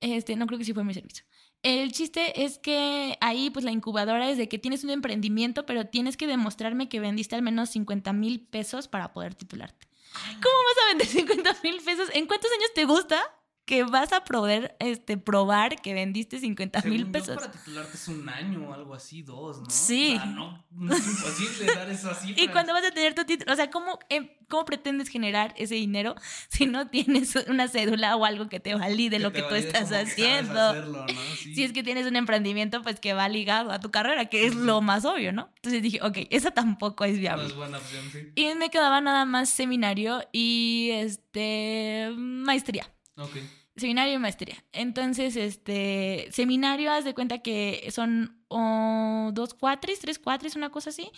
Este, 0.00 0.36
no 0.36 0.46
creo 0.46 0.58
que 0.58 0.64
sí 0.64 0.74
fue 0.74 0.84
mi 0.84 0.92
servicio. 0.92 1.24
El 1.62 1.90
chiste 1.90 2.44
es 2.44 2.58
que 2.58 3.16
ahí, 3.20 3.48
pues 3.50 3.64
la 3.64 3.72
incubadora 3.72 4.30
es 4.30 4.36
de 4.36 4.48
que 4.48 4.58
tienes 4.58 4.84
un 4.84 4.90
emprendimiento, 4.90 5.64
pero 5.64 5.86
tienes 5.86 6.16
que 6.16 6.26
demostrarme 6.26 6.88
que 6.88 7.00
vendiste 7.00 7.34
al 7.34 7.42
menos 7.42 7.70
50 7.70 8.12
mil 8.12 8.40
pesos 8.40 8.88
para 8.88 9.12
poder 9.12 9.34
titularte. 9.34 9.88
¿Cómo 10.12 10.56
vas 10.64 10.84
a 10.84 10.88
vender 10.88 11.06
50 11.06 11.56
mil 11.62 11.80
pesos? 11.80 12.10
¿En 12.12 12.26
cuántos 12.26 12.50
años 12.52 12.70
te 12.74 12.84
gusta 12.84 13.22
que 13.66 13.82
vas 13.82 14.12
a 14.12 14.22
poder 14.24 14.76
este, 14.78 15.18
probar 15.18 15.82
que 15.82 15.92
vendiste 15.92 16.38
50 16.38 16.82
mil 16.82 17.06
yo, 17.06 17.12
pesos? 17.12 17.36
para 17.36 17.50
titularte 17.50 17.96
es 17.96 18.06
un 18.08 18.28
año 18.28 18.68
o 18.68 18.72
algo 18.72 18.94
así, 18.94 19.22
dos, 19.22 19.58
¿no? 19.60 19.68
Sí. 19.68 20.14
O 20.14 20.18
sea, 20.20 20.26
no, 20.26 20.64
no 20.70 20.94
es 20.94 21.06
imposible 21.06 21.74
dar 21.74 21.90
esa 21.90 22.14
cifra. 22.20 22.42
¿Y 22.42 22.48
cuándo 22.48 22.72
vas 22.72 22.84
a 22.84 22.92
tener 22.92 23.14
tu 23.14 23.24
título? 23.24 23.52
O 23.52 23.56
sea, 23.56 23.68
¿cómo, 23.68 23.98
em, 24.08 24.28
¿cómo 24.48 24.64
pretendes 24.64 25.08
generar 25.08 25.52
ese 25.58 25.74
dinero 25.74 26.14
si 26.48 26.66
no 26.66 26.86
tienes 26.88 27.34
una 27.48 27.66
cédula 27.66 28.14
o 28.14 28.24
algo 28.24 28.48
que 28.48 28.60
te 28.60 28.74
valide 28.76 29.16
Que 29.16 29.22
lo 29.22 29.32
te 29.32 29.42
que 29.42 29.48
tú 29.48 29.56
estás 29.56 29.90
haciendo? 29.90 30.60
hacerlo, 30.60 31.04
¿no? 31.04 31.12
Sí. 31.36 31.54
Si 31.56 31.64
es 31.64 31.72
que 31.72 31.82
tienes 31.82 32.06
un 32.06 32.14
emprendimiento, 32.14 32.82
pues 32.82 33.00
que 33.00 33.14
va 33.14 33.28
ligado 33.28 33.72
a 33.72 33.80
tu 33.80 33.90
carrera, 33.90 34.26
que 34.26 34.46
es 34.46 34.54
lo 34.54 34.80
más 34.80 35.04
obvio, 35.04 35.32
¿no? 35.32 35.50
Entonces 35.56 35.82
dije, 35.82 35.98
ok, 36.02 36.18
esa 36.30 36.52
tampoco 36.52 37.04
es 37.04 37.14
No 37.14 37.18
viable. 37.20 37.46
es 37.46 37.54
buena 37.56 37.78
opción, 37.78 38.04
sí. 38.12 38.30
Y 38.36 38.54
me 38.54 38.70
quedaba 38.70 39.00
nada 39.00 39.24
más 39.24 39.50
seminario 39.50 40.22
y 40.30 40.90
este 40.92 42.10
maestría. 42.16 42.92
Ok. 43.16 43.36
Seminario 43.76 44.14
y 44.14 44.18
maestría. 44.18 44.64
Entonces, 44.72 45.36
este 45.36 46.28
seminario, 46.32 46.90
haz 46.90 47.04
de 47.04 47.12
cuenta 47.12 47.38
que 47.38 47.86
son 47.90 48.42
oh, 48.48 49.30
dos 49.34 49.52
cuatris, 49.52 49.98
tres 50.00 50.18
cuatris, 50.18 50.56
una 50.56 50.70
cosa 50.70 50.90
así, 50.90 51.10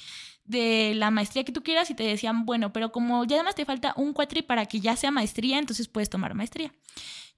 de 0.45 0.93
la 0.97 1.13
maestría 1.13 1.45
que 1.45 1.53
tú 1.53 1.63
quieras 1.63 1.89
y 1.91 1.95
te 1.95 2.03
decían, 2.03 2.47
bueno, 2.47 2.73
pero 2.73 2.91
como 2.91 3.25
ya 3.25 3.37
además 3.37 3.55
te 3.55 3.65
falta 3.65 3.95
un 3.97 4.13
cuatri 4.13 4.43
para 4.43 4.67
que 4.67 4.81
ya 4.81 4.97
sea 4.97 5.13
maestría, 5.13 5.59
entonces 5.59 5.87
puedes 5.87 6.11
tomar 6.11 6.35
maestría. 6.35 6.73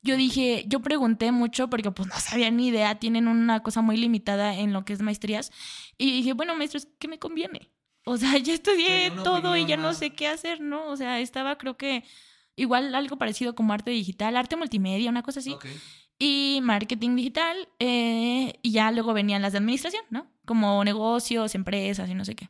Yo 0.02 0.16
dije, 0.16 0.64
yo 0.66 0.80
pregunté 0.80 1.30
mucho 1.32 1.68
porque 1.68 1.90
pues 1.90 2.08
no 2.08 2.18
sabía 2.18 2.50
ni 2.50 2.68
idea, 2.68 2.98
tienen 2.98 3.28
una 3.28 3.62
cosa 3.62 3.82
muy 3.82 3.98
limitada 3.98 4.54
en 4.54 4.72
lo 4.72 4.86
que 4.86 4.94
es 4.94 5.02
maestrías. 5.02 5.52
Y 5.98 6.12
dije, 6.12 6.32
bueno, 6.32 6.56
maestros, 6.56 6.88
¿qué 6.98 7.08
me 7.08 7.18
conviene? 7.18 7.70
O 8.04 8.16
sea, 8.16 8.38
ya 8.38 8.54
estudié 8.54 9.10
todo 9.22 9.54
y 9.56 9.66
ya 9.66 9.76
no 9.76 9.92
sé 9.92 10.10
qué 10.10 10.28
hacer, 10.28 10.60
¿no? 10.60 10.86
O 10.86 10.96
sea, 10.96 11.20
estaba 11.20 11.58
creo 11.58 11.76
que 11.76 12.04
igual 12.56 12.94
algo 12.94 13.16
parecido 13.16 13.54
como 13.54 13.72
arte 13.72 13.90
digital, 13.90 14.36
arte 14.36 14.56
multimedia, 14.56 15.10
una 15.10 15.22
cosa 15.22 15.40
así 15.40 15.52
Ok. 15.52 15.66
y 16.18 16.60
marketing 16.62 17.16
digital. 17.16 17.68
eh, 17.78 18.54
y 18.62 18.72
ya 18.72 18.90
luego 18.92 19.12
venían 19.14 19.42
las 19.42 19.52
de 19.52 19.58
administración, 19.58 20.02
¿no? 20.10 20.26
Como 20.44 20.82
negocios, 20.84 21.54
empresas 21.54 22.08
y 22.10 22.14
no 22.14 22.24
sé 22.24 22.34
qué. 22.34 22.48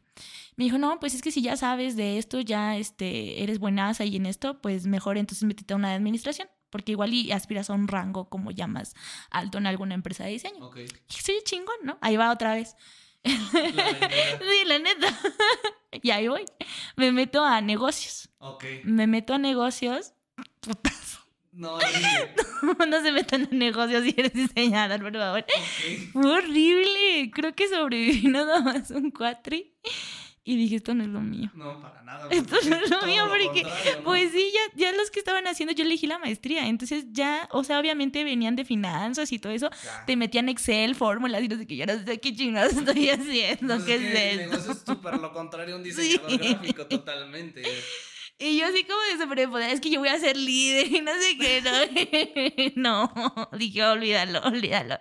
Me 0.57 0.65
dijo, 0.65 0.79
no, 0.79 0.99
pues 1.01 1.15
es 1.15 1.23
que 1.23 1.31
si 1.31 1.41
ya 1.43 1.57
sabes 1.57 1.97
de 1.97 2.19
esto, 2.19 2.41
ya 2.41 2.77
este, 2.77 3.43
eres 3.43 3.59
buenaza 3.59 4.05
y 4.05 4.17
en 4.17 4.27
esto, 4.27 4.61
pues 4.61 4.87
mejor 4.87 5.17
entonces 5.17 5.45
métete 5.45 5.73
a 5.73 5.77
una 5.77 5.91
de 5.91 5.95
administración. 5.95 6.49
Porque 6.71 6.93
igual 6.93 7.13
y 7.13 7.33
aspiras 7.33 7.69
a 7.69 7.73
un 7.73 7.89
rango 7.89 8.29
como 8.29 8.53
ya 8.53 8.69
más 8.69 8.95
alto 9.31 9.59
en 9.59 9.67
alguna 9.67 9.95
empresa 9.95 10.25
de 10.25 10.31
diseño. 10.31 10.65
Ok. 10.67 10.77
Y 10.77 10.83
dije, 10.83 11.23
sí, 11.23 11.33
chingón, 11.45 11.75
¿no? 11.83 11.99
Ahí 12.01 12.17
va 12.17 12.31
otra 12.31 12.55
vez. 12.55 12.77
Sí, 13.25 14.65
la 14.67 14.79
neta. 14.79 15.19
y 16.03 16.11
ahí 16.11 16.29
voy. 16.29 16.45
Me 16.97 17.13
meto 17.13 17.45
a 17.45 17.61
negocios. 17.61 18.31
Ok. 18.39 18.65
Me 18.85 19.07
meto 19.07 19.35
a 19.35 19.39
negocios. 19.39 20.15
Putazo. 20.61 21.21
No, 21.53 21.75
horrible. 21.75 22.35
no 22.89 23.03
se 23.03 23.13
metan 23.13 23.49
a 23.51 23.55
negocios 23.55 24.05
si 24.05 24.15
eres 24.17 24.33
diseñador, 24.33 25.01
por 25.03 25.13
favor. 25.13 25.45
Fue 26.13 26.31
horrible. 26.39 27.31
Creo 27.35 27.55
que 27.55 27.69
sobreviví 27.69 28.29
nada 28.29 28.61
más 28.61 28.91
un 28.91 29.11
cuatri. 29.11 29.75
Y 30.43 30.57
dije, 30.57 30.77
esto 30.77 30.95
no 30.95 31.03
es 31.05 31.11
lo 31.11 31.21
mío. 31.21 31.51
No, 31.55 31.81
para 31.83 32.03
nada. 32.03 32.27
Esto 32.31 32.57
no 32.69 32.77
es 32.77 32.91
lo 32.91 33.03
mío, 33.03 33.25
porque, 33.29 33.63
pues 34.05 34.33
sí, 34.33 34.51
ya, 34.55 34.61
ya 34.91 34.93
los 34.97 35.11
que 35.11 35.19
estaban 35.19 35.47
haciendo, 35.47 35.75
yo 35.75 35.85
elegí 35.85 36.07
la 36.07 36.19
maestría. 36.19 36.67
Entonces 36.67 37.05
ya, 37.13 37.47
o 37.53 37.63
sea, 37.63 37.79
obviamente 37.79 38.25
venían 38.25 38.57
de 38.57 38.65
finanzas 38.65 39.31
y 39.33 39.39
todo 39.39 39.53
eso. 39.53 39.69
Ya. 39.85 40.05
Te 40.07 40.17
metían 40.17 40.49
Excel, 40.49 40.95
fórmulas 40.95 41.43
y 41.43 41.49
no 41.49 41.57
sé 41.59 41.67
qué. 41.67 41.77
Yo 41.77 41.85
no 41.87 41.93
sé 42.03 42.19
qué 42.19 42.35
chingados 42.35 42.73
estoy 42.77 43.11
haciendo. 43.11 43.75
Pues 43.77 43.85
¿Qué 43.85 43.95
es 43.97 44.01
es, 44.03 44.13
que 44.13 44.31
el 44.33 44.41
esto? 44.41 44.51
negocio 44.53 44.73
es 44.73 44.83
súper 44.87 45.19
lo 45.19 45.33
contrario 45.33 45.75
a 45.75 45.79
un 45.79 45.85
diseñador 45.85 46.31
Sí. 46.31 46.39
gráfico, 46.39 46.87
totalmente. 46.87 47.63
Y 48.43 48.59
yo 48.59 48.67
así 48.67 48.85
como 48.85 48.99
de 49.03 49.23
sobrepoder, 49.23 49.69
es 49.69 49.83
que 49.83 49.91
yo 49.91 50.01
voy 50.01 50.09
a 50.09 50.19
ser 50.19 50.35
líder 50.35 50.87
y 50.91 51.01
no 51.03 51.13
sé 51.13 51.37
qué. 51.39 52.73
No, 52.75 53.13
no. 53.37 53.49
dije, 53.59 53.85
olvídalo, 53.85 54.41
olvídalo. 54.41 54.99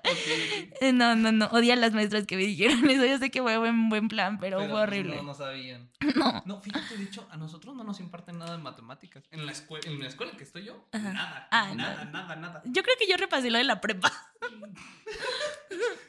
Eh, 0.81 0.91
No, 0.91 1.15
no, 1.15 1.31
no. 1.31 1.45
Odié 1.47 1.71
a 1.71 1.75
las 1.77 1.93
maestras 1.93 2.25
que 2.27 2.35
me 2.35 2.43
dijeron 2.43 2.89
eso. 2.89 3.05
Yo 3.05 3.17
sé 3.17 3.31
que 3.31 3.41
fue 3.41 3.57
buen, 3.57 3.87
buen 3.87 4.09
plan, 4.09 4.37
pero, 4.39 4.57
Pero, 4.57 4.69
fue 4.69 4.79
pues, 4.79 4.83
horrible. 4.83 5.15
No, 5.15 5.23
no 5.23 5.33
sabían. 5.33 5.89
No. 6.15 6.43
No, 6.45 6.61
fíjate, 6.61 6.97
de 6.97 7.03
hecho, 7.03 7.27
a 7.31 7.37
nosotros 7.37 7.75
no 7.75 7.83
nos 7.85 7.99
imparten 8.01 8.39
nada 8.39 8.57
de 8.57 8.63
matemáticas. 8.63 9.23
En 9.31 9.45
la 9.45 9.51
escuela, 9.53 9.87
en 9.89 9.99
la 9.99 10.07
escuela 10.07 10.33
que 10.35 10.43
estoy 10.43 10.65
yo, 10.65 10.85
Ajá. 10.91 11.13
nada. 11.13 11.47
Ah, 11.51 11.73
nada, 11.75 12.05
no. 12.05 12.11
nada, 12.11 12.35
nada. 12.35 12.61
Yo 12.65 12.83
creo 12.83 12.95
que 12.99 13.07
yo 13.07 13.15
repasé 13.15 13.49
lo 13.49 13.57
de 13.57 13.63
la 13.63 13.79
prepa. 13.79 14.11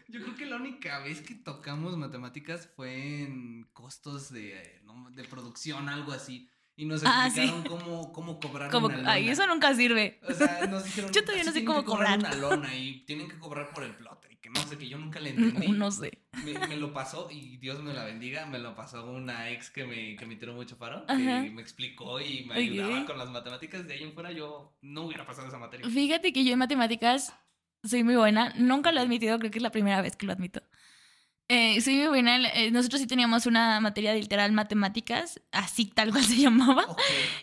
Yo 0.08 0.20
creo 0.22 0.36
que 0.36 0.46
la 0.46 0.56
única 0.56 0.98
vez 1.00 1.20
que 1.20 1.34
tocamos 1.34 1.96
matemáticas 1.96 2.68
fue 2.74 3.22
en 3.22 3.68
costos 3.72 4.32
de, 4.32 4.80
de 5.12 5.24
producción, 5.24 5.88
algo 5.88 6.12
así. 6.12 6.48
Y 6.80 6.86
nos 6.86 7.02
Ah, 7.04 7.28
sí. 7.30 7.40
explicaron 7.42 7.62
cómo, 7.64 8.10
cómo 8.10 8.40
cobrar 8.40 8.74
una 8.74 8.96
lona. 8.96 9.12
ay, 9.12 9.28
eso 9.28 9.46
nunca 9.46 9.74
sirve. 9.74 10.18
O 10.26 10.32
sea, 10.32 10.66
nos 10.66 10.82
dijeron, 10.84 11.10
Yo 11.12 11.20
todavía 11.22 11.44
no 11.44 11.50
"Así 11.50 11.58
sé 11.60 11.64
cómo 11.66 11.84
cobrar. 11.84 12.18
cobrar". 12.18 12.36
una 12.38 12.48
lona 12.48 12.74
y 12.74 13.04
tienen 13.04 13.28
que 13.28 13.38
cobrar 13.38 13.74
por 13.74 13.84
el 13.84 13.94
plotter 13.94 14.32
y 14.32 14.36
que 14.38 14.48
no 14.48 14.62
sé, 14.62 14.78
que 14.78 14.88
yo 14.88 14.96
nunca 14.96 15.20
le 15.20 15.30
entendí. 15.36 15.68
No 15.72 15.90
sé. 15.90 16.22
Me, 16.42 16.54
me 16.68 16.76
lo 16.78 16.94
pasó, 16.94 17.28
y 17.30 17.58
Dios 17.58 17.82
me 17.82 17.92
la 17.92 18.04
bendiga, 18.04 18.46
me 18.46 18.58
lo 18.58 18.74
pasó 18.74 19.04
una 19.10 19.50
ex 19.50 19.68
que 19.68 19.84
me, 19.84 20.16
que 20.16 20.24
me 20.24 20.36
tiró 20.36 20.54
mucho 20.54 20.78
paro, 20.78 21.04
Ajá. 21.06 21.42
que 21.42 21.50
me 21.50 21.60
explicó 21.60 22.18
y 22.18 22.44
me 22.46 22.54
Ok. 22.54 22.58
ayudaba 22.60 23.04
con 23.04 23.18
las 23.18 23.28
matemáticas. 23.28 23.86
De 23.86 23.92
ahí 23.92 24.02
en 24.02 24.14
fuera 24.14 24.32
yo 24.32 24.74
no 24.80 25.02
hubiera 25.02 25.26
pasado 25.26 25.48
esa 25.48 25.58
materia. 25.58 25.86
Fíjate 25.86 26.32
que 26.32 26.44
yo 26.44 26.52
en 26.54 26.58
matemáticas 26.60 27.34
soy 27.84 28.04
muy 28.04 28.16
buena. 28.16 28.54
Nunca 28.56 28.90
lo 28.90 29.00
he 29.00 29.02
admitido, 29.02 29.38
creo 29.38 29.50
que 29.50 29.58
es 29.58 29.62
la 29.62 29.70
primera 29.70 30.00
vez 30.00 30.16
que 30.16 30.24
lo 30.24 30.32
admito. 30.32 30.62
Eh, 31.52 31.80
soy 31.80 31.96
muy 31.96 32.06
buena. 32.06 32.36
eh, 32.54 32.70
nosotros 32.70 33.00
sí 33.00 33.08
teníamos 33.08 33.44
una 33.46 33.80
materia 33.80 34.12
de 34.12 34.20
literal 34.20 34.52
matemáticas, 34.52 35.40
así 35.50 35.84
tal 35.84 36.12
cual 36.12 36.22
se 36.24 36.36
llamaba. 36.40 36.84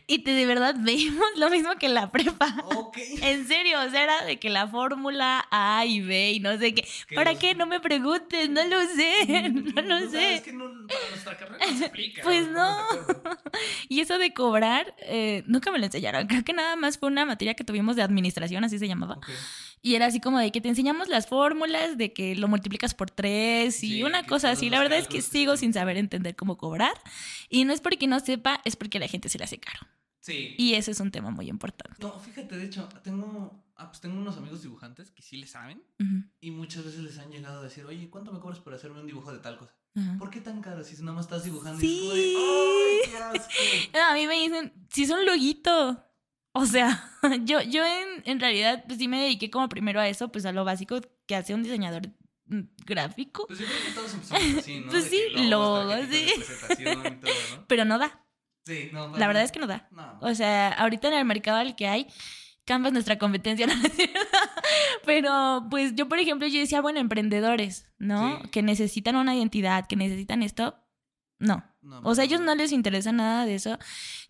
Y 0.07 0.19
te, 0.19 0.31
de 0.31 0.45
verdad 0.45 0.75
veíamos 0.79 1.25
lo 1.35 1.49
mismo 1.49 1.75
que 1.75 1.87
en 1.87 1.93
la 1.93 2.09
prepa. 2.09 2.55
ok. 2.75 2.97
En 3.21 3.45
serio, 3.47 3.79
o 3.85 3.89
sea, 3.89 4.03
era 4.03 4.23
de 4.23 4.39
que 4.39 4.49
la 4.49 4.65
fórmula 4.67 5.45
A 5.51 5.85
y 5.85 5.99
B 5.99 6.31
y 6.31 6.39
no 6.39 6.57
sé 6.57 6.73
qué. 6.73 6.87
Que 7.07 7.15
¿Para 7.15 7.31
los- 7.31 7.39
qué? 7.41 7.53
No 7.53 7.65
me 7.65 7.81
preguntes, 7.81 8.49
no 8.49 8.63
lo 8.65 8.79
sé, 8.87 9.49
no 9.75 9.81
lo 9.81 10.09
sé. 10.09 10.41
que 10.45 10.53
no, 10.53 10.65
para 10.87 11.09
nuestra 11.09 11.37
carrera 11.37 11.65
no 11.69 11.77
se 11.77 11.85
aplica. 11.85 12.21
Pues 12.23 12.47
acuerdo. 12.47 13.37
Y 13.89 13.99
eso 13.99 14.17
de 14.17 14.33
cobrar, 14.33 14.95
eh, 15.01 15.43
nunca 15.47 15.69
me 15.71 15.79
lo 15.79 15.85
enseñaron. 15.85 16.27
Creo 16.27 16.45
que 16.45 16.53
nada 16.53 16.75
más 16.77 16.97
fue 16.97 17.09
una 17.09 17.25
materia 17.25 17.55
que 17.55 17.65
tuvimos 17.65 17.97
de 17.97 18.03
administración, 18.03 18.63
así 18.63 18.79
se 18.79 18.87
llamaba. 18.87 19.15
Ok. 19.17 19.27
Y 19.81 19.95
era 19.95 20.07
así 20.07 20.19
como 20.19 20.39
de 20.39 20.51
que 20.51 20.59
te 20.61 20.69
enseñamos 20.69 21.07
las 21.07 21.27
fórmulas, 21.27 21.97
de 21.97 22.13
que 22.13 22.35
lo 22.35 22.47
multiplicas 22.47 22.93
por 22.93 23.09
tres 23.11 23.83
y 23.83 23.87
Sí, 23.87 24.03
una 24.03 24.25
cosa 24.25 24.51
así. 24.51 24.69
La 24.69 24.79
verdad 24.79 24.97
es 24.97 25.07
que 25.07 25.21
sigo 25.21 25.55
sin 25.57 25.73
saber 25.73 25.97
entender 25.97 26.35
cómo 26.35 26.57
cobrar. 26.57 26.93
Y 27.49 27.63
no 27.65 27.73
es 27.73 27.81
porque 27.81 28.07
no 28.07 28.19
sepa, 28.19 28.61
es 28.65 28.75
porque 28.75 28.97
a 28.97 29.01
la 29.01 29.07
gente 29.07 29.29
se 29.29 29.37
le 29.37 29.43
hace 29.45 29.59
caro. 29.59 29.79
Sí. 30.19 30.55
Y 30.57 30.73
ese 30.73 30.91
es 30.91 30.99
un 30.99 31.11
tema 31.11 31.31
muy 31.31 31.47
importante. 31.49 31.95
No, 31.99 32.19
fíjate, 32.19 32.57
de 32.57 32.65
hecho, 32.65 32.89
tengo, 33.03 33.63
ah, 33.75 33.87
pues 33.87 34.01
tengo 34.01 34.17
unos 34.17 34.35
amigos 34.35 34.61
dibujantes 34.61 35.09
que 35.11 35.21
sí 35.21 35.37
le 35.37 35.47
saben 35.47 35.81
Ujú, 35.99 36.23
y 36.41 36.51
muchas 36.51 36.83
veces 36.83 36.99
les 36.99 37.17
han 37.19 37.31
llegado 37.31 37.61
a 37.61 37.63
decir, 37.63 37.85
oye, 37.85 38.09
¿cuánto 38.09 38.33
me 38.33 38.39
cobras 38.39 38.59
por 38.59 38.73
hacerme 38.73 38.99
un 38.99 39.07
dibujo 39.07 39.31
de 39.31 39.39
tal 39.39 39.57
cosa? 39.57 39.73
¿Por 40.19 40.29
qué 40.29 40.41
tan 40.41 40.61
caro 40.61 40.83
si 40.83 40.95
nada 41.01 41.13
más 41.13 41.25
estás 41.25 41.43
dibujando? 41.43 41.79
Sí. 41.79 41.87
Y 41.87 42.19
es 42.19 42.35
como 42.35 42.51
de, 42.53 42.91
¡ay, 42.91 43.09
qué 43.09 43.17
asco! 43.17 43.53
No, 43.93 44.03
a 44.03 44.13
mí 44.13 44.27
me 44.27 44.35
dicen, 44.35 44.73
si 44.91 45.03
es 45.03 45.09
un 45.09 45.25
loguito. 45.25 46.03
O 46.57 46.65
sea, 46.65 47.11
yo, 47.43 47.61
yo 47.61 47.85
en, 47.85 48.23
en 48.25 48.39
realidad 48.39 48.83
pues 48.87 48.99
sí 48.99 49.07
me 49.07 49.21
dediqué 49.21 49.49
como 49.49 49.69
primero 49.69 49.99
a 49.99 50.07
eso, 50.07 50.31
pues 50.31 50.45
a 50.45 50.51
lo 50.51 50.65
básico 50.65 50.99
que 51.25 51.35
hace 51.35 51.53
un 51.53 51.63
diseñador 51.63 52.09
mm, 52.47 52.61
gráfico. 52.85 53.45
Pues 53.47 53.59
yo 53.59 53.65
creo 53.65 53.85
que 53.85 53.91
todos 53.91 54.13
empezamos 54.13 54.57
así, 54.57 54.79
¿no? 54.79 54.87
Pues 54.91 55.03
sí, 55.05 55.21
logos, 55.47 56.09
de 56.09 56.27
sí. 56.27 56.33
Pero 57.67 57.85
no 57.85 57.99
da. 57.99 58.23
Sí, 58.65 58.89
no. 58.91 59.15
La 59.17 59.27
verdad 59.27 59.43
es 59.43 59.51
que 59.51 59.59
no 59.59 59.67
da. 59.67 59.87
No. 59.91 60.17
O 60.21 60.33
sea, 60.35 60.69
ahorita 60.73 61.07
en 61.07 61.13
el 61.13 61.25
mercado 61.25 61.57
al 61.57 61.75
que 61.75 61.87
hay, 61.87 62.07
Canva 62.65 62.89
es 62.89 62.93
nuestra 62.93 63.17
competencia. 63.17 63.67
Pero 65.05 65.67
pues 65.69 65.95
yo, 65.95 66.09
por 66.09 66.19
ejemplo, 66.19 66.47
yo 66.47 66.59
decía, 66.59 66.81
bueno, 66.81 66.99
emprendedores, 66.99 67.87
¿no? 67.97 68.41
Sí. 68.41 68.49
Que 68.49 68.61
necesitan 68.61 69.15
una 69.15 69.35
identidad, 69.35 69.87
que 69.87 69.95
necesitan 69.95 70.43
esto. 70.43 70.75
No. 71.39 71.63
No, 71.81 72.01
O 72.03 72.15
sea, 72.15 72.23
a 72.23 72.25
ellos 72.25 72.41
no 72.41 72.53
les 72.55 72.73
interesa 72.73 73.11
nada 73.13 73.45
de 73.45 73.55
eso. 73.55 73.77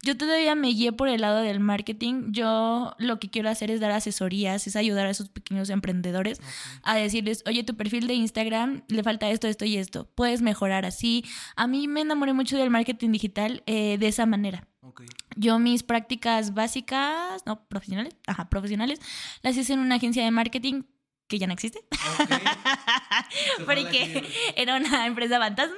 Yo 0.03 0.15
todavía 0.15 0.53
me 0.53 0.67
guié 0.67 0.91
por 0.91 1.09
el 1.09 1.21
lado 1.21 1.41
del 1.41 1.59
marketing. 1.59 2.31
Yo 2.31 2.93
lo 2.99 3.19
que 3.19 3.29
quiero 3.29 3.49
hacer 3.49 3.71
es 3.71 3.79
dar 3.79 3.91
asesorías, 3.91 4.67
es 4.67 4.75
ayudar 4.75 5.07
a 5.07 5.09
esos 5.09 5.29
pequeños 5.29 5.69
emprendedores 5.71 6.39
a 6.83 6.95
decirles, 6.95 7.43
oye, 7.47 7.63
tu 7.63 7.75
perfil 7.75 8.05
de 8.05 8.13
Instagram 8.13 8.83
le 8.89 9.01
falta 9.01 9.29
esto, 9.31 9.47
esto 9.47 9.65
y 9.65 9.77
esto. 9.77 10.07
Puedes 10.13 10.41
mejorar 10.41 10.85
así. 10.85 11.25
A 11.55 11.65
mí 11.65 11.87
me 11.87 12.01
enamoré 12.01 12.33
mucho 12.33 12.57
del 12.57 12.69
marketing 12.69 13.11
digital 13.11 13.63
eh, 13.65 13.97
de 13.97 14.07
esa 14.07 14.25
manera. 14.27 14.67
Ok. 14.81 15.03
Yo 15.35 15.57
mis 15.57 15.83
prácticas 15.83 16.53
básicas, 16.53 17.43
no, 17.45 17.67
profesionales, 17.67 18.15
ajá, 18.27 18.49
profesionales, 18.49 18.99
las 19.41 19.57
hice 19.57 19.73
en 19.73 19.79
una 19.79 19.95
agencia 19.95 20.23
de 20.23 20.31
marketing 20.31 20.83
que 21.27 21.37
ya 21.39 21.47
no 21.47 21.53
existe, 21.53 21.79
Ok. 22.19 22.29
Se 23.57 23.63
fue 23.65 23.75
la 23.75 23.81
porque 23.83 24.23
era 24.55 24.75
una 24.77 25.05
empresa 25.05 25.37
fantasma. 25.39 25.75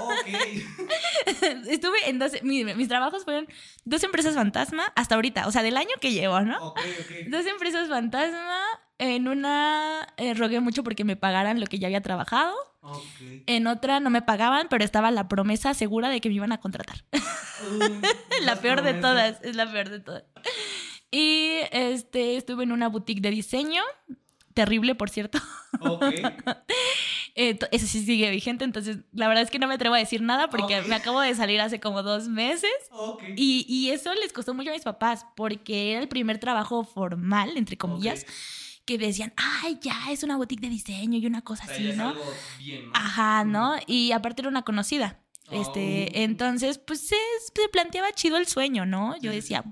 Ok. 0.00 0.26
Estuve 1.68 2.08
en 2.08 2.18
dos, 2.18 2.32
mi- 2.42 2.64
mis 2.64 2.88
trabajos 2.88 3.24
fueron 3.24 3.46
dos 3.84 4.02
empresas 4.02 4.34
fantasma 4.34 4.92
hasta 4.96 5.14
ahorita, 5.14 5.46
o 5.46 5.52
sea, 5.52 5.62
del 5.62 5.76
año 5.76 5.90
que 6.00 6.12
llevo, 6.12 6.40
¿no? 6.40 6.68
Ok, 6.68 6.78
ok. 7.00 7.28
Dos 7.28 7.46
empresas 7.46 7.88
fantasma, 7.88 8.60
en 8.98 9.28
una 9.28 10.12
eh, 10.16 10.34
rogué 10.34 10.60
mucho 10.60 10.82
porque 10.82 11.04
me 11.04 11.14
pagaran 11.16 11.60
lo 11.60 11.66
que 11.66 11.78
ya 11.78 11.86
había 11.86 12.00
trabajado, 12.02 12.54
Ok. 12.80 13.04
en 13.46 13.66
otra 13.68 14.00
no 14.00 14.10
me 14.10 14.22
pagaban, 14.22 14.66
pero 14.68 14.84
estaba 14.84 15.10
la 15.12 15.28
promesa 15.28 15.74
segura 15.74 16.08
de 16.08 16.20
que 16.20 16.28
me 16.28 16.34
iban 16.36 16.52
a 16.52 16.58
contratar. 16.58 17.04
La 18.42 18.56
peor 18.60 18.82
de 18.82 18.94
todas, 18.94 19.40
es 19.42 19.56
la 19.56 19.70
peor 19.70 19.88
de 19.90 19.98
todas. 20.00 20.22
Y 21.10 21.58
este, 21.72 22.36
estuve 22.36 22.62
en 22.64 22.72
una 22.72 22.88
boutique 22.88 23.20
de 23.20 23.30
diseño, 23.30 23.82
terrible, 24.58 24.94
por 24.96 25.08
cierto. 25.10 25.38
Ok. 25.80 26.04
Eh, 27.40 27.56
ese 27.70 27.86
sí 27.86 28.04
sigue 28.04 28.28
vigente, 28.32 28.64
entonces 28.64 28.98
la 29.12 29.28
verdad 29.28 29.44
es 29.44 29.50
que 29.50 29.60
no 29.60 29.68
me 29.68 29.74
atrevo 29.74 29.94
a 29.94 29.98
decir 29.98 30.22
nada 30.22 30.50
porque 30.50 30.82
me 30.88 30.96
acabo 30.96 31.20
de 31.20 31.36
salir 31.36 31.60
hace 31.60 31.78
como 31.78 32.02
dos 32.02 32.26
meses. 32.26 32.72
Ok. 32.90 33.22
Y, 33.36 33.64
y 33.68 33.90
eso 33.90 34.12
les 34.14 34.32
costó 34.32 34.54
mucho 34.54 34.70
a 34.70 34.72
mis 34.72 34.82
papás 34.82 35.24
porque 35.36 35.92
era 35.92 36.00
el 36.00 36.08
primer 36.08 36.38
trabajo 36.38 36.82
formal, 36.82 37.56
entre 37.56 37.76
comillas, 37.76 38.26
que 38.86 38.98
decían, 38.98 39.32
ay, 39.36 39.78
ya, 39.80 40.10
es 40.10 40.24
una 40.24 40.36
boutique 40.36 40.62
de 40.62 40.68
diseño 40.68 41.16
y 41.18 41.26
una 41.26 41.42
cosa 41.42 41.62
O 41.62 41.66
sea, 41.66 41.76
así, 41.76 41.92
¿no? 41.92 42.08
algo 42.08 42.24
bien, 42.58 42.86
¿no? 42.86 42.92
Ajá, 42.96 43.44
¿no? 43.44 43.76
Y 43.86 44.10
aparte 44.10 44.42
era 44.42 44.48
una 44.48 44.62
conocida. 44.62 45.20
Este, 45.52 46.08
Oh. 46.10 46.18
entonces, 46.18 46.78
pues 46.78 47.06
se, 47.06 47.16
se 47.54 47.68
planteaba 47.68 48.10
chido 48.12 48.36
el 48.38 48.48
sueño, 48.48 48.84
¿no? 48.84 49.16
Yo 49.20 49.30
decía, 49.30 49.62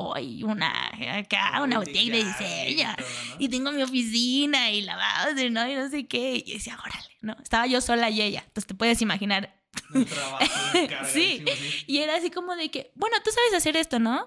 uy, 0.00 0.42
una 0.42 0.88
acá, 1.18 1.60
una 1.62 1.80
diseño. 1.80 2.16
y 2.18 2.76
todo, 2.76 2.96
¿no? 2.96 3.36
Y 3.38 3.48
tengo 3.48 3.72
mi 3.72 3.82
oficina 3.82 4.70
y 4.70 4.82
la 4.82 4.96
base, 4.96 5.50
¿no? 5.50 5.68
Y 5.68 5.74
no 5.74 5.88
sé 5.90 6.06
qué. 6.06 6.42
Y 6.44 6.52
decía, 6.54 6.78
órale, 6.82 7.08
¿no? 7.20 7.36
Estaba 7.42 7.66
yo 7.66 7.80
sola 7.80 8.10
y 8.10 8.20
ella. 8.22 8.40
Entonces 8.46 8.66
te 8.66 8.74
puedes 8.74 9.00
imaginar. 9.02 9.56
Un 9.94 10.04
trabajo 10.04 10.44
Sí. 11.12 11.44
Y 11.86 11.98
era 11.98 12.16
así 12.16 12.30
como 12.30 12.56
de 12.56 12.70
que, 12.70 12.92
bueno, 12.94 13.16
tú 13.24 13.30
sabes 13.30 13.54
hacer 13.54 13.76
esto, 13.76 13.98
¿no? 13.98 14.26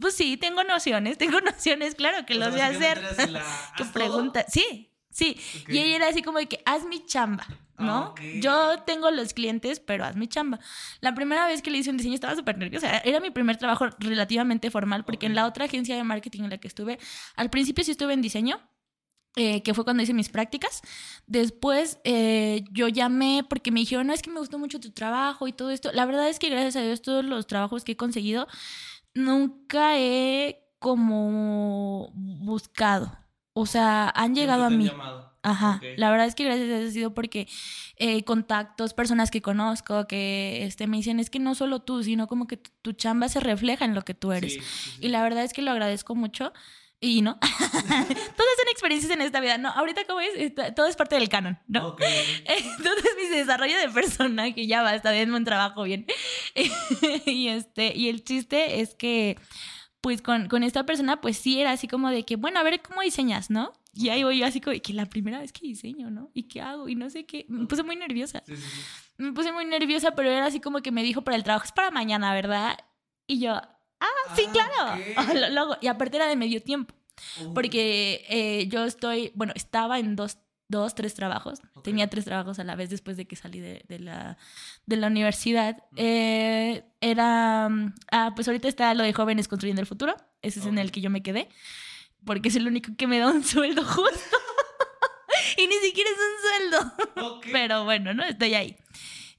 Pues 0.00 0.14
sí, 0.14 0.36
tengo 0.36 0.62
nociones, 0.64 1.16
tengo 1.16 1.40
nociones, 1.42 1.94
claro 1.94 2.26
que 2.26 2.34
O 2.34 2.38
lo 2.38 2.52
sea, 2.52 2.68
sé 2.72 2.86
hacer. 2.88 3.30
la- 3.30 3.72
¿Qué 3.76 3.84
pregunta? 3.86 4.44
Sí, 4.48 4.87
sí. 5.10 5.36
Ok. 5.62 5.68
Y 5.70 5.78
ella 5.78 5.96
era 5.96 6.08
así 6.08 6.22
como 6.22 6.38
de 6.38 6.46
que, 6.46 6.60
haz 6.64 6.84
mi 6.86 7.04
chamba, 7.04 7.46
¿no? 7.78 7.92
Ah, 7.92 8.08
ok. 8.10 8.20
Yo 8.40 8.80
tengo 8.86 9.10
los 9.10 9.32
clientes, 9.34 9.80
pero 9.80 10.04
haz 10.04 10.16
mi 10.16 10.26
chamba. 10.28 10.58
La 11.00 11.14
primera 11.14 11.46
vez 11.46 11.62
que 11.62 11.70
le 11.70 11.78
hice 11.78 11.90
un 11.90 11.96
diseño 11.96 12.14
estaba 12.14 12.34
súper 12.36 12.58
nerviosa. 12.58 12.98
Era 12.98 13.20
mi 13.20 13.30
primer 13.30 13.56
trabajo 13.56 13.86
relativamente 13.98 14.70
formal, 14.70 15.04
porque 15.04 15.26
en 15.26 15.32
Ok. 15.32 15.36
la 15.36 15.46
otra 15.46 15.64
agencia 15.66 15.96
de 15.96 16.04
marketing 16.04 16.44
en 16.44 16.50
la 16.50 16.58
que 16.58 16.68
estuve, 16.68 16.98
al 17.36 17.50
principio 17.50 17.84
sí 17.84 17.90
estuve 17.92 18.12
en 18.14 18.22
diseño. 18.22 18.60
eh, 19.36 19.62
que 19.62 19.72
fue 19.72 19.84
cuando 19.84 20.02
hice 20.02 20.14
mis 20.14 20.30
prácticas. 20.30 20.80
Después 21.28 22.00
eh, 22.02 22.64
yo 22.72 22.88
llamé 22.88 23.44
porque 23.48 23.70
me 23.70 23.78
dijeron, 23.80 24.08
no, 24.08 24.12
es 24.12 24.20
que 24.22 24.30
me 24.30 24.40
gustó 24.40 24.58
mucho 24.58 24.80
tu 24.80 24.90
trabajo 24.90 25.46
y 25.46 25.52
todo 25.52 25.70
esto. 25.70 25.92
La 25.92 26.06
verdad 26.06 26.28
es 26.28 26.40
que 26.40 26.48
gracias 26.50 26.74
a 26.76 26.80
Dios 26.82 27.02
todos 27.02 27.24
los 27.24 27.46
trabajos 27.46 27.84
que 27.84 27.92
he 27.92 27.96
conseguido 27.96 28.48
nunca 29.14 29.96
he 29.96 30.64
como 30.80 32.10
buscado. 32.14 33.16
O 33.60 33.66
sea, 33.66 34.08
han 34.14 34.34
llegado 34.34 34.64
a 34.64 34.70
mí. 34.70 34.86
llamado. 34.86 35.28
Ajá, 35.42 35.76
Ok. 35.76 35.84
la 35.96 36.10
verdad 36.10 36.26
es 36.26 36.34
que 36.34 36.44
gracias 36.44 36.68
a 36.68 36.78
Dios 36.78 36.88
ha 36.90 36.92
sido 36.92 37.14
porque 37.14 37.46
eh, 37.96 38.24
contactos, 38.24 38.92
personas 38.92 39.30
que 39.30 39.40
conozco, 39.40 40.06
que 40.06 40.64
este, 40.64 40.86
me 40.88 40.96
dicen, 40.96 41.20
es 41.20 41.30
que 41.30 41.38
no 41.38 41.54
solo 41.54 41.80
tú, 41.80 42.02
sino 42.02 42.26
como 42.26 42.46
que 42.48 42.56
tu, 42.56 42.70
tu 42.82 42.92
chamba 42.92 43.28
se 43.28 43.38
refleja 43.40 43.84
en 43.84 43.94
lo 43.94 44.02
que 44.02 44.14
tú 44.14 44.32
eres. 44.32 44.54
Sí, 44.54 44.60
sí, 44.60 44.90
sí. 44.90 44.98
Y 45.00 45.08
la 45.08 45.22
verdad 45.22 45.44
es 45.44 45.52
que 45.52 45.62
lo 45.62 45.70
agradezco 45.70 46.14
mucho. 46.16 46.52
Y 47.00 47.22
no, 47.22 47.38
todas 47.40 48.08
son 48.08 48.68
experiencias 48.72 49.12
en 49.12 49.22
esta 49.22 49.38
vida, 49.40 49.56
¿no? 49.56 49.68
Ahorita 49.70 50.04
como 50.04 50.18
es, 50.20 50.30
Está- 50.36 50.74
todo 50.74 50.86
es 50.86 50.96
parte 50.96 51.14
del 51.14 51.28
canon, 51.28 51.56
¿no? 51.68 51.88
Ok. 51.90 52.02
Entonces 52.78 53.10
mi 53.16 53.28
desarrollo 53.36 53.78
de 53.78 53.88
personaje 53.90 54.66
ya 54.66 54.82
va, 54.82 54.94
está 54.96 55.12
bien, 55.12 55.32
un 55.32 55.44
trabajo 55.44 55.84
bien. 55.84 56.06
y 57.26 57.48
este, 57.48 57.92
y 57.96 58.08
el 58.08 58.24
chiste 58.24 58.80
es 58.80 58.94
que, 58.96 59.38
pues 60.00 60.22
con, 60.22 60.48
con 60.48 60.62
esta 60.62 60.84
persona, 60.86 61.20
pues 61.20 61.36
sí 61.38 61.60
era 61.60 61.72
así 61.72 61.88
como 61.88 62.10
de 62.10 62.24
que, 62.24 62.36
bueno, 62.36 62.60
a 62.60 62.62
ver 62.62 62.80
cómo 62.82 63.02
diseñas, 63.02 63.50
¿no? 63.50 63.72
Y 63.92 64.10
ahí 64.10 64.22
voy 64.22 64.38
yo 64.38 64.46
así 64.46 64.60
como 64.60 64.72
de 64.74 64.80
que 64.82 64.92
la 64.92 65.06
primera 65.06 65.40
vez 65.40 65.52
que 65.52 65.66
diseño, 65.66 66.10
¿no? 66.10 66.30
¿Y 66.34 66.44
qué 66.44 66.60
hago? 66.60 66.88
Y 66.88 66.94
no 66.94 67.10
sé 67.10 67.26
qué. 67.26 67.46
Me 67.48 67.66
puse 67.66 67.82
muy 67.82 67.96
nerviosa. 67.96 68.42
Sí, 68.46 68.56
sí, 68.56 68.62
sí. 68.62 68.80
Me 69.16 69.32
puse 69.32 69.50
muy 69.52 69.64
nerviosa, 69.64 70.12
pero 70.12 70.30
era 70.30 70.46
así 70.46 70.60
como 70.60 70.80
que 70.82 70.92
me 70.92 71.02
dijo 71.02 71.22
para 71.22 71.36
el 71.36 71.42
trabajo, 71.42 71.64
es 71.64 71.72
para 71.72 71.90
mañana, 71.90 72.32
¿verdad? 72.32 72.78
Y 73.26 73.40
yo, 73.40 73.52
ah, 73.54 74.06
sí, 74.36 74.42
Ah, 74.46 74.52
claro. 74.52 75.00
ok. 75.26 75.34
Lo- 75.34 75.48
lo. 75.66 75.76
Y 75.80 75.88
aparte 75.88 76.16
era 76.16 76.26
de 76.28 76.36
medio 76.36 76.62
tiempo. 76.62 76.94
Porque 77.52 78.24
eh, 78.28 78.68
yo 78.68 78.84
estoy, 78.84 79.32
bueno, 79.34 79.52
estaba 79.56 79.98
en 79.98 80.14
dos, 80.14 80.38
dos, 80.68 80.94
tres 80.94 81.14
trabajos. 81.14 81.60
Tenía 81.82 82.08
tres 82.08 82.26
trabajos 82.26 82.58
a 82.58 82.64
la 82.64 82.76
vez 82.76 82.90
después 82.90 83.16
de 83.16 83.26
que 83.26 83.36
salí 83.36 83.58
de, 83.60 83.84
de 83.88 83.98
la, 83.98 84.36
de 84.86 84.96
la 84.96 85.06
universidad. 85.06 85.78
Mm. 85.92 85.96
Eh, 85.96 86.84
era, 87.00 87.68
ah, 88.12 88.32
pues 88.34 88.46
ahorita 88.48 88.68
está 88.68 88.94
lo 88.94 89.02
de 89.02 89.12
jóvenes 89.12 89.48
construyendo 89.48 89.80
el 89.80 89.86
futuro. 89.86 90.14
Ese 90.42 90.60
es 90.60 90.66
en 90.66 90.78
el 90.78 90.92
que 90.92 91.00
yo 91.00 91.10
me 91.10 91.22
quedé. 91.22 91.48
Porque 92.24 92.50
es 92.50 92.56
el 92.56 92.66
único 92.66 92.92
que 92.96 93.06
me 93.06 93.18
da 93.18 93.28
un 93.30 93.44
sueldo 93.44 93.84
justo. 93.84 94.36
y 95.56 95.66
ni 95.66 95.74
siquiera 95.76 96.10
es 96.10 96.16
un 96.18 96.82
sueldo. 96.82 97.28
ok. 97.36 97.46
Pero 97.52 97.84
bueno, 97.84 98.12
¿no? 98.12 98.24
Estoy 98.24 98.54
ahí. 98.54 98.76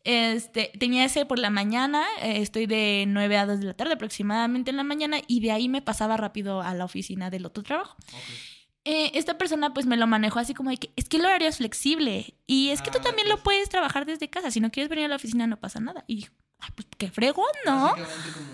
Este, 0.06 0.72
tenía 0.80 1.06
ese 1.06 1.26
por 1.26 1.38
la 1.38 1.50
mañana, 1.50 2.04
eh, 2.22 2.42
estoy 2.42 2.66
de 2.66 3.04
9 3.06 3.38
a 3.38 3.46
2 3.46 3.60
de 3.60 3.66
la 3.66 3.74
tarde 3.74 3.94
aproximadamente 3.94 4.72
en 4.72 4.78
la 4.78 4.84
mañana 4.84 5.18
y 5.28 5.42
de 5.42 5.52
ahí 5.52 5.68
me 5.68 5.82
pasaba 5.82 6.18
rápido 6.18 6.62
a 6.62 6.74
la 6.74 6.86
oficina 6.86 7.30
del 7.30 7.46
otro 7.46 7.64
trabajo. 7.64 7.96
Ok. 8.14 8.59
Eh, 8.86 9.12
esta 9.16 9.38
persona 9.38 9.74
pues 9.74 9.86
me 9.86 9.98
lo 9.98 10.08
manejó 10.08 10.40
así 10.40 10.54
como 10.54 10.70
de 10.70 10.78
que 10.78 10.92
es 10.96 11.10
que 11.10 11.18
el 11.18 11.26
horario 11.26 11.48
es 11.50 11.58
flexible 11.58 12.34
y 12.48 12.70
es 12.70 12.82
que 12.82 12.90
tú 12.92 12.98
Ah, 13.00 13.04
también 13.04 13.28
pues. 13.28 13.38
lo 13.38 13.44
puedes 13.44 13.68
trabajar 13.70 14.06
desde 14.06 14.30
casa, 14.30 14.52
si 14.52 14.60
no 14.62 14.72
quieres 14.72 14.90
venir 14.90 15.06
a 15.06 15.10
la 15.10 15.18
oficina 15.18 15.48
no 15.48 15.60
pasa 15.60 15.80
nada. 15.80 16.06
Y 16.08 16.16
dijo, 16.16 16.34
ay, 16.60 16.70
pues 16.76 16.88
qué 16.98 17.12
fregón, 17.12 17.46
¿no? 17.66 17.94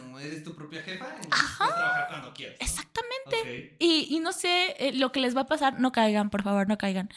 Como 0.03 0.19
eres 0.19 0.43
tu 0.43 0.55
propia 0.55 0.82
jefa, 0.82 1.05
entonces 1.21 1.43
puedes 1.57 1.76
trabajar 1.76 2.07
cuando 2.09 2.34
quieras. 2.34 2.57
¿no? 2.59 2.65
Exactamente. 2.65 3.76
Y, 3.80 4.07
y 4.15 4.19
no 4.19 4.32
sé 4.34 4.76
eh, 4.80 4.93
lo 4.93 5.11
que 5.11 5.19
les 5.19 5.36
va 5.38 5.41
a 5.41 5.45
pasar, 5.45 5.80
no 5.80 5.91
caigan, 5.91 6.30
por 6.30 6.41
favor, 6.43 6.67
no 6.67 6.78
caigan. 6.78 7.09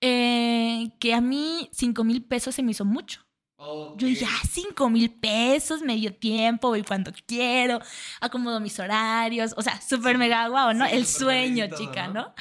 Eh, 0.00 0.90
que 0.98 1.14
a 1.14 1.20
mí 1.20 1.68
5 1.72 2.04
mil 2.04 2.22
pesos 2.24 2.54
se 2.54 2.62
me 2.62 2.70
hizo 2.72 2.84
mucho. 2.84 3.25
Yo 3.58 4.08
ah, 4.26 4.42
5 4.50 4.90
mil 4.90 5.10
pesos, 5.10 5.80
medio 5.80 6.14
tiempo, 6.14 6.68
voy 6.68 6.82
cuando 6.82 7.10
quiero, 7.26 7.80
acomodo 8.20 8.60
mis 8.60 8.78
horarios, 8.78 9.54
o 9.56 9.62
sea, 9.62 9.80
súper 9.80 10.18
mega 10.18 10.46
guau, 10.48 10.74
¿no? 10.74 10.86
Sí, 10.86 10.94
el 10.94 11.06
sueño, 11.06 11.68
todo, 11.68 11.78
chica, 11.78 12.08
¿no? 12.08 12.14
¿no? 12.14 12.34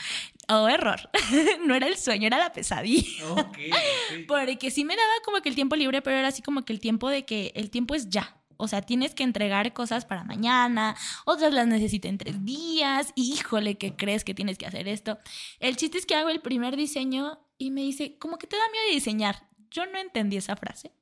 Oh, 0.49 0.67
error. 0.67 1.09
no 1.65 1.73
era 1.73 1.87
el 1.87 1.97
sueño, 1.97 2.27
era 2.27 2.37
la 2.37 2.51
pesadilla. 2.51 3.31
Ok, 3.31 3.39
ok. 3.39 3.57
Porque 4.27 4.71
sí 4.71 4.83
me 4.83 4.95
daba 4.95 5.13
como 5.23 5.41
que 5.41 5.49
el 5.49 5.55
tiempo 5.55 5.75
libre, 5.75 6.01
pero 6.01 6.17
era 6.17 6.27
así 6.27 6.41
como 6.41 6.65
que 6.65 6.73
el 6.73 6.79
tiempo 6.79 7.09
de 7.09 7.25
que 7.25 7.53
el 7.55 7.69
tiempo 7.69 7.95
es 7.95 8.09
ya. 8.09 8.37
O 8.57 8.67
sea, 8.67 8.81
tienes 8.81 9.15
que 9.15 9.23
entregar 9.23 9.73
cosas 9.73 10.05
para 10.05 10.23
mañana, 10.23 10.95
otras 11.25 11.53
las 11.53 11.67
necesito 11.67 12.07
en 12.07 12.17
tres 12.17 12.45
días, 12.45 13.11
híjole, 13.15 13.77
¿qué 13.77 13.95
crees 13.95 14.23
que 14.23 14.33
tienes 14.33 14.57
que 14.57 14.65
hacer 14.65 14.87
esto? 14.87 15.17
El 15.59 15.75
chiste 15.75 15.97
es 15.97 16.05
que 16.05 16.15
hago 16.15 16.29
el 16.29 16.39
primer 16.39 16.77
diseño 16.77 17.39
y 17.57 17.71
me 17.71 17.81
dice, 17.81 18.17
como 18.17 18.37
que 18.37 18.47
te 18.47 18.55
da 18.55 18.63
miedo 18.71 18.85
de 18.87 18.93
diseñar. 18.93 19.49
Yo 19.71 19.85
no 19.87 19.97
entendí 19.97 20.37
esa 20.37 20.55
frase. 20.55 20.93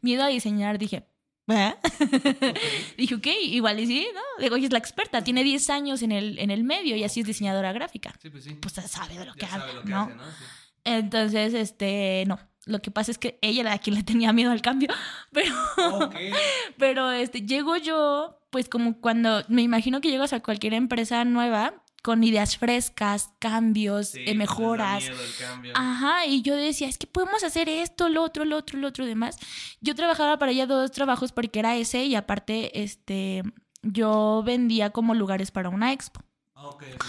Miedo 0.00 0.24
a 0.24 0.28
diseñar, 0.28 0.78
dije, 0.78 1.06
¿eh? 1.48 1.74
Ok. 1.76 2.58
dije, 2.96 3.14
ok, 3.14 3.26
igual 3.42 3.80
y 3.80 3.86
sí, 3.86 4.06
¿no? 4.14 4.20
Digo, 4.42 4.56
ella 4.56 4.66
es 4.66 4.72
la 4.72 4.78
experta, 4.78 5.22
tiene 5.22 5.44
10 5.44 5.70
años 5.70 6.02
en 6.02 6.12
el, 6.12 6.38
en 6.38 6.50
el 6.50 6.64
medio 6.64 6.96
y 6.96 7.04
así 7.04 7.20
es 7.20 7.26
diseñadora 7.26 7.72
gráfica. 7.72 8.14
Sí, 8.20 8.30
pues 8.30 8.44
sí. 8.44 8.54
Pues 8.54 8.74
sabe 8.74 9.18
de 9.18 9.24
lo 9.26 9.34
que 9.34 9.46
sabe 9.46 9.62
habla, 9.62 9.74
lo 9.74 9.82
que 9.82 9.88
¿no? 9.90 10.00
hace, 10.02 10.14
¿no? 10.14 10.24
Sí. 10.24 10.44
Entonces, 10.84 11.54
este, 11.54 12.24
no. 12.26 12.38
Lo 12.64 12.80
que 12.82 12.90
pasa 12.90 13.12
es 13.12 13.18
que 13.18 13.38
ella 13.42 13.60
era 13.60 13.70
la 13.70 13.78
quien 13.78 13.94
le 13.94 14.02
tenía 14.02 14.32
miedo 14.32 14.50
al 14.50 14.60
cambio. 14.62 14.88
Pero, 15.32 15.54
Ok. 15.98 16.16
pero 16.78 17.12
este, 17.12 17.42
llego 17.42 17.76
yo, 17.76 18.40
pues 18.50 18.68
como 18.68 19.00
cuando 19.00 19.42
me 19.48 19.62
imagino 19.62 20.00
que 20.00 20.10
llegas 20.10 20.32
a 20.32 20.40
cualquier 20.40 20.74
empresa 20.74 21.24
nueva 21.24 21.84
con 22.06 22.22
ideas 22.22 22.56
frescas, 22.56 23.30
cambios, 23.40 24.10
Sí, 24.10 24.22
eh, 24.26 24.34
mejoras. 24.36 25.02
miedo 25.02 25.20
el 25.24 25.34
cambio. 25.44 25.72
Ajá, 25.74 26.24
y 26.24 26.40
yo 26.42 26.54
decía, 26.54 26.86
es 26.86 26.98
que 26.98 27.08
podemos 27.08 27.42
hacer 27.42 27.68
esto, 27.68 28.08
lo 28.08 28.22
otro, 28.22 28.44
lo 28.44 28.56
otro, 28.56 28.78
lo 28.78 28.86
otro, 28.86 29.04
demás. 29.04 29.36
Yo 29.80 29.96
trabajaba 29.96 30.38
para 30.38 30.52
ella 30.52 30.66
dos 30.66 30.92
trabajos 30.92 31.32
porque 31.32 31.58
era 31.58 31.74
ese 31.74 32.04
y 32.04 32.14
aparte, 32.14 32.80
este, 32.80 33.42
yo 33.82 34.44
vendía 34.46 34.90
como 34.90 35.14
lugares 35.16 35.50
para 35.50 35.68
una 35.68 35.92
expo. 35.92 36.20
Ah, 36.54 36.68
ok, 36.68 36.84
ok. 36.94 37.04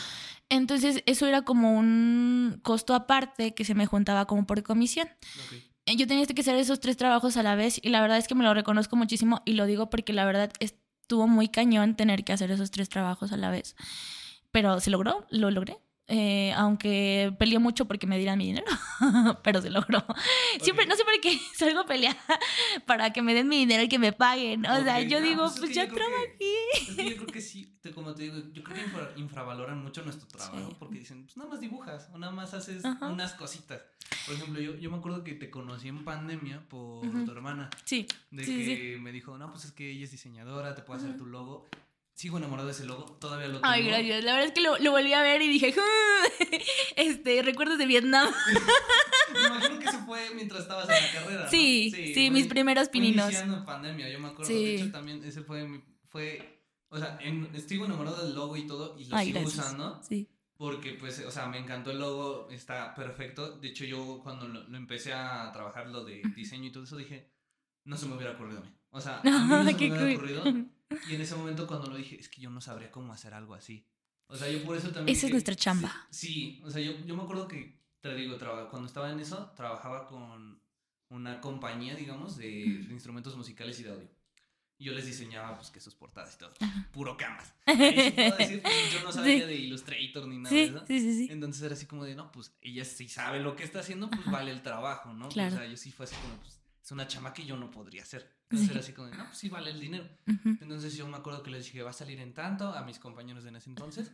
Entonces, 0.49 1.03
eso 1.05 1.27
era 1.27 1.43
como 1.43 1.77
un 1.77 2.59
costo 2.63 2.95
aparte 2.95 3.53
que 3.53 3.65
se 3.65 3.75
me 3.75 3.85
juntaba 3.85 4.25
como 4.25 4.47
por 4.47 4.63
comisión. 4.63 5.07
ok. 5.45 5.53
Eh, 5.85 5.95
Yo 5.95 6.07
tenía 6.07 6.25
que 6.25 6.41
hacer 6.41 6.55
esos 6.55 6.79
tres 6.79 6.97
trabajos 6.97 7.37
a 7.37 7.43
la 7.43 7.53
vez 7.53 7.79
y 7.83 7.89
la 7.89 8.01
verdad 8.01 8.17
es 8.17 8.27
que 8.27 8.33
me 8.33 8.43
lo 8.43 8.53
reconozco 8.55 8.95
muchísimo 8.95 9.43
y 9.45 9.53
lo 9.53 9.67
digo 9.67 9.91
porque 9.91 10.11
la 10.11 10.25
verdad 10.25 10.51
estuvo 10.59 11.27
muy 11.27 11.47
cañón 11.49 11.95
tener 11.95 12.23
que 12.25 12.33
hacer 12.33 12.49
esos 12.51 12.71
tres 12.71 12.89
trabajos 12.89 13.31
a 13.31 13.37
la 13.37 13.51
vez. 13.51 13.75
Pero 14.57 14.79
se 14.79 14.89
logró, 14.89 15.23
lo 15.29 15.51
logré. 15.51 15.77
Eh, 16.09 16.51
aunque 16.55 17.35
peleé 17.37 17.59
mucho 17.59 17.85
porque 17.85 18.07
me 18.07 18.17
dieran 18.17 18.37
mi 18.39 18.45
dinero, 18.45 18.65
pero 19.43 19.61
se 19.61 19.69
logró. 19.69 20.03
Siempre, 20.61 20.85
Ok. 20.85 20.89
no 20.89 20.95
sé 20.95 21.03
por 21.03 21.19
qué 21.21 21.37
salgo 21.53 21.85
peleada 21.85 22.17
para 22.85 23.11
que 23.13 23.21
me 23.21 23.33
den 23.35 23.47
mi 23.49 23.57
dinero 23.57 23.83
y 23.83 23.89
que 23.89 23.99
me 23.99 24.13
paguen. 24.13 24.65
O 24.65 24.83
sea, 24.83 25.01
yo 25.01 25.19
no, 25.19 25.25
digo, 25.25 25.41
pues 25.43 25.53
es 25.55 25.59
pues 25.59 25.75
yo 25.75 25.81
que- 25.87 25.93
trabajé. 25.93 26.55
Es 26.89 26.95
que 26.95 27.09
yo 27.09 27.15
creo 27.17 27.27
que 27.27 27.41
sí, 27.41 27.77
te- 27.81 27.91
como 27.91 28.15
te 28.15 28.23
digo, 28.23 28.37
yo 28.53 28.63
creo 28.63 28.77
que 28.77 28.83
infra- 28.89 29.11
infravaloran 29.17 29.83
mucho 29.83 30.01
nuestro 30.01 30.27
trabajo 30.29 30.69
Sí. 30.69 30.75
porque 30.79 30.99
dicen, 30.99 31.25
pues 31.25 31.35
nada 31.37 31.49
más 31.49 31.59
dibujas 31.59 32.09
o 32.13 32.17
nada 32.17 32.31
más 32.33 32.53
haces 32.55 32.83
Ajá. 32.85 33.07
unas 33.09 33.33
cositas. 33.33 33.81
Por 34.25 34.35
ejemplo, 34.35 34.61
yo, 34.61 34.75
yo 34.77 34.89
me 34.89 34.97
acuerdo 34.97 35.23
que 35.25 35.33
te 35.33 35.49
conocí 35.51 35.89
en 35.89 36.05
pandemia 36.05 36.63
por 36.69 37.01
tu 37.25 37.31
hermana, 37.31 37.69
Sí, 37.83 38.07
de 38.31 38.45
sí, 38.45 38.63
sí, 38.65 38.77
que 38.77 38.97
me 39.01 39.11
dijo, 39.11 39.37
no, 39.37 39.51
pues 39.51 39.65
es 39.65 39.71
que 39.73 39.91
ella 39.91 40.05
es 40.05 40.11
diseñadora, 40.11 40.73
te 40.73 40.81
puedo 40.83 40.97
hacer 41.01 41.17
tu 41.17 41.25
logo. 41.25 41.67
Sigo 42.17 42.39
enamorado 42.39 42.65
de 42.67 42.73
ese 42.73 42.83
logo, 42.83 43.05
todavía 43.21 43.45
lo 43.47 43.61
tengo. 43.61 43.67
Ay, 43.67 43.83
gracias. 43.85 44.23
La 44.23 44.31
verdad 44.31 44.47
es 44.47 44.51
que 44.53 44.61
lo, 44.61 44.75
lo 44.79 44.89
volví 44.89 45.13
a 45.13 45.21
ver 45.21 45.39
y 45.43 45.47
dije, 45.49 45.71
este, 46.95 47.43
recuerdos 47.43 47.77
de 47.77 47.85
Vietnam. 47.85 48.27
Me 49.33 49.39
imagino 49.45 49.77
que 49.79 49.85
eso 49.85 49.99
fue 50.03 50.31
mientras 50.33 50.61
estabas 50.61 50.89
en 50.89 50.95
la 50.95 51.11
carrera. 51.11 51.43
¿no? 51.43 51.49
Sí, 51.51 51.91
sí, 51.93 52.13
fue- 52.15 52.31
mis 52.31 52.47
primeros 52.47 52.89
pininos. 52.89 53.27
Iniciando 53.27 53.63
pandemia, 53.63 54.09
yo 54.09 54.19
me 54.19 54.29
acuerdo. 54.29 54.45
Sí. 54.51 54.65
De 54.65 54.75
hecho, 54.75 54.91
también 54.91 55.23
ese 55.23 55.41
fue 55.43 55.67
mi. 55.67 55.79
Fue, 56.05 56.63
o 56.89 56.97
sea, 56.97 57.19
en, 57.21 57.51
estoy 57.53 57.77
enamorado 57.77 58.25
del 58.25 58.33
logo 58.33 58.57
y 58.57 58.65
todo, 58.65 58.97
y 58.97 59.05
lo 59.05 59.15
Ay, 59.15 59.27
sigo 59.27 59.41
gracias. 59.41 59.65
usando. 59.65 60.01
Sí. 60.01 60.27
Porque, 60.57 60.93
pues, 60.93 61.19
o 61.23 61.29
sea, 61.29 61.45
me 61.45 61.59
encantó 61.59 61.91
el 61.91 61.99
logo, 61.99 62.49
está 62.49 62.95
perfecto. 62.95 63.59
De 63.59 63.67
hecho, 63.67 63.85
yo 63.85 64.21
cuando 64.23 64.47
lo, 64.47 64.63
lo 64.63 64.77
empecé 64.77 65.13
a 65.13 65.51
trabajar 65.53 65.87
lo 65.89 66.03
de 66.03 66.23
diseño 66.35 66.69
y 66.69 66.71
todo 66.71 66.83
eso, 66.85 66.97
dije, 66.97 67.29
no 67.83 67.95
se 67.95 68.07
me 68.07 68.15
hubiera 68.15 68.31
ocurrido 68.33 68.57
a 68.61 68.63
mí. 68.63 68.73
O 68.97 69.01
sea, 69.01 69.19
a 69.19 69.23
mí 69.23 69.29
no 69.29 69.63
se 69.65 69.89
me 69.89 70.15
ocurrido. 70.15 70.43
Y 71.09 71.15
en 71.15 71.21
ese 71.21 71.35
momento 71.35 71.67
cuando 71.67 71.87
lo 71.87 71.95
dije, 71.97 72.19
es 72.19 72.29
que 72.29 72.41
yo 72.41 72.49
no 72.49 72.61
sabría 72.61 72.91
cómo 72.91 73.13
hacer 73.13 73.33
algo 73.33 73.53
así. 73.53 73.85
O 74.27 74.35
sea, 74.35 74.49
yo 74.49 74.63
por 74.63 74.75
eso 74.75 74.89
también... 74.89 75.15
Esa 75.15 75.27
es 75.27 75.31
nuestra 75.31 75.55
chamba. 75.55 76.07
Sí, 76.09 76.27
sí, 76.27 76.61
o 76.65 76.69
sea, 76.71 76.81
yo, 76.81 76.93
yo 77.05 77.15
me 77.15 77.23
acuerdo 77.23 77.47
que, 77.47 77.79
te 78.01 78.13
digo, 78.15 78.35
traba- 78.37 78.69
cuando 78.69 78.87
estaba 78.87 79.11
en 79.11 79.19
eso, 79.19 79.51
trabajaba 79.55 80.07
con 80.07 80.59
una 81.09 81.39
compañía, 81.41 81.95
digamos, 81.95 82.37
de, 82.37 82.65
instrumentos 82.89 83.37
musicales 83.37 83.79
y 83.79 83.83
de 83.83 83.91
audio. 83.91 84.09
Y 84.79 84.85
yo 84.85 84.93
les 84.93 85.05
diseñaba, 85.05 85.55
pues, 85.55 85.69
que 85.71 85.79
sus 85.79 85.95
portadas 85.95 86.35
y 86.35 86.37
todo. 86.39 86.53
Ajá. 86.59 86.89
Puro 86.91 87.15
decir, 87.65 88.61
pues, 88.61 88.93
yo 88.93 89.03
no 89.03 89.11
sabía 89.11 89.33
Sí. 89.35 89.45
de 89.47 89.55
Illustrator 89.55 90.27
ni 90.27 90.37
nada 90.37 90.49
Sí, 90.49 90.55
de 90.57 90.63
eso. 90.65 90.85
sí, 90.87 90.99
sí, 90.99 91.17
sí. 91.17 91.27
Entonces 91.31 91.61
era 91.63 91.73
así 91.73 91.85
como 91.85 92.03
de, 92.03 92.15
no, 92.15 92.31
pues 92.31 92.53
ella 92.61 92.85
sí 92.85 93.07
sabe 93.07 93.39
lo 93.39 93.55
que 93.55 93.63
está 93.63 93.79
haciendo, 93.79 94.09
pues 94.09 94.21
Ajá. 94.21 94.31
vale 94.31 94.51
el 94.51 94.61
trabajo, 94.61 95.13
¿no? 95.13 95.29
Claro. 95.29 95.55
O 95.55 95.57
sea, 95.59 95.67
yo 95.67 95.77
sí 95.77 95.91
fue 95.91 96.05
así 96.05 96.15
como, 96.15 96.35
pues 96.37 96.59
es 96.83 96.91
una 96.91 97.07
chama 97.07 97.33
que 97.33 97.45
yo 97.45 97.57
no 97.57 97.71
podría 97.71 98.03
hacer. 98.03 98.36
Entonces 98.49 98.67
Sí. 98.67 98.71
era 98.71 98.79
así 98.79 98.93
como 98.93 99.09
de, 99.09 99.17
no, 99.17 99.25
pues 99.25 99.37
sí 99.37 99.49
vale 99.49 99.71
el 99.71 99.79
dinero. 99.79 100.07
Ujú. 100.27 100.49
Entonces 100.61 100.95
yo 100.95 101.07
me 101.07 101.17
acuerdo 101.17 101.43
que 101.43 101.51
les 101.51 101.65
dije, 101.65 101.81
va 101.83 101.89
a 101.89 101.93
salir 101.93 102.19
en 102.19 102.33
tanto 102.33 102.69
a 102.69 102.83
mis 102.83 102.97
compañeros 102.99 103.43
de 103.43 103.49
en 103.49 103.55
ese 103.57 103.69
entonces. 103.69 104.11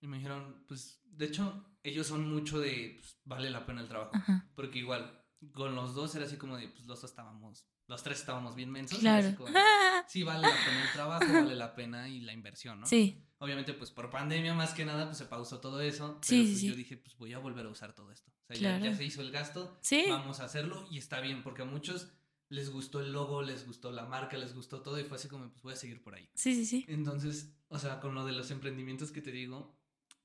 Y 0.00 0.08
me 0.08 0.16
dijeron, 0.18 0.64
pues, 0.68 1.00
de 1.04 1.26
hecho, 1.26 1.64
ellos 1.82 2.06
son 2.06 2.28
mucho 2.28 2.58
de, 2.60 2.96
pues, 2.98 3.16
vale 3.24 3.48
la 3.50 3.64
pena 3.64 3.80
el 3.80 3.88
trabajo. 3.88 4.10
Ajá. 4.14 4.46
Porque 4.54 4.78
igual, 4.80 5.22
con 5.52 5.74
los 5.74 5.94
dos 5.94 6.14
era 6.16 6.26
así 6.26 6.36
como 6.36 6.56
de, 6.56 6.68
pues 6.68 6.84
los 6.86 7.00
dos 7.00 7.10
estábamos, 7.10 7.66
los 7.86 8.02
tres 8.02 8.18
estábamos 8.20 8.54
bien 8.56 8.70
mensos. 8.70 8.98
Claro. 8.98 9.34
como 9.36 9.48
sí, 10.08 10.22
vale 10.22 10.42
la 10.48 10.54
pena 10.54 10.82
el 10.82 10.92
trabajo, 10.92 11.32
vale 11.32 11.54
la 11.54 11.74
pena 11.74 12.08
y 12.08 12.20
la 12.20 12.32
inversión, 12.32 12.80
¿no? 12.80 12.86
Sí, 12.86 13.22
Obviamente, 13.38 13.74
pues 13.74 13.90
por 13.90 14.08
pandemia 14.08 14.54
más 14.54 14.72
que 14.72 14.86
nada, 14.86 15.04
pues 15.04 15.18
se 15.18 15.26
pausó 15.26 15.60
todo 15.60 15.82
eso. 15.82 16.18
Sí, 16.22 16.42
pues, 16.46 16.58
sí. 16.60 16.68
yo 16.68 16.74
dije, 16.74 16.96
pues 16.96 17.16
voy 17.18 17.34
a 17.34 17.38
volver 17.38 17.66
a 17.66 17.68
usar 17.68 17.92
todo 17.94 18.10
esto. 18.10 18.30
O 18.30 18.46
sea, 18.46 18.56
ya- 18.56 18.72
ya, 18.76 18.80
Claro. 18.80 18.96
se 18.96 19.04
hizo 19.04 19.20
el 19.20 19.30
gasto, 19.30 19.76
sí. 19.82 20.06
vamos 20.08 20.40
a 20.40 20.44
hacerlo 20.46 20.86
y 20.90 20.96
está 20.96 21.20
bien, 21.20 21.42
porque 21.42 21.60
a 21.60 21.66
muchos 21.66 22.10
les 22.48 22.70
gustó 22.70 23.00
el 23.00 23.12
logo, 23.12 23.42
les 23.42 23.66
gustó 23.66 23.90
la 23.90 24.04
marca, 24.06 24.36
les 24.36 24.54
gustó 24.54 24.80
todo 24.82 24.98
y 25.00 25.04
fue 25.04 25.16
así 25.16 25.28
como, 25.28 25.48
pues 25.50 25.62
voy 25.62 25.72
a 25.72 25.76
seguir 25.76 26.02
por 26.02 26.14
ahí. 26.14 26.28
Sí, 26.34 26.54
sí, 26.54 26.64
sí. 26.66 26.84
Entonces, 26.88 27.52
o 27.68 27.78
sea, 27.78 28.00
con 28.00 28.14
lo 28.14 28.24
de 28.24 28.32
los 28.32 28.50
emprendimientos 28.50 29.10
que 29.10 29.20
te 29.22 29.32
digo, 29.32 29.76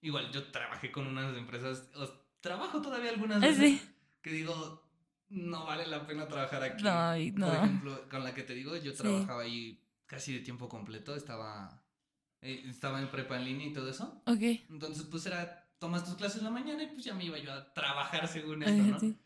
igual 0.02 0.32
yo 0.32 0.52
trabajé 0.52 0.92
con 0.92 1.08
unas 1.08 1.36
empresas, 1.38 1.90
o 1.96 2.08
trabajo 2.42 2.82
todavía 2.82 3.10
algunas 3.12 3.42
veces, 3.42 3.80
Sí. 3.82 3.90
que 4.22 4.32
digo, 4.32 4.84
no 5.30 5.66
vale 5.66 5.88
la 5.88 6.06
pena 6.06 6.28
trabajar 6.28 6.62
aquí. 6.64 6.84
No, 6.84 7.18
y 7.18 7.32
Por 7.32 7.40
no. 7.42 7.54
ejemplo, 7.54 8.10
con 8.10 8.24
la 8.24 8.34
que 8.36 8.44
te 8.44 8.54
digo, 8.54 8.76
yo 8.78 8.92
Sí. 8.92 8.98
trabajaba 8.98 9.42
ahí 9.44 9.82
casi 10.06 10.34
de 10.34 10.40
tiempo 10.42 10.68
completo, 10.70 11.16
estaba, 11.16 11.84
eh, 12.42 12.64
estaba 12.68 13.02
en 13.02 13.10
prepa 13.10 13.38
en 13.38 13.46
línea 13.46 13.68
y 13.68 13.74
todo 13.74 13.90
eso. 13.90 14.22
Ok. 14.28 14.42
Entonces, 14.70 15.04
pues 15.10 15.26
era, 15.26 15.72
tomas 15.80 16.04
tus 16.06 16.16
clases 16.16 16.40
en 16.40 16.44
la 16.46 16.52
mañana 16.52 16.84
y 16.84 16.88
pues 16.88 17.04
ya 17.06 17.14
me 17.16 17.24
iba 17.26 17.40
yo 17.40 17.52
a 17.54 17.74
trabajar 17.74 18.28
según 18.28 18.62
esto, 18.64 18.84
¿no? 18.84 19.00
Sí. 19.00 19.18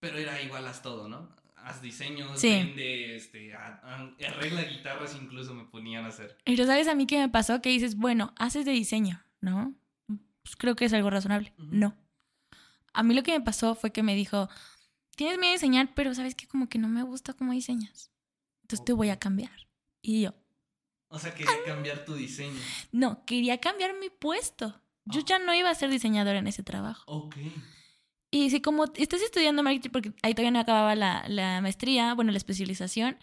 Pero 0.00 0.16
era 0.16 0.40
igual 0.40 0.66
haz 0.66 0.80
todo, 0.80 1.08
¿no? 1.08 1.28
Haz 1.68 1.82
diseños, 1.82 2.40
Sí. 2.40 2.48
vende, 2.50 3.16
este, 3.16 3.54
a- 3.54 3.80
a- 3.82 4.14
arregla 4.28 4.62
guitarras 4.62 5.14
incluso 5.20 5.54
me 5.54 5.64
ponían 5.64 6.04
a 6.04 6.08
hacer. 6.08 6.36
Pero 6.44 6.64
¿sabes 6.66 6.88
a 6.88 6.94
mí 6.94 7.06
qué 7.06 7.18
me 7.18 7.28
pasó? 7.28 7.60
Que 7.60 7.68
dices, 7.70 7.96
bueno, 7.96 8.32
haces 8.36 8.64
de 8.64 8.72
diseño, 8.72 9.22
¿no? 9.40 9.74
Pues 10.06 10.56
creo 10.56 10.74
que 10.76 10.86
es 10.86 10.92
algo 10.94 11.10
razonable. 11.10 11.52
No. 11.58 11.94
A 12.94 13.02
mí 13.02 13.14
lo 13.14 13.22
que 13.22 13.32
me 13.38 13.44
pasó 13.44 13.74
fue 13.74 13.92
que 13.92 14.02
me 14.02 14.14
dijo, 14.14 14.48
tienes 15.14 15.38
miedo 15.38 15.50
de 15.50 15.56
diseñar, 15.56 15.92
pero 15.94 16.14
sabes 16.14 16.34
que 16.34 16.46
como 16.46 16.68
que 16.68 16.78
no 16.78 16.88
me 16.88 17.02
gusta 17.02 17.34
cómo 17.34 17.52
diseñas. 17.52 18.10
Entonces 18.62 18.84
te 18.84 18.92
voy 18.94 19.10
a 19.10 19.18
cambiar. 19.18 19.52
Y 20.00 20.22
yo, 20.22 20.34
O 21.08 21.18
sea, 21.18 21.34
quería 21.34 21.52
cambiar 21.66 22.04
tu 22.04 22.14
diseño. 22.14 22.58
no, 22.92 23.24
quería 23.26 23.58
cambiar 23.60 23.92
mi 24.00 24.08
puesto. 24.10 24.80
Yo 25.04 25.20
Ah. 25.20 25.24
ya 25.26 25.38
no 25.38 25.54
iba 25.54 25.70
a 25.70 25.74
ser 25.74 25.90
diseñadora 25.90 26.38
en 26.38 26.46
ese 26.46 26.62
trabajo. 26.62 27.02
Ok. 27.06 27.36
Y 28.30 28.50
si 28.50 28.60
como 28.60 28.84
estás 28.96 29.22
estudiando 29.22 29.62
marketing, 29.62 29.90
porque 29.90 30.12
ahí 30.22 30.34
todavía 30.34 30.50
no 30.50 30.60
acababa 30.60 30.94
la, 30.94 31.24
la 31.28 31.60
maestría, 31.62 32.14
bueno, 32.14 32.30
la 32.30 32.36
especialización, 32.38 33.18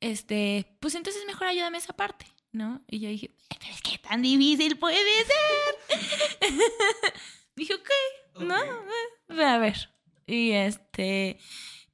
este, 0.00 0.76
pues 0.80 0.94
entonces 0.94 1.22
mejor 1.26 1.46
ayúdame 1.48 1.76
esa 1.78 1.92
parte, 1.92 2.26
¿no? 2.52 2.82
Y 2.88 3.00
yo 3.00 3.08
dije, 3.10 3.26
"Eh, 3.50 3.56
pero 3.60 3.72
es 3.74 3.82
que 3.82 3.98
tan 3.98 4.22
difícil 4.22 4.78
puede 4.78 4.96
ser. 5.24 6.00
dije, 7.56 7.74
ok, 7.74 7.90
no, 8.40 8.54
ok. 8.56 9.30
eh, 9.30 9.44
a 9.44 9.58
ver. 9.58 9.90
Y 10.26 10.52
este, 10.52 11.38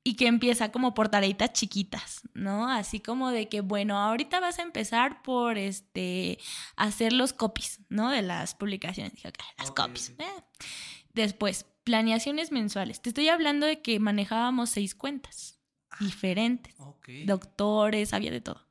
y 0.05 0.15
que 0.17 0.27
empieza 0.27 0.73
como 0.73 0.95
por 0.95 1.09
tareitas 1.09 1.53
chiquitas, 1.53 2.23
¿no? 2.35 2.69
Así 2.69 3.01
como 3.01 3.31
de 3.31 3.49
que, 3.49 3.61
bueno, 3.61 3.99
ahorita 3.99 4.41
vas 4.41 4.59
a 4.59 4.63
empezar 4.63 5.23
por 5.23 5.59
este, 5.59 6.39
hacer 6.77 7.13
los 7.13 7.33
copies, 7.33 7.81
¿no? 7.89 8.11
De 8.11 8.23
las 8.23 8.55
publicaciones. 8.55 9.15
Dije, 9.15 9.29
ok, 9.29 9.39
las 9.59 9.71
copies. 9.71 10.11
eh. 10.19 10.25
Después, 11.15 11.67
planeaciones 11.85 12.53
mensuales. 12.53 13.01
Te 13.01 13.11
estoy 13.11 13.29
hablando 13.29 13.67
de 13.67 13.83
que 13.83 13.99
manejábamos 13.99 14.71
seis 14.71 14.95
cuentas 14.95 15.59
diferentes. 16.01 16.75
Ok. 16.79 17.09
Doctores, 17.27 18.13
había 18.15 18.31
de 18.31 18.41
todo. 18.41 18.67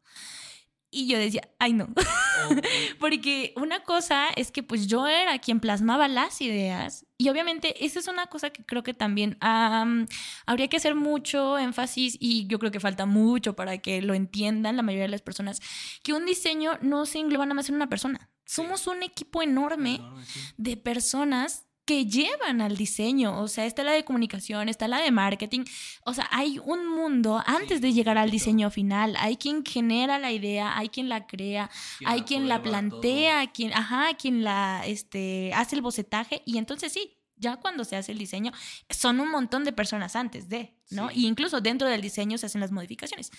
Y 0.94 1.08
yo 1.08 1.18
decía, 1.18 1.48
ay 1.58 1.72
no, 1.72 1.88
porque 3.00 3.54
una 3.56 3.82
cosa 3.82 4.28
es 4.36 4.52
que 4.52 4.62
pues 4.62 4.88
yo 4.88 5.08
era 5.08 5.40
quien 5.40 5.62
plasmaba 5.62 6.10
las 6.10 6.42
ideas 6.42 7.06
y 7.18 7.30
obviamente 7.30 7.86
esa 7.86 8.00
es 8.00 8.10
una 8.10 8.28
cosa 8.28 8.50
que 8.50 8.66
creo 8.66 8.84
que 8.84 8.94
también 8.94 9.38
am, 9.40 10.06
habría 10.46 10.68
que 10.68 10.76
hacer 10.76 10.96
mucho 10.96 11.58
énfasis 11.58 12.18
y 12.20 12.46
yo 12.48 12.60
creo 12.60 12.72
que 12.72 12.82
falta 12.82 13.06
mucho 13.06 13.56
para 13.56 13.78
que 13.78 14.02
lo 14.02 14.14
entiendan 14.14 14.76
la 14.76 14.84
mayoría 14.84 15.06
de 15.06 15.12
las 15.12 15.22
personas, 15.22 15.62
que 16.04 16.12
un 16.12 16.26
diseño 16.26 16.78
no 16.82 17.06
se 17.06 17.20
engloba 17.20 17.46
nada 17.46 17.56
más 17.56 17.70
en 17.70 17.76
una 17.76 17.88
persona. 17.88 18.30
Somos 18.44 18.86
un 18.88 19.02
equipo 19.02 19.42
enorme 19.42 19.96
Enorme, 19.96 20.26
sí. 20.26 20.42
de 20.58 20.76
personas 20.76 21.68
que 21.92 22.06
llevan 22.06 22.62
al 22.62 22.78
diseño. 22.78 23.38
O 23.42 23.50
sea, 23.50 23.66
está 23.66 23.84
la 23.84 23.92
de 23.92 24.06
comunicación, 24.06 24.70
está 24.70 24.88
la 24.88 25.02
de 25.02 25.12
marketing. 25.12 25.66
O 26.06 26.14
sea, 26.14 26.26
hay 26.32 26.58
un 26.60 26.88
mundo 26.88 27.44
antes 27.46 27.82
de 27.82 27.92
llegar 27.92 28.18
al 28.18 28.32
diseño 28.32 28.72
final. 28.72 29.18
Hay 29.20 29.36
quien 29.36 29.66
genera 29.66 30.18
la 30.18 30.32
idea, 30.32 30.78
hay 30.78 30.88
quien 30.88 31.10
la 31.10 31.28
crea, 31.28 31.70
hay 32.06 32.22
la 32.22 32.26
quien 32.26 32.48
la 32.48 32.64
plantea, 32.64 33.52
quien, 33.52 33.74
ajá, 33.74 34.14
quien 34.14 34.46
la 34.46 34.84
este, 34.86 35.52
hace 35.54 35.76
el 35.76 35.82
bocetaje. 35.82 36.42
Y 36.46 36.60
entonces 36.60 36.94
sí, 36.94 37.18
ya 37.36 37.58
cuando 37.58 37.84
se 37.84 37.98
hace 37.98 38.14
el 38.14 38.20
diseño, 38.20 38.54
son 38.90 39.20
un 39.20 39.30
montón 39.30 39.66
de 39.66 39.74
personas 39.74 40.16
antes 40.16 40.48
de, 40.48 40.74
¿no? 40.92 41.10
Sí. 41.10 41.22
Y 41.22 41.28
incluso 41.28 41.60
dentro 41.60 41.90
del 41.90 42.00
diseño 42.00 42.38
se 42.38 42.46
hacen 42.46 42.62
las 42.62 42.72
modificaciones. 42.72 43.32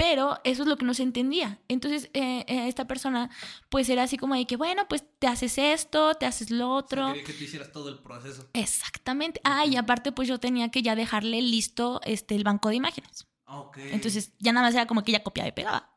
Pero 0.00 0.40
eso 0.44 0.62
es 0.62 0.68
lo 0.68 0.78
que 0.78 0.86
no 0.86 0.94
se 0.94 1.02
entendía. 1.02 1.60
Entonces, 1.68 2.08
eh, 2.14 2.46
eh, 2.48 2.68
esta 2.68 2.86
persona, 2.86 3.28
pues 3.68 3.86
era 3.90 4.04
así 4.04 4.16
como 4.16 4.34
de 4.34 4.46
que, 4.46 4.56
bueno, 4.56 4.88
pues 4.88 5.04
te 5.18 5.26
haces 5.26 5.58
esto, 5.58 6.14
te 6.14 6.24
haces 6.24 6.50
lo. 6.50 6.70
O 6.70 6.76
otro. 6.76 7.04
sea, 7.04 7.12
quería 7.12 7.26
que 7.26 7.32
tú 7.34 7.44
hicieras 7.44 7.70
todo 7.70 7.90
el 7.90 7.98
proceso. 7.98 8.48
Exactamente. 8.54 9.42
Ah, 9.44 9.66
y 9.66 9.76
aparte, 9.76 10.10
pues 10.10 10.26
yo 10.26 10.40
tenía 10.40 10.70
que 10.70 10.80
ya 10.80 10.96
dejarle 10.96 11.42
listo 11.42 12.00
este, 12.04 12.34
el 12.34 12.44
banco 12.44 12.70
de 12.70 12.76
imágenes. 12.76 13.26
Ok. 13.44 13.76
Entonces, 13.90 14.32
ya 14.38 14.54
nada 14.54 14.68
más 14.68 14.74
era 14.74 14.86
como 14.86 15.04
que 15.04 15.10
ella 15.10 15.22
copiaba 15.22 15.48
y 15.50 15.52
pegaba. 15.52 15.94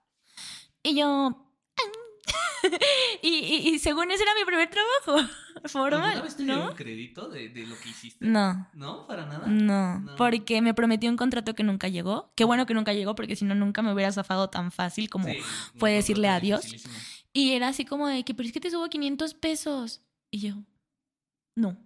Y 0.83 0.95
yo, 0.95 1.42
y, 3.21 3.27
y, 3.29 3.69
y 3.69 3.79
según 3.79 4.11
ese 4.11 4.23
era 4.23 4.33
mi 4.35 4.45
primer 4.45 4.69
trabajo 4.69 5.29
formal, 5.65 6.03
¿Alguna 6.03 6.21
vez 6.23 6.35
te 6.37 6.43
¿no? 6.43 6.75
crédito 6.75 7.29
de, 7.29 7.49
de 7.49 7.65
lo 7.67 7.77
que 7.79 7.89
hiciste? 7.89 8.25
No. 8.25 8.67
¿No? 8.73 9.05
¿Para 9.07 9.25
nada? 9.25 9.47
No, 9.47 9.99
No. 9.99 10.15
porque 10.15 10.61
me 10.61 10.73
prometió 10.73 11.09
un 11.09 11.17
contrato 11.17 11.53
que 11.55 11.63
nunca 11.63 11.87
llegó. 11.87 12.31
Qué 12.35 12.43
bueno 12.43 12.65
que 12.65 12.73
nunca 12.73 12.93
llegó, 12.93 13.15
porque 13.15 13.35
si 13.35 13.45
no, 13.45 13.55
nunca 13.55 13.81
me 13.81 13.93
hubiera 13.93 14.11
zafado 14.11 14.49
tan 14.49 14.71
fácil 14.71 15.09
como 15.09 15.27
Sí, 15.27 15.37
fue 15.77 15.91
un 15.91 15.95
decirle 15.97 16.27
adiós. 16.29 16.65
Y 17.33 17.53
era 17.53 17.69
así 17.69 17.85
como 17.85 18.07
de 18.07 18.23
que, 18.23 18.33
pero 18.33 18.47
es 18.47 18.53
que 18.53 18.59
te 18.59 18.69
subo 18.71 18.87
500 18.89 19.33
pesos. 19.35 20.01
Y 20.31 20.39
yo, 20.39 20.55
no. 21.55 21.77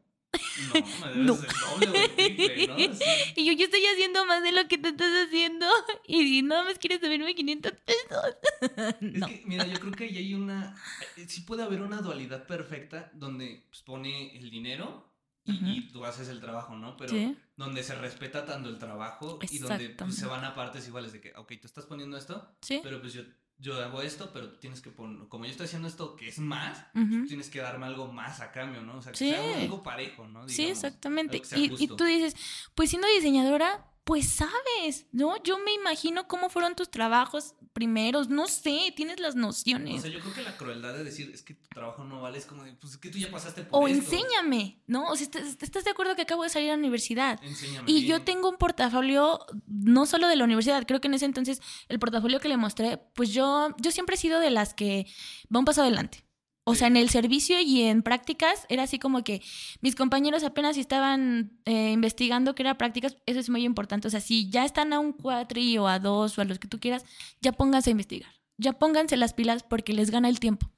No, 0.73 1.15
No. 1.15 1.35
doble 1.35 2.09
triple, 2.09 2.67
¿no? 2.67 2.75
Sí. 2.93 3.03
Y 3.35 3.45
yo, 3.45 3.53
yo 3.53 3.65
estoy 3.65 3.85
haciendo 3.85 4.25
más 4.25 4.43
de 4.43 4.51
lo 4.51 4.67
que 4.67 4.77
te 4.77 4.89
estás 4.89 5.27
haciendo. 5.27 5.65
Y 6.07 6.41
nada 6.41 6.63
más 6.63 6.77
quieres 6.79 6.99
subirme 6.99 7.35
500 7.35 7.71
pesos. 7.73 8.35
Es 9.01 9.13
no. 9.19 9.27
que, 9.27 9.43
mira, 9.45 9.65
yo 9.65 9.79
creo 9.79 9.93
que 9.93 10.05
ahí 10.05 10.17
hay 10.17 10.33
una. 10.33 10.75
eh, 11.17 11.25
Sí 11.27 11.41
puede 11.41 11.63
haber 11.63 11.81
una 11.81 12.01
dualidad 12.01 12.45
perfecta 12.47 13.11
donde 13.13 13.63
pues, 13.69 13.81
pone 13.81 14.37
el 14.37 14.49
dinero 14.49 15.05
y, 15.45 15.87
tú 15.93 16.03
haces 16.03 16.27
el 16.27 16.41
trabajo, 16.41 16.75
¿no? 16.75 16.97
Pero 16.97 17.11
Sí. 17.11 17.37
donde 17.55 17.81
se 17.81 17.95
respeta 17.95 18.45
tanto 18.45 18.67
el 18.67 18.77
trabajo 18.77 19.39
y 19.49 19.59
donde 19.59 19.91
pues, 19.91 20.15
se 20.15 20.25
van 20.25 20.43
a 20.43 20.53
partes 20.53 20.85
iguales 20.87 21.13
de 21.13 21.21
que, 21.21 21.33
ok, 21.37 21.53
tú 21.61 21.67
estás 21.67 21.85
poniendo 21.85 22.17
esto, 22.17 22.51
Sí. 22.61 22.81
pero 22.83 22.99
pues 22.99 23.13
yo, 23.13 23.21
yo 23.59 23.81
hago 23.83 24.01
esto, 24.01 24.29
pero 24.33 24.49
tú 24.51 24.59
tienes 24.59 24.81
que 24.81 24.91
poner. 24.91 25.27
Como 25.27 25.45
yo 25.45 25.51
estoy 25.51 25.65
haciendo 25.65 25.87
esto 25.87 26.15
que 26.15 26.27
es 26.27 26.39
más, 26.39 26.85
tienes 27.27 27.49
que 27.49 27.59
darme 27.59 27.85
algo 27.87 28.11
más 28.11 28.39
a 28.39 28.51
cambio, 28.51 28.81
¿no? 28.81 28.97
O 28.97 29.01
sea, 29.01 29.11
que 29.11 29.17
Sí. 29.17 29.29
sea 29.31 29.61
algo 29.61 29.81
parejo, 29.83 30.27
¿no? 30.27 30.47
Sí, 30.47 30.65
exactamente. 30.67 31.41
Y, 31.55 31.87
tú 31.87 32.03
dices, 32.03 32.35
pues 32.75 32.89
siendo 32.89 33.07
diseñadora, 33.07 33.85
pues 34.07 34.29
sabes, 34.29 35.05
¿no? 35.11 35.35
Yo 35.43 35.57
me 35.59 35.73
imagino 35.73 36.29
cómo 36.29 36.49
fueron 36.49 36.75
tus 36.77 36.89
trabajos 36.89 37.55
primeros, 37.73 38.29
no 38.29 38.47
sé, 38.47 38.93
tienes 38.95 39.19
las 39.19 39.35
O 39.35 39.39
nociones. 39.39 40.01
sea, 40.01 40.09
yo 40.09 40.21
creo 40.21 40.33
que 40.33 40.43
la 40.43 40.55
crueldad 40.55 40.93
de 40.93 41.03
decir 41.03 41.29
es 41.33 41.41
que 41.43 41.55
tu 41.55 41.67
trabajo 41.67 42.05
no 42.05 42.21
vale 42.21 42.37
es 42.37 42.45
como 42.45 42.63
de, 42.63 42.71
pues 42.71 42.93
es 42.93 42.99
que 42.99 43.09
tú 43.09 43.17
ya 43.17 43.29
pasaste 43.29 43.63
por 43.63 43.83
O 43.83 43.87
esto. 43.89 43.99
enséñame, 44.15 44.79
¿no? 44.87 45.09
O 45.11 45.15
sea, 45.17 45.27
¿estás, 45.61 45.83
de 45.83 45.91
acuerdo 45.91 46.15
que 46.15 46.21
acabo 46.21 46.43
de 46.43 46.49
salir 46.49 46.69
a 46.69 46.73
la 46.73 46.79
universidad? 46.79 47.37
Enséñame. 47.43 47.91
Y 47.91 48.05
yo 48.05 48.21
tengo 48.21 48.49
un 48.49 48.55
portafolio 48.55 49.41
no 49.67 50.05
solo 50.05 50.29
de 50.29 50.37
la 50.37 50.45
universidad, 50.45 50.85
creo 50.87 51.01
que 51.01 51.09
en 51.09 51.15
ese 51.15 51.25
entonces 51.25 51.61
el 51.89 51.99
portafolio 51.99 52.39
que 52.39 52.47
le 52.47 52.55
mostré, 52.55 52.97
pues 53.13 53.33
yo, 53.33 53.75
yo 53.77 53.91
siempre 53.91 54.15
he 54.15 54.17
sido 54.17 54.39
de 54.39 54.51
las 54.51 54.73
que 54.73 55.05
va 55.53 55.59
un 55.59 55.65
paso 55.65 55.81
adelante. 55.81 56.23
O 56.69 56.75
sea, 56.75 56.87
en 56.87 56.97
el 56.97 57.07
servicio 57.07 57.61
y 57.61 57.83
en 57.83 58.03
prácticas 58.03 58.65
era 58.67 58.83
así 58.83 58.99
como 58.99 59.23
que 59.23 59.41
mis 59.79 59.95
compañeros 59.95 60.43
apenas 60.43 60.75
estaban 60.75 61.57
eh, 61.63 61.91
investigando 61.93 62.55
que 62.55 62.63
era 62.63 62.77
prácticas, 62.77 63.15
eso 63.25 63.39
es 63.39 63.49
muy 63.49 63.63
importante. 63.63 64.09
O 64.09 64.11
sea, 64.11 64.19
si 64.19 64.49
ya 64.49 64.65
están 64.65 64.91
a 64.91 64.99
un 64.99 65.13
cuatri 65.13 65.77
o 65.77 65.87
a 65.87 65.99
dos 65.99 66.37
o 66.37 66.41
a 66.41 66.43
los 66.43 66.59
que 66.59 66.67
tú 66.67 66.81
quieras, 66.81 67.05
ya 67.39 67.53
pónganse 67.53 67.89
a 67.89 67.91
investigar. 67.91 68.33
Ya 68.57 68.73
pónganse 68.73 69.15
las 69.15 69.33
pilas 69.33 69.63
porque 69.63 69.93
les 69.93 70.11
gana 70.11 70.27
el 70.27 70.41
tiempo. 70.41 70.69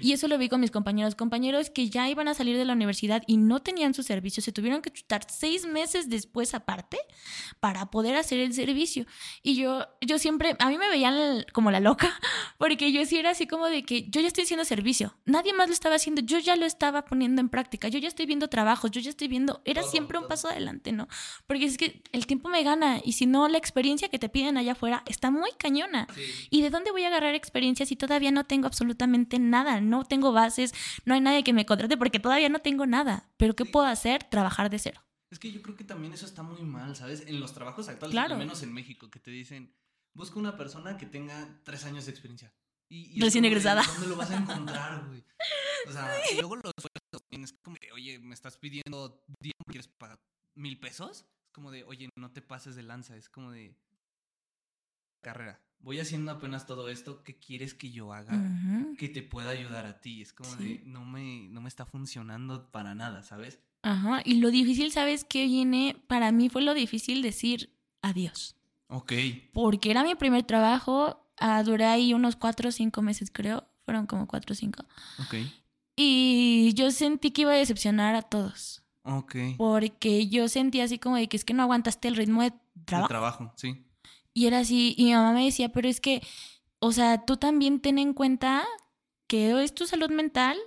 Y 0.00 0.12
eso 0.12 0.26
lo 0.26 0.38
vi 0.38 0.48
con 0.48 0.60
mis 0.60 0.72
compañeros. 0.72 1.14
Compañeros 1.14 1.70
que 1.70 1.88
ya 1.88 2.08
iban 2.08 2.26
a 2.26 2.34
salir 2.34 2.56
de 2.56 2.64
la 2.64 2.72
universidad 2.72 3.22
y 3.26 3.36
no 3.36 3.60
tenían 3.60 3.94
su 3.94 4.02
servicio, 4.02 4.42
se 4.42 4.50
tuvieron 4.50 4.82
que 4.82 4.90
chutar 4.90 5.24
seis 5.28 5.66
meses 5.66 6.10
después 6.10 6.54
aparte 6.54 6.98
para 7.60 7.86
poder 7.86 8.16
hacer 8.16 8.40
el 8.40 8.52
servicio. 8.54 9.06
Y 9.42 9.54
yo, 9.54 9.86
yo 10.00 10.18
siempre, 10.18 10.56
a 10.58 10.68
mí 10.68 10.78
me 10.78 10.88
veían 10.88 11.44
como 11.52 11.70
la 11.70 11.78
loca, 11.78 12.12
porque 12.58 12.90
yo 12.92 13.04
sí 13.06 13.18
era 13.18 13.30
así 13.30 13.46
como 13.46 13.66
de 13.66 13.84
que 13.84 14.08
yo 14.08 14.20
ya 14.20 14.26
estoy 14.26 14.44
haciendo 14.44 14.64
servicio. 14.64 15.16
Nadie 15.26 15.52
más 15.52 15.68
lo 15.68 15.74
estaba 15.74 15.94
haciendo, 15.94 16.22
yo 16.22 16.38
ya 16.40 16.56
lo 16.56 16.66
estaba 16.66 17.04
poniendo 17.04 17.40
en 17.40 17.48
práctica, 17.48 17.88
yo 17.88 18.00
ya 18.00 18.08
estoy 18.08 18.26
viendo 18.26 18.48
trabajos, 18.48 18.90
yo 18.90 19.00
ya 19.00 19.10
estoy 19.10 19.28
viendo, 19.28 19.62
era 19.64 19.84
siempre 19.84 20.18
un 20.18 20.26
paso 20.26 20.48
adelante, 20.48 20.90
¿no? 20.90 21.06
Porque 21.46 21.66
es 21.66 21.78
que 21.78 22.02
el 22.10 22.26
tiempo 22.26 22.48
me 22.48 22.64
gana 22.64 23.00
y 23.04 23.12
si 23.12 23.26
no, 23.26 23.46
la 23.48 23.58
experiencia 23.58 24.08
que 24.08 24.18
te 24.18 24.28
piden 24.28 24.56
allá 24.56 24.72
afuera 24.72 25.04
está 25.06 25.30
muy 25.30 25.50
cañona. 25.56 26.08
Sí. 26.14 26.48
¿Y 26.50 26.62
de 26.62 26.70
dónde 26.70 26.90
voy 26.90 27.04
a 27.04 27.08
agarrar 27.08 27.34
experiencia 27.34 27.86
si 27.86 27.94
todavía 27.94 28.32
no 28.32 28.44
tengo 28.44 28.66
absolutamente 28.66 29.38
nada? 29.38 29.51
No 29.52 30.04
tengo 30.04 30.32
bases, 30.32 30.72
no 31.04 31.14
hay 31.14 31.20
nadie 31.20 31.44
que 31.44 31.52
me 31.52 31.66
contrate 31.66 31.96
porque 31.96 32.18
todavía 32.20 32.48
no 32.48 32.60
tengo 32.60 32.86
nada. 32.86 33.30
¿Pero 33.36 33.54
qué 33.54 33.64
puedo 33.64 33.86
hacer? 33.86 34.24
Trabajar 34.24 34.70
de 34.70 34.78
cero. 34.78 35.00
Es 35.30 35.38
que 35.38 35.50
yo 35.52 35.62
creo 35.62 35.76
que 35.76 35.84
también 35.84 36.12
eso 36.12 36.26
está 36.26 36.42
muy 36.42 36.62
mal, 36.62 36.94
¿sabes? 36.96 37.24
En 37.26 37.38
los 37.40 37.54
trabajos 37.54 37.88
actuales, 37.88 38.12
Claro. 38.12 38.34
al 38.34 38.38
menos 38.38 38.62
en 38.62 38.72
México, 38.72 39.10
que 39.10 39.18
te 39.20 39.30
dicen, 39.30 39.74
busca 40.14 40.38
una 40.38 40.56
persona 40.56 40.96
que 40.98 41.06
tenga 41.06 41.60
tres 41.64 41.84
años 41.84 42.04
de 42.04 42.10
experiencia. 42.10 42.52
Y, 42.88 43.16
y 43.16 43.20
Recién 43.22 43.44
egresada. 43.46 43.82
¿Dónde 43.82 44.08
lo 44.08 44.16
vas 44.16 44.30
a 44.30 44.36
encontrar, 44.36 45.06
güey? 45.06 45.24
O 45.88 45.92
sea, 45.92 46.10
y 46.32 46.36
luego 46.40 46.56
los 46.56 46.72
sueldos 46.78 47.22
también 47.30 47.44
es 47.44 47.54
como 47.62 47.76
de, 47.80 47.92
oye, 47.92 48.18
me 48.18 48.34
estás 48.34 48.58
pidiendo 48.58 49.24
10, 49.40 49.54
¿quieres 49.68 49.88
pagar 49.88 50.18
mil 50.54 50.78
pesos? 50.78 51.24
Es 51.46 51.52
como 51.52 51.70
de, 51.70 51.84
oye, 51.84 52.10
no 52.18 52.30
te 52.32 52.42
pases 52.42 52.74
de 52.76 52.82
lanza. 52.82 53.16
Es 53.16 53.30
como 53.30 53.50
de, 53.50 53.74
carrera, 55.22 55.60
voy 55.78 55.98
haciendo 56.00 56.30
apenas 56.32 56.66
todo 56.66 56.88
esto, 56.90 57.22
¿qué 57.24 57.38
quieres 57.38 57.72
que 57.74 57.90
yo 57.90 58.12
haga? 58.12 58.38
Que 58.98 59.08
te 59.08 59.22
pueda 59.22 59.50
ayudar 59.50 59.86
a 59.86 60.00
ti. 60.00 60.20
Es 60.22 60.32
como 60.32 60.50
Sí. 60.56 60.78
de, 60.78 60.82
no 60.84 61.04
me, 61.04 61.48
no 61.48 61.60
me 61.62 61.68
está 61.68 61.86
funcionando 61.86 62.70
para 62.70 62.94
nada, 62.94 63.22
¿sabes? 63.22 63.58
Ajá. 63.82 64.20
Y 64.24 64.34
lo 64.34 64.50
difícil, 64.50 64.92
¿sabes 64.92 65.24
qué 65.24 65.46
viene? 65.46 65.96
Para 66.06 66.30
mí 66.30 66.48
fue 66.48 66.62
lo 66.62 66.74
difícil 66.74 67.22
decir 67.22 67.74
adiós. 68.02 68.54
Ok. 68.88 69.12
Porque 69.54 69.90
era 69.90 70.04
mi 70.04 70.14
primer 70.14 70.42
trabajo. 70.44 71.18
ah, 71.38 71.62
duré 71.64 71.86
ahí 71.86 72.14
unos 72.14 72.36
cuatro 72.36 72.68
o 72.68 72.72
cinco 72.72 73.02
meses, 73.02 73.30
creo. 73.32 73.66
Fueron 73.84 74.06
como 74.06 74.28
cuatro 74.28 74.52
o 74.52 74.54
cinco. 74.56 74.84
Ok. 75.18 75.34
Y 75.96 76.72
yo 76.74 76.90
sentí 76.90 77.32
que 77.32 77.42
iba 77.42 77.52
a 77.52 77.56
decepcionar 77.56 78.14
a 78.14 78.22
todos. 78.22 78.82
Ok. 79.02 79.34
Porque 79.58 80.28
yo 80.28 80.48
sentí 80.48 80.80
así 80.80 80.98
como 80.98 81.16
de 81.16 81.28
que 81.28 81.36
es 81.36 81.44
que 81.44 81.54
no 81.54 81.62
aguantaste 81.64 82.06
el 82.08 82.16
ritmo 82.16 82.42
de 82.42 82.50
De 82.50 82.84
trabajo. 82.84 83.08
trabajo, 83.08 83.52
sí. 83.56 83.84
Y 84.34 84.46
era 84.46 84.60
así, 84.60 84.94
y 84.96 85.04
mi 85.04 85.12
mamá 85.14 85.32
me 85.32 85.44
decía, 85.44 85.70
pero 85.70 85.88
es 85.88 86.00
que, 86.00 86.22
o 86.78 86.92
sea, 86.92 87.24
tú 87.24 87.36
también 87.36 87.80
ten 87.80 87.98
en 87.98 88.14
cuenta 88.14 88.64
que 89.26 89.52
o 89.54 89.58
es 89.58 89.74
tu 89.74 89.86
salud 89.86 90.10
mental 90.10 90.58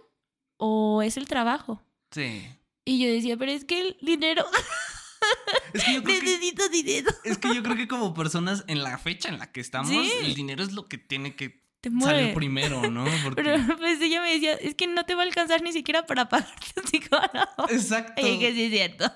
o 0.57 1.01
es 1.01 1.17
el 1.17 1.27
trabajo. 1.27 1.81
Sí. 2.11 2.47
Y 2.85 2.99
yo 3.03 3.11
decía, 3.11 3.37
pero 3.37 3.51
es 3.51 3.65
que 3.65 3.81
el 3.81 3.97
dinero, 4.01 4.45
Es 5.73 5.83
que 5.83 5.93
yo 5.95 6.03
creo 6.03 6.19
que, 6.19 6.25
necesito 6.25 6.69
dinero. 6.69 7.11
es 7.23 7.37
que, 7.39 7.53
yo 7.55 7.63
creo 7.63 7.75
que 7.75 7.87
como 7.87 8.13
personas 8.13 8.63
en 8.67 8.83
la 8.83 8.97
fecha 8.97 9.29
en 9.29 9.39
la 9.39 9.51
que 9.51 9.59
estamos, 9.61 9.89
Sí. 9.89 10.11
el 10.21 10.35
dinero 10.35 10.63
es 10.63 10.71
lo 10.73 10.87
que 10.87 10.97
tiene 10.99 11.35
que 11.35 11.63
Te 11.81 11.89
salir 11.99 12.33
primero, 12.35 12.89
¿no? 12.91 13.05
Porque... 13.23 13.41
Pero 13.41 13.77
pues 13.77 13.99
ella 14.01 14.21
me 14.21 14.31
decía, 14.31 14.53
es 14.53 14.75
que 14.75 14.85
no 14.87 15.03
te 15.05 15.15
va 15.15 15.23
a 15.23 15.25
alcanzar 15.25 15.61
ni 15.63 15.73
siquiera 15.73 16.05
para 16.05 16.29
pagarte 16.29 16.79
un 16.79 16.87
psicólogo. 16.87 17.69
Exacto. 17.69 18.21
Y 18.25 18.31
dije, 18.37 18.53
sí, 18.53 18.63
es 18.65 18.71
cierto. 18.71 19.11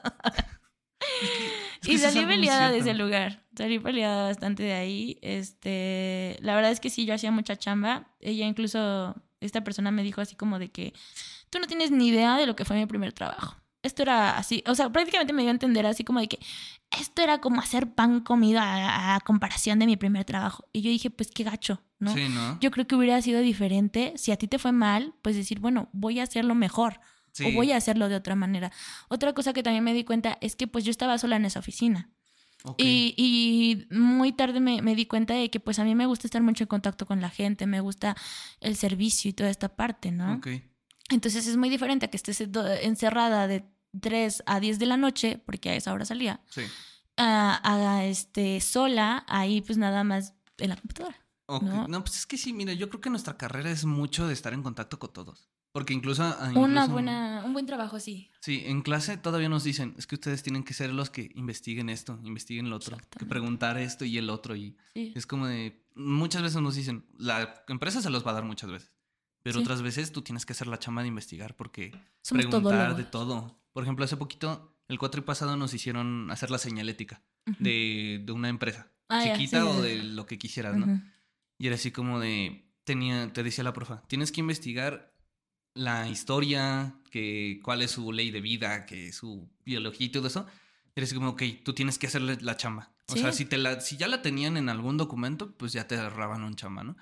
Es 1.82 1.88
que 1.88 1.94
y 1.94 1.98
salí 1.98 2.26
peleada 2.26 2.72
de 2.72 2.80
ese 2.80 2.94
lugar. 2.94 3.44
Salí 3.56 3.80
peleada 3.80 4.24
bastante 4.24 4.64
de 4.64 4.74
ahí. 4.74 5.18
Este, 5.22 6.38
la 6.42 6.56
verdad 6.56 6.72
es 6.72 6.80
que 6.80 6.90
sí, 6.90 7.06
yo 7.06 7.14
hacía 7.14 7.32
mucha 7.32 7.56
chamba. 7.56 8.08
Ella 8.20 8.46
incluso, 8.46 9.16
esta 9.40 9.64
persona 9.64 9.92
me 9.92 10.04
dijo 10.04 10.22
así 10.22 10.36
como 10.36 10.60
de 10.60 10.70
que 10.70 10.94
tú 11.50 11.60
no 11.60 11.68
tienes 11.68 11.92
ni 11.92 12.08
idea 12.08 12.38
de 12.38 12.46
lo 12.46 12.56
que 12.56 12.66
fue 12.66 12.78
mi 12.78 12.86
primer 12.86 13.14
trabajo. 13.14 13.56
Esto 13.82 14.02
era 14.02 14.38
así, 14.38 14.62
o 14.68 14.76
sea, 14.76 14.90
prácticamente 14.92 15.32
me 15.32 15.44
dio 15.44 15.52
a 15.52 15.54
entender 15.54 15.86
así 15.86 16.04
como 16.04 16.20
de 16.20 16.28
que 16.28 16.40
esto 17.00 17.22
era 17.22 17.40
como 17.40 17.62
hacer 17.62 17.94
pan 17.94 18.20
comida 18.20 18.62
a, 18.62 19.16
a 19.16 19.20
comparación 19.22 19.80
de 19.80 19.86
mi 19.86 19.96
primer 19.96 20.26
trabajo. 20.26 20.66
Y 20.74 20.82
yo 20.82 20.90
dije, 20.90 21.10
pues 21.10 21.32
qué 21.32 21.46
gacho, 21.46 21.82
¿no? 21.98 22.14
Sí, 22.14 22.28
¿no? 22.28 22.60
Yo 22.60 22.72
creo 22.72 22.88
que 22.88 22.96
hubiera 22.96 23.22
sido 23.22 23.40
diferente 23.40 24.12
si 24.18 24.34
a 24.34 24.36
ti 24.36 24.50
te 24.50 24.60
fue 24.60 24.74
mal, 24.74 25.14
pues 25.22 25.38
decir, 25.38 25.62
bueno, 25.62 25.88
voy 25.94 26.20
a 26.20 26.24
hacerlo 26.24 26.56
mejor 26.56 27.00
Sí. 27.32 27.46
o 27.46 27.54
voy 27.54 27.72
a 27.72 27.78
hacerlo 27.78 28.10
de 28.10 28.16
otra 28.16 28.36
manera. 28.36 28.72
Otra 29.08 29.34
cosa 29.34 29.54
que 29.54 29.64
también 29.64 29.84
me 29.84 29.94
di 29.94 30.04
cuenta 30.04 30.38
es 30.42 30.56
que 30.56 30.68
pues 30.68 30.84
yo 30.86 30.92
estaba 30.92 31.18
sola 31.18 31.36
en 31.36 31.46
esa 31.46 31.60
oficina. 31.60 32.10
Y, 32.78 33.14
y 33.16 33.88
muy 33.96 34.34
tarde 34.34 34.60
me, 34.60 34.82
me 34.82 34.94
di 34.94 35.06
cuenta 35.06 35.34
de 35.34 35.50
que 35.50 35.62
pues 35.62 35.80
a 35.80 35.86
mí 35.86 35.96
me 35.96 36.06
gusta 36.08 36.28
estar 36.28 36.42
mucho 36.42 36.66
en 36.66 36.68
contacto 36.68 37.06
con 37.06 37.22
la 37.22 37.30
gente, 37.30 37.66
me 37.68 37.80
gusta 37.80 38.18
el 38.60 38.76
servicio 38.76 39.30
y 39.30 39.34
toda 39.34 39.50
esta 39.50 39.70
parte, 39.78 40.12
¿no? 40.12 40.34
Ok. 40.36 40.48
Entonces 41.10 41.48
es 41.48 41.56
muy 41.56 41.70
diferente 41.70 42.06
a 42.06 42.10
que 42.10 42.18
estés 42.18 42.42
encerrada 42.82 43.48
de 43.48 43.64
3 44.02 44.44
a 44.46 44.60
10 44.60 44.78
de 44.78 44.86
la 44.88 44.98
noche, 44.98 45.42
porque 45.46 45.70
a 45.70 45.76
esa 45.76 45.94
hora 45.94 46.04
salía, 46.06 46.42
Sí. 46.50 46.62
a, 47.18 47.62
a, 47.98 48.06
este, 48.06 48.60
sola, 48.60 49.24
ahí 49.30 49.62
pues 49.62 49.78
nada 49.78 50.04
más 50.04 50.34
en 50.58 50.70
la 50.70 50.76
computadora. 50.76 51.16
Ok. 51.46 51.64
¿No? 51.64 51.88
No. 51.88 52.04
pues 52.04 52.18
es 52.18 52.26
que 52.26 52.38
sí, 52.38 52.52
mira, 52.54 52.74
yo 52.74 52.90
creo 52.90 53.00
que 53.02 53.10
nuestra 53.10 53.38
carrera 53.38 53.72
es 53.72 53.86
mucho 53.86 54.28
de 54.28 54.34
estar 54.34 54.54
en 54.54 54.64
contacto 54.64 55.00
con 55.00 55.14
todos. 55.14 55.50
Porque 55.72 55.94
incluso... 55.94 56.24
ah, 56.24 56.52
Una 56.56 56.82
incluso- 56.84 56.92
buena, 56.94 57.44
un 57.46 57.54
buen 57.54 57.66
trabajo, 57.66 58.00
sí. 58.00 58.32
Sí, 58.42 58.64
en 58.66 58.82
clase 58.82 59.18
todavía 59.18 59.50
nos 59.50 59.64
dicen, 59.64 59.94
es 59.98 60.08
que 60.08 60.16
ustedes 60.16 60.42
tienen 60.42 60.64
que 60.64 60.74
ser 60.74 60.92
los 60.94 61.10
que 61.12 61.30
investiguen 61.36 61.90
esto, 61.90 62.20
investiguen 62.24 62.70
lo 62.70 62.76
otro, 62.78 62.98
que 63.18 63.26
preguntar 63.26 63.78
esto 63.78 64.04
y 64.06 64.18
el 64.18 64.30
otro. 64.30 64.56
Y 64.56 64.76
sí. 64.94 65.14
es 65.16 65.28
como 65.28 65.46
de, 65.48 65.86
muchas 65.96 66.42
veces 66.42 66.62
nos 66.62 66.76
dicen, 66.76 67.06
la 67.18 67.64
empresa 67.68 68.02
se 68.02 68.10
los 68.10 68.26
va 68.26 68.32
a 68.32 68.36
dar 68.36 68.46
muchas 68.46 68.72
veces, 68.72 68.92
pero 69.44 69.58
Sí. 69.60 69.62
otras 69.64 69.82
veces 69.84 70.12
tú 70.12 70.22
tienes 70.24 70.46
que 70.46 70.54
hacer 70.54 70.68
la 70.68 70.80
chamba 70.80 71.02
de 71.04 71.08
investigar 71.10 71.56
porque 71.56 71.92
Somos 72.22 72.46
preguntar 72.46 72.96
de 72.96 73.04
todo. 73.04 73.60
Por 73.72 73.84
ejemplo, 73.84 74.04
hace 74.06 74.18
poquito, 74.18 74.76
el 74.88 74.98
cuatri 74.98 75.22
pasado 75.22 75.56
nos 75.56 75.74
hicieron 75.76 76.32
hacer 76.32 76.50
la 76.50 76.58
señalética 76.58 77.22
Ujú. 77.46 77.64
de, 77.64 78.24
de 78.26 78.32
una 78.32 78.50
empresa, 78.50 78.92
Ah, 79.08 79.24
chiquita 79.24 79.62
sí, 79.62 79.68
o 79.68 79.82
de 79.82 80.04
lo 80.04 80.26
que 80.26 80.40
quisieras, 80.40 80.76
¿no? 80.78 80.86
Ujú. 80.88 81.02
Y 81.60 81.68
era 81.68 81.76
así 81.76 81.92
como 81.92 82.20
de, 82.20 82.72
tenía, 82.86 83.32
te 83.34 83.44
decía 83.44 83.64
la 83.64 83.74
profa, 83.74 84.02
tienes 84.08 84.32
que 84.32 84.40
investigar 84.40 85.14
la 85.74 86.08
historia, 86.10 86.96
que, 87.12 87.60
cuál 87.64 87.82
es 87.82 87.92
su 87.92 88.12
ley 88.12 88.32
de 88.32 88.42
vida, 88.42 88.86
que 88.86 89.12
su 89.14 89.50
biología 89.66 90.08
y 90.08 90.10
todo 90.10 90.28
eso. 90.28 90.46
Así 90.96 91.16
como, 91.16 91.30
ok, 91.30 91.44
tú 91.64 91.74
tienes 91.74 91.98
que 91.98 92.08
hacerle 92.08 92.38
la 92.42 92.58
chamba. 92.58 92.92
O 93.08 93.14
Sí. 93.14 93.20
sea, 93.22 93.32
si, 93.32 93.46
te 93.46 93.58
la, 93.58 93.80
si 93.80 93.96
ya 93.96 94.08
la 94.10 94.22
tenían 94.22 94.58
en 94.58 94.68
algún 94.68 94.98
documento, 94.98 95.56
pues 95.56 95.72
ya 95.72 95.88
te 95.88 95.96
agarraban 95.96 96.44
un 96.44 96.56
chamba, 96.56 96.84
¿no? 96.84 96.98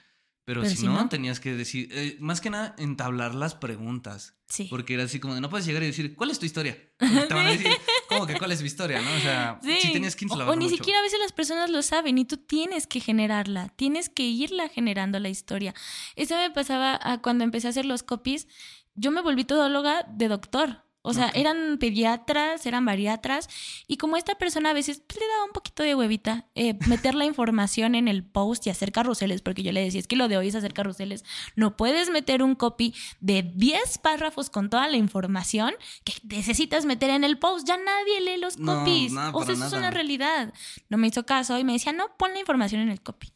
Pero, 0.45 0.61
Pero 0.61 0.69
si, 0.69 0.77
si 0.77 0.85
no, 0.85 0.93
no- 0.93 1.09
tenías 1.09 1.39
que 1.39 1.53
decir, 1.55 1.89
eh, 1.91 2.15
más 2.19 2.39
que 2.39 2.49
nada, 2.51 2.75
entablar 2.77 3.33
las 3.33 3.55
preguntas. 3.55 4.35
Sí. 4.47 4.67
Porque 4.69 4.93
era 4.93 5.03
así 5.03 5.19
como 5.19 5.33
de, 5.33 5.41
no 5.41 5.49
puedes 5.49 5.65
llegar 5.65 5.81
y 5.83 5.87
decir, 5.87 6.15
¿cuál 6.15 6.29
es 6.29 6.37
tu 6.39 6.45
historia? 6.45 6.77
Porque 6.99 7.21
te 7.27 7.33
van 7.33 7.47
a 7.47 7.51
decir, 7.51 7.71
¿cómo 8.17 8.27
que 8.27 8.37
cuál 8.37 8.51
es 8.51 8.61
mi 8.61 8.67
historia? 8.67 9.01
¿no? 9.01 9.15
O 9.15 9.19
sea, 9.19 9.59
sí, 9.61 9.91
tenías 9.93 10.15
que 10.15 10.25
o, 10.25 10.27
enclavar 10.27 10.53
o 10.53 10.55
ni 10.57 10.65
mucho. 10.65 10.77
siquiera 10.77 10.99
a 10.99 11.01
veces 11.03 11.19
las 11.19 11.31
personas 11.31 11.69
lo 11.69 11.81
saben 11.81 12.17
y 12.17 12.25
tú 12.25 12.37
tienes 12.37 12.87
que 12.87 12.99
generarla, 12.99 13.69
tienes 13.75 14.09
que 14.09 14.23
irla 14.23 14.69
generando 14.69 15.19
la 15.19 15.29
historia. 15.29 15.73
Eso 16.15 16.35
me 16.35 16.49
pasaba 16.51 16.99
a 17.01 17.21
cuando 17.21 17.43
empecé 17.43 17.67
a 17.67 17.69
hacer 17.69 17.85
los 17.85 18.03
copies. 18.03 18.47
Yo 18.95 19.11
me 19.11 19.21
volví 19.21 19.43
todóloga 19.43 20.05
de 20.09 20.27
doctor. 20.27 20.86
O 21.07 21.13
sea, 21.13 21.29
eran 21.29 21.77
pediatras, 21.79 22.65
eran 22.65 22.85
bariatras, 22.85 23.49
y 23.87 23.97
como 23.97 24.17
esta 24.17 24.35
persona 24.35 24.71
a 24.71 24.73
veces 24.73 25.01
pues, 25.07 25.19
le 25.19 25.27
daba 25.27 25.45
un 25.45 25.51
poquito 25.51 25.83
de 25.83 25.95
huevita 25.95 26.45
eh, 26.55 26.77
meter 26.87 27.15
la 27.15 27.25
información 27.25 27.95
en 27.95 28.07
el 28.07 28.23
post 28.23 28.67
y 28.67 28.69
hacer 28.69 28.91
carruseles, 28.91 29.41
porque 29.41 29.63
yo 29.63 29.71
le 29.71 29.81
decía, 29.83 29.99
es 29.99 30.07
que 30.07 30.15
lo 30.15 30.27
de 30.27 30.37
hoy 30.37 30.49
es 30.49 30.55
hacer 30.55 30.73
carruseles, 30.73 31.23
no 31.55 31.77
puedes 31.77 32.09
meter 32.09 32.43
un 32.43 32.55
copy 32.55 32.93
de 33.19 33.43
10 33.55 33.97
párrafos 33.99 34.49
con 34.49 34.69
toda 34.69 34.87
la 34.87 34.97
información 34.97 35.73
que 36.03 36.13
necesitas 36.23 36.85
meter 36.85 37.09
en 37.09 37.23
el 37.23 37.39
post, 37.39 37.67
ya 37.67 37.77
nadie 37.77 38.21
lee 38.21 38.37
los 38.39 38.57
No, 38.59 38.79
copies. 38.79 39.13
o 39.33 39.43
sea, 39.45 39.53
eso 39.53 39.65
es 39.65 39.73
una 39.73 39.91
realidad. 39.91 40.53
No 40.89 40.97
me 40.97 41.07
hizo 41.07 41.25
caso 41.25 41.57
y 41.57 41.63
me 41.63 41.73
decía, 41.73 41.93
no, 41.93 42.15
pon 42.17 42.33
la 42.33 42.39
información 42.39 42.81
en 42.81 42.89
el 42.89 43.01
copy. 43.01 43.31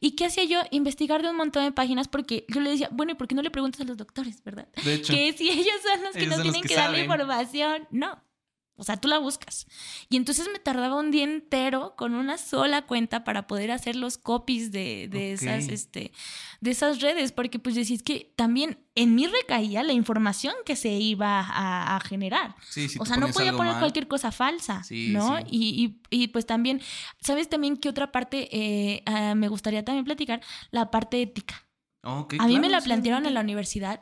¿Y 0.00 0.12
qué 0.12 0.26
hacía 0.26 0.44
yo? 0.44 0.60
Investigar 0.70 1.22
de 1.22 1.30
un 1.30 1.36
montón 1.36 1.64
de 1.64 1.72
páginas 1.72 2.08
porque 2.08 2.44
yo 2.48 2.60
le 2.60 2.70
decía, 2.70 2.88
bueno, 2.92 3.12
¿y 3.12 3.14
por 3.14 3.28
qué 3.28 3.34
no 3.34 3.42
le 3.42 3.50
preguntas 3.50 3.80
a 3.80 3.84
los 3.84 3.96
doctores, 3.96 4.42
verdad? 4.44 4.68
De 4.84 4.94
hecho, 4.94 5.12
Que 5.12 5.32
si 5.32 5.50
ellos 5.50 5.74
son 5.82 6.02
los 6.02 6.12
que 6.12 6.24
Ellos 6.24 6.36
nos 6.36 6.42
tienen 6.42 6.62
que 6.62 6.68
que, 6.68 6.74
dar 6.74 6.90
la 6.90 7.00
información. 7.00 7.88
No. 7.90 8.22
O 8.76 8.84
sea, 8.84 8.96
tú 8.96 9.06
la 9.06 9.18
buscas. 9.18 9.66
Y 10.08 10.16
entonces 10.16 10.48
me 10.52 10.58
tardaba 10.58 10.96
un 10.98 11.10
día 11.10 11.24
entero 11.24 11.94
con 11.96 12.14
una 12.14 12.38
sola 12.38 12.82
cuenta 12.86 13.22
para 13.22 13.46
poder 13.46 13.70
hacer 13.70 13.94
los 13.96 14.18
copies 14.18 14.72
de, 14.72 15.08
de 15.10 15.32
esas, 15.34 15.68
este, 15.68 16.10
de 16.60 16.70
esas 16.70 17.00
redes, 17.00 17.32
porque 17.32 17.58
pues 17.58 17.74
decís 17.74 18.02
que 18.02 18.32
también 18.34 18.78
en 18.94 19.14
mí 19.14 19.26
recaía 19.26 19.82
la 19.82 19.92
información 19.92 20.54
que 20.64 20.74
se 20.74 20.88
iba 20.90 21.40
a, 21.40 21.96
a 21.96 22.00
generar. 22.00 22.56
sí, 22.70 22.88
si 22.88 22.98
o 22.98 23.04
sea, 23.06 23.18
no 23.18 23.28
podía 23.28 23.52
poner 23.52 23.72
mal, 23.72 23.80
cualquier 23.80 24.08
cosa 24.08 24.32
falsa, 24.32 24.82
Sí, 24.82 25.10
¿no? 25.12 25.36
sí. 25.38 25.44
Y, 25.50 25.84
y- 26.10 26.22
y, 26.24 26.28
pues 26.28 26.46
también, 26.46 26.80
¿sabes 27.20 27.48
también 27.48 27.76
qué 27.76 27.88
otra 27.88 28.10
parte 28.10 28.48
eh, 28.50 29.02
ah, 29.06 29.34
me 29.34 29.48
gustaría 29.48 29.84
también 29.84 30.04
platicar? 30.04 30.40
La 30.70 30.90
parte 30.90 31.20
ética. 31.22 31.66
A 32.02 32.46
mí 32.48 32.58
me 32.58 32.68
la 32.68 32.80
plantearon 32.80 33.26
en 33.26 33.34
la 33.34 33.40
universidad 33.40 34.00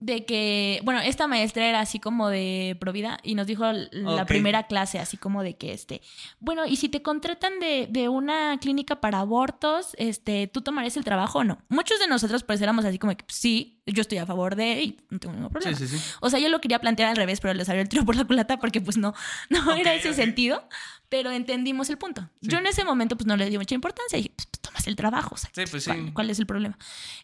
de 0.00 0.24
que, 0.24 0.80
bueno, 0.84 1.00
esta 1.00 1.26
maestra 1.26 1.66
era 1.66 1.80
así 1.80 1.98
como 1.98 2.28
de 2.28 2.76
Provida 2.78 3.18
y 3.24 3.34
nos 3.34 3.48
dijo 3.48 3.64
la 3.72 4.26
primera 4.26 4.64
clase 4.64 4.98
así 4.98 5.16
como 5.16 5.42
de 5.42 5.56
que 5.56 5.72
este, 5.72 6.02
bueno, 6.38 6.66
y 6.66 6.76
si 6.76 6.88
te 6.88 7.02
contratan 7.02 7.58
de, 7.58 7.88
de 7.90 8.08
una 8.08 8.58
clínica 8.60 9.00
para 9.00 9.18
abortos, 9.18 9.96
este, 9.98 10.46
¿tú 10.46 10.60
tomarías 10.60 10.96
el 10.96 11.04
trabajo 11.04 11.40
o 11.40 11.44
no? 11.44 11.58
Muchos 11.68 11.98
de 11.98 12.06
nosotros 12.06 12.44
pues 12.44 12.60
éramos 12.60 12.84
así 12.84 12.98
como 12.98 13.16
que 13.16 13.24
pues, 13.24 13.36
sí, 13.36 13.80
yo 13.86 14.02
estoy 14.02 14.18
a 14.18 14.26
favor 14.26 14.54
de 14.54 14.82
y 14.82 15.00
no 15.10 15.18
tengo 15.18 15.34
ningún 15.34 15.50
problema. 15.50 15.76
Sí, 15.76 15.88
sí, 15.88 15.98
sí. 15.98 16.14
O 16.20 16.30
sea, 16.30 16.38
yo 16.38 16.48
lo 16.48 16.60
quería 16.60 16.78
plantear 16.78 17.08
al 17.08 17.16
revés, 17.16 17.40
pero 17.40 17.54
le 17.54 17.64
salió 17.64 17.82
el 17.82 17.88
tiro 17.88 18.04
por 18.04 18.14
la 18.14 18.24
culata 18.24 18.58
porque 18.58 18.80
pues 18.80 18.96
no, 18.96 19.14
no 19.50 19.74
era 19.74 19.94
ese 19.94 20.14
sentido, 20.14 20.68
pero 21.08 21.32
entendimos 21.32 21.90
el 21.90 21.98
punto. 21.98 22.28
Yo 22.40 22.58
en 22.58 22.66
ese 22.66 22.84
momento 22.84 23.16
pues 23.16 23.26
no 23.26 23.36
le 23.36 23.50
di 23.50 23.58
mucha 23.58 23.74
importancia 23.74 24.18
y 24.18 24.22
dije, 24.22 24.34
pues, 24.36 24.48
el 24.86 24.96
trabajo, 24.96 25.34
o 25.34 25.38
sea, 25.38 25.50
Sí, 25.54 25.64
pues 25.70 25.84
sí. 25.84 25.90
¿cuál, 25.90 26.12
cuál 26.14 26.30
es 26.30 26.38
el 26.38 26.46
problema? 26.46 26.78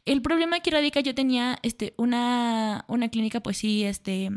El 0.05 0.23
problema 0.23 0.57
aquí 0.57 0.71
radica, 0.71 1.01
yo 1.01 1.15
tenía 1.15 1.59
este, 1.63 1.95
una, 1.97 2.85
una 2.89 3.09
clínica 3.09 3.41
pues 3.41 3.59
sí, 3.59 3.85
este 3.85 4.31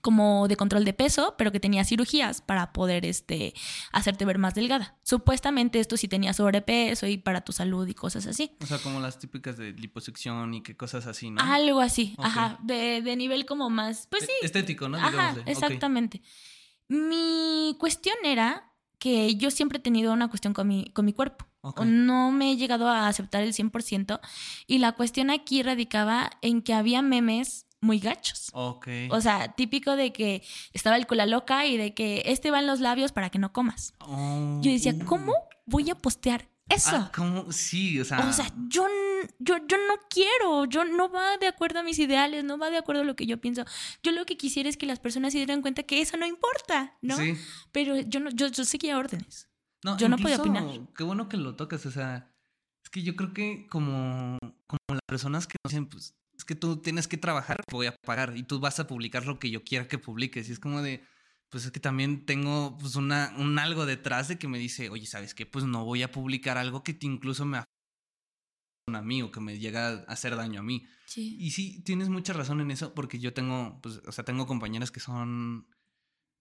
como 0.00 0.48
de 0.48 0.56
control 0.56 0.84
de 0.84 0.92
peso, 0.92 1.34
pero 1.36 1.52
que 1.52 1.60
tenía 1.60 1.84
cirugías 1.84 2.40
para 2.40 2.72
poder 2.72 3.04
este, 3.04 3.54
hacerte 3.92 4.24
ver 4.24 4.38
más 4.38 4.54
delgada. 4.54 4.98
Supuestamente 5.02 5.78
esto 5.78 5.96
sí 5.96 6.08
tenía 6.08 6.32
sobrepeso 6.32 7.06
y 7.06 7.18
para 7.18 7.42
tu 7.42 7.52
salud 7.52 7.86
y 7.86 7.94
cosas 7.94 8.26
así. 8.26 8.56
O 8.62 8.66
sea, 8.66 8.78
como 8.78 9.00
las 9.00 9.18
típicas 9.18 9.56
de 9.56 9.72
liposección 9.72 10.54
y 10.54 10.62
que 10.62 10.76
cosas 10.76 11.06
así, 11.06 11.30
¿no? 11.30 11.42
Algo 11.42 11.80
así, 11.80 12.14
ajá, 12.18 12.58
de, 12.62 13.02
de 13.02 13.16
nivel 13.16 13.46
como 13.46 13.68
más, 13.70 14.06
pues 14.10 14.24
sí, 14.24 14.32
Estético, 14.42 14.88
¿no? 14.88 14.96
Ajá, 14.96 15.36
exactamente. 15.46 16.22
Mi 16.88 17.76
cuestión 17.78 18.16
era 18.24 18.72
que 18.98 19.34
yo 19.36 19.50
siempre 19.50 19.78
he 19.78 19.82
tenido 19.82 20.12
una 20.12 20.28
cuestión 20.28 20.54
con 20.54 20.68
mi, 20.68 20.90
con 20.92 21.04
mi 21.04 21.12
cuerpo. 21.12 21.46
Ok. 21.62 21.80
O 21.80 21.84
No 21.84 22.30
me 22.30 22.52
he 22.52 22.56
llegado 22.56 22.88
a 22.88 23.08
aceptar 23.08 23.42
el 23.42 23.52
100%. 23.52 24.20
Y 24.66 24.78
la 24.78 24.92
cuestión 24.92 25.30
aquí 25.30 25.62
radicaba 25.62 26.30
en 26.42 26.62
que 26.62 26.74
había 26.74 27.02
memes 27.02 27.66
muy 27.80 27.98
gachos. 27.98 28.50
Ok. 28.52 28.88
O 29.10 29.20
sea, 29.20 29.52
típico 29.52 29.96
de 29.96 30.12
que 30.12 30.42
estaba 30.72 30.96
el 30.96 31.06
cola 31.06 31.26
loca 31.26 31.66
y 31.66 31.76
de 31.76 31.94
que 31.94 32.22
este 32.26 32.50
va 32.50 32.60
en 32.60 32.66
los 32.66 32.80
labios 32.80 33.12
para 33.12 33.30
que 33.30 33.38
no 33.38 33.52
comas. 33.52 33.94
Oh, 34.00 34.60
Yo 34.62 34.70
decía, 34.70 34.94
uh. 34.94 35.04
¿cómo 35.04 35.34
voy 35.66 35.90
a 35.90 35.94
postear 35.94 36.48
eso? 36.68 36.90
Ah, 36.92 37.12
¿cómo? 37.14 37.50
Sí, 37.52 37.98
o 37.98 38.04
sea. 38.04 38.20
O 38.20 38.32
sea, 38.32 38.46
yo, 38.68 38.86
yo, 39.38 39.56
yo 39.66 39.76
no 39.76 39.94
quiero, 40.08 40.66
yo 40.66 40.84
no 40.84 41.10
va 41.10 41.36
de 41.38 41.48
acuerdo 41.48 41.80
a 41.80 41.82
mis 41.82 41.98
ideales, 41.98 42.44
no 42.44 42.58
va 42.58 42.70
de 42.70 42.78
acuerdo 42.78 43.02
a 43.02 43.04
lo 43.04 43.16
que 43.16 43.26
yo 43.26 43.40
pienso. 43.40 43.64
Yo 44.02 44.12
lo 44.12 44.24
que 44.24 44.36
quisiera 44.36 44.68
es 44.68 44.76
que 44.76 44.86
las 44.86 45.00
personas 45.00 45.32
se 45.32 45.38
dieran 45.38 45.62
cuenta 45.62 45.82
que 45.82 46.00
eso 46.00 46.16
no 46.16 46.26
importa, 46.26 46.96
¿no? 47.02 47.16
Sí. 47.16 47.34
Pero 47.72 47.98
yo 47.98 48.20
no, 48.20 48.30
yo, 48.30 48.48
yo 48.48 48.64
seguía 48.64 48.98
órdenes. 48.98 49.49
No, 49.84 49.96
Yo 49.96 50.08
no 50.08 50.18
podía 50.18 50.36
opinar. 50.36 50.64
Qué 50.96 51.04
bueno 51.04 51.28
que 51.28 51.36
lo 51.36 51.56
tocas, 51.56 51.86
o 51.86 51.90
sea, 51.90 52.30
es 52.84 52.90
que 52.90 53.02
yo 53.02 53.16
creo 53.16 53.32
que 53.32 53.66
como, 53.68 54.38
como 54.66 54.80
las 54.88 55.00
personas 55.06 55.46
que 55.46 55.56
dicen, 55.64 55.86
pues, 55.86 56.14
es 56.36 56.44
que 56.44 56.54
tú 56.54 56.78
tienes 56.78 57.08
que 57.08 57.16
trabajar, 57.16 57.62
te 57.66 57.76
voy 57.76 57.86
a 57.86 57.96
pagar 58.04 58.36
y 58.36 58.42
tú 58.42 58.60
vas 58.60 58.80
a 58.80 58.86
publicar 58.86 59.26
lo 59.26 59.38
que 59.38 59.50
yo 59.50 59.62
quiera 59.64 59.88
que 59.88 59.98
publiques. 59.98 60.48
Y 60.48 60.52
es 60.52 60.58
como 60.58 60.82
de, 60.82 61.04
pues 61.50 61.64
es 61.64 61.70
que 61.70 61.80
también 61.80 62.24
tengo 62.24 62.76
pues 62.78 62.96
una, 62.96 63.34
un 63.38 63.58
algo 63.58 63.84
detrás 63.86 64.28
de 64.28 64.38
que 64.38 64.48
me 64.48 64.58
dice, 64.58 64.88
oye, 64.88 65.06
¿sabes 65.06 65.34
qué? 65.34 65.46
Pues 65.46 65.64
no 65.64 65.84
voy 65.84 66.02
a 66.02 66.12
publicar 66.12 66.56
algo 66.58 66.82
que 66.82 66.94
te 66.94 67.06
incluso 67.06 67.44
me 67.44 67.58
afecta 67.58 67.70
a 68.92 69.02
mí 69.02 69.22
o 69.22 69.30
que 69.30 69.40
me 69.40 69.58
llega 69.58 69.88
a 69.88 70.04
hacer 70.08 70.36
daño 70.36 70.60
a 70.60 70.62
mí. 70.62 70.86
Sí. 71.06 71.36
Y 71.38 71.50
sí, 71.50 71.82
tienes 71.82 72.08
mucha 72.08 72.32
razón 72.32 72.60
en 72.60 72.70
eso, 72.70 72.94
porque 72.94 73.18
yo 73.18 73.32
tengo, 73.32 73.78
pues, 73.82 74.00
o 74.06 74.12
sea, 74.12 74.24
tengo 74.24 74.46
compañeras 74.46 74.90
que 74.90 75.00
son 75.00 75.66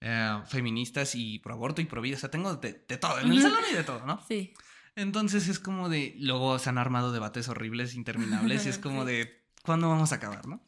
eh, 0.01 0.41
feministas 0.47 1.15
y 1.15 1.39
pro 1.39 1.53
aborto 1.53 1.81
y 1.81 1.85
pro 1.85 2.01
vida, 2.01 2.17
o 2.17 2.19
sea, 2.19 2.31
tengo 2.31 2.55
de, 2.55 2.85
de 2.87 2.97
todo, 2.97 3.19
en 3.19 3.31
el 3.31 3.41
salón 3.41 3.63
y 3.71 3.75
de 3.75 3.83
todo, 3.83 4.05
¿no? 4.05 4.23
Sí. 4.27 4.53
Entonces 4.95 5.47
es 5.47 5.59
como 5.59 5.89
de, 5.89 6.15
luego 6.19 6.59
se 6.59 6.69
han 6.69 6.77
armado 6.77 7.11
debates 7.11 7.47
horribles, 7.47 7.95
interminables, 7.95 8.65
y 8.65 8.69
es 8.69 8.77
como 8.79 9.05
de, 9.05 9.43
¿cuándo 9.63 9.89
vamos 9.89 10.11
a 10.11 10.15
acabar, 10.15 10.47
no? 10.47 10.65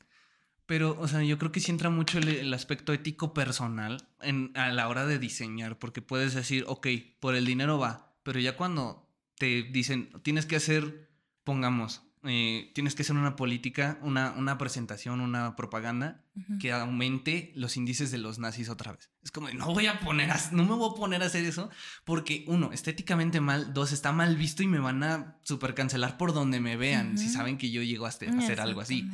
Pero, 0.66 0.98
o 1.00 1.08
sea, 1.08 1.22
yo 1.22 1.38
creo 1.38 1.52
que 1.52 1.60
sí 1.60 1.72
entra 1.72 1.90
mucho 1.90 2.18
el, 2.18 2.30
el 2.30 2.54
aspecto 2.54 2.94
ético 2.94 3.34
personal 3.34 4.08
en, 4.22 4.52
a 4.56 4.70
la 4.70 4.88
hora 4.88 5.06
de 5.06 5.20
diseñar, 5.20 5.80
porque 5.80 6.02
puedes 6.02 6.34
decir, 6.34 6.64
ok, 6.68 6.88
por 7.20 7.36
el 7.36 7.46
dinero 7.46 7.78
va, 7.78 8.16
pero 8.24 8.40
ya 8.40 8.56
cuando 8.56 9.10
te 9.38 9.64
dicen, 9.64 10.12
tienes 10.24 10.46
que 10.46 10.56
hacer, 10.56 11.10
pongamos, 11.44 12.04
eh, 12.24 12.72
tienes 12.76 12.94
que 12.96 13.02
hacer 13.02 13.16
una 13.16 13.36
política, 13.36 13.98
una, 14.02 14.32
una 14.34 14.58
presentación, 14.58 15.22
una 15.22 15.56
propaganda 15.56 16.24
que 16.60 16.72
aumente 16.72 17.52
los 17.56 17.78
índices 17.78 18.12
de 18.12 18.18
los 18.20 18.38
nazis 18.40 18.70
otra 18.70 18.92
vez. 18.94 19.10
Es 19.24 19.32
como, 19.32 19.50
no 19.50 19.74
voy 19.74 19.88
a 19.88 20.00
poner, 20.00 20.30
a, 20.32 20.40
no 20.52 20.64
me 20.64 20.76
voy 20.76 20.92
a 20.92 20.96
poner 20.96 21.24
a 21.24 21.26
hacer 21.26 21.44
eso 21.46 21.70
porque, 22.06 22.46
uno, 22.48 22.72
estéticamente 22.72 23.42
mal, 23.42 23.74
dos, 23.74 23.92
está 23.92 24.12
mal 24.12 24.36
visto 24.36 24.64
y 24.64 24.68
me 24.68 24.80
van 24.80 25.04
a 25.04 25.40
super 25.44 25.74
cancelar 25.74 26.18
por 26.18 26.34
donde 26.34 26.60
me 26.60 26.78
vean 26.78 27.18
si 27.18 27.28
saben 27.28 27.58
que 27.58 27.72
yo 27.72 27.82
llego 27.82 28.06
a, 28.06 28.10
a 28.10 28.12
hacer 28.12 28.62
algo 28.62 28.82
así. 28.82 29.10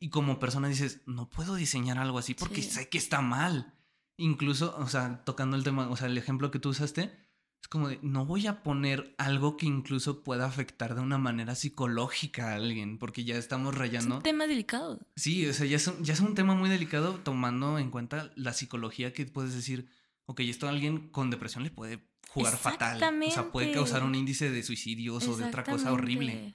Y 0.00 0.10
como 0.10 0.38
persona 0.38 0.68
dices, 0.68 1.02
no 1.06 1.28
puedo 1.30 1.54
diseñar 1.54 1.98
algo 1.98 2.18
así 2.18 2.34
porque 2.34 2.62
Sí. 2.62 2.70
sé 2.70 2.88
que 2.88 2.98
está 2.98 3.20
mal. 3.20 3.74
Incluso, 4.16 4.76
o 4.78 4.88
sea, 4.88 5.22
tocando 5.24 5.56
el 5.56 5.62
tema, 5.64 5.88
o 5.88 5.96
sea, 5.96 6.08
el 6.08 6.18
ejemplo 6.18 6.50
que 6.50 6.58
tú 6.58 6.70
usaste, 6.70 7.12
es 7.60 7.68
como 7.68 7.88
de, 7.88 7.98
no 8.02 8.24
voy 8.24 8.46
a 8.46 8.62
poner 8.62 9.14
algo 9.18 9.56
que 9.56 9.66
incluso 9.66 10.22
pueda 10.22 10.46
afectar 10.46 10.94
de 10.94 11.00
una 11.00 11.18
manera 11.18 11.54
psicológica 11.54 12.50
a 12.50 12.54
alguien, 12.54 12.98
porque 12.98 13.24
ya 13.24 13.36
estamos 13.36 13.72
Es 13.74 13.78
rayando. 13.78 14.16
un 14.16 14.22
tema 14.22 14.46
delicado. 14.46 15.00
Sí, 15.16 15.46
o 15.46 15.52
sea, 15.52 15.66
ya 15.66 15.76
es, 15.76 15.86
un, 15.86 16.02
ya 16.04 16.12
es 16.14 16.20
un 16.20 16.34
tema 16.34 16.54
muy 16.54 16.70
delicado 16.70 17.14
tomando 17.16 17.78
en 17.78 17.90
cuenta 17.90 18.30
la 18.36 18.52
psicología 18.52 19.12
que 19.12 19.26
puedes 19.26 19.54
decir, 19.54 19.88
ok, 20.26 20.40
esto 20.40 20.66
a 20.66 20.70
alguien 20.70 21.08
con 21.08 21.30
depresión 21.30 21.64
le 21.64 21.70
puede 21.70 22.06
jugar 22.30 22.56
fatal. 22.56 23.02
O 23.26 23.30
sea, 23.30 23.50
puede 23.50 23.72
causar 23.72 24.02
un 24.04 24.14
índice 24.14 24.50
de 24.50 24.62
suicidios 24.62 25.26
o 25.26 25.36
de 25.36 25.44
otra 25.44 25.64
cosa 25.64 25.92
horrible. 25.92 26.54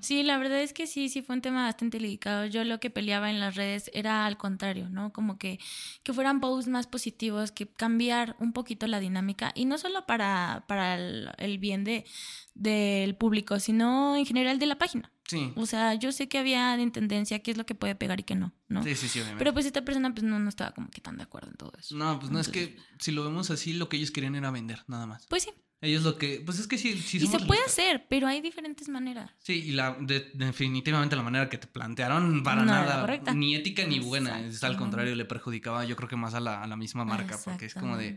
Sí, 0.00 0.22
la 0.22 0.38
verdad 0.38 0.60
es 0.60 0.72
que 0.72 0.86
sí, 0.86 1.08
sí 1.08 1.22
fue 1.22 1.36
un 1.36 1.42
tema 1.42 1.64
bastante 1.64 1.98
delicado. 1.98 2.46
Yo 2.46 2.64
lo 2.64 2.80
que 2.80 2.90
peleaba 2.90 3.30
en 3.30 3.40
las 3.40 3.54
redes 3.54 3.90
era 3.94 4.26
al 4.26 4.36
contrario, 4.36 4.88
¿no? 4.88 5.12
Como 5.12 5.38
que, 5.38 5.58
que 6.02 6.12
fueran 6.12 6.40
posts 6.40 6.70
más 6.70 6.86
positivos, 6.86 7.52
que 7.52 7.66
cambiar 7.66 8.36
un 8.40 8.52
poquito 8.52 8.86
la 8.86 9.00
dinámica 9.00 9.52
y 9.54 9.64
no 9.64 9.78
solo 9.78 10.06
para, 10.06 10.64
para 10.66 10.96
el, 10.96 11.30
el 11.38 11.58
bien 11.58 11.84
de, 11.84 12.04
del 12.54 13.14
público, 13.16 13.58
sino 13.60 14.16
en 14.16 14.26
general 14.26 14.58
de 14.58 14.66
la 14.66 14.78
página. 14.78 15.12
Sí, 15.28 15.52
O 15.56 15.66
sea, 15.66 15.94
yo 15.94 16.12
sé 16.12 16.28
que 16.28 16.36
había 16.36 16.74
en 16.74 16.92
tendencia 16.92 17.38
qué 17.38 17.52
es 17.52 17.56
lo 17.56 17.64
que 17.64 17.74
puede 17.74 17.94
pegar 17.94 18.20
y 18.20 18.24
qué 18.24 18.34
no, 18.34 18.52
¿no? 18.68 18.82
sí, 18.82 18.94
sí, 18.96 19.08
sí, 19.08 19.18
obviamente. 19.20 19.38
Pero 19.38 19.52
pues 19.54 19.64
esta 19.64 19.82
persona 19.82 20.12
pues 20.12 20.24
no, 20.24 20.38
no 20.38 20.48
estaba 20.48 20.72
como 20.72 20.90
que 20.90 21.00
tan 21.00 21.16
de 21.16 21.22
acuerdo 21.22 21.48
en 21.50 21.56
todo 21.56 21.72
eso. 21.78 21.96
no, 21.96 22.18
pues 22.18 22.30
no 22.30 22.38
es 22.40 22.48
que 22.48 22.76
si 22.98 23.12
lo 23.12 23.24
vemos 23.24 23.50
así, 23.50 23.72
lo 23.72 23.88
que 23.88 23.96
ellos 23.96 24.10
querían 24.10 24.34
era 24.34 24.50
vender, 24.50 24.82
nada 24.88 25.06
más. 25.06 25.26
Pues 25.28 25.44
sí, 25.44 25.50
Ellos 25.82 26.04
lo 26.04 26.16
que, 26.16 26.40
pues 26.46 26.58
es 26.60 26.68
que 26.68 26.78
sí, 26.78 26.96
sí 26.96 27.16
y 27.18 27.26
se 27.26 27.40
puede 27.40 27.60
hacer, 27.66 28.06
pero 28.08 28.28
hay 28.28 28.40
diferentes 28.40 28.88
maneras. 28.88 29.30
Sí, 29.40 29.54
y 29.66 29.72
la, 29.72 29.96
de- 30.00 30.30
definitivamente 30.32 31.16
la 31.16 31.22
manera 31.24 31.48
que 31.48 31.58
te 31.58 31.66
plantearon 31.66 32.44
para 32.44 32.64
No 32.64 32.72
nada, 32.72 33.34
ni 33.34 33.56
ética 33.56 33.84
ni 33.84 33.98
buena, 33.98 34.40
es 34.46 34.62
al 34.62 34.76
contrario, 34.76 35.14
le 35.16 35.24
perjudicaba 35.24 35.84
yo 35.84 35.96
creo 35.96 36.08
que 36.08 36.14
más 36.16 36.34
a 36.34 36.40
la, 36.40 36.62
a 36.62 36.66
la 36.68 36.76
misma 36.76 37.04
marca, 37.04 37.36
porque 37.44 37.66
es 37.66 37.74
como 37.74 37.96
de, 37.96 38.16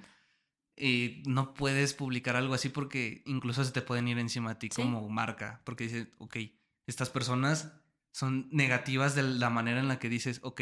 eh, 0.78 1.24
no 1.26 1.56
puedes 1.56 1.96
publicar 1.96 2.36
algo 2.36 2.54
así 2.54 2.70
porque 2.70 3.24
incluso 3.26 3.64
se 3.64 3.72
te 3.72 3.82
pueden 3.82 4.08
ir 4.08 4.20
encima 4.20 4.52
a 4.52 4.60
ti 4.60 4.70
Sí. 4.72 4.84
como 4.84 5.10
marca, 5.10 5.62
porque 5.64 5.86
dices, 5.86 6.08
ok, 6.20 6.38
estas 6.86 7.10
personas 7.10 7.72
son 8.12 8.48
negativas 8.52 9.16
de 9.16 9.24
la 9.24 9.50
manera 9.50 9.80
en 9.80 9.88
la 9.88 9.98
que 9.98 10.08
dices, 10.10 10.40
ok, 10.44 10.62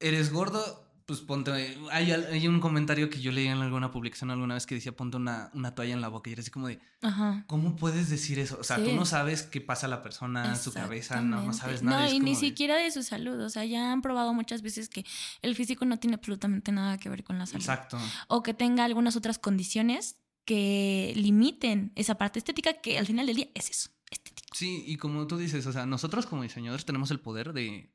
eres 0.00 0.32
gordo, 0.32 0.85
pues 1.06 1.20
ponte. 1.20 1.52
Hay, 1.92 2.10
hay, 2.10 2.48
un 2.48 2.58
comentario 2.58 3.08
que 3.08 3.20
yo 3.20 3.30
leí 3.30 3.46
en 3.46 3.58
alguna 3.58 3.92
publicación 3.92 4.32
alguna 4.32 4.54
vez 4.54 4.66
que 4.66 4.74
decía 4.74 4.90
ponte 4.90 5.16
una, 5.16 5.50
una 5.54 5.72
toalla 5.72 5.94
en 5.94 6.00
la 6.00 6.08
boca 6.08 6.28
y 6.28 6.32
era 6.32 6.42
así 6.42 6.50
como 6.50 6.66
de. 6.66 6.80
Ajá. 7.00 7.44
¿Cómo 7.46 7.76
puedes 7.76 8.10
decir 8.10 8.40
eso? 8.40 8.58
O 8.60 8.64
sea, 8.64 8.76
tú 8.76 8.92
no 8.92 9.06
sabes 9.06 9.44
qué 9.44 9.60
pasa 9.60 9.86
a 9.86 9.88
la 9.88 10.02
persona, 10.02 10.56
su 10.56 10.72
cabeza, 10.72 11.20
no, 11.20 11.44
no 11.44 11.52
sabes 11.52 11.84
nada. 11.84 12.06
No, 12.06 12.12
y 12.12 12.18
ni 12.18 12.34
siquiera 12.34 12.76
de 12.76 12.90
su 12.90 13.04
salud. 13.04 13.40
O 13.40 13.48
sea, 13.48 13.64
ya 13.64 13.92
han 13.92 14.02
probado 14.02 14.34
muchas 14.34 14.62
veces 14.62 14.88
que 14.88 15.06
el 15.42 15.54
físico 15.54 15.84
no 15.84 15.98
tiene 16.00 16.16
absolutamente 16.16 16.72
nada 16.72 16.98
que 16.98 17.08
ver 17.08 17.22
con 17.22 17.38
la 17.38 17.46
salud. 17.46 17.62
Exacto. 17.62 17.98
O 18.26 18.42
que 18.42 18.52
tenga 18.52 18.84
algunas 18.84 19.14
otras 19.14 19.38
condiciones 19.38 20.16
que 20.44 21.12
limiten 21.14 21.92
esa 21.94 22.16
parte 22.16 22.40
estética 22.40 22.74
que 22.74 22.98
al 22.98 23.06
final 23.06 23.26
del 23.26 23.36
día 23.36 23.48
es 23.54 23.70
eso, 23.70 23.90
estético. 24.10 24.48
Sí, 24.52 24.82
y 24.86 24.96
como 24.96 25.28
tú 25.28 25.36
dices, 25.36 25.66
o 25.66 25.72
sea, 25.72 25.86
nosotros 25.86 26.26
como 26.26 26.42
diseñadores 26.42 26.84
tenemos 26.84 27.12
el 27.12 27.20
poder 27.20 27.52
de 27.52 27.92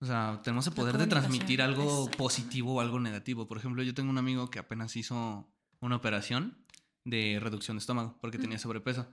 o 0.00 0.06
sea, 0.06 0.40
tenemos 0.44 0.66
el 0.66 0.74
poder 0.74 0.96
de 0.96 1.06
transmitir 1.06 1.60
algo 1.60 2.08
positivo 2.12 2.74
o 2.74 2.80
algo 2.80 3.00
negativo. 3.00 3.48
Por 3.48 3.58
ejemplo, 3.58 3.82
yo 3.82 3.94
tengo 3.94 4.10
un 4.10 4.18
amigo 4.18 4.48
que 4.48 4.60
apenas 4.60 4.94
hizo 4.96 5.50
una 5.80 5.96
operación 5.96 6.64
de 7.04 7.38
reducción 7.40 7.76
de 7.76 7.80
estómago 7.80 8.16
porque 8.20 8.38
tenía 8.38 8.58
sobrepeso. 8.58 9.08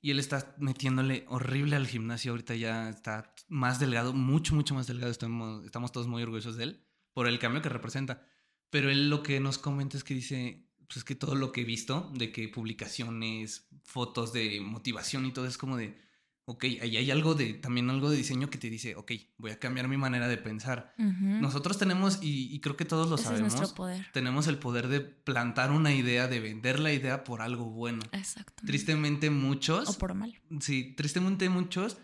Y 0.00 0.12
él 0.12 0.20
está 0.20 0.54
metiéndole 0.58 1.24
horrible 1.28 1.74
al 1.74 1.88
gimnasio. 1.88 2.30
Ahorita 2.30 2.54
ya 2.54 2.88
está 2.88 3.34
más 3.48 3.80
delgado, 3.80 4.12
mucho, 4.12 4.54
mucho 4.54 4.74
más 4.74 4.86
delgado. 4.86 5.10
Estamos, 5.10 5.64
estamos 5.64 5.90
todos 5.90 6.06
muy 6.06 6.22
orgullosos 6.22 6.56
de 6.56 6.64
él 6.64 6.86
por 7.12 7.26
el 7.26 7.40
cambio 7.40 7.60
que 7.62 7.68
representa. 7.68 8.24
Pero 8.70 8.90
él 8.90 9.10
lo 9.10 9.24
que 9.24 9.40
nos 9.40 9.58
comenta 9.58 9.96
es 9.96 10.04
que 10.04 10.14
dice, 10.14 10.68
pues 10.86 10.98
es 10.98 11.04
que 11.04 11.16
todo 11.16 11.34
lo 11.34 11.50
que 11.50 11.62
he 11.62 11.64
visto, 11.64 12.12
de 12.14 12.30
que 12.30 12.48
publicaciones, 12.48 13.66
fotos 13.82 14.32
de 14.32 14.60
motivación 14.60 15.26
y 15.26 15.32
todo 15.32 15.46
es 15.46 15.58
como 15.58 15.76
de, 15.76 15.98
ok, 16.48 16.64
ahí 16.80 16.96
hay 16.96 17.10
algo 17.10 17.34
de, 17.34 17.54
también 17.54 17.90
algo 17.90 18.08
de 18.08 18.16
diseño 18.16 18.48
que 18.50 18.58
te 18.58 18.70
dice, 18.70 18.94
ok, 18.94 19.12
voy 19.36 19.50
a 19.50 19.58
cambiar 19.58 19.88
mi 19.88 19.96
manera 19.96 20.28
de 20.28 20.38
pensar. 20.38 20.94
Nosotros 20.96 21.76
tenemos, 21.76 22.20
y, 22.22 22.58
creo 22.60 22.76
que 22.76 22.84
todos 22.84 23.10
lo 23.10 23.18
sabemos, 23.18 23.74
tenemos 24.12 24.46
el 24.46 24.58
poder 24.58 24.86
de 24.86 25.00
plantar 25.00 25.72
una 25.72 25.92
idea, 25.92 26.28
de 26.28 26.40
vender 26.40 26.78
la 26.78 26.92
idea 26.92 27.24
por 27.24 27.42
algo 27.42 27.64
bueno. 27.64 28.00
Exacto. 28.12 28.62
Tristemente 28.64 29.28
muchos. 29.28 29.88
O 29.88 29.98
por 29.98 30.14
mal. 30.14 30.40
Sí, 30.60 30.94
tristemente 30.96 31.48
muchos 31.48 31.98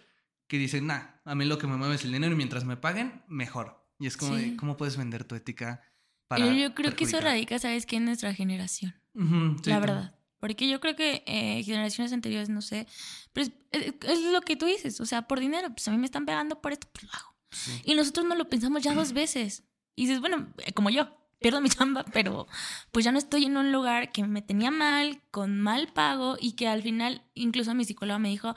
que 0.48 0.58
dicen, 0.58 0.88
nah, 0.88 1.02
a 1.24 1.34
mí 1.36 1.44
lo 1.44 1.58
que 1.58 1.68
me 1.68 1.76
mueve 1.76 1.94
es 1.94 2.04
el 2.04 2.12
dinero 2.12 2.34
y 2.34 2.36
mientras 2.36 2.64
me 2.64 2.76
paguen, 2.76 3.22
mejor. 3.28 3.86
Y 4.00 4.06
es 4.08 4.16
como, 4.16 4.36
¿cómo 4.56 4.76
puedes 4.76 4.96
vender 4.96 5.22
tu 5.22 5.36
ética? 5.36 5.82
Para 6.26 6.52
yo 6.52 6.74
creo 6.74 6.96
que 6.96 7.04
eso 7.04 7.20
radica, 7.20 7.60
¿sabes 7.60 7.86
qué? 7.86 7.96
En 7.96 8.06
nuestra 8.06 8.34
generación. 8.34 8.94
la 9.14 9.78
verdad. 9.78 10.21
Porque 10.42 10.68
yo 10.68 10.80
creo 10.80 10.96
que 10.96 11.22
eh, 11.24 11.62
generaciones 11.62 12.12
anteriores, 12.12 12.48
no 12.48 12.62
sé, 12.62 12.88
pero 13.32 13.46
es, 13.70 14.22
lo 14.32 14.40
que 14.40 14.56
tú 14.56 14.66
dices, 14.66 15.00
o 15.00 15.06
sea, 15.06 15.28
por 15.28 15.38
dinero, 15.38 15.68
pues 15.70 15.86
a 15.86 15.92
mí 15.92 15.98
me 15.98 16.04
están 16.04 16.26
pegando 16.26 16.60
por 16.60 16.72
esto, 16.72 16.88
pues 16.92 17.04
lo 17.04 17.10
hago. 17.12 17.36
Y 17.84 17.94
nosotros 17.94 18.26
no 18.26 18.34
lo 18.34 18.48
pensamos 18.48 18.82
ya 18.82 18.92
dos 18.92 19.12
veces. 19.12 19.62
Y 19.94 20.06
dices, 20.06 20.18
bueno, 20.18 20.52
eh, 20.66 20.72
como 20.72 20.90
yo, 20.90 21.16
pierdo 21.38 21.60
mi 21.60 21.68
chamba, 21.68 22.04
pero 22.12 22.48
pues 22.90 23.04
ya 23.04 23.12
no 23.12 23.20
estoy 23.20 23.44
en 23.44 23.56
un 23.56 23.70
lugar 23.70 24.10
que 24.10 24.24
me 24.24 24.42
tenía 24.42 24.72
mal, 24.72 25.22
con 25.30 25.60
mal 25.60 25.92
pago 25.92 26.36
y 26.40 26.54
que 26.56 26.66
al 26.66 26.82
final, 26.82 27.22
incluso 27.34 27.72
mi 27.74 27.84
psicóloga 27.84 28.18
me 28.18 28.30
dijo, 28.30 28.56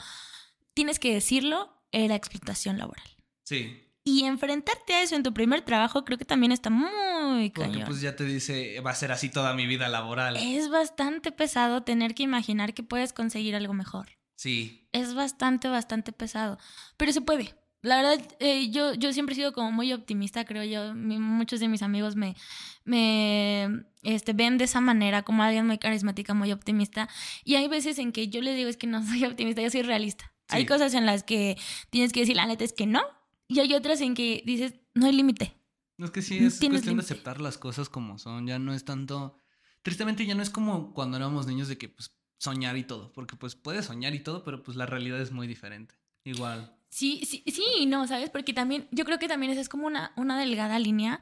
tienes 0.74 0.98
que 0.98 1.14
decirlo, 1.14 1.72
era 1.92 2.16
explotación 2.16 2.80
laboral. 2.80 3.06
Sí. 3.44 3.85
Y 4.08 4.24
enfrentarte 4.26 4.94
a 4.94 5.02
eso 5.02 5.16
en 5.16 5.24
tu 5.24 5.34
primer 5.34 5.64
trabajo 5.64 6.06
creo 6.06 6.20
que 6.20 6.26
también 6.26 6.52
está 6.52 6.70
muy 6.70 7.50
Porque 7.50 7.84
pues 7.88 8.02
ya 8.02 8.16
te 8.16 8.24
dice, 8.24 8.80
va 8.82 8.92
a 8.92 8.96
ser 8.96 9.12
así 9.12 9.30
toda 9.30 9.56
mi 9.56 9.66
vida 9.66 9.90
laboral. 9.90 10.38
Es 10.38 10.70
bastante 10.70 11.32
pesado 11.32 11.82
tener 11.82 12.14
que 12.14 12.22
imaginar 12.22 12.76
que 12.76 12.84
puedes 12.84 13.14
conseguir 13.14 13.56
algo 13.56 13.74
mejor. 13.74 14.20
Sí. 14.36 14.88
Es 14.92 15.16
bastante, 15.16 15.70
bastante 15.70 16.12
pesado. 16.12 16.60
Pero 16.98 17.12
se 17.14 17.22
puede. 17.22 17.56
La 17.82 17.98
verdad, 17.98 18.20
eh, 18.40 18.70
yo, 18.70 18.94
yo 18.94 19.12
siempre 19.12 19.34
he 19.34 19.36
sido 19.36 19.54
como 19.54 19.72
muy 19.72 19.92
optimista, 19.92 20.46
creo 20.46 20.64
yo. 20.64 20.94
muchos 20.94 21.60
de 21.60 21.68
mis 21.68 21.82
amigos 21.82 22.16
me, 22.16 22.36
me 22.84 23.86
este, 24.04 24.34
ven 24.34 24.60
de 24.60 24.66
esa 24.66 24.82
manera, 24.82 25.24
como 25.24 25.42
alguien 25.42 25.66
muy 25.66 25.80
carismática, 25.80 26.36
muy 26.36 26.52
optimista. 26.52 27.10
Y 27.44 27.56
hay 27.56 27.68
veces 27.68 27.98
en 27.98 28.12
que 28.12 28.28
yo 28.28 28.42
les 28.42 28.56
digo, 28.56 28.70
es 28.70 28.78
que 28.78 28.86
no 28.86 29.04
soy 29.04 29.24
optimista, 29.26 29.64
yo 29.64 29.70
soy 29.72 29.82
realista. 29.82 30.32
Hay 30.50 30.68
cosas 30.68 30.94
en 30.94 31.08
las 31.08 31.24
que 31.24 31.58
tienes 31.90 32.14
que 32.14 32.20
decir, 32.20 32.36
la 32.36 32.46
neta 32.46 32.64
es 32.64 32.74
que 32.74 32.86
no, 32.86 33.02
y 33.48 33.60
hay 33.60 33.74
otras 33.74 34.02
en 34.02 34.14
que 34.14 34.44
dices, 34.46 34.76
no 34.94 35.06
hay 35.06 35.14
límite. 35.14 35.56
No 35.98 36.06
es 36.06 36.12
que 36.12 36.22
sí, 36.22 36.38
es 36.38 36.60
cuestión 36.60 36.98
de 36.98 37.04
aceptar 37.04 37.40
las 37.40 37.58
cosas 37.58 37.90
como 37.90 38.18
son. 38.18 38.48
Ya 38.48 38.60
no 38.60 38.74
es 38.74 38.84
tanto. 38.84 39.38
Tristemente 39.82 40.26
ya 40.26 40.36
no 40.36 40.44
es 40.44 40.50
como 40.50 40.94
cuando 40.94 41.18
éramos 41.18 41.48
niños 41.48 41.68
de 41.68 41.78
que 41.78 41.90
pues 41.90 42.18
soñar 42.38 42.76
y 42.76 42.84
todo. 42.84 43.14
Porque 43.14 43.36
pues 43.36 43.56
puedes 43.56 43.86
soñar 43.86 44.14
y 44.14 44.20
todo, 44.20 44.44
pero 44.44 44.62
pues 44.62 44.76
la 44.76 44.86
realidad 44.86 45.22
es 45.22 45.32
muy 45.32 45.48
diferente. 45.48 45.96
Igual. 46.24 46.78
Sí, 46.90 47.22
sí, 47.26 47.44
sí, 47.48 47.86
no, 47.86 48.08
¿sabes? 48.08 48.30
Porque 48.30 48.54
también, 48.54 48.88
yo 48.92 49.06
creo 49.06 49.20
que 49.20 49.28
también 49.28 49.52
esa 49.52 49.62
es 49.62 49.70
como 49.70 49.88
una, 49.88 50.12
una 50.18 50.40
delgada 50.40 50.80
línea. 50.80 51.22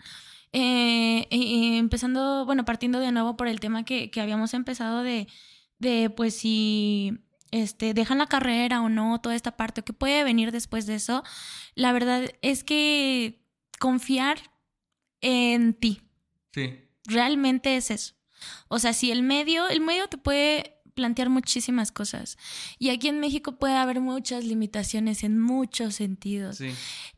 Eh, 0.52 1.28
empezando, 1.30 2.46
bueno, 2.46 2.64
partiendo 2.64 3.00
de 3.00 3.12
nuevo 3.12 3.36
por 3.36 3.48
el 3.48 3.60
tema 3.60 3.84
que, 3.84 4.12
que 4.12 4.22
habíamos 4.22 4.54
empezado 4.54 5.04
de, 5.04 5.28
de, 5.80 6.10
pues, 6.10 6.36
si 6.36 7.26
este, 7.54 7.94
dejan 7.94 8.18
la 8.18 8.26
carrera 8.26 8.82
o 8.82 8.90
no, 8.90 9.22
toda 9.22 9.36
esta 9.36 9.56
parte, 9.56 9.84
qué 9.84 9.94
puede 9.94 10.24
venir 10.24 10.52
después 10.52 10.88
de 10.88 10.96
eso, 10.96 11.24
la 11.76 11.94
verdad 11.94 12.32
es 12.42 12.64
que 12.64 13.46
confiar 13.80 14.40
en 15.22 15.76
ti. 15.76 16.02
Sí. 16.52 16.80
Realmente 17.06 17.78
es 17.78 17.92
eso. 17.92 18.16
O 18.70 18.80
sea, 18.80 18.92
si 18.92 19.12
el 19.12 19.22
medio, 19.22 19.70
el 19.70 19.82
medio 19.82 20.08
te 20.08 20.18
puede 20.18 20.73
plantear 20.94 21.30
muchísimas 21.30 21.92
cosas. 21.92 22.38
Y 22.80 22.90
aquí 22.90 23.08
en 23.08 23.20
México 23.20 23.54
puede 23.54 23.76
haber 23.76 24.00
muchas 24.00 24.46
limitaciones 24.46 25.24
en 25.24 25.40
muchos 25.40 25.96
sentidos. 25.96 26.60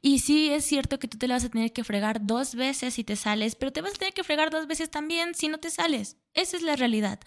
Y 0.01 0.19
sí 0.19 0.49
es 0.49 0.65
cierto 0.65 0.99
que 0.99 1.07
tú 1.07 1.17
te 1.17 1.27
la 1.27 1.35
vas 1.35 1.45
a 1.45 1.49
tener 1.49 1.73
que 1.73 1.83
fregar 1.83 2.25
dos 2.25 2.55
veces 2.55 2.93
si 2.93 3.03
te 3.03 3.15
sales, 3.15 3.55
pero 3.55 3.71
te 3.71 3.81
vas 3.81 3.93
a 3.95 3.97
tener 3.97 4.13
que 4.13 4.23
fregar 4.23 4.49
dos 4.49 4.67
veces 4.67 4.89
también 4.89 5.35
si 5.35 5.47
no 5.47 5.57
te 5.57 5.69
sales. 5.69 6.17
Esa 6.33 6.57
es 6.57 6.63
la 6.63 6.75
realidad. 6.75 7.19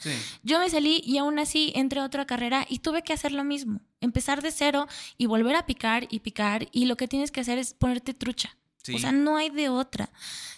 Yo 0.43 0.59
me 0.59 0.69
salí 0.69 1.03
y 1.05 1.19
aún 1.19 1.39
así 1.39 1.73
entré 1.75 2.01
a 2.01 2.05
otra 2.05 2.27
carrera 2.27 2.67
y 2.69 2.81
tuve 2.81 3.03
que 3.03 3.13
hacer 3.13 3.33
lo 3.33 3.43
mismo. 3.45 3.81
Empezar 4.01 4.43
de 4.43 4.53
cero 4.53 4.87
y 5.17 5.27
volver 5.27 5.57
a 5.57 5.67
picar 5.67 6.07
y 6.11 6.21
picar 6.21 6.69
y 6.73 6.87
lo 6.87 6.97
que 6.97 7.09
tienes 7.09 7.31
que 7.31 7.41
hacer 7.41 7.59
es 7.59 7.75
ponerte 7.75 8.15
trucha. 8.15 8.57
O 8.95 8.99
sea, 8.99 9.13
no 9.13 9.37
hay 9.37 9.51
de 9.51 9.69
otra. 9.69 10.11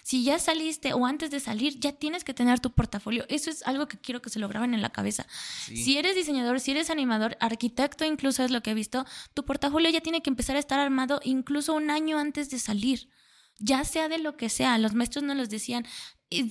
Si 0.03 0.23
ya 0.23 0.39
saliste 0.39 0.93
o 0.93 1.05
antes 1.05 1.31
de 1.31 1.39
salir, 1.39 1.79
ya 1.79 1.91
tienes 1.91 2.23
que 2.23 2.33
tener 2.33 2.59
tu 2.59 2.71
portafolio. 2.71 3.25
Eso 3.27 3.49
es 3.49 3.63
algo 3.63 3.87
que 3.87 3.97
quiero 3.97 4.21
que 4.21 4.29
se 4.29 4.39
lo 4.39 4.47
graben 4.47 4.73
en 4.73 4.81
la 4.81 4.89
cabeza. 4.89 5.27
Si 5.65 5.97
eres 5.97 6.15
diseñador, 6.15 6.59
si 6.59 6.71
eres 6.71 6.89
animador, 6.89 7.35
arquitecto, 7.39 8.05
incluso 8.05 8.43
es 8.43 8.51
lo 8.51 8.63
que 8.63 8.71
he 8.71 8.73
visto, 8.73 9.05
tu 9.33 9.43
portafolio 9.43 9.89
ya 9.89 10.01
tiene 10.01 10.21
que 10.21 10.29
empezar 10.29 10.55
a 10.55 10.59
estar 10.59 10.79
armado 10.79 11.19
incluso 11.23 11.73
un 11.73 11.89
año 11.89 12.17
antes 12.17 12.49
de 12.49 12.59
salir 12.59 13.09
ya 13.61 13.83
sea 13.85 14.09
de 14.09 14.17
lo 14.17 14.37
que 14.37 14.49
sea. 14.49 14.77
Los 14.77 14.93
maestros 14.93 15.23
nos 15.23 15.37
los 15.37 15.49
decían, 15.49 15.85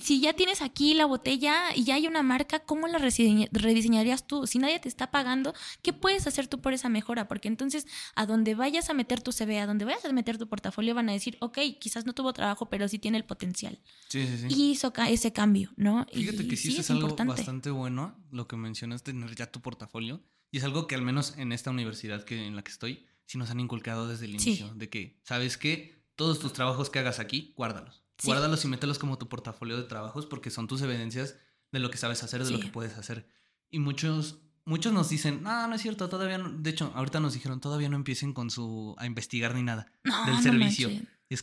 si 0.01 0.21
ya 0.21 0.33
tienes 0.33 0.61
aquí 0.61 0.93
la 0.93 1.05
botella 1.05 1.75
y 1.75 1.83
ya 1.83 1.95
hay 1.95 2.07
una 2.07 2.21
marca, 2.21 2.59
¿cómo 2.59 2.87
la 2.87 2.99
rediseñarías 2.99 4.27
tú? 4.27 4.45
Si 4.45 4.59
nadie 4.59 4.79
te 4.79 4.87
está 4.87 5.09
pagando, 5.09 5.53
¿qué 5.81 5.91
puedes 5.91 6.27
hacer 6.27 6.47
tú 6.47 6.61
por 6.61 6.73
esa 6.73 6.87
mejora? 6.87 7.27
Porque 7.27 7.47
entonces 7.47 7.87
a 8.15 8.25
donde 8.25 8.53
vayas 8.53 8.89
a 8.89 8.93
meter 8.93 9.21
tu 9.21 9.31
CV, 9.31 9.59
a 9.59 9.65
donde 9.65 9.85
vayas 9.85 10.05
a 10.05 10.13
meter 10.13 10.37
tu 10.37 10.47
portafolio, 10.47 10.93
van 10.93 11.09
a 11.09 11.13
decir, 11.13 11.37
ok, 11.41 11.57
quizás 11.79 12.05
no 12.05 12.13
tuvo 12.13 12.31
trabajo, 12.33 12.69
pero 12.69 12.87
sí 12.87 12.99
tiene 12.99 13.17
el 13.17 13.25
potencial. 13.25 13.79
Sí, 14.09 14.27
sí, 14.27 14.37
sí. 14.37 14.47
Y 14.49 14.71
hizo 14.71 14.93
ese 15.07 15.33
cambio, 15.33 15.71
¿no? 15.77 16.05
Fíjate 16.13 16.47
que 16.47 16.55
sí, 16.55 16.77
es, 16.77 16.91
algo 16.91 17.15
bastante 17.15 17.71
bueno 17.71 18.15
lo 18.29 18.47
que 18.47 18.55
mencionas, 18.55 19.03
tener 19.03 19.35
ya 19.35 19.51
tu 19.51 19.61
portafolio. 19.61 20.21
Y 20.51 20.57
es 20.57 20.63
algo 20.63 20.85
que 20.85 20.95
al 20.95 21.01
menos 21.01 21.37
en 21.37 21.53
esta 21.53 21.71
universidad 21.71 22.23
que, 22.23 22.45
en 22.45 22.55
la 22.55 22.61
que 22.61 22.71
estoy, 22.71 23.07
sí 23.25 23.37
nos 23.37 23.49
han 23.49 23.59
inculcado 23.59 24.07
desde 24.07 24.25
el 24.25 24.31
inicio, 24.31 24.73
de 24.75 24.89
que, 24.89 25.19
¿sabes 25.23 25.57
qué? 25.57 26.03
Todos 26.15 26.39
tus 26.39 26.53
trabajos 26.53 26.89
que 26.89 26.99
hagas 26.99 27.19
aquí, 27.19 27.53
guárdalos 27.55 28.03
Guárdalos 28.23 28.63
y 28.65 28.67
mételos 28.67 28.99
como 28.99 29.17
tu 29.17 29.27
portafolio 29.27 29.77
de 29.77 29.83
trabajos 29.83 30.25
porque 30.25 30.49
son 30.49 30.67
tus 30.67 30.81
evidencias 30.81 31.37
de 31.71 31.79
lo 31.79 31.89
que 31.89 31.97
sabes 31.97 32.23
hacer, 32.23 32.43
de 32.43 32.51
lo 32.51 32.59
que 32.59 32.67
puedes 32.67 32.97
hacer. 32.97 33.27
Y 33.69 33.79
muchos, 33.79 34.41
muchos 34.65 34.93
nos 34.93 35.09
dicen, 35.09 35.43
no, 35.43 35.67
no 35.67 35.75
es 35.75 35.81
cierto, 35.81 36.09
todavía 36.09 36.37
no. 36.37 36.49
De 36.49 36.69
hecho, 36.69 36.91
ahorita 36.95 37.19
nos 37.19 37.33
dijeron, 37.33 37.61
todavía 37.61 37.89
no 37.89 37.95
empiecen 37.95 38.33
con 38.33 38.49
su, 38.49 38.95
a 38.97 39.05
investigar 39.05 39.55
ni 39.55 39.63
nada 39.63 39.91
del 40.25 40.41
servicio. 40.41 40.89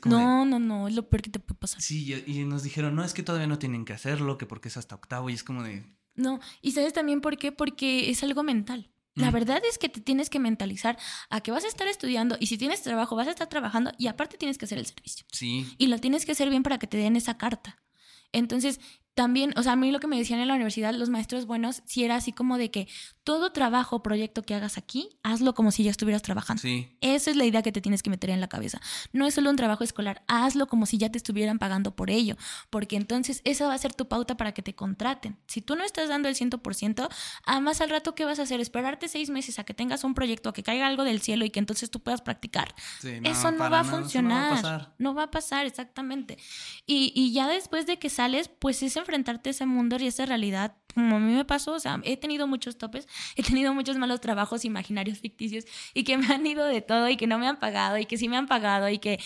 no, 0.05 0.45
no, 0.45 0.59
no, 0.59 0.89
es 0.89 0.95
lo 0.95 1.09
peor 1.09 1.23
que 1.23 1.31
te 1.31 1.39
puede 1.39 1.59
pasar. 1.59 1.81
Sí, 1.81 2.23
y 2.27 2.45
nos 2.45 2.63
dijeron, 2.63 2.95
no, 2.95 3.05
es 3.05 3.15
que 3.15 3.23
todavía 3.23 3.47
no 3.47 3.59
tienen 3.59 3.85
que 3.85 3.95
hacerlo, 3.95 4.37
que 4.39 4.47
porque 4.47 4.69
es 4.69 4.77
hasta 4.77 4.95
octavo, 4.95 5.31
y 5.31 5.35
es 5.35 5.45
como 5.45 5.63
de... 5.63 5.85
No, 6.15 6.41
y 6.61 6.73
sabes 6.73 6.93
también 6.93 7.21
por 7.21 7.39
qué, 7.39 7.53
porque 7.53 8.11
es 8.11 8.23
algo 8.23 8.43
mental. 8.43 8.91
La 9.19 9.31
verdad 9.31 9.63
es 9.69 9.79
que 9.79 9.89
te 9.89 10.01
tienes 10.01 10.31
que 10.31 10.39
mentalizar 10.39 10.99
a 11.29 11.41
que 11.41 11.51
vas 11.51 11.65
a 11.65 11.69
estar 11.69 11.87
estudiando 11.89 12.37
y 12.39 12.47
si 12.47 12.57
tienes 12.57 12.83
trabajo 12.83 13.17
vas 13.17 13.29
a 13.29 13.31
estar 13.31 13.49
trabajando 13.49 13.93
y 13.99 14.07
aparte 14.07 14.39
tienes 14.39 14.59
que 14.59 14.65
hacer 14.65 14.79
el 14.79 14.87
servicio. 14.87 15.27
Sí. 15.33 15.67
Y 15.77 15.89
lo 15.89 15.99
tienes 15.99 16.25
que 16.25 16.33
hacer 16.33 16.51
bien 16.51 16.63
para 16.63 16.79
que 16.79 16.87
te 16.87 16.97
den 16.97 17.17
esa 17.17 17.37
carta. 17.37 17.83
Entonces, 18.33 18.81
también, 19.19 19.53
o 19.57 19.65
sea, 19.65 19.73
a 19.73 19.77
mí 19.77 19.91
lo 19.91 19.99
que 19.99 20.07
me 20.07 20.17
decían 20.17 20.39
en 20.39 20.47
la 20.47 20.55
universidad, 20.55 20.95
los 20.95 21.09
maestros 21.09 21.45
buenos, 21.45 21.83
si 21.87 22.05
era 22.05 22.15
así 22.15 22.31
como 22.31 22.57
de 22.57 22.71
que 22.71 22.87
todo 23.25 23.51
trabajo 23.51 23.97
o 23.97 24.03
proyecto 24.05 24.45
que 24.45 24.55
hagas 24.55 24.79
aquí, 24.79 25.09
hazlo 25.25 25.55
como 25.55 25.73
si 25.73 25.83
ya 25.83 25.91
estuvieras 25.91 26.23
trabajando. 26.23 26.63
Sí. 26.63 26.97
Esa 27.01 27.33
es 27.33 27.37
la 27.37 27.45
idea 27.45 27.63
que 27.63 27.73
te 27.73 27.81
tienes 27.81 28.05
que 28.05 28.11
meter 28.11 28.31
en 28.31 28.41
la 28.41 28.49
cabeza. 28.49 28.81
No 29.13 29.27
es 29.27 29.35
solo 29.35 29.51
un 29.51 29.57
trabajo 29.57 29.83
escolar, 29.83 30.23
hazlo 30.29 30.69
como 30.69 30.87
si 30.87 30.99
ya 30.99 31.11
te 31.11 31.19
estuvieran 31.19 31.59
pagando 31.59 31.97
por 31.97 32.11
ello, 32.11 32.37
porque 32.71 32.95
entonces 32.95 33.41
esa 33.43 33.67
va 33.67 33.75
a 33.75 33.79
ser 33.79 33.93
tu 33.93 34.07
pauta 34.07 34.37
para 34.37 34.53
que 34.53 34.63
te 34.63 34.77
contraten. 34.77 35.37
Si 35.49 35.63
tú 35.63 35.75
no 35.75 35.83
estás 35.83 36.09
dando 36.09 36.29
el 36.29 36.37
100%, 36.37 37.09
además 37.45 37.81
al 37.81 37.91
rato, 37.91 38.15
¿qué 38.15 38.25
vas 38.25 38.39
a 38.39 38.43
hacer? 38.43 38.61
Esperarte 38.61 39.09
seis 39.09 39.31
meses 39.31 39.59
a 39.59 39.65
que 39.65 39.75
tengas 39.75 40.05
un 40.05 40.15
proyecto, 40.15 40.49
a 40.49 40.53
que 40.53 40.63
caiga 40.63 40.87
algo 40.87 41.03
del 41.03 41.21
cielo 41.23 41.45
y 41.45 41.51
que 41.51 41.59
entonces 41.59 41.91
tú 41.91 41.99
puedas 41.99 42.23
practicar. 42.23 42.73
Sí, 43.01 43.19
eso 43.25 43.51
no 43.51 43.69
va 43.69 43.81
a 43.81 43.83
nada, 43.83 43.85
funcionar. 43.85 44.31
No 44.31 44.39
va 44.39 44.47
a 44.47 44.63
pasar. 44.63 44.95
No 44.99 45.15
va 45.15 45.23
a 45.25 45.31
pasar, 45.33 45.67
exactamente. 45.67 46.39
Y, 46.87 47.13
y 47.17 47.33
ya 47.33 47.49
después 47.49 47.85
de 47.85 47.99
que 47.99 48.11
sales, 48.11 48.49
pues 48.49 48.81
es 48.85 48.97
enfrentarte 49.09 49.49
a 49.49 49.53
ese 49.53 49.65
mundo 49.67 49.97
y 49.99 50.05
a 50.05 50.09
esa 50.09 50.27
realidad, 50.27 50.77
como 50.95 51.17
a 51.17 51.19
mí 51.19 51.33
me 51.35 51.45
pasó, 51.47 51.73
o 51.73 51.81
sea, 51.81 51.99
he 52.05 52.17
tenido 52.19 52.47
muchos 52.47 52.77
topes, 52.77 53.09
he 53.37 53.43
tenido 53.43 53.73
muchos 53.75 53.97
malos 53.97 54.21
trabajos 54.21 54.65
imaginarios 54.65 55.19
ficticios 55.19 55.65
y 55.95 56.05
que 56.05 56.19
me 56.19 56.27
han 56.27 56.47
ido 56.47 56.65
de 56.67 56.83
todo 56.83 57.09
y 57.09 57.17
que 57.17 57.27
no 57.27 57.39
me 57.39 57.49
han 57.49 57.59
pagado 57.59 57.97
y 57.99 58.05
que 58.05 58.19
sí 58.19 58.29
me 58.29 58.37
han 58.37 58.47
pagado 58.47 58.89
y 58.91 58.99
que 58.99 59.19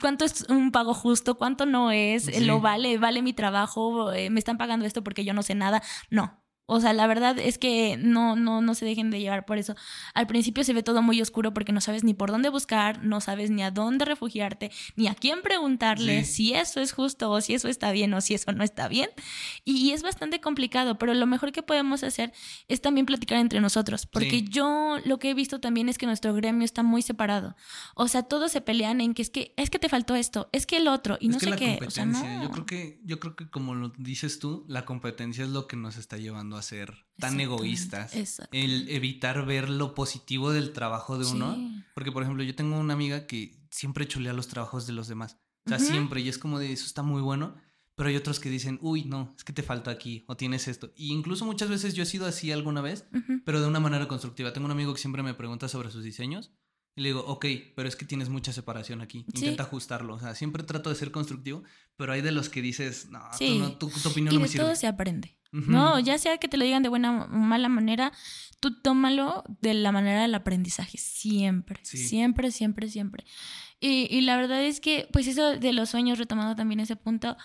cuánto 0.00 0.24
es 0.24 0.42
un 0.48 0.70
pago 0.70 0.94
justo, 0.94 1.36
cuánto 1.36 1.66
no 1.66 1.90
es, 1.90 2.24
Sí. 2.26 2.44
lo 2.44 2.60
vale, 2.60 2.96
vale 2.98 3.22
mi 3.22 3.32
trabajo, 3.32 4.12
eh, 4.12 4.30
me 4.30 4.38
están 4.38 4.56
pagando 4.56 4.86
esto 4.86 5.02
porque 5.02 5.24
yo 5.24 5.34
no 5.34 5.42
sé 5.42 5.54
nada. 5.54 5.82
No. 6.10 6.43
O 6.66 6.80
sea, 6.80 6.92
la 6.94 7.06
verdad 7.06 7.38
es 7.38 7.58
que 7.58 7.96
no, 7.98 8.36
no, 8.36 8.62
no 8.62 8.74
se 8.74 8.84
dejen 8.86 9.10
de 9.10 9.20
llevar 9.20 9.44
por 9.44 9.58
eso. 9.58 9.74
Al 10.14 10.26
principio 10.26 10.64
se 10.64 10.72
ve 10.72 10.82
todo 10.82 11.02
muy 11.02 11.20
oscuro 11.20 11.52
porque 11.52 11.72
no 11.72 11.80
sabes 11.82 12.04
ni 12.04 12.14
por 12.14 12.30
dónde 12.30 12.48
buscar, 12.48 13.04
no 13.04 13.20
sabes 13.20 13.50
ni 13.50 13.62
a 13.62 13.70
dónde 13.70 14.04
refugiarte, 14.06 14.70
ni 14.96 15.06
a 15.08 15.14
quién 15.14 15.42
preguntarle 15.42 16.24
Sí. 16.24 16.32
si 16.32 16.54
eso 16.54 16.80
es 16.80 16.92
justo 16.92 17.30
o 17.30 17.40
si 17.40 17.54
eso 17.54 17.68
está 17.68 17.92
bien 17.92 18.14
o 18.14 18.20
si 18.20 18.32
eso 18.34 18.50
no 18.52 18.64
está 18.64 18.88
bien. 18.88 19.10
Y 19.64 19.90
es 19.90 20.02
bastante 20.02 20.40
complicado, 20.40 20.96
pero 20.98 21.12
lo 21.14 21.26
mejor 21.26 21.52
que 21.52 21.62
podemos 21.62 22.02
hacer 22.02 22.32
es 22.68 22.80
también 22.80 23.04
platicar 23.06 23.38
entre 23.38 23.60
nosotros, 23.60 24.06
porque 24.06 24.30
Sí. 24.30 24.46
yo 24.48 24.96
lo 25.04 25.18
que 25.18 25.30
he 25.30 25.34
visto 25.34 25.60
también 25.60 25.88
es 25.88 25.98
que 25.98 26.06
nuestro 26.06 26.32
gremio 26.34 26.64
está 26.64 26.82
muy 26.82 27.02
separado. 27.02 27.56
O 27.94 28.08
sea, 28.08 28.22
todos 28.22 28.52
se 28.52 28.60
pelean 28.62 29.00
en 29.02 29.12
que 29.14 29.22
es 29.22 29.30
que 29.30 29.52
es 29.56 29.68
que 29.70 29.78
te 29.78 29.88
faltó 29.90 30.14
esto, 30.14 30.48
es 30.52 30.64
que 30.66 30.78
el 30.78 30.88
otro 30.88 31.18
y 31.20 31.26
es 31.28 31.32
no 31.34 31.38
que 31.38 31.44
sé 31.44 31.50
la 31.50 31.56
qué, 31.56 31.78
o 31.86 31.90
sea, 31.90 32.06
no. 32.06 32.42
yo 32.42 32.50
creo 32.50 32.66
que, 32.66 33.00
yo 33.04 33.20
creo 33.20 33.36
que 33.36 33.48
como 33.50 33.74
lo 33.74 33.90
dices 33.98 34.38
tú, 34.38 34.64
la 34.66 34.84
competencia 34.86 35.44
es 35.44 35.50
lo 35.50 35.66
que 35.66 35.76
nos 35.76 35.96
está 35.96 36.16
llevando 36.16 36.53
a 36.58 36.62
ser 36.62 37.06
tan 37.18 37.38
egoístas. 37.40 38.12
El 38.52 38.88
evitar 38.88 39.44
ver 39.46 39.68
lo 39.70 39.94
positivo 39.94 40.52
del 40.52 40.72
trabajo 40.72 41.18
de 41.18 41.26
uno. 41.26 41.54
Sí. 41.54 41.82
Porque, 41.94 42.12
por 42.12 42.22
ejemplo, 42.22 42.42
yo 42.42 42.54
tengo 42.54 42.78
una 42.78 42.94
amiga 42.94 43.26
que 43.26 43.56
siempre 43.70 44.06
chulea 44.08 44.32
los 44.32 44.48
trabajos 44.48 44.86
de 44.86 44.92
los 44.92 45.08
demás. 45.08 45.38
O 45.66 45.68
sea, 45.68 45.78
Ujú. 45.78 45.86
siempre. 45.86 46.20
Y 46.20 46.28
es 46.28 46.38
como 46.38 46.58
de 46.58 46.72
eso 46.72 46.84
está 46.86 47.02
muy 47.02 47.22
bueno. 47.22 47.56
Pero 47.96 48.08
hay 48.08 48.16
otros 48.16 48.40
que 48.40 48.50
dicen, 48.50 48.80
uy, 48.82 49.04
no, 49.04 49.32
es 49.36 49.44
que 49.44 49.52
te 49.52 49.62
falta 49.62 49.92
aquí 49.92 50.24
o 50.26 50.36
tienes 50.36 50.66
esto. 50.66 50.92
Y 50.96 51.12
incluso 51.12 51.44
muchas 51.44 51.68
veces 51.68 51.94
yo 51.94 52.02
he 52.02 52.06
sido 52.06 52.26
así 52.26 52.50
alguna 52.50 52.80
vez, 52.80 53.06
Ujú. 53.14 53.40
pero 53.44 53.60
de 53.60 53.68
una 53.68 53.78
manera 53.78 54.08
constructiva. 54.08 54.52
Tengo 54.52 54.64
un 54.64 54.72
amigo 54.72 54.92
que 54.92 55.00
siempre 55.00 55.22
me 55.22 55.32
pregunta 55.34 55.68
sobre 55.68 55.92
sus 55.92 56.02
diseños. 56.02 56.50
Y 56.96 57.02
le 57.02 57.08
digo, 57.10 57.24
ok, 57.26 57.46
pero 57.76 57.88
es 57.88 57.94
que 57.94 58.04
tienes 58.04 58.28
mucha 58.30 58.52
separación 58.52 59.00
aquí. 59.00 59.20
Sí. 59.32 59.38
Intenta 59.40 59.62
ajustarlo. 59.64 60.14
O 60.14 60.18
sea, 60.20 60.34
siempre 60.34 60.64
trato 60.64 60.90
de 60.90 60.96
ser 60.96 61.12
constructivo, 61.12 61.62
pero 61.96 62.12
hay 62.12 62.20
de 62.20 62.32
los 62.32 62.48
que 62.48 62.62
dices, 62.62 63.06
no, 63.10 63.20
tú 63.30 63.38
Sí. 63.38 63.58
no, 63.60 63.72
tu, 63.78 63.88
tu 63.88 64.08
opinión 64.08 64.32
Y 64.32 64.36
no 64.36 64.40
me 64.40 64.46
de 64.46 64.52
sirve. 64.52 64.64
todo 64.64 64.74
se 64.76 64.86
aprende. 64.88 65.36
No, 65.68 66.00
ya 66.00 66.18
sea 66.18 66.38
que 66.38 66.48
te 66.48 66.56
lo 66.56 66.64
digan 66.64 66.82
de 66.82 66.88
buena 66.88 67.24
o 67.24 67.28
mala 67.28 67.68
manera, 67.68 68.12
tú 68.60 68.80
tómalo 68.82 69.44
de 69.60 69.72
la 69.74 69.92
manera 69.92 70.22
del 70.22 70.34
aprendizaje, 70.34 70.98
siempre, 70.98 71.78
Sí. 71.84 71.96
siempre, 71.98 72.50
siempre, 72.50 72.88
siempre. 72.88 73.24
Y, 73.80 74.08
y 74.10 74.22
la 74.22 74.36
verdad 74.36 74.62
es 74.64 74.80
que, 74.80 75.08
pues 75.12 75.26
eso 75.28 75.56
de 75.56 75.72
los 75.72 75.90
sueños, 75.90 76.18
retomando 76.18 76.56
también 76.56 76.80
ese 76.80 76.96
punto, 76.96 77.36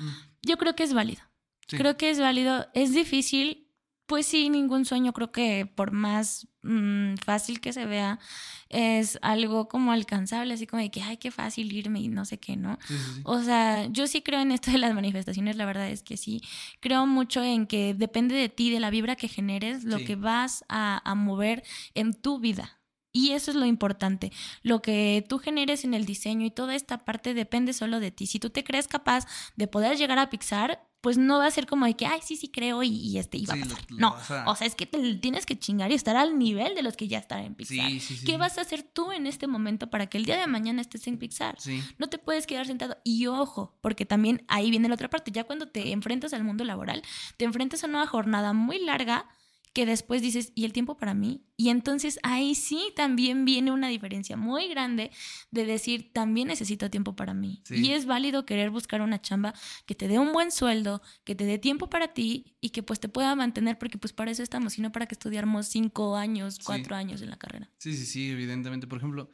yo 0.41 0.57
creo 0.57 0.75
que 0.75 0.83
es 0.83 0.93
válido. 0.93 1.21
sí. 1.67 1.77
Creo 1.77 1.97
que 1.97 2.09
es 2.09 2.19
válido. 2.19 2.67
Es 2.73 2.93
difícil, 2.93 3.67
pues 4.09 4.25
sí, 4.25 4.49
ningún 4.49 4.83
sueño 4.83 5.13
creo 5.13 5.31
que 5.31 5.65
por 5.65 5.91
más 5.91 6.47
mm, 6.63 7.15
fácil 7.23 7.61
que 7.61 7.71
se 7.71 7.85
vea, 7.85 8.19
es 8.67 9.17
algo 9.21 9.67
como 9.69 9.91
alcanzable, 9.93 10.53
así 10.53 10.67
como 10.67 10.81
de 10.81 10.89
que, 10.91 11.01
ay, 11.01 11.17
qué 11.17 11.31
fácil 11.31 11.71
irme 11.71 12.01
y 12.01 12.07
no 12.09 12.25
sé 12.25 12.39
qué, 12.39 12.57
¿no? 12.57 12.77
Sí, 12.87 12.95
sí, 12.97 13.11
sí. 13.15 13.21
O 13.23 13.41
sea, 13.41 13.85
yo 13.87 14.07
sí 14.07 14.21
creo 14.21 14.41
en 14.41 14.51
esto 14.51 14.71
de 14.71 14.79
las 14.79 14.93
manifestaciones, 14.93 15.55
la 15.55 15.65
verdad 15.65 15.89
es 15.89 16.03
que 16.03 16.17
sí. 16.17 16.41
Creo 16.81 17.05
mucho 17.05 17.43
en 17.43 17.67
que 17.67 17.93
depende 17.93 18.35
de 18.35 18.49
ti, 18.49 18.71
de 18.71 18.79
la 18.79 18.89
vibra 18.89 19.15
que 19.15 19.27
generes, 19.27 19.83
lo 19.85 19.99
Sí. 19.99 20.05
que 20.05 20.15
vas 20.15 20.65
a, 20.67 21.01
a 21.09 21.15
mover 21.15 21.63
en 21.93 22.13
tu 22.13 22.39
vida. 22.39 22.78
Y 23.11 23.31
eso 23.31 23.49
es 23.51 23.57
lo 23.57 23.65
importante. 23.65 24.31
Lo 24.61 24.81
que 24.81 25.25
tú 25.27 25.39
generes 25.39 25.83
en 25.83 25.93
el 25.93 26.05
diseño 26.05 26.45
y 26.45 26.51
toda 26.51 26.75
esta 26.75 26.99
parte 26.99 27.33
depende 27.33 27.73
solo 27.73 27.99
de 27.99 28.11
ti. 28.11 28.27
Si 28.27 28.39
tú 28.39 28.49
te 28.51 28.63
crees 28.63 28.87
capaz 28.87 29.25
de 29.55 29.67
poder 29.67 29.97
llegar 29.97 30.19
a 30.19 30.29
Pixar, 30.29 30.85
pues 31.01 31.17
no 31.17 31.37
va 31.39 31.47
a 31.47 31.51
ser 31.51 31.65
como 31.65 31.85
de 31.85 31.95
que, 31.95 32.05
ay, 32.05 32.19
sí, 32.21 32.35
sí 32.35 32.49
creo 32.49 32.83
y, 32.83 32.89
y 32.89 33.17
este 33.19 33.37
iba 33.37 33.53
Sí, 33.55 33.61
a 33.61 33.63
pasar. 33.63 33.79
lo 33.89 33.97
no, 33.97 34.07
a- 34.15 34.43
o 34.51 34.55
sea, 34.55 34.67
es 34.67 34.75
que 34.75 34.85
te 34.85 35.15
tienes 35.15 35.45
que 35.45 35.57
chingar 35.57 35.91
y 35.91 35.95
estar 35.95 36.17
al 36.17 36.37
nivel 36.37 36.75
de 36.75 36.83
los 36.83 36.97
que 36.97 37.07
ya 37.07 37.17
están 37.17 37.39
en 37.45 37.55
Pixar. 37.55 37.89
Sí, 37.89 37.99
sí, 38.01 38.17
sí. 38.17 38.25
¿Qué 38.25 38.35
vas 38.37 38.57
a 38.57 38.61
hacer 38.61 38.83
tú 38.83 39.11
en 39.13 39.25
este 39.25 39.47
momento 39.47 39.89
para 39.89 40.07
que 40.07 40.17
el 40.17 40.25
día 40.25 40.37
de 40.37 40.45
mañana 40.45 40.81
estés 40.81 41.07
en 41.07 41.17
Pixar? 41.17 41.55
Sí. 41.57 41.81
No 41.97 42.07
te 42.09 42.17
puedes 42.17 42.45
quedar 42.45 42.67
sentado. 42.67 42.97
Y 43.05 43.27
ojo, 43.27 43.77
porque 43.81 44.05
también 44.05 44.43
ahí 44.49 44.69
viene 44.71 44.89
la 44.89 44.95
otra 44.95 45.09
parte. 45.09 45.31
Ya 45.31 45.45
cuando 45.45 45.69
te 45.69 45.93
enfrentas 45.93 46.33
al 46.33 46.43
mundo 46.43 46.65
laboral, 46.65 47.01
te 47.37 47.45
enfrentas 47.45 47.83
a 47.83 47.87
una 47.87 48.05
jornada 48.05 48.51
muy 48.53 48.77
larga 48.83 49.25
que 49.73 49.85
después 49.85 50.21
dices, 50.21 50.51
¿y 50.55 50.65
el 50.65 50.73
tiempo 50.73 50.97
para 50.97 51.13
mí? 51.13 51.45
Y 51.55 51.69
entonces 51.69 52.19
ahí 52.23 52.55
sí 52.55 52.91
también 52.95 53.45
viene 53.45 53.71
una 53.71 53.87
diferencia 53.87 54.35
muy 54.35 54.67
grande 54.67 55.11
de 55.51 55.65
decir, 55.65 56.11
también 56.11 56.47
necesito 56.47 56.89
tiempo 56.89 57.15
para 57.15 57.33
mí. 57.33 57.61
Sí. 57.65 57.75
Y 57.75 57.91
es 57.91 58.05
válido 58.05 58.45
querer 58.45 58.71
buscar 58.71 59.01
una 59.01 59.21
chamba 59.21 59.53
que 59.85 59.93
te 59.93 60.07
dé 60.07 60.17
un 60.17 60.31
buen 60.31 60.51
sueldo, 60.51 61.01
que 61.23 61.35
te 61.35 61.45
dé 61.45 61.59
tiempo 61.59 61.89
para 61.89 62.13
ti 62.13 62.57
y 62.61 62.69
que 62.71 62.81
pues 62.81 62.99
te 62.99 63.09
pueda 63.09 63.35
mantener, 63.35 63.77
porque 63.77 63.97
pues 63.99 64.11
para 64.11 64.31
eso 64.31 64.41
estamos, 64.41 64.77
y 64.79 64.81
no 64.81 64.91
para 64.91 65.05
que 65.05 65.13
estudiáramos 65.15 65.67
cinco 65.67 66.15
años, 66.15 66.55
Sí. 66.55 66.61
cuatro 66.65 66.95
años 66.95 67.21
en 67.21 67.29
la 67.29 67.37
carrera. 67.37 67.69
Sí, 67.77 67.95
sí, 67.95 68.05
sí, 68.05 68.31
evidentemente. 68.31 68.87
Por 68.87 68.97
ejemplo, 68.97 69.29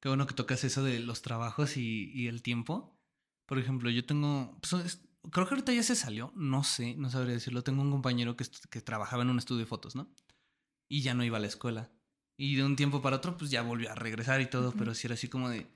qué 0.00 0.08
bueno 0.08 0.26
que 0.26 0.34
tocas 0.34 0.62
eso 0.64 0.84
de 0.84 1.00
los 1.00 1.22
trabajos 1.22 1.76
y, 1.76 2.12
y 2.14 2.28
el 2.28 2.42
tiempo. 2.42 2.96
Por 3.46 3.58
ejemplo, 3.58 3.90
yo 3.90 4.04
tengo, 4.06 4.56
pues, 4.60 4.84
es- 4.86 5.02
creo 5.30 5.46
que 5.46 5.54
ahorita 5.54 5.72
ya 5.72 5.82
se 5.82 5.94
salió, 5.96 6.32
no 6.34 6.64
sé, 6.64 6.94
no 6.96 7.10
sabría 7.10 7.34
decirlo. 7.34 7.62
Tengo 7.62 7.82
un 7.82 7.90
compañero 7.90 8.36
que, 8.36 8.44
que 8.70 8.80
trabajaba 8.80 9.22
en 9.22 9.30
un 9.30 9.38
estudio 9.38 9.60
de 9.60 9.66
fotos, 9.66 9.94
¿no? 9.96 10.10
Y 10.88 11.02
ya 11.02 11.14
no 11.14 11.24
iba 11.24 11.36
a 11.36 11.40
la 11.40 11.46
escuela. 11.46 11.90
Y 12.36 12.56
de 12.56 12.64
un 12.64 12.76
tiempo 12.76 13.02
para 13.02 13.16
otro, 13.16 13.36
pues 13.36 13.50
ya 13.50 13.62
volvió 13.62 13.90
a 13.90 13.94
regresar 13.94 14.40
y 14.40 14.46
todo, 14.46 14.72
pero 14.72 14.94
sí 14.94 15.06
era 15.06 15.14
así 15.14 15.28
como 15.28 15.50
de, 15.50 15.66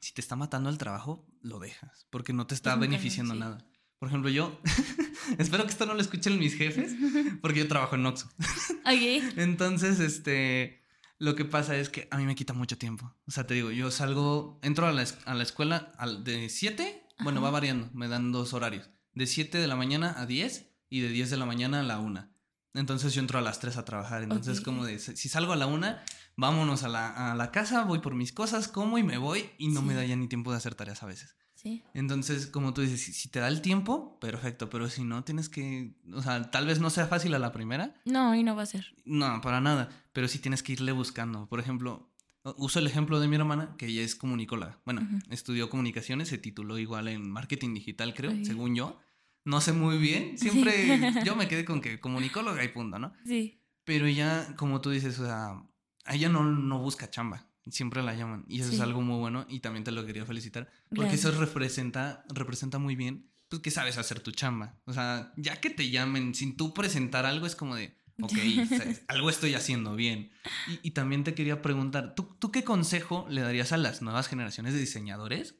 si 0.00 0.12
te 0.14 0.20
está 0.20 0.36
matando 0.36 0.70
el 0.70 0.78
trabajo, 0.78 1.26
lo 1.40 1.58
dejas, 1.58 2.06
porque 2.10 2.32
no 2.32 2.46
te 2.46 2.54
está 2.54 2.74
Es 2.74 2.80
beneficiando 2.80 3.34
sí. 3.34 3.40
nada. 3.40 3.66
Por 3.98 4.08
ejemplo, 4.08 4.30
yo, 4.30 4.60
espero 5.38 5.64
que 5.64 5.70
esto 5.70 5.86
no 5.86 5.94
lo 5.94 6.00
escuchen 6.00 6.38
mis 6.38 6.54
jefes, 6.54 6.94
porque 7.42 7.60
yo 7.60 7.68
trabajo 7.68 7.96
en 7.96 8.06
Oxxo. 8.06 8.28
Ok. 8.84 9.36
Entonces, 9.36 10.00
este, 10.00 10.82
lo 11.18 11.36
que 11.36 11.44
pasa 11.44 11.76
es 11.76 11.88
que 11.88 12.08
a 12.10 12.18
mí 12.18 12.24
me 12.24 12.34
quita 12.34 12.52
mucho 12.52 12.76
tiempo. 12.78 13.14
O 13.26 13.30
sea, 13.30 13.46
te 13.46 13.54
digo, 13.54 13.70
yo 13.70 13.90
salgo, 13.92 14.58
entro 14.62 14.86
a 14.86 14.92
la, 14.92 15.04
a 15.24 15.34
la 15.34 15.42
escuela 15.44 15.92
al- 15.98 16.24
de 16.24 16.48
7, 16.48 17.01
bueno, 17.22 17.38
Ajá. 17.40 17.46
va 17.46 17.50
variando, 17.50 17.90
me 17.94 18.08
dan 18.08 18.32
dos 18.32 18.52
horarios. 18.52 18.90
De 19.14 19.26
7 19.26 19.58
de 19.58 19.66
la 19.66 19.76
mañana 19.76 20.14
a 20.18 20.26
10 20.26 20.70
y 20.88 21.00
de 21.00 21.08
10 21.08 21.30
de 21.30 21.36
la 21.36 21.46
mañana 21.46 21.80
a 21.80 21.82
la 21.82 21.98
1. 21.98 22.28
Entonces 22.74 23.12
yo 23.12 23.20
entro 23.20 23.38
a 23.38 23.42
las 23.42 23.60
3 23.60 23.76
a 23.76 23.84
trabajar. 23.84 24.22
Entonces, 24.22 24.60
como 24.62 24.84
de, 24.86 24.98
si 24.98 25.28
salgo 25.28 25.52
a 25.52 25.56
la 25.56 25.66
1, 25.66 25.94
vámonos 26.36 26.82
a 26.84 26.88
la, 26.88 27.32
a 27.32 27.34
la 27.34 27.50
casa, 27.50 27.84
voy 27.84 27.98
por 27.98 28.14
mis 28.14 28.32
cosas, 28.32 28.68
como 28.68 28.96
y 28.98 29.02
me 29.02 29.18
voy 29.18 29.50
y 29.58 29.68
no 29.68 29.82
me 29.82 29.94
da 29.94 30.04
ya 30.04 30.16
ni 30.16 30.28
tiempo 30.28 30.50
de 30.50 30.56
hacer 30.56 30.74
tareas 30.74 31.02
a 31.02 31.06
veces. 31.06 31.36
Sí. 31.54 31.84
Entonces, 31.94 32.46
como 32.48 32.72
tú 32.74 32.80
dices, 32.80 33.00
si, 33.02 33.12
si 33.12 33.28
te 33.28 33.38
da 33.38 33.46
el 33.48 33.60
tiempo, 33.60 34.18
perfecto, 34.18 34.68
pero 34.70 34.88
si 34.88 35.04
no, 35.04 35.22
tienes 35.22 35.48
que, 35.48 35.94
o 36.12 36.20
sea, 36.22 36.50
tal 36.50 36.66
vez 36.66 36.80
no 36.80 36.90
sea 36.90 37.06
fácil 37.06 37.34
a 37.34 37.38
la 37.38 37.52
primera, 37.52 37.94
No, 38.04 38.34
y 38.34 38.42
no 38.42 38.56
va 38.56 38.62
a 38.62 38.66
ser. 38.66 38.94
no, 39.04 39.40
para 39.42 39.60
nada. 39.60 39.88
Pero 40.12 40.26
sí 40.26 40.38
tienes 40.40 40.62
que 40.62 40.72
irle 40.72 40.90
buscando. 40.92 41.46
Por 41.48 41.60
ejemplo, 41.60 42.11
uso 42.56 42.78
el 42.78 42.86
ejemplo 42.86 43.20
de 43.20 43.28
mi 43.28 43.36
hermana, 43.36 43.74
que 43.78 43.86
ella 43.86 44.02
es 44.02 44.14
comunicóloga. 44.14 44.80
Bueno, 44.84 45.02
Ujú. 45.02 45.18
estudió 45.30 45.70
comunicaciones, 45.70 46.28
se 46.28 46.38
tituló 46.38 46.78
igual 46.78 47.08
en 47.08 47.30
marketing 47.30 47.74
digital, 47.74 48.14
creo, 48.14 48.32
según 48.44 48.74
yo. 48.74 48.98
No 49.44 49.60
sé 49.60 49.72
muy 49.72 49.98
bien. 49.98 50.38
Siempre 50.38 50.72
yo 51.24 51.36
me 51.36 51.48
quedé 51.48 51.64
con 51.64 51.80
que 51.80 52.00
comunicóloga 52.00 52.62
y 52.64 52.68
punto, 52.68 52.98
¿no? 52.98 53.12
Sí. 53.24 53.60
Pero 53.84 54.06
ella, 54.06 54.54
como 54.56 54.80
tú 54.80 54.90
dices, 54.90 55.18
o 55.18 55.26
sea, 55.26 55.62
ella 56.06 56.28
no, 56.28 56.44
no 56.44 56.78
busca 56.78 57.10
chamba. 57.10 57.48
Siempre 57.68 58.02
la 58.02 58.14
llaman. 58.14 58.44
Y 58.48 58.60
eso 58.60 58.72
es 58.72 58.80
algo 58.80 59.02
muy 59.02 59.18
bueno. 59.18 59.46
Y 59.48 59.60
también 59.60 59.84
te 59.84 59.92
lo 59.92 60.04
quería 60.04 60.24
felicitar. 60.24 60.68
Porque 60.94 61.14
eso 61.14 61.30
representa, 61.30 62.24
representa 62.28 62.78
muy 62.78 62.96
bien, 62.96 63.30
pues 63.48 63.62
que 63.62 63.70
sabes 63.70 63.98
hacer 63.98 64.20
tu 64.20 64.32
chamba. 64.32 64.80
O 64.84 64.92
sea, 64.92 65.32
ya 65.36 65.60
que 65.60 65.70
te 65.70 65.90
llamen 65.90 66.34
sin 66.34 66.56
tú 66.56 66.74
presentar 66.74 67.24
algo, 67.26 67.46
es 67.46 67.54
como 67.54 67.76
de, 67.76 67.96
ok, 68.20 68.32
algo 69.08 69.30
estoy 69.30 69.54
haciendo 69.54 69.94
bien. 69.96 70.30
Y, 70.68 70.88
y 70.88 70.90
también 70.92 71.24
te 71.24 71.34
quería 71.34 71.62
preguntar, 71.62 72.14
¿tú, 72.14 72.36
¿tú 72.38 72.50
qué 72.50 72.64
consejo 72.64 73.26
le 73.28 73.42
darías 73.42 73.72
a 73.72 73.76
las 73.76 74.02
nuevas 74.02 74.28
generaciones 74.28 74.74
de 74.74 74.80
diseñadores 74.80 75.56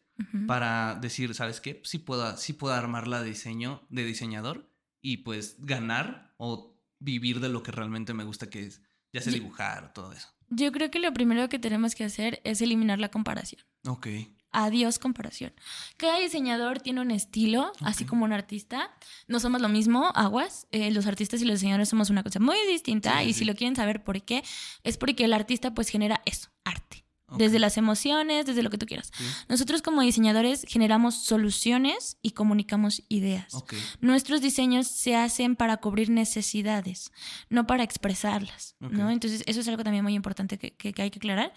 para 0.47 0.95
decir, 0.95 1.35
¿sabes 1.35 1.61
qué? 1.61 1.81
Sí 1.85 1.99
puedo, 1.99 2.37
sí 2.37 2.53
puedo 2.53 2.75
armarla 2.75 3.23
de 3.23 3.31
diseño, 3.31 3.85
de 3.89 4.05
diseñador 4.05 4.71
y 5.01 5.19
pues 5.19 5.57
ganar 5.59 6.35
o 6.37 6.79
vivir 7.01 7.41
de 7.41 7.49
lo 7.49 7.63
que 7.63 7.73
realmente 7.73 8.15
me 8.15 8.25
gusta, 8.25 8.49
que 8.49 8.67
es 8.67 8.83
ya 9.13 9.21
sea 9.21 9.33
dibujar 9.33 9.85
o 9.85 9.91
todo 9.91 10.13
eso. 10.13 10.29
Yo 10.49 10.71
creo 10.71 10.91
que 10.91 10.99
lo 10.99 11.13
primero 11.13 11.49
que 11.49 11.59
tenemos 11.59 11.95
que 11.95 12.05
hacer 12.05 12.41
es 12.45 12.61
eliminar 12.61 12.99
la 12.99 13.11
comparación. 13.11 13.63
Ok. 13.87 14.07
Adiós 14.53 14.99
comparación. 14.99 15.53
Cada 15.97 16.19
diseñador 16.19 16.81
tiene 16.81 17.01
un 17.01 17.11
estilo, 17.11 17.73
así 17.81 18.05
como 18.05 18.25
un 18.25 18.33
artista. 18.33 18.91
No 19.27 19.41
somos 19.41 19.61
lo 19.63 19.69
mismo, 19.71 20.13
aguas. 20.15 20.67
Eh, 20.73 20.91
los 20.91 21.07
artistas 21.07 21.41
y 21.41 21.45
los 21.47 21.55
diseñadores 21.61 21.89
somos 21.89 22.11
una 22.11 22.23
cosa 22.23 22.39
muy 22.39 22.59
distinta. 22.69 23.21
Sí, 23.21 23.29
y 23.29 23.33
sí. 23.33 23.39
si 23.41 23.45
lo 23.47 23.55
quieren 23.55 23.77
saber 23.77 24.05
por 24.05 24.21
qué, 24.23 24.45
es 24.85 24.99
porque 24.99 25.25
el 25.25 25.33
artista 25.33 25.73
pues 25.75 25.89
genera 25.89 26.21
eso, 26.27 26.51
arte. 26.65 27.05
Desde 27.39 27.59
las 27.59 27.79
emociones, 27.79 28.45
desde 28.45 28.63
lo 28.63 28.69
que 28.69 28.77
tú 28.77 28.85
quieras. 28.85 29.11
Sí. 29.17 29.25
Nosotros 29.49 29.81
como 29.81 30.03
diseñadores 30.03 30.67
generamos 30.69 31.15
soluciones 31.15 32.19
y 32.21 32.33
comunicamos 32.33 33.05
ideas. 33.09 33.55
Nuestros 34.03 34.43
diseños 34.43 34.87
se 34.87 35.17
hacen 35.17 35.57
para 35.57 35.79
cubrir 35.79 36.11
necesidades, 36.11 37.11
no 37.49 37.67
para 37.67 37.85
expresarlas, 37.85 38.77
¿no? 38.81 39.09
Entonces, 39.11 39.45
eso 39.47 39.61
es 39.61 39.69
algo 39.69 39.83
también 39.83 40.05
muy 40.05 40.13
importante 40.15 40.59
que, 40.59 40.75
que- 40.77 40.93
que 40.93 41.01
hay 41.01 41.11
que 41.11 41.21
aclarar. 41.21 41.55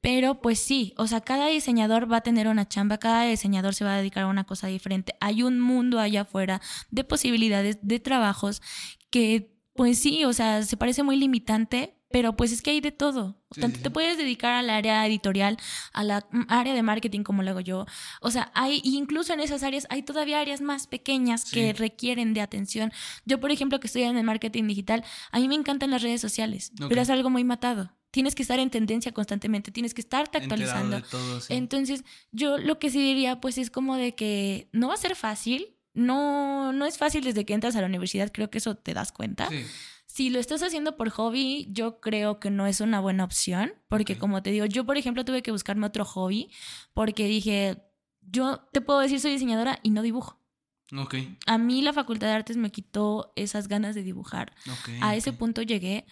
Pero 0.00 0.40
pues 0.40 0.60
sí, 0.60 0.94
o 0.96 1.06
sea, 1.06 1.20
cada 1.20 1.48
diseñador 1.48 2.10
va 2.10 2.18
a 2.18 2.22
tener 2.22 2.46
una 2.46 2.68
chamba, 2.68 2.98
cada 2.98 3.24
diseñador 3.24 3.74
se 3.74 3.84
va 3.84 3.94
a 3.94 3.98
dedicar 3.98 4.24
a 4.24 4.28
una 4.28 4.44
cosa 4.44 4.68
diferente. 4.68 5.14
Hay 5.20 5.42
un 5.42 5.60
mundo 5.60 5.98
allá 5.98 6.22
afuera 6.22 6.60
de 6.90 7.04
posibilidades, 7.04 7.78
de 7.82 7.98
trabajos 7.98 8.62
que 9.10 9.58
pues 9.78 10.00
sí, 10.00 10.24
o 10.24 10.32
sea, 10.32 10.64
se 10.64 10.76
parece 10.76 11.04
muy 11.04 11.16
limitante, 11.16 11.94
pero 12.10 12.34
pues 12.34 12.50
es 12.50 12.62
que 12.62 12.70
hay 12.70 12.80
de 12.80 12.90
todo. 12.90 13.40
Sí, 13.52 13.60
Tanto 13.60 13.76
sí, 13.76 13.82
te 13.84 13.90
puedes 13.90 14.18
dedicar 14.18 14.54
al 14.54 14.70
área 14.70 15.06
editorial, 15.06 15.56
a 15.92 16.02
la 16.02 16.26
mm, 16.32 16.46
área 16.48 16.74
de 16.74 16.82
marketing 16.82 17.22
como 17.22 17.44
lo 17.44 17.50
hago 17.50 17.60
yo. 17.60 17.86
O 18.20 18.32
sea, 18.32 18.50
hay 18.54 18.80
incluso 18.82 19.32
en 19.32 19.38
esas 19.38 19.62
áreas 19.62 19.86
hay 19.88 20.02
todavía 20.02 20.40
áreas 20.40 20.60
más 20.60 20.88
pequeñas 20.88 21.48
que 21.48 21.72
requieren 21.74 22.34
de 22.34 22.40
atención. 22.40 22.92
Yo, 23.24 23.38
por 23.38 23.52
ejemplo, 23.52 23.78
que 23.78 23.86
estoy 23.86 24.02
en 24.02 24.16
el 24.16 24.24
marketing 24.24 24.64
digital, 24.66 25.04
a 25.30 25.38
mí 25.38 25.46
me 25.46 25.54
encantan 25.54 25.92
las 25.92 26.02
redes 26.02 26.20
sociales, 26.20 26.72
pero 26.88 27.00
es 27.00 27.08
algo 27.08 27.30
muy 27.30 27.44
matado. 27.44 27.92
Tienes 28.10 28.34
que 28.34 28.42
estar 28.42 28.58
en 28.58 28.70
tendencia 28.70 29.12
constantemente, 29.12 29.70
tienes 29.70 29.92
que 29.92 30.00
estarte 30.00 30.38
actualizando. 30.38 30.96
de 30.96 31.02
todo, 31.02 31.40
sí. 31.40 31.54
Entonces, 31.54 32.04
yo 32.32 32.56
lo 32.58 32.78
que 32.78 32.90
sí 32.90 33.00
diría, 33.00 33.40
pues 33.40 33.58
es 33.58 33.70
como 33.70 33.96
de 33.96 34.14
que 34.14 34.68
no 34.72 34.88
va 34.88 34.94
a 34.94 34.98
ser 34.98 35.14
fácil. 35.14 35.74
No, 35.94 36.72
no 36.72 36.86
es 36.86 36.96
fácil 36.96 37.24
desde 37.24 37.44
que 37.44 37.54
entras 37.54 37.74
a 37.74 37.80
la 37.80 37.86
universidad, 37.86 38.30
creo 38.32 38.50
que 38.50 38.58
eso 38.58 38.76
te 38.76 38.94
das 38.94 39.10
cuenta. 39.10 39.48
Sí. 39.48 39.64
Si 40.06 40.30
lo 40.30 40.38
estás 40.38 40.62
haciendo 40.62 40.96
por 40.96 41.10
hobby, 41.10 41.68
yo 41.70 42.00
creo 42.00 42.40
que 42.40 42.50
no 42.50 42.66
es 42.66 42.80
una 42.80 43.00
buena 43.00 43.24
opción, 43.24 43.72
porque 43.88 44.16
como 44.16 44.42
te 44.42 44.50
digo, 44.50 44.64
yo 44.64 44.84
por 44.86 44.96
ejemplo 44.96 45.24
tuve 45.24 45.42
que 45.42 45.50
buscarme 45.50 45.86
otro 45.86 46.04
hobby, 46.04 46.50
porque 46.94 47.26
dije, 47.26 47.82
yo 48.22 48.60
te 48.72 48.80
puedo 48.80 49.00
decir 49.00 49.20
soy 49.20 49.32
diseñadora 49.32 49.80
y 49.82 49.90
no 49.90 50.02
dibujo. 50.02 50.40
Ok. 50.96 51.16
A 51.46 51.58
mí 51.58 51.82
la 51.82 51.92
Facultad 51.92 52.28
de 52.28 52.32
Artes 52.32 52.56
me 52.56 52.70
quitó 52.70 53.32
esas 53.36 53.68
ganas 53.68 53.94
de 53.94 54.02
dibujar. 54.02 54.52
Ok. 54.70 54.90
A 55.02 55.14
ese 55.14 55.32
punto 55.32 55.62
llegué. 55.62 56.06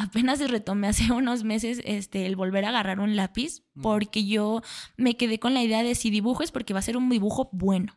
Apenas 0.00 0.40
retomé 0.50 0.88
hace 0.88 1.12
unos 1.12 1.44
meses 1.44 1.82
este, 1.84 2.26
el 2.26 2.36
volver 2.36 2.64
a 2.64 2.70
agarrar 2.70 3.00
un 3.00 3.16
lápiz, 3.16 3.62
porque 3.82 4.24
yo 4.24 4.62
me 4.96 5.16
quedé 5.16 5.38
con 5.38 5.54
la 5.54 5.62
idea 5.62 5.82
de 5.82 5.94
si 5.94 6.10
dibujo 6.10 6.42
es 6.42 6.50
porque 6.52 6.72
va 6.72 6.80
a 6.80 6.82
ser 6.82 6.96
un 6.96 7.08
dibujo 7.08 7.48
bueno. 7.52 7.96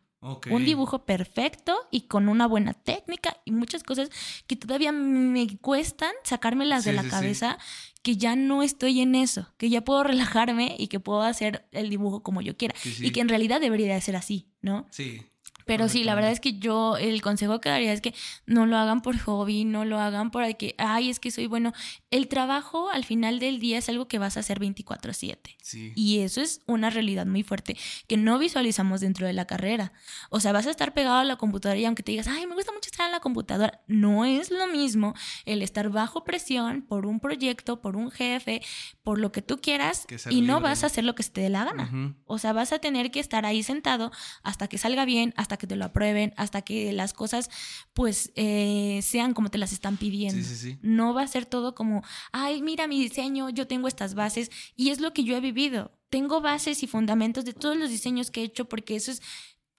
Un 0.50 0.64
dibujo 0.64 1.04
perfecto 1.04 1.76
y 1.90 2.02
con 2.02 2.30
una 2.30 2.46
buena 2.46 2.72
técnica 2.72 3.36
y 3.44 3.52
muchas 3.52 3.82
cosas 3.82 4.08
que 4.46 4.56
todavía 4.56 4.90
me 4.90 5.58
cuestan 5.58 6.12
sacármelas 6.22 6.84
de 6.84 6.94
la 6.94 7.02
sí, 7.02 7.08
sí. 7.08 7.10
cabeza, 7.10 7.58
que 8.02 8.16
ya 8.16 8.34
no 8.34 8.62
estoy 8.62 9.02
en 9.02 9.16
eso, 9.16 9.52
que 9.58 9.68
ya 9.68 9.84
puedo 9.84 10.02
relajarme 10.02 10.76
y 10.78 10.88
que 10.88 10.98
puedo 10.98 11.20
hacer 11.20 11.66
el 11.72 11.90
dibujo 11.90 12.22
como 12.22 12.40
yo 12.40 12.56
quiera. 12.56 12.74
Y 13.00 13.10
que 13.10 13.20
en 13.20 13.28
realidad 13.28 13.60
debería 13.60 13.92
de 13.94 14.00
ser 14.00 14.16
así, 14.16 14.48
¿no? 14.62 14.86
Sí. 14.90 15.22
Pero 15.64 15.88
sí, 15.88 16.04
la 16.04 16.14
verdad 16.14 16.30
es 16.30 16.40
que 16.40 16.58
yo, 16.58 16.96
el 16.96 17.22
consejo 17.22 17.60
que 17.60 17.68
daría 17.68 17.92
es 17.92 18.00
que 18.00 18.14
no 18.46 18.66
lo 18.66 18.76
hagan 18.76 19.02
por 19.02 19.18
hobby, 19.18 19.64
no 19.64 19.84
lo 19.84 19.98
hagan 19.98 20.30
por 20.30 20.44
que, 20.56 20.74
ay, 20.78 21.10
es 21.10 21.20
que 21.20 21.30
soy 21.30 21.46
bueno. 21.46 21.72
El 22.10 22.28
trabajo 22.28 22.90
al 22.90 23.04
final 23.04 23.38
del 23.38 23.58
día 23.58 23.78
es 23.78 23.88
algo 23.88 24.06
que 24.08 24.18
vas 24.18 24.36
a 24.36 24.40
hacer 24.40 24.60
24/7. 24.60 25.56
Sí. 25.62 25.92
Y 25.96 26.18
eso 26.20 26.40
es 26.40 26.60
una 26.66 26.90
realidad 26.90 27.26
muy 27.26 27.42
fuerte 27.42 27.76
que 28.06 28.16
no 28.16 28.38
visualizamos 28.38 29.00
dentro 29.00 29.26
de 29.26 29.32
la 29.32 29.46
carrera. 29.46 29.92
O 30.30 30.40
sea, 30.40 30.52
vas 30.52 30.66
a 30.66 30.70
estar 30.70 30.92
pegado 30.92 31.16
a 31.16 31.24
la 31.24 31.36
computadora 31.36 31.78
y 31.80 31.84
aunque 31.84 32.02
te 32.02 32.12
digas, 32.12 32.28
ay, 32.28 32.46
me 32.46 32.54
gusta 32.54 32.72
mucho 32.72 32.90
estar 32.90 33.06
en 33.06 33.12
la 33.12 33.20
computadora, 33.20 33.80
no 33.86 34.24
es 34.24 34.50
lo 34.50 34.66
mismo 34.66 35.14
el 35.46 35.62
estar 35.62 35.88
bajo 35.90 36.24
presión 36.24 36.82
por 36.82 37.06
un 37.06 37.20
proyecto, 37.20 37.80
por 37.80 37.96
un 37.96 38.10
jefe, 38.10 38.60
por 39.02 39.18
lo 39.18 39.32
que 39.32 39.42
tú 39.42 39.58
quieras 39.60 40.04
Que 40.06 40.16
y 40.30 40.40
no 40.42 40.56
libre. 40.56 40.70
vas 40.70 40.84
a 40.84 40.86
hacer 40.86 41.04
lo 41.04 41.14
que 41.14 41.22
se 41.22 41.30
te 41.30 41.40
dé 41.40 41.48
la 41.48 41.64
gana. 41.64 42.14
O 42.26 42.38
sea, 42.38 42.52
vas 42.52 42.72
a 42.72 42.78
tener 42.78 43.10
que 43.10 43.20
estar 43.20 43.46
ahí 43.46 43.62
sentado 43.62 44.10
hasta 44.42 44.68
que 44.68 44.78
salga 44.78 45.04
bien, 45.04 45.32
hasta 45.36 45.53
que 45.56 45.66
te 45.66 45.76
lo 45.76 45.84
aprueben, 45.84 46.34
hasta 46.36 46.62
que 46.62 46.92
las 46.92 47.12
cosas 47.12 47.50
pues 47.92 48.32
eh, 48.34 49.00
sean 49.02 49.34
como 49.34 49.50
te 49.50 49.58
las 49.58 49.72
están 49.72 49.96
pidiendo. 49.96 50.42
Sí, 50.42 50.44
sí, 50.44 50.56
sí. 50.56 50.78
No 50.82 51.14
va 51.14 51.22
a 51.22 51.26
ser 51.26 51.46
todo 51.46 51.74
como, 51.74 52.02
ay, 52.32 52.62
mira 52.62 52.86
mi 52.86 53.00
diseño, 53.00 53.50
yo 53.50 53.66
tengo 53.66 53.88
estas 53.88 54.14
bases 54.14 54.50
y 54.76 54.90
es 54.90 55.00
lo 55.00 55.12
que 55.12 55.24
yo 55.24 55.36
he 55.36 55.40
vivido. 55.40 55.92
Tengo 56.10 56.40
bases 56.40 56.82
y 56.82 56.86
fundamentos 56.86 57.44
de 57.44 57.52
todos 57.52 57.76
los 57.76 57.90
diseños 57.90 58.30
que 58.30 58.42
he 58.42 58.44
hecho 58.44 58.66
porque 58.66 58.96
eso 58.96 59.10
es 59.10 59.22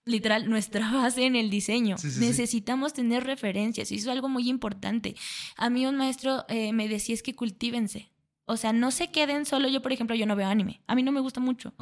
literal 0.06 0.49
nuestra 0.49 0.91
base 0.91 1.26
en 1.26 1.35
el 1.35 1.49
diseño. 1.49 1.97
Sí, 1.97 2.10
sí, 2.10 2.19
sí. 2.19 2.26
Necesitamos 2.26 2.93
tener 2.93 3.23
referencias 3.23 3.91
y 3.91 3.95
eso 3.95 4.10
es 4.10 4.15
algo 4.15 4.30
muy 4.30 4.49
importante. 4.49 5.15
A 5.57 5.69
mí 5.69 5.85
un 5.85 5.97
maestro 5.97 6.45
eh, 6.47 6.73
me 6.73 6.88
decía 6.88 7.15
es 7.15 7.23
que 7.23 7.35
cultívense. 7.35 8.11
O 8.47 8.57
sea, 8.57 8.73
no 8.73 8.91
se 8.91 9.09
queden 9.09 9.45
solo. 9.45 9.67
Yo, 9.67 9.81
por 9.81 9.91
ejemplo, 9.91 10.15
yo 10.15 10.27
no 10.27 10.35
veo 10.35 10.47
anime. 10.47 10.81
A 10.85 10.93
mí 10.93 11.01
no 11.01 11.11
me 11.11 11.19
gusta 11.19 11.39
mucho. 11.39 11.73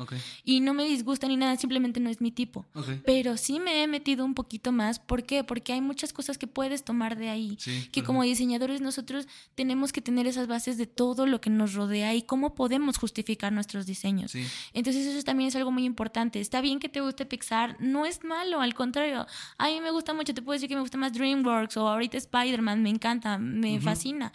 Y 0.46 0.62
no 0.62 0.74
me 0.74 0.86
disgusta 0.86 1.28
ni 1.28 1.36
nada, 1.36 1.58
simplemente 1.58 2.00
no 2.00 2.10
es 2.10 2.22
mi 2.22 2.32
tipo. 2.32 2.66
Pero 3.06 3.36
sí 3.36 3.60
me 3.60 3.84
he 3.84 3.88
metido 3.88 4.24
un 4.24 4.34
poquito 4.34 4.72
más. 4.72 5.00
¿Por 5.00 5.24
qué? 5.24 5.44
Porque 5.44 5.74
hay 5.74 5.82
muchas 5.82 6.14
cosas 6.14 6.38
que 6.38 6.48
puedes 6.48 6.84
tomar 6.84 7.18
de 7.18 7.30
ahí. 7.30 7.58
Sí. 7.60 7.90
Que 7.92 8.04
como 8.04 8.24
diseñadores 8.24 8.80
nosotros 8.80 9.28
tenemos 9.56 9.92
que 9.92 10.02
tener 10.02 10.26
esas 10.26 10.48
bases 10.48 10.78
de 10.78 10.88
todo 10.88 11.26
lo 11.26 11.42
que 11.42 11.50
nos 11.50 11.74
rodea 11.74 12.16
y 12.16 12.22
cómo 12.22 12.56
podemos 12.56 12.98
justificar 12.98 13.52
nuestros 13.52 13.86
diseños. 13.86 14.32
Sí. 14.32 14.46
Entonces 14.74 15.06
eso 15.06 15.24
también 15.24 15.50
es 15.50 15.56
algo 15.58 15.72
muy 15.72 15.84
importante. 15.84 16.40
Está 16.40 16.62
bien 16.62 16.80
que 16.80 16.88
te 16.88 17.02
guste 17.02 17.26
Pixar, 17.26 17.76
no 17.82 18.06
es 18.06 18.24
malo, 18.24 18.62
al 18.62 18.74
contrario. 18.74 19.28
A 19.58 19.68
mí 19.68 19.82
me 19.82 19.92
gusta 19.92 20.14
mucho, 20.14 20.34
te 20.34 20.42
puedo 20.42 20.54
decir 20.54 20.70
que 20.70 20.76
me 20.76 20.82
gusta 20.82 20.98
más 20.98 21.12
DreamWorks 21.12 21.76
o 21.76 21.90
ahorita 21.90 22.18
Spider-Man, 22.18 22.82
me 22.82 22.90
encanta, 22.90 23.38
me 23.38 23.82
fascina. 23.82 24.32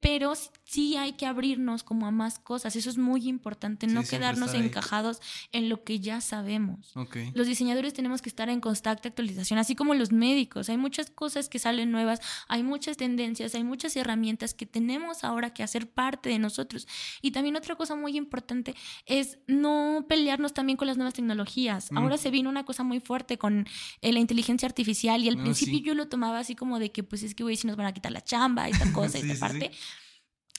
Pero 0.00 0.32
sí 0.64 0.96
hay 0.96 1.12
que 1.12 1.26
abrirnos 1.26 1.82
como 1.84 2.06
a 2.06 2.10
más 2.10 2.38
cosas. 2.38 2.74
Eso 2.74 2.88
es 2.90 2.96
muy 2.98 3.28
importante, 3.28 3.86
Sí, 3.86 3.92
no 3.92 4.02
quedarnos 4.02 4.54
encajados 4.54 5.20
en 5.52 5.68
lo 5.68 5.84
que 5.84 6.00
ya 6.00 6.20
sabemos. 6.20 6.96
Ok. 6.96 7.16
Los 7.34 7.46
diseñadores 7.46 7.92
tenemos 7.92 8.22
que 8.22 8.28
estar 8.30 8.48
en 8.48 8.60
constante 8.60 9.08
actualización, 9.08 9.58
así 9.58 9.74
como 9.74 9.94
los 9.94 10.10
médicos. 10.12 10.68
Hay 10.70 10.78
muchas 10.78 11.10
cosas 11.10 11.48
que 11.48 11.58
salen 11.58 11.90
nuevas, 11.90 12.20
hay 12.48 12.62
muchas 12.62 12.96
tendencias, 12.96 13.54
hay 13.54 13.62
muchas 13.64 13.94
herramientas 13.96 14.54
que 14.54 14.64
tenemos 14.66 15.22
ahora 15.24 15.52
que 15.52 15.62
hacer 15.62 15.90
parte 15.90 16.28
de 16.30 16.38
nosotros. 16.38 16.88
Y 17.20 17.32
también 17.32 17.56
otra 17.56 17.76
cosa 17.76 17.94
muy 17.94 18.16
importante 18.16 18.74
es 19.06 19.38
no 19.46 20.06
pelearnos 20.08 20.54
también 20.54 20.76
con 20.76 20.86
las 20.88 20.96
nuevas 20.96 21.14
tecnologías. 21.14 21.92
Mm. 21.92 21.98
Ahora 21.98 22.16
se 22.16 22.30
vino 22.30 22.48
una 22.48 22.64
cosa 22.64 22.82
muy 22.84 23.00
fuerte 23.00 23.36
con 23.36 23.66
eh, 24.00 24.12
la 24.12 24.18
inteligencia 24.18 24.66
artificial 24.66 25.22
y 25.22 25.28
al 25.28 25.38
Ah, 25.38 25.42
principio 25.42 25.78
sí. 25.78 25.84
yo 25.84 25.94
lo 25.94 26.08
tomaba 26.08 26.38
así 26.38 26.54
como 26.54 26.78
de 26.78 26.90
que 26.92 27.02
pues 27.02 27.22
es 27.22 27.34
que 27.34 27.42
güey, 27.42 27.56
si 27.56 27.66
nos 27.66 27.76
van 27.76 27.86
a 27.86 27.92
quitar 27.92 28.12
la 28.12 28.22
chamba, 28.22 28.68
esta 28.68 28.84
cosa, 28.92 29.18
Sí, 29.18 29.30
esta 29.30 29.48
parte. 29.48 29.70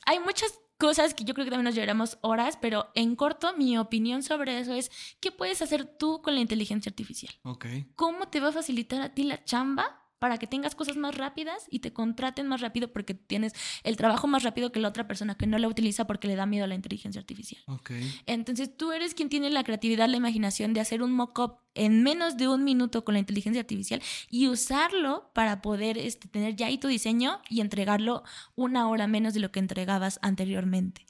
Hay 0.06 0.20
muchas 0.20 0.60
cosas 0.78 1.14
que 1.14 1.24
yo 1.24 1.36
creo 1.36 1.46
que 1.46 1.52
también 1.52 1.66
nos 1.66 1.76
llevaremos 1.76 2.18
horas, 2.22 2.58
pero 2.60 2.90
en 2.96 3.16
corto 3.16 3.56
mi 3.56 3.78
opinión 3.78 4.24
sobre 4.24 4.60
eso 4.60 4.74
es, 4.74 4.92
¿qué 5.20 5.32
puedes 5.32 5.62
hacer 5.62 5.86
tú 5.86 6.22
con 6.24 6.34
la 6.34 6.42
inteligencia 6.42 6.90
artificial? 6.90 7.34
Ok. 7.44 7.68
¿Cómo 7.96 8.30
te 8.30 8.40
va 8.40 8.50
a 8.50 8.52
facilitar 8.52 9.02
a 9.02 9.14
ti 9.14 9.24
la 9.24 9.44
chamba 9.44 10.02
para 10.22 10.38
que 10.38 10.46
tengas 10.46 10.76
cosas 10.76 10.98
más 10.98 11.18
rápidas 11.18 11.66
y 11.72 11.80
te 11.80 11.94
contraten 11.94 12.48
más 12.48 12.62
rápido 12.62 12.94
porque 12.94 13.16
tienes 13.16 13.54
el 13.84 13.98
trabajo 13.98 14.28
más 14.28 14.44
rápido 14.44 14.72
que 14.72 14.80
la 14.80 14.88
otra 14.88 15.08
persona 15.08 15.34
que 15.34 15.48
no 15.48 15.58
la 15.58 15.68
utiliza 15.68 16.06
porque 16.06 16.28
le 16.28 16.36
da 16.36 16.46
miedo 16.46 16.66
a 16.66 16.68
la 16.68 16.76
inteligencia 16.76 17.20
artificial? 17.20 17.64
Ok. 17.66 17.92
Entonces 18.28 18.78
tú 18.78 18.92
eres 18.92 19.16
quien 19.16 19.30
tiene 19.30 19.50
la 19.50 19.64
creatividad, 19.64 20.08
la 20.08 20.18
imaginación 20.18 20.74
de 20.74 20.80
hacer 20.80 21.02
un 21.02 21.12
mock-up 21.12 21.58
en 21.76 22.04
menos 22.04 22.38
de 22.38 22.48
un 22.48 22.64
minuto 22.64 23.04
con 23.06 23.14
la 23.14 23.20
inteligencia 23.20 23.62
artificial 23.62 24.02
y 24.30 24.48
usarlo 24.48 25.32
para 25.34 25.62
poder 25.62 25.98
este, 25.98 26.28
tener 26.28 26.56
ya 26.56 26.68
ahí 26.68 26.78
tu 26.78 26.88
diseño 26.88 27.40
y 27.50 27.62
entregarlo 27.62 28.24
una 28.56 28.90
hora 28.90 29.08
menos 29.08 29.34
de 29.34 29.40
lo 29.40 29.52
que 29.52 29.60
entregabas 29.60 30.20
anteriormente. 30.22 31.06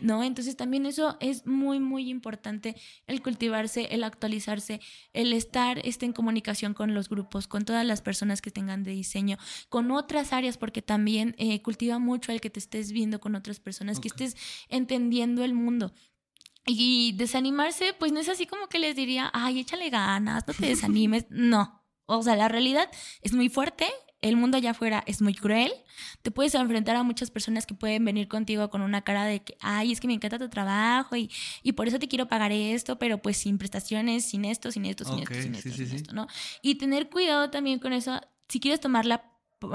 ¿no? 0.00 0.22
Entonces 0.22 0.56
también 0.56 0.86
eso 0.86 1.16
es 1.20 1.46
muy, 1.46 1.80
muy 1.80 2.08
importante, 2.08 2.76
el 3.06 3.22
cultivarse, 3.22 3.88
el 3.90 4.04
actualizarse, 4.04 4.80
el 5.12 5.32
estar 5.32 5.80
este, 5.84 6.06
en 6.06 6.12
comunicación 6.12 6.74
con 6.74 6.94
los 6.94 7.08
grupos, 7.08 7.46
con 7.46 7.64
todas 7.64 7.84
las 7.84 8.00
personas 8.02 8.40
que 8.40 8.50
tengan 8.50 8.84
de 8.84 8.92
diseño, 8.92 9.38
con 9.68 9.90
otras 9.90 10.32
áreas, 10.32 10.56
porque 10.56 10.82
también 10.82 11.34
eh, 11.38 11.60
cultiva 11.62 11.98
mucho 11.98 12.32
el 12.32 12.40
que 12.40 12.50
te 12.50 12.60
estés 12.60 12.92
viendo 12.92 13.20
con 13.20 13.34
otras 13.34 13.60
personas, 13.60 14.00
que 14.00 14.08
estés 14.08 14.36
entendiendo 14.68 15.44
el 15.44 15.54
mundo. 15.54 15.92
Y 16.66 17.12
desanimarse, 17.12 17.94
pues 17.98 18.12
no 18.12 18.18
es 18.20 18.28
así 18.28 18.46
como 18.46 18.68
que 18.68 18.78
les 18.80 18.96
diría, 18.96 19.30
ay, 19.32 19.60
échale 19.60 19.88
ganas, 19.88 20.46
no 20.46 20.54
te 20.54 20.66
desanimes. 20.66 21.26
No. 21.30 21.82
O 22.06 22.22
sea, 22.22 22.36
la 22.36 22.48
realidad 22.48 22.88
es 23.20 23.32
muy 23.32 23.48
fuerte, 23.48 23.86
el 24.22 24.36
mundo 24.36 24.56
allá 24.56 24.70
afuera 24.70 25.02
es 25.06 25.20
muy 25.22 25.34
cruel. 25.34 25.72
Te 26.22 26.30
puedes 26.30 26.54
enfrentar 26.54 26.96
a 26.96 27.02
muchas 27.02 27.30
personas 27.30 27.66
que 27.66 27.74
pueden 27.74 28.04
venir 28.04 28.28
contigo 28.28 28.70
con 28.70 28.80
una 28.82 29.02
cara 29.02 29.24
de 29.24 29.42
que, 29.42 29.56
ay, 29.60 29.92
es 29.92 30.00
que 30.00 30.06
me 30.06 30.14
encanta 30.14 30.38
tu 30.38 30.48
trabajo 30.48 31.16
y, 31.16 31.30
y 31.62 31.72
por 31.72 31.88
eso 31.88 31.98
te 31.98 32.08
quiero 32.08 32.26
pagar 32.26 32.52
esto, 32.52 32.98
pero 32.98 33.18
pues 33.18 33.36
sin 33.36 33.58
prestaciones, 33.58 34.24
sin 34.24 34.44
esto, 34.44 34.70
sin 34.70 34.84
esto, 34.86 35.04
sin 35.04 35.14
Ok, 35.14 35.30
esto, 35.30 35.42
sin 35.42 35.54
sí, 35.54 35.58
esto, 35.58 35.70
sí, 35.70 35.76
sin 35.76 35.88
sí. 35.88 35.96
esto, 35.96 36.14
¿no? 36.14 36.26
Y 36.62 36.76
tener 36.76 37.10
cuidado 37.10 37.50
también 37.50 37.78
con 37.78 37.92
eso. 37.92 38.20
Si 38.48 38.60
quieres 38.60 38.80
tomar 38.80 39.04
la, 39.04 39.24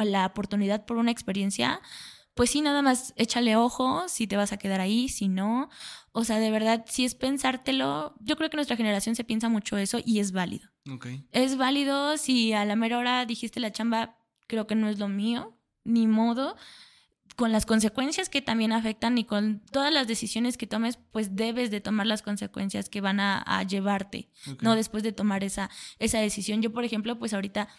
la 0.04 0.26
oportunidad 0.26 0.86
por 0.86 0.98
una 0.98 1.12
experiencia, 1.12 1.82
pues 2.34 2.50
sí, 2.50 2.62
nada 2.62 2.82
más 2.82 3.14
échale 3.18 3.56
ojo 3.56 4.08
si 4.08 4.26
te 4.28 4.38
vas 4.38 4.54
a 4.54 4.58
quedar 4.58 4.80
ahí, 4.80 5.10
si 5.10 5.28
no. 5.28 5.70
O 6.14 6.24
sea, 6.24 6.40
de 6.40 6.52
verdad, 6.52 6.86
si 6.88 7.06
es 7.06 7.16
pensártelo, 7.16 8.16
yo 8.20 8.36
creo 8.36 8.50
que 8.50 8.58
nuestra 8.58 8.78
generación 8.78 9.16
se 9.16 9.24
piensa 9.24 9.50
mucho 9.50 9.78
eso 9.78 10.00
y 10.04 10.20
es 10.20 10.32
válido. 10.32 10.70
Ok. 10.90 11.08
Es 11.32 11.58
válido 11.58 12.18
si 12.18 12.54
a 12.54 12.66
la 12.66 12.76
mera 12.76 12.98
hora 12.98 13.26
dijiste 13.26 13.60
la 13.60 13.72
chamba, 13.72 14.18
creo 14.48 14.66
que 14.66 14.76
no 14.76 14.88
es 14.90 14.98
lo 15.00 15.08
mío, 15.08 15.58
ni 15.84 16.08
modo. 16.08 16.56
Con 17.36 17.52
las 17.52 17.66
consecuencias 17.66 18.30
que 18.30 18.42
también 18.42 18.74
afectan 18.74 19.18
y 19.18 19.24
con 19.24 19.62
todas 19.72 19.94
las 19.94 20.08
decisiones 20.08 20.58
que 20.58 20.68
tomes, 20.68 21.00
pues 21.12 21.36
debes 21.36 21.72
de 21.72 21.80
tomar 21.80 22.06
las 22.06 22.22
consecuencias 22.22 22.90
que 22.90 23.02
van 23.02 23.20
a, 23.20 23.42
a 23.42 23.64
llevarte. 23.64 24.30
¿no? 24.62 24.76
Después 24.76 25.02
de 25.04 25.12
tomar 25.12 25.44
esa, 25.44 25.70
esa 26.00 26.20
decisión. 26.20 26.62
Yo, 26.62 26.72
por 26.74 26.84
ejemplo, 26.84 27.18
pues 27.18 27.34
ahorita 27.34 27.70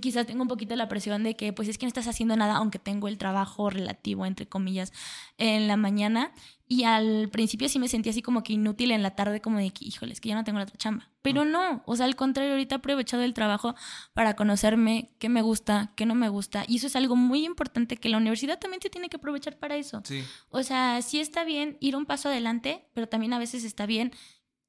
quizás 0.00 0.26
tengo 0.26 0.42
un 0.42 0.48
poquito 0.48 0.76
la 0.76 0.88
presión 0.88 1.24
de 1.24 1.34
que 1.34 1.52
pues 1.52 1.68
es 1.68 1.78
que 1.78 1.86
no 1.86 1.88
estás 1.88 2.06
haciendo 2.06 2.36
nada, 2.36 2.56
aunque 2.56 2.78
tengo 2.78 3.08
el 3.08 3.18
trabajo 3.18 3.70
relativo, 3.70 4.26
entre 4.26 4.46
comillas, 4.46 4.92
en 5.38 5.68
la 5.68 5.76
mañana. 5.76 6.32
Y 6.68 6.84
al 6.84 7.28
principio 7.28 7.68
sí 7.68 7.78
me 7.78 7.88
sentía 7.88 8.10
así 8.10 8.22
como 8.22 8.42
que 8.42 8.54
inútil 8.54 8.92
en 8.92 9.02
la 9.02 9.14
tarde, 9.14 9.42
como 9.42 9.58
de 9.58 9.70
que, 9.70 9.84
híjole, 9.84 10.12
es 10.12 10.20
que 10.20 10.30
ya 10.30 10.34
no 10.34 10.44
tengo 10.44 10.58
la 10.58 10.64
otra 10.64 10.78
chamba. 10.78 11.10
Pero 11.20 11.44
no, 11.44 11.82
o 11.84 11.96
sea, 11.96 12.06
al 12.06 12.16
contrario, 12.16 12.52
ahorita 12.52 12.76
he 12.76 12.78
aprovechado 12.78 13.22
el 13.22 13.34
trabajo 13.34 13.74
para 14.14 14.36
conocerme 14.36 15.10
qué 15.18 15.28
me 15.28 15.42
gusta, 15.42 15.92
qué 15.96 16.06
no 16.06 16.14
me 16.14 16.30
gusta. 16.30 16.64
Y 16.66 16.76
eso 16.76 16.86
es 16.86 16.96
algo 16.96 17.14
muy 17.14 17.44
importante 17.44 17.96
que 17.96 18.08
la 18.08 18.16
universidad 18.16 18.58
también 18.58 18.80
se 18.80 18.88
tiene 18.88 19.10
que 19.10 19.16
aprovechar 19.16 19.58
para 19.58 19.76
eso. 19.76 20.00
Sí. 20.04 20.24
O 20.48 20.62
sea, 20.62 21.02
sí 21.02 21.20
está 21.20 21.44
bien 21.44 21.76
ir 21.80 21.94
un 21.94 22.06
paso 22.06 22.30
adelante, 22.30 22.88
pero 22.94 23.06
también 23.06 23.34
a 23.34 23.38
veces 23.38 23.64
está 23.64 23.84
bien 23.84 24.12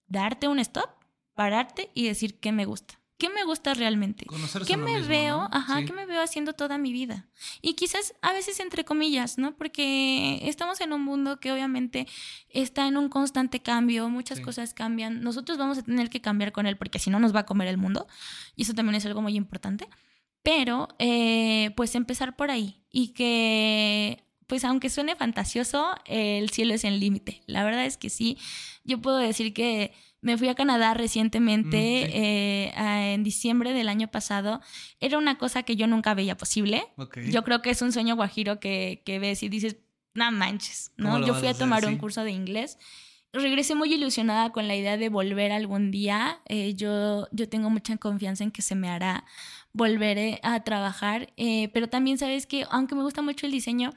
darte 0.07 0.49
un 0.49 0.59
stop, 0.59 0.89
pararte 1.35 1.89
y 1.93 2.05
decir 2.05 2.39
qué 2.39 2.51
me 2.51 2.65
gusta. 2.65 2.99
¿Qué 3.23 3.29
me 3.29 3.45
gusta 3.45 3.73
realmente? 3.73 4.25
Conocerse 4.25 4.67
¿Qué 4.67 4.75
me 4.75 4.95
mismo, 4.95 5.07
veo? 5.07 5.37
¿no? 5.37 5.49
Ajá, 5.53 5.79
Sí. 5.79 5.85
¿qué 5.85 5.93
me 5.93 6.05
veo 6.05 6.21
haciendo 6.21 6.51
toda 6.51 6.77
mi 6.77 6.91
vida? 6.91 7.29
Y 7.61 7.75
quizás 7.75 8.13
a 8.21 8.33
veces 8.33 8.59
entre 8.59 8.83
comillas, 8.83 9.37
¿no? 9.37 9.55
Porque 9.55 10.41
estamos 10.43 10.81
en 10.81 10.91
un 10.91 11.01
mundo 11.05 11.39
que 11.39 11.53
obviamente 11.53 12.05
está 12.49 12.85
en 12.85 12.97
un 12.97 13.07
constante 13.07 13.61
cambio, 13.61 14.09
muchas 14.09 14.39
Sí. 14.39 14.43
cosas 14.43 14.73
cambian. 14.73 15.21
Nosotros 15.21 15.57
vamos 15.57 15.77
a 15.77 15.83
tener 15.83 16.09
que 16.09 16.19
cambiar 16.19 16.51
con 16.51 16.65
él 16.65 16.75
porque 16.75 16.99
si 16.99 17.09
no 17.11 17.19
nos 17.21 17.33
va 17.33 17.39
a 17.41 17.45
comer 17.45 17.69
el 17.69 17.77
mundo. 17.77 18.07
Y 18.57 18.63
eso 18.63 18.73
también 18.73 18.95
es 18.95 19.05
algo 19.05 19.21
muy 19.21 19.35
importante. 19.37 19.87
Pero, 20.41 20.89
eh, 20.99 21.71
pues 21.77 21.95
empezar 21.95 22.35
por 22.35 22.51
ahí. 22.51 22.83
Y 22.91 23.13
que, 23.13 24.21
pues 24.47 24.65
aunque 24.65 24.89
suene 24.89 25.15
fantasioso, 25.15 25.95
el 26.05 26.49
cielo 26.49 26.73
es 26.73 26.83
el 26.83 26.99
límite. 26.99 27.41
La 27.47 27.63
verdad 27.63 27.85
es 27.85 27.95
que 27.95 28.09
sí. 28.09 28.37
Yo 28.83 28.99
puedo 29.01 29.15
decir 29.15 29.53
que 29.53 29.93
me 30.23 30.37
fui 30.37 30.47
a 30.49 30.55
Canadá 30.55 30.93
recientemente, 30.95 31.77
Mm, 31.77 32.05
sí. 32.07 32.11
eh, 32.15 33.13
en 33.13 33.23
diciembre 33.23 33.73
del 33.73 33.87
año 33.89 34.07
pasado. 34.09 34.61
Era 34.99 35.17
una 35.19 35.37
cosa 35.37 35.63
que 35.63 35.75
yo 35.75 35.85
nunca 35.85 36.13
veía 36.15 36.35
posible. 36.37 36.83
Yo 37.29 37.43
creo 37.43 37.61
que 37.61 37.69
es 37.69 37.81
un 37.83 37.91
sueño 37.91 38.15
guajiro 38.15 38.59
que, 38.59 39.03
que 39.05 39.19
ves 39.19 39.43
y 39.43 39.49
dices, 39.49 39.77
no 40.15 40.31
manches, 40.31 40.91
¿Cómo 40.97 41.19
¿no? 41.19 41.27
Yo 41.27 41.33
fui 41.35 41.45
a 41.45 41.49
a 41.49 41.51
hacer? 41.51 41.59
tomar 41.65 41.81
Sí. 41.83 41.87
un 41.87 41.97
curso 41.97 42.23
de 42.23 42.31
inglés. 42.31 42.77
Regresé 43.35 43.73
muy 43.73 43.91
ilusionada 43.91 44.51
con 44.51 44.67
la 44.67 44.75
idea 44.75 44.95
de 44.95 45.09
volver 45.09 45.51
algún 45.51 45.89
día. 45.89 46.39
Eh, 46.47 46.75
yo, 46.75 47.27
yo 47.31 47.49
tengo 47.49 47.69
mucha 47.71 47.97
confianza 47.97 48.43
en 48.43 48.51
que 48.51 48.61
se 48.61 48.75
me 48.75 48.89
hará 48.89 49.25
volver 49.71 50.19
eh, 50.19 50.39
a 50.43 50.63
trabajar, 50.63 51.33
eh, 51.35 51.69
pero 51.73 51.89
también 51.89 52.19
sabes 52.19 52.45
que 52.45 52.65
aunque 52.69 52.93
me 52.93 53.01
gusta 53.01 53.23
mucho 53.23 53.47
el 53.47 53.51
diseño, 53.51 53.89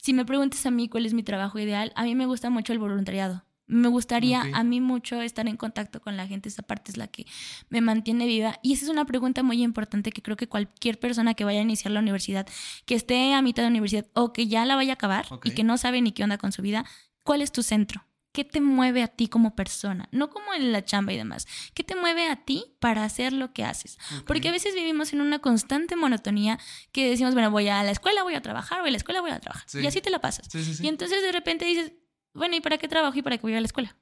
si 0.00 0.12
me 0.12 0.24
preguntas 0.24 0.64
a 0.64 0.70
mí 0.70 0.88
cuál 0.88 1.06
es 1.06 1.12
mi 1.12 1.24
trabajo 1.24 1.58
ideal, 1.58 1.92
a 1.96 2.04
mí 2.04 2.14
me 2.14 2.26
gusta 2.26 2.50
mucho 2.50 2.72
el 2.72 2.78
voluntariado. 2.78 3.44
Me 3.66 3.88
gustaría 3.88 4.42
a 4.52 4.62
mí 4.62 4.80
mucho 4.80 5.22
estar 5.22 5.48
en 5.48 5.56
contacto 5.56 6.00
con 6.00 6.16
la 6.16 6.26
gente, 6.26 6.48
esa 6.48 6.62
parte 6.62 6.90
es 6.90 6.98
la 6.98 7.06
que 7.06 7.26
me 7.70 7.80
mantiene 7.80 8.26
viva. 8.26 8.58
Y 8.62 8.74
esa 8.74 8.84
es 8.84 8.90
una 8.90 9.06
pregunta 9.06 9.42
muy 9.42 9.62
importante 9.62 10.12
que 10.12 10.22
creo 10.22 10.36
que 10.36 10.48
cualquier 10.48 11.00
persona 11.00 11.34
que 11.34 11.44
vaya 11.44 11.60
a 11.60 11.62
iniciar 11.62 11.92
la 11.92 12.00
universidad, 12.00 12.46
que 12.84 12.94
esté 12.94 13.32
a 13.32 13.40
mitad 13.40 13.62
de 13.62 13.68
universidad 13.68 14.06
o 14.12 14.32
que 14.32 14.48
ya 14.48 14.66
la 14.66 14.76
vaya 14.76 14.92
a 14.92 14.94
acabar 14.94 15.26
y 15.44 15.52
que 15.52 15.64
no 15.64 15.78
sabe 15.78 16.02
ni 16.02 16.12
qué 16.12 16.24
onda 16.24 16.36
con 16.36 16.52
su 16.52 16.60
vida, 16.60 16.84
¿cuál 17.22 17.40
es 17.40 17.52
tu 17.52 17.62
centro? 17.62 18.04
¿Qué 18.32 18.42
te 18.42 18.60
mueve 18.60 19.04
a 19.04 19.06
ti 19.06 19.28
como 19.28 19.54
persona? 19.54 20.08
No 20.10 20.28
como 20.28 20.52
en 20.54 20.72
la 20.72 20.84
chamba 20.84 21.12
y 21.12 21.16
demás. 21.16 21.46
¿Qué 21.72 21.84
te 21.84 21.94
mueve 21.94 22.28
a 22.28 22.44
ti 22.44 22.64
para 22.80 23.04
hacer 23.04 23.32
lo 23.32 23.52
que 23.52 23.64
haces? 23.64 23.96
Porque 24.26 24.48
a 24.48 24.52
veces 24.52 24.74
vivimos 24.74 25.12
en 25.12 25.20
una 25.20 25.38
constante 25.38 25.94
monotonía 25.94 26.58
que 26.90 27.08
decimos, 27.08 27.34
bueno, 27.34 27.52
voy 27.52 27.68
a 27.68 27.84
la 27.84 27.92
escuela, 27.92 28.24
voy 28.24 28.34
a 28.34 28.42
trabajar, 28.42 28.80
voy 28.80 28.88
a 28.88 28.90
la 28.90 28.96
escuela, 28.96 29.20
voy 29.20 29.30
a 29.30 29.38
trabajar. 29.38 29.64
Sí. 29.68 29.78
Y 29.78 29.86
así 29.86 30.00
te 30.00 30.10
la 30.10 30.18
pasas. 30.18 30.48
Sí, 30.50 30.64
sí, 30.64 30.74
sí. 30.74 30.84
Y 30.84 30.88
entonces 30.88 31.22
de 31.22 31.30
repente 31.30 31.64
dices, 31.64 31.92
bueno, 32.34 32.56
¿y 32.56 32.60
para 32.60 32.78
qué 32.78 32.88
trabajo 32.88 33.18
y 33.18 33.22
para 33.22 33.38
qué 33.38 33.42
voy 33.42 33.54
a 33.54 33.60
la 33.60 33.66
escuela? 33.66 33.96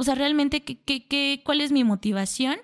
O 0.00 0.02
sea, 0.02 0.14
realmente, 0.14 0.62
¿qué, 0.62 0.80
qué, 0.80 1.06
qué, 1.06 1.42
cuál 1.44 1.60
es 1.60 1.72
mi 1.72 1.84
motivación? 1.84 2.56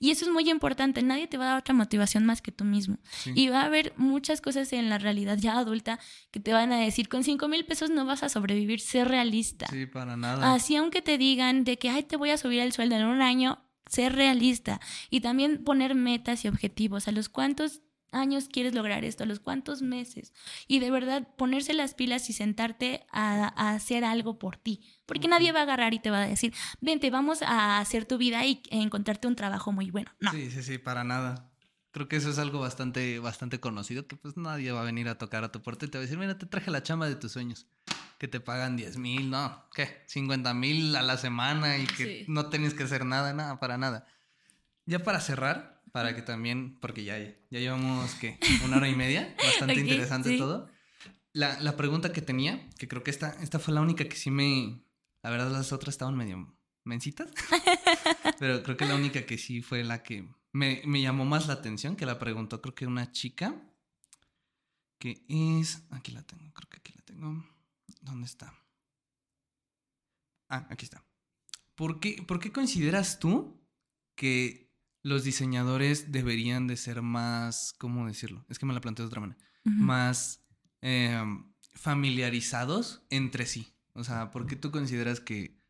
Y 0.00 0.10
eso 0.10 0.24
es 0.24 0.30
muy 0.32 0.50
importante. 0.50 1.02
Nadie 1.02 1.28
te 1.28 1.38
va 1.38 1.44
a 1.44 1.48
dar 1.50 1.58
otra 1.58 1.72
motivación 1.72 2.26
más 2.26 2.42
que 2.42 2.50
tú 2.50 2.64
mismo. 2.64 2.98
Sí. 3.12 3.30
Y 3.36 3.48
va 3.48 3.62
a 3.62 3.66
haber 3.66 3.92
muchas 3.96 4.40
cosas 4.40 4.72
en 4.72 4.88
la 4.88 4.98
realidad 4.98 5.38
ya 5.38 5.56
adulta 5.56 6.00
que 6.32 6.40
te 6.40 6.52
van 6.52 6.72
a 6.72 6.80
decir, 6.80 7.08
con 7.08 7.22
5 7.22 7.46
mil 7.46 7.64
pesos 7.64 7.90
no 7.90 8.04
vas 8.06 8.24
a 8.24 8.28
sobrevivir, 8.28 8.80
sé 8.80 9.04
realista. 9.04 9.66
Sí, 9.70 9.86
para 9.86 10.16
nada. 10.16 10.52
Así 10.52 10.74
aunque 10.74 11.00
te 11.00 11.16
digan 11.16 11.62
de 11.62 11.78
que, 11.78 11.90
ay, 11.90 12.02
te 12.02 12.16
voy 12.16 12.30
a 12.30 12.36
subir 12.36 12.58
el 12.58 12.72
sueldo 12.72 12.96
en 12.96 13.04
un 13.04 13.22
año, 13.22 13.62
ser 13.86 14.16
realista. 14.16 14.80
Y 15.10 15.20
también 15.20 15.62
poner 15.62 15.94
metas 15.94 16.44
y 16.44 16.48
objetivos. 16.48 17.06
¿A 17.06 17.12
los 17.12 17.28
cuántos 17.28 17.82
años 18.12 18.48
quieres 18.50 18.74
lograr 18.74 19.04
esto? 19.04 19.24
¿A 19.24 19.26
los 19.26 19.40
cuántos 19.40 19.82
meses? 19.82 20.32
Y 20.66 20.78
de 20.80 20.90
verdad 20.90 21.28
ponerse 21.36 21.72
las 21.74 21.94
pilas 21.94 22.28
y 22.30 22.32
sentarte 22.32 23.06
a, 23.10 23.52
a 23.56 23.74
hacer 23.74 24.04
algo 24.04 24.38
por 24.38 24.56
ti. 24.56 24.80
Porque 25.06 25.28
nadie 25.28 25.52
va 25.52 25.60
a 25.60 25.62
agarrar 25.62 25.94
y 25.94 25.98
te 25.98 26.10
va 26.10 26.22
a 26.22 26.26
decir, 26.26 26.52
vente, 26.80 27.10
vamos 27.10 27.42
a 27.42 27.78
hacer 27.78 28.04
tu 28.04 28.18
vida 28.18 28.44
y 28.46 28.62
encontrarte 28.70 29.26
un 29.28 29.36
trabajo 29.36 29.72
muy 29.72 29.90
bueno. 29.90 30.10
No. 30.20 30.30
Sí, 30.32 30.50
sí, 30.50 30.62
sí, 30.62 30.78
para 30.78 31.04
nada. 31.04 31.46
Creo 31.92 32.06
que 32.06 32.14
eso 32.16 32.30
es 32.30 32.38
algo 32.38 32.60
bastante, 32.60 33.18
bastante 33.18 33.58
conocido, 33.58 34.06
que 34.06 34.14
pues 34.14 34.36
nadie 34.36 34.70
va 34.70 34.82
a 34.82 34.84
venir 34.84 35.08
a 35.08 35.18
tocar 35.18 35.42
a 35.42 35.50
tu 35.50 35.60
puerta 35.60 35.86
y 35.86 35.88
te 35.88 35.98
va 35.98 36.02
a 36.02 36.06
decir, 36.06 36.18
mira, 36.18 36.38
te 36.38 36.46
traje 36.46 36.70
la 36.70 36.84
chamba 36.84 37.08
de 37.08 37.16
tus 37.16 37.32
sueños, 37.32 37.66
que 38.18 38.28
te 38.28 38.38
pagan 38.38 38.76
10 38.76 38.96
mil, 38.96 39.28
no, 39.28 39.64
¿qué? 39.74 40.04
50 40.06 40.54
mil 40.54 40.94
a 40.94 41.02
la 41.02 41.16
semana 41.16 41.78
y 41.78 41.86
que 41.86 42.04
Sí. 42.04 42.24
no 42.28 42.46
tienes 42.48 42.74
que 42.74 42.84
hacer 42.84 43.04
nada, 43.04 43.32
nada, 43.32 43.58
para 43.58 43.76
nada. 43.76 44.06
Ya 44.86 45.00
para 45.02 45.20
cerrar, 45.20 45.79
para 45.92 46.14
que 46.14 46.22
también, 46.22 46.78
porque 46.80 47.04
ya, 47.04 47.18
ya 47.18 47.58
llevamos, 47.58 48.14
¿qué? 48.16 48.38
Una 48.64 48.78
hora 48.78 48.88
y 48.88 48.94
media, 48.94 49.34
bastante 49.44 49.80
interesante 49.80 50.30
sí. 50.30 50.38
todo. 50.38 50.70
La, 51.32 51.60
la 51.60 51.76
pregunta 51.76 52.12
que 52.12 52.22
tenía, 52.22 52.68
que 52.78 52.88
creo 52.88 53.02
que 53.02 53.10
esta, 53.10 53.30
esta 53.42 53.58
fue 53.58 53.74
la 53.74 53.80
única 53.80 54.04
que 54.04 54.16
sí 54.16 54.30
me, 54.30 54.82
la 55.22 55.30
verdad 55.30 55.50
las 55.50 55.72
otras 55.72 55.94
estaban 55.94 56.16
medio 56.16 56.56
mencitas. 56.84 57.30
Pero 58.38 58.62
creo 58.62 58.76
que 58.76 58.86
la 58.86 58.96
única 58.96 59.26
que 59.26 59.38
sí 59.38 59.62
fue 59.62 59.84
la 59.84 60.02
que 60.02 60.28
me, 60.52 60.82
me 60.84 61.00
llamó 61.00 61.24
más 61.24 61.46
la 61.46 61.54
atención, 61.54 61.96
que 61.96 62.06
la 62.06 62.18
preguntó 62.18 62.60
creo 62.60 62.74
que 62.74 62.86
una 62.86 63.12
chica, 63.12 63.54
que 64.98 65.24
es... 65.28 65.84
Aquí 65.90 66.12
la 66.12 66.22
tengo, 66.22 66.52
creo 66.52 66.68
que 66.68 66.78
aquí 66.78 66.92
la 66.94 67.02
tengo. 67.02 67.44
¿Dónde 68.00 68.26
está? 68.26 68.54
Ah, 70.48 70.66
aquí 70.70 70.84
está. 70.84 71.04
¿Por 71.74 72.00
qué, 72.00 72.22
por 72.26 72.40
qué 72.40 72.52
consideras 72.52 73.18
tú 73.18 73.64
que 74.16 74.69
los 75.02 75.24
diseñadores 75.24 76.12
deberían 76.12 76.66
de 76.66 76.76
ser 76.76 77.02
más, 77.02 77.74
¿cómo 77.78 78.06
decirlo? 78.06 78.44
Es 78.48 78.58
que 78.58 78.66
me 78.66 78.74
la 78.74 78.80
planteo 78.80 79.04
de 79.04 79.08
otra 79.08 79.20
manera. 79.20 79.38
Más 79.64 80.44
eh, 80.82 81.22
familiarizados 81.74 83.02
entre 83.10 83.46
sí. 83.46 83.72
O 83.94 84.04
sea, 84.04 84.30
¿por 84.30 84.46
qué 84.46 84.56
tú 84.56 84.70
consideras 84.70 85.20
que, 85.20 85.60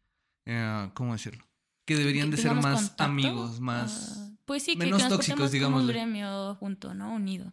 eh, 0.47 0.90
¿cómo 0.94 1.12
decirlo? 1.12 1.47
Que 1.85 1.97
deberían 1.97 2.31
de 2.31 2.36
ser 2.36 2.55
más 2.55 2.89
contacto, 2.89 3.05
amigos, 3.05 3.61
más... 3.61 4.16
ah, 4.16 4.31
pues 4.44 4.62
sí, 4.62 4.73
que, 4.73 4.78
menos 4.78 5.02
que 5.02 5.09
nos 5.09 5.16
tóxicos, 5.16 5.52
como 5.62 5.78
un 5.78 5.86
gremio 5.86 6.55
junto, 6.57 6.94
¿no? 6.94 7.15
Unido. 7.15 7.52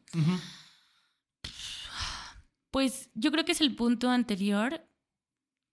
Pues 2.72 3.10
yo 3.14 3.32
creo 3.32 3.46
que 3.46 3.54
es 3.54 3.62
el 3.62 3.76
punto 3.76 4.10
anterior. 4.10 4.84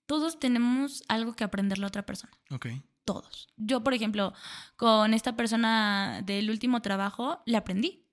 Todos 0.07 0.39
tenemos 0.39 1.03
algo 1.09 1.35
que 1.35 1.45
aprenderle 1.45 1.85
a 1.85 1.89
otra 1.89 2.07
persona. 2.07 2.33
Ok. 2.51 2.67
Todos. 3.05 3.49
Yo, 3.57 3.85
por 3.85 3.95
ejemplo, 3.95 4.33
con 4.77 5.13
esta 5.15 5.37
persona 5.37 6.23
del 6.25 6.51
último 6.51 6.81
trabajo, 6.81 7.43
le 7.47 7.57
aprendí. 7.57 8.05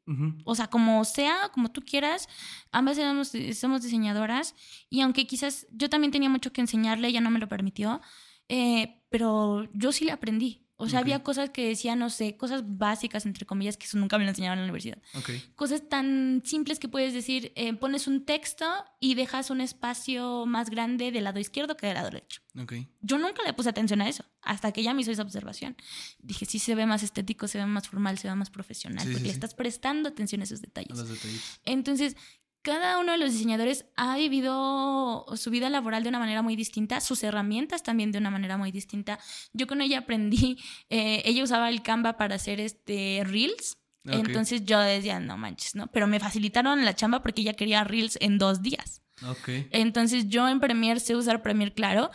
O 0.43 0.55
sea, 0.55 0.67
como 0.67 1.05
sea, 1.05 1.51
como 1.53 1.71
tú 1.71 1.83
quieras, 1.85 2.27
ambas 2.73 2.97
éramos, 2.97 3.31
somos 3.57 3.81
diseñadoras 3.81 4.55
y 4.89 4.99
aunque 4.99 5.25
quizás 5.25 5.67
yo 5.71 5.89
también 5.89 6.11
tenía 6.11 6.27
mucho 6.27 6.51
que 6.51 6.59
enseñarle, 6.59 7.07
ella 7.07 7.21
no 7.21 7.29
me 7.29 7.39
lo 7.39 7.47
permitió, 7.47 8.01
eh, 8.49 9.01
pero 9.09 9.69
yo 9.71 9.93
sí 9.93 10.03
le 10.03 10.11
aprendí. 10.11 10.67
O 10.81 10.89
sea, 10.89 10.99
Ok. 10.99 11.03
había 11.05 11.23
cosas 11.23 11.51
que 11.51 11.67
decía, 11.67 11.95
no 11.95 12.09
sé, 12.09 12.35
cosas 12.37 12.63
básicas, 12.65 13.25
entre 13.25 13.45
comillas, 13.45 13.77
que 13.77 13.85
eso 13.85 13.97
nunca 13.99 14.17
me 14.17 14.23
lo 14.23 14.31
enseñaron 14.31 14.57
en 14.59 14.65
la 14.65 14.71
universidad. 14.71 14.97
Ok. 15.15 15.29
Cosas 15.55 15.87
tan 15.87 16.41
simples 16.43 16.79
que 16.79 16.87
puedes 16.89 17.13
decir, 17.13 17.51
eh, 17.55 17.73
pones 17.73 18.07
un 18.07 18.25
texto 18.25 18.65
y 18.99 19.13
dejas 19.15 19.49
un 19.51 19.61
espacio 19.61 20.45
más 20.47 20.69
grande 20.71 21.11
del 21.11 21.23
lado 21.25 21.39
izquierdo 21.39 21.77
que 21.77 21.85
del 21.85 21.95
lado 21.95 22.09
derecho. 22.09 22.41
Ok. 22.59 22.73
Yo 23.01 23.17
nunca 23.17 23.43
le 23.45 23.53
puse 23.53 23.69
atención 23.69 24.01
a 24.01 24.09
eso, 24.09 24.25
hasta 24.41 24.71
que 24.71 24.81
ella 24.81 24.93
me 24.93 25.01
hizo 25.03 25.11
esa 25.11 25.21
observación. 25.21 25.75
Dije, 26.19 26.45
sí 26.45 26.57
se 26.59 26.73
ve 26.75 26.85
más 26.85 27.03
estético, 27.03 27.47
se 27.47 27.59
ve 27.59 27.65
más 27.65 27.87
formal, 27.87 28.17
se 28.17 28.27
ve 28.27 28.35
más 28.35 28.49
profesional, 28.49 29.01
Sí, 29.03 29.07
sí, 29.07 29.13
porque 29.13 29.27
le 29.27 29.33
sí. 29.33 29.35
estás 29.35 29.53
prestando 29.53 30.09
atención 30.09 30.41
a 30.41 30.45
esos 30.45 30.61
detalles. 30.61 30.97
Los 30.97 31.09
detallitos. 31.09 31.59
Entonces, 31.65 32.15
cada 32.61 32.99
uno 32.99 33.13
de 33.13 33.17
los 33.17 33.31
diseñadores 33.31 33.85
ha 33.95 34.15
vivido 34.17 35.25
su 35.35 35.49
vida 35.49 35.69
laboral 35.69 36.03
de 36.03 36.09
una 36.09 36.19
manera 36.19 36.41
muy 36.41 36.55
distinta, 36.55 37.01
sus 37.01 37.23
herramientas 37.23 37.83
también 37.83 38.11
de 38.11 38.19
una 38.19 38.29
manera 38.29 38.57
muy 38.57 38.71
distinta. 38.71 39.19
Yo 39.53 39.67
con 39.67 39.81
ella 39.81 39.99
aprendí, 39.99 40.57
eh, 40.89 41.21
ella 41.25 41.43
usaba 41.43 41.69
el 41.69 41.81
Canva 41.81 42.17
para 42.17 42.35
hacer 42.35 42.59
este 42.59 43.23
reels. 43.25 43.77
Ok. 44.07 44.13
Entonces 44.13 44.65
yo 44.65 44.79
decía, 44.79 45.19
no 45.19 45.37
manches, 45.37 45.75
¿no? 45.75 45.87
Pero 45.87 46.07
me 46.07 46.19
facilitaron 46.19 46.83
la 46.83 46.95
chamba 46.95 47.21
porque 47.21 47.41
ella 47.41 47.53
quería 47.53 47.83
reels 47.83 48.17
en 48.19 48.37
dos 48.39 48.61
días. 48.61 49.01
Ok. 49.27 49.49
Entonces 49.71 50.27
yo 50.27 50.47
en 50.47 50.59
Premiere 50.59 50.99
sé 50.99 51.15
usar 51.15 51.43
Premiere, 51.43 51.73
claro, 51.73 52.09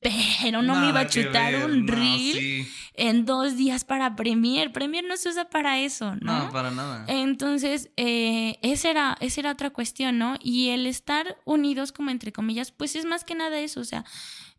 pero 0.00 0.62
no 0.62 0.76
me 0.76 0.88
iba 0.88 1.00
a 1.00 1.06
chutar 1.08 1.52
ver, 1.52 1.64
un 1.64 1.86
no, 1.86 1.92
reel 1.92 2.32
sí. 2.32 2.68
en 2.94 3.24
dos 3.24 3.56
días 3.56 3.84
para 3.84 4.14
Premiere. 4.14 4.70
Premiere 4.70 5.06
no 5.08 5.16
se 5.16 5.28
usa 5.28 5.50
para 5.50 5.80
eso, 5.80 6.14
¿no? 6.16 6.44
No, 6.44 6.50
para 6.50 6.70
nada. 6.70 7.04
Entonces, 7.08 7.90
eh, 7.96 8.58
esa, 8.62 8.90
era, 8.90 9.16
esa 9.20 9.40
era 9.40 9.52
otra 9.52 9.70
cuestión, 9.70 10.18
¿no? 10.18 10.36
Y 10.40 10.68
el 10.68 10.86
estar 10.86 11.38
unidos, 11.44 11.92
como 11.92 12.10
entre 12.10 12.32
comillas, 12.32 12.70
pues 12.70 12.94
es 12.96 13.04
más 13.04 13.24
que 13.24 13.34
nada 13.34 13.58
eso, 13.58 13.80
o 13.80 13.84
sea, 13.84 14.04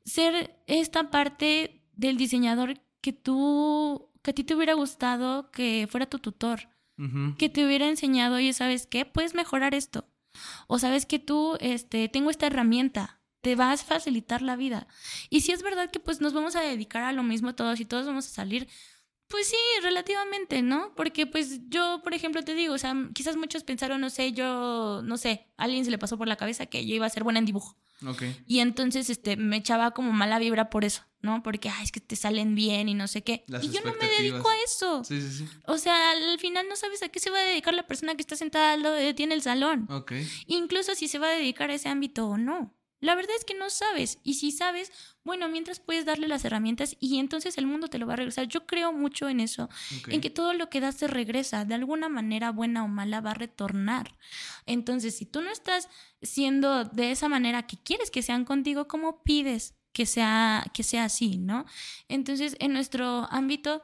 ser 0.03 0.57
esta 0.67 1.09
parte 1.09 1.83
del 1.93 2.17
diseñador 2.17 2.81
que 3.01 3.13
tú, 3.13 4.09
que 4.21 4.31
a 4.31 4.33
ti 4.33 4.43
te 4.43 4.55
hubiera 4.55 4.73
gustado 4.73 5.51
que 5.51 5.87
fuera 5.89 6.05
tu 6.05 6.19
tutor, 6.19 6.69
que 7.37 7.47
te 7.47 7.65
hubiera 7.65 7.87
enseñado, 7.87 8.35
oye, 8.35 8.51
¿sabes 8.51 8.85
qué? 8.85 9.05
Puedes 9.05 9.33
mejorar 9.33 9.73
esto. 9.73 10.05
O 10.67 10.79
sabes 10.79 11.05
que 11.05 11.17
tú, 11.17 11.57
este, 11.61 12.09
tengo 12.09 12.29
esta 12.29 12.47
herramienta, 12.47 13.18
te 13.41 13.55
vas 13.55 13.81
a 13.81 13.85
facilitar 13.85 14.41
la 14.41 14.55
vida. 14.55 14.87
Y 15.29 15.41
si 15.41 15.51
es 15.51 15.61
verdad 15.61 15.91
que 15.91 15.99
pues 15.99 16.21
nos 16.21 16.33
vamos 16.33 16.55
a 16.55 16.61
dedicar 16.61 17.03
a 17.03 17.13
lo 17.13 17.23
mismo 17.23 17.55
todos 17.55 17.79
y 17.79 17.85
todos 17.85 18.05
vamos 18.05 18.27
a 18.27 18.29
salir, 18.29 18.67
pues 19.29 19.47
sí, 19.47 19.57
relativamente, 19.83 20.61
¿no? 20.61 20.93
Porque 20.95 21.27
pues 21.27 21.61
yo, 21.69 22.01
por 22.03 22.13
ejemplo, 22.13 22.43
te 22.43 22.55
digo, 22.55 22.73
o 22.73 22.77
sea, 22.77 22.95
quizás 23.13 23.37
muchos 23.37 23.63
pensaron, 23.63 24.01
no 24.01 24.09
sé, 24.09 24.31
yo, 24.31 25.01
no 25.03 25.17
sé, 25.17 25.47
a 25.55 25.65
alguien 25.65 25.85
se 25.85 25.91
le 25.91 25.99
pasó 25.99 26.17
por 26.17 26.27
la 26.27 26.35
cabeza 26.35 26.65
que 26.65 26.85
yo 26.85 26.95
iba 26.95 27.05
a 27.05 27.09
ser 27.09 27.23
buena 27.23 27.39
en 27.39 27.45
dibujo. 27.45 27.77
Ok. 28.07 28.23
Y 28.47 28.59
entonces, 28.59 29.09
este, 29.09 29.37
me 29.37 29.57
echaba 29.57 29.91
como 29.91 30.13
mala 30.13 30.39
vibra 30.39 30.69
por 30.71 30.83
eso, 30.83 31.03
¿no? 31.21 31.43
Porque, 31.43 31.69
ay, 31.69 31.83
es 31.83 31.91
que 31.91 31.99
te 31.99 32.15
salen 32.15 32.55
bien 32.55 32.89
y 32.89 32.95
no 32.95 33.07
sé 33.07 33.23
qué. 33.23 33.43
Las 33.47 33.63
y 33.63 33.69
yo 33.69 33.81
no 33.85 33.93
me 33.93 34.07
dedico 34.07 34.49
a 34.49 34.55
eso. 34.65 35.03
Sí, 35.03 35.21
sí, 35.21 35.29
sí. 35.29 35.47
O 35.65 35.77
sea, 35.77 36.11
al 36.11 36.39
final 36.39 36.67
no 36.67 36.75
sabes 36.75 37.03
a 37.03 37.09
qué 37.09 37.19
se 37.19 37.29
va 37.29 37.39
a 37.39 37.43
dedicar 37.43 37.73
la 37.73 37.85
persona 37.85 38.15
que 38.15 38.21
está 38.21 38.35
sentada 38.35 38.73
al 38.73 38.81
lado 38.81 38.95
de 38.95 39.13
ti 39.13 39.23
en 39.23 39.31
el 39.31 39.43
salón. 39.43 39.85
Ok. 39.91 40.13
Incluso 40.47 40.95
si 40.95 41.07
se 41.07 41.19
va 41.19 41.27
a 41.27 41.31
dedicar 41.31 41.69
a 41.69 41.75
ese 41.75 41.89
ámbito 41.89 42.25
o 42.27 42.37
no. 42.37 42.73
La 42.99 43.15
verdad 43.15 43.35
es 43.37 43.45
que 43.45 43.55
no 43.55 43.69
sabes. 43.69 44.19
Y 44.23 44.35
si 44.35 44.51
sabes, 44.51 44.91
bueno, 45.23 45.47
mientras 45.47 45.79
puedes 45.79 46.05
darle 46.05 46.27
las 46.27 46.43
herramientas 46.43 46.97
y 46.99 47.19
entonces 47.19 47.57
el 47.57 47.65
mundo 47.65 47.87
te 47.87 47.97
lo 47.97 48.07
va 48.07 48.13
a 48.13 48.17
regresar. 48.17 48.47
Yo 48.47 48.65
creo 48.65 48.91
mucho 48.91 49.29
en 49.29 49.39
eso, 49.39 49.69
en 50.07 50.21
que 50.21 50.29
todo 50.29 50.53
lo 50.53 50.69
que 50.69 50.81
das 50.81 50.97
te 50.97 51.07
regresa. 51.07 51.65
De 51.65 51.75
alguna 51.75 52.09
manera, 52.09 52.51
buena 52.51 52.83
o 52.83 52.87
mala, 52.87 53.21
va 53.21 53.31
a 53.31 53.35
retornar. 53.35 54.17
Entonces, 54.65 55.15
si 55.17 55.25
tú 55.25 55.41
no 55.41 55.49
estás 55.49 55.89
siendo 56.21 56.83
de 56.83 57.11
esa 57.11 57.29
manera 57.29 57.67
que 57.67 57.77
quieres 57.77 58.11
que 58.11 58.21
sean 58.21 58.43
contigo, 58.43 58.87
¿cómo 58.87 59.23
pides 59.23 59.75
que 59.93 60.05
sea, 60.05 60.65
que 60.73 60.83
sea 60.83 61.05
así, 61.05 61.37
no? 61.37 61.65
Entonces, 62.07 62.55
en 62.59 62.73
nuestro 62.73 63.27
ámbito 63.31 63.83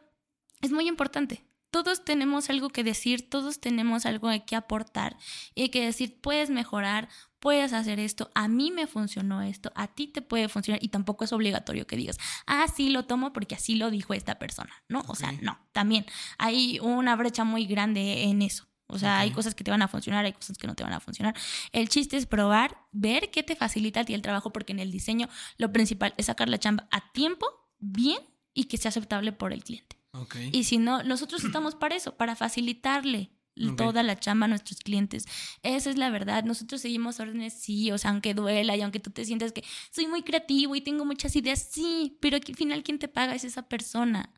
es 0.61 0.71
muy 0.71 0.87
importante. 0.87 1.45
Todos 1.71 2.05
tenemos 2.05 2.49
algo 2.49 2.69
que 2.69 2.83
decir, 2.83 3.29
todos 3.29 3.59
tenemos 3.59 4.05
algo 4.05 4.29
que 4.45 4.55
aportar 4.55 5.17
y 5.55 5.63
hay 5.63 5.69
que 5.69 5.83
decir, 5.83 6.21
puedes 6.21 6.49
mejorar, 6.49 7.09
puedes 7.45 7.73
hacer 7.73 7.99
esto, 7.99 8.31
a 8.33 8.47
mí 8.47 8.71
me 8.71 8.87
funcionó 8.87 9.43
esto, 9.43 9.71
a 9.75 9.87
ti 9.87 10.07
te 10.07 10.23
puede 10.23 10.49
funcionar 10.49 10.83
y 10.83 10.87
tampoco 10.87 11.25
es 11.25 11.31
obligatorio 11.31 11.85
que 11.85 11.95
digas, 11.95 12.17
ah, 12.47 12.65
sí 12.75 12.89
lo 12.89 13.05
tomo 13.05 13.33
porque 13.33 13.53
así 13.53 13.75
lo 13.75 13.91
dijo 13.91 14.15
esta 14.15 14.39
persona, 14.39 14.73
¿no? 14.89 15.03
O 15.07 15.13
sea, 15.13 15.31
no, 15.43 15.59
también 15.71 16.07
hay 16.39 16.79
una 16.79 17.15
brecha 17.15 17.43
muy 17.43 17.67
grande 17.67 18.23
en 18.23 18.41
eso. 18.41 18.65
O 18.87 18.97
sea, 18.97 19.19
hay 19.19 19.29
cosas 19.29 19.53
que 19.53 19.63
te 19.63 19.69
van 19.69 19.83
a 19.83 19.87
funcionar, 19.87 20.25
hay 20.25 20.33
cosas 20.33 20.57
que 20.57 20.65
no 20.65 20.73
te 20.73 20.83
van 20.83 20.93
a 20.93 20.99
funcionar. 20.99 21.35
El 21.71 21.87
chiste 21.87 22.17
es 22.17 22.25
probar, 22.25 22.79
ver 22.91 23.29
qué 23.29 23.43
te 23.43 23.55
facilita 23.55 23.99
a 23.99 24.05
ti 24.05 24.15
el 24.15 24.23
trabajo, 24.23 24.51
porque 24.51 24.73
en 24.73 24.79
el 24.79 24.91
diseño 24.91 25.29
lo 25.59 25.71
principal 25.71 26.15
es 26.17 26.25
sacar 26.25 26.49
la 26.49 26.57
chamba 26.57 26.87
a 26.89 27.11
tiempo, 27.11 27.45
bien 27.77 28.17
y 28.55 28.63
que 28.63 28.77
sea 28.77 28.89
aceptable 28.89 29.33
por 29.33 29.53
el 29.53 29.63
cliente. 29.63 29.97
Ok. 30.13 30.35
Y 30.51 30.63
si 30.63 30.79
no, 30.79 31.03
nosotros 31.03 31.43
estamos 31.43 31.75
para 31.75 31.93
eso, 31.93 32.17
para 32.17 32.35
facilitarle 32.35 33.34
toda 33.77 34.03
la 34.03 34.19
chamba 34.19 34.45
a 34.45 34.49
nuestros 34.49 34.79
clientes. 34.79 35.25
Esa 35.63 35.89
es 35.89 35.97
la 35.97 36.09
verdad. 36.09 36.43
Nosotros 36.43 36.81
seguimos 36.81 37.19
órdenes, 37.19 37.53
sí, 37.53 37.91
o 37.91 37.97
sea, 37.97 38.11
aunque 38.11 38.33
duela 38.33 38.75
y 38.75 38.81
aunque 38.81 38.99
tú 38.99 39.11
te 39.11 39.23
sientas 39.25 39.51
que 39.53 39.63
soy 39.91 40.07
muy 40.07 40.23
creativo 40.23 40.75
y 40.75 40.81
tengo 40.81 41.05
muchas 41.05 41.35
ideas, 41.35 41.67
sí, 41.71 42.17
pero 42.19 42.37
al 42.37 42.43
final 42.55 42.83
quien 42.83 42.99
te 42.99 43.07
paga 43.07 43.33
es 43.35 43.43
esa 43.43 43.67
persona. 43.69 44.33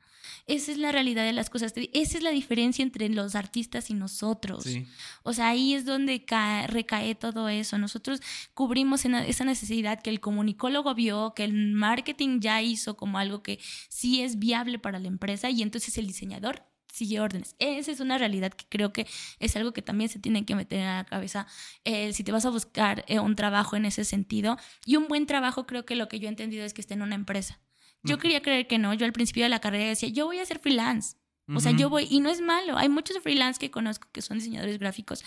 Esa 0.45 0.71
es 0.73 0.77
la 0.77 0.91
realidad 0.91 1.23
de 1.25 1.31
las 1.33 1.49
cosas. 1.49 1.73
Esa 1.93 2.17
es 2.17 2.23
la 2.23 2.31
diferencia 2.31 2.83
entre 2.83 3.07
los 3.09 3.33
artistas 3.35 3.89
y 3.89 3.93
nosotros. 3.93 4.63
Sí. 4.65 4.85
O 5.23 5.31
sea, 5.33 5.47
ahí 5.49 5.73
es 5.73 5.85
donde 5.85 6.25
cae- 6.25 6.67
recae 6.67 7.15
todo 7.15 7.47
eso. 7.47 7.77
Nosotros 7.77 8.21
cubrimos 8.53 9.05
esa 9.05 9.45
necesidad 9.45 10.01
que 10.01 10.09
el 10.09 10.19
comunicólogo 10.19 10.93
vio, 10.95 11.33
que 11.33 11.45
el 11.45 11.53
marketing 11.73 12.39
ya 12.41 12.61
hizo 12.61 12.97
como 12.97 13.19
algo 13.19 13.41
que 13.41 13.59
sí 13.89 14.21
es 14.21 14.37
viable 14.37 14.79
para 14.79 14.99
la 14.99 15.07
empresa 15.07 15.49
y 15.49 15.61
entonces 15.61 15.97
el 15.97 16.07
diseñador 16.07 16.63
sigue 16.97 17.19
órdenes. 17.19 17.55
Esa 17.59 17.91
es 17.91 17.99
una 17.99 18.17
realidad 18.17 18.51
que 18.51 18.65
creo 18.67 18.91
que 18.91 19.07
es 19.39 19.55
algo 19.55 19.71
que 19.71 19.81
también 19.81 20.09
se 20.09 20.19
tiene 20.19 20.45
que 20.45 20.55
meter 20.55 20.79
en 20.79 20.85
la 20.85 21.05
cabeza. 21.05 21.47
Eh, 21.85 22.13
si 22.13 22.23
te 22.23 22.31
vas 22.31 22.45
a 22.45 22.49
buscar 22.49 23.05
eh, 23.07 23.19
un 23.19 23.35
trabajo 23.35 23.75
en 23.75 23.85
ese 23.85 24.03
sentido 24.03 24.57
y 24.85 24.95
un 24.95 25.07
buen 25.07 25.25
trabajo, 25.25 25.65
creo 25.65 25.85
que 25.85 25.95
lo 25.95 26.07
que 26.07 26.19
yo 26.19 26.27
he 26.27 26.29
entendido 26.29 26.65
es 26.65 26.73
que 26.73 26.81
esté 26.81 26.95
en 26.95 27.01
una 27.01 27.15
empresa. 27.15 27.59
Yo 28.03 28.19
quería 28.19 28.41
creer 28.41 28.67
que 28.67 28.77
no. 28.77 28.93
Yo 28.93 29.05
al 29.05 29.11
principio 29.11 29.43
de 29.43 29.49
la 29.49 29.59
carrera 29.59 29.89
decía, 29.89 30.09
yo 30.09 30.25
voy 30.25 30.39
a 30.39 30.45
ser 30.45 30.59
freelance. 30.59 31.17
O 31.55 31.59
sea, 31.61 31.71
yo 31.71 31.89
voy, 31.89 32.07
y 32.09 32.19
no 32.19 32.29
es 32.29 32.41
malo. 32.41 32.77
Hay 32.77 32.89
muchos 32.89 33.17
freelance 33.19 33.57
que 33.59 33.71
conozco 33.71 34.07
que 34.11 34.21
son 34.21 34.37
diseñadores 34.39 34.79
gráficos. 34.79 35.23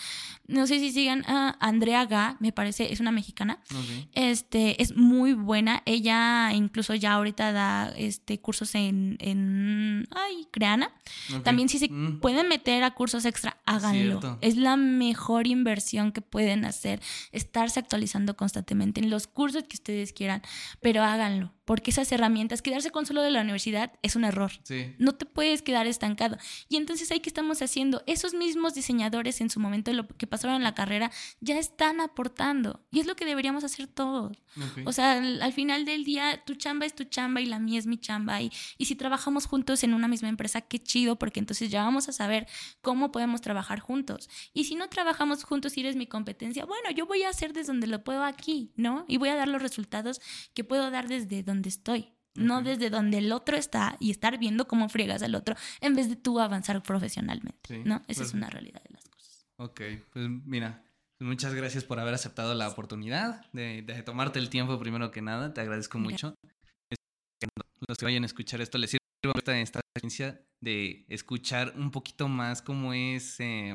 No 0.47 0.67
sé 0.67 0.79
si 0.79 0.93
sigan 0.93 1.25
a 1.27 1.57
Andrea 1.61 2.05
Ga, 2.05 2.37
me 2.41 2.53
parece, 2.53 2.93
es 2.93 3.01
una 3.01 3.11
mexicana. 3.11 3.59
Ok. 3.71 4.09
Este, 4.13 4.83
es 4.83 4.95
muy 4.97 5.33
buena. 5.33 5.83
Ella 5.87 6.53
incluso 6.53 6.95
ya 6.95 7.13
ahorita 7.15 7.53
da 7.53 7.93
este, 7.97 8.39
cursos 8.39 8.75
en, 8.75 9.17
en 9.21 10.07
ay, 10.11 10.47
Creana. 10.51 10.91
Ok. 11.35 11.43
También 11.43 11.69
si 11.71 11.79
se 11.79 11.89
Mm. 11.91 12.21
pueden 12.21 12.49
meter 12.49 12.83
a 12.85 12.91
cursos 12.93 13.25
extra, 13.25 13.57
háganlo. 13.65 14.21
Cierto. 14.21 14.39
Es 14.43 14.57
la 14.57 14.77
mejor 14.77 15.47
inversión 15.47 16.13
que 16.13 16.21
pueden 16.21 16.65
hacer. 16.67 17.01
Estarse 17.33 17.81
actualizando 17.81 18.37
constantemente 18.37 19.01
en 19.01 19.09
los 19.11 19.27
cursos 19.27 19.65
que 19.65 19.77
ustedes 19.77 20.13
quieran, 20.13 20.43
pero 20.81 21.03
háganlo. 21.03 21.53
Porque 21.71 21.93
esas 21.93 22.11
herramientas, 22.11 22.63
quedarse 22.63 22.91
con 22.91 23.07
solo 23.07 23.23
de 23.23 23.31
la 23.31 23.43
universidad 23.43 23.93
es 24.03 24.17
un 24.17 24.25
error. 24.25 24.51
Sí. 24.65 24.93
No 24.99 25.15
te 25.15 25.25
puedes 25.25 25.63
quedar 25.63 25.87
estancado. 25.87 26.37
Y 26.69 26.77
entonces 26.77 27.13
ahí 27.13 27.21
que 27.21 27.29
estamos 27.29 27.63
haciendo, 27.63 28.03
esos 28.09 28.35
mismos 28.35 28.75
diseñadores 28.75 29.41
en 29.41 29.51
su 29.51 29.61
momento, 29.61 29.93
lo 29.93 30.09
que 30.09 30.27
pasaron 30.27 30.57
en 30.57 30.65
la 30.65 30.75
carrera, 30.75 31.13
ya 31.41 31.61
están 31.61 32.01
aportando. 32.01 32.85
Y 32.91 32.99
es 32.99 33.07
lo 33.07 33.15
que 33.15 33.25
deberíamos 33.25 33.63
hacer 33.63 33.87
todos. 33.87 34.37
Ok. 34.57 34.81
O 34.85 34.91
sea, 34.91 35.13
al, 35.13 35.41
al 35.41 35.53
final 35.53 35.85
del 35.85 36.03
día, 36.03 36.43
tu 36.45 36.57
chamba 36.57 36.87
es 36.87 36.95
tu 36.97 37.05
chamba 37.05 37.41
y 37.41 37.47
la 37.47 37.61
mía 37.61 37.79
es 37.79 37.87
mi 37.87 37.99
chamba. 37.99 38.43
Y, 38.43 38.51
y 38.77 38.87
si 38.87 38.97
trabajamos 38.97 39.47
juntos 39.47 39.85
en 39.85 39.95
una 39.95 40.09
misma 40.09 40.29
empresa, 40.29 40.63
qué 40.63 40.81
chido, 40.81 41.21
porque 41.21 41.39
entonces 41.39 41.71
ya 41.71 41.85
vamos 41.85 42.09
a 42.09 42.13
saber 42.13 42.49
cómo 42.83 43.13
podemos 43.13 43.43
trabajar 43.43 43.79
juntos. 43.79 44.29
Y 44.53 44.65
si 44.65 44.75
no 44.75 44.89
trabajamos 44.89 45.45
juntos 45.45 45.77
y 45.77 45.83
eres 45.83 45.95
mi 45.95 46.09
competencia, 46.09 46.65
bueno, 46.65 46.91
yo 46.91 47.07
voy 47.07 47.23
a 47.23 47.29
hacer 47.29 47.53
desde 47.53 47.69
donde 47.69 47.87
lo 47.87 48.03
puedo 48.03 48.25
aquí, 48.25 48.73
¿no? 48.75 49.05
Y 49.07 49.19
voy 49.19 49.29
a 49.29 49.37
dar 49.37 49.47
los 49.47 49.63
resultados 49.63 50.21
que 50.53 50.65
puedo 50.65 50.91
dar 50.91 51.07
desde 51.07 51.45
donde 51.45 51.60
estoy. 51.69 52.13
No 52.37 52.63
desde 52.63 52.91
donde 52.91 53.19
el 53.19 53.33
otro 53.33 53.57
está 53.57 53.97
y 53.99 54.11
estar 54.13 54.39
viendo 54.39 54.69
cómo 54.69 54.89
friegas 54.89 55.23
al 55.23 55.35
otro 55.35 55.57
en 55.81 55.97
vez 55.97 56.09
de 56.09 56.15
tú 56.17 56.39
avanzar 56.39 56.81
profesionalmente, 56.83 57.59
Sí, 57.67 57.83
¿no? 57.85 57.97
Esa 58.07 58.11
es 58.11 58.19
perfecto. 58.19 58.37
una 58.37 58.51
realidad 58.51 58.83
de 58.85 58.91
las 58.95 59.09
cosas. 59.09 59.47
Ok, 59.57 59.81
pues 60.13 60.29
mira, 60.29 60.85
pues 61.19 61.27
muchas 61.29 61.55
gracias 61.55 61.83
por 61.85 61.99
haber 61.99 62.15
aceptado 62.15 62.55
la 62.55 62.69
oportunidad 62.69 63.45
de, 63.53 63.83
de 63.83 64.03
tomarte 64.05 64.39
el 64.39 64.49
tiempo 64.49 64.79
primero 64.79 65.11
que 65.11 65.21
nada, 65.23 65.53
te 65.53 65.61
agradezco 65.61 65.99
mucho. 65.99 66.35
Los 67.89 67.99
que 67.99 68.05
vayan 68.05 68.23
a 68.23 68.27
escuchar 68.27 68.61
esto 68.61 68.79
les 68.79 68.91
sirva 68.91 69.35
esta, 69.37 69.59
esta 69.59 69.81
experiencia 69.81 70.41
de 70.61 71.05
escuchar 71.09 71.73
un 71.77 71.91
poquito 71.91 72.29
más 72.29 72.63
cómo 72.63 72.93
es 72.93 73.41
eh, 73.41 73.75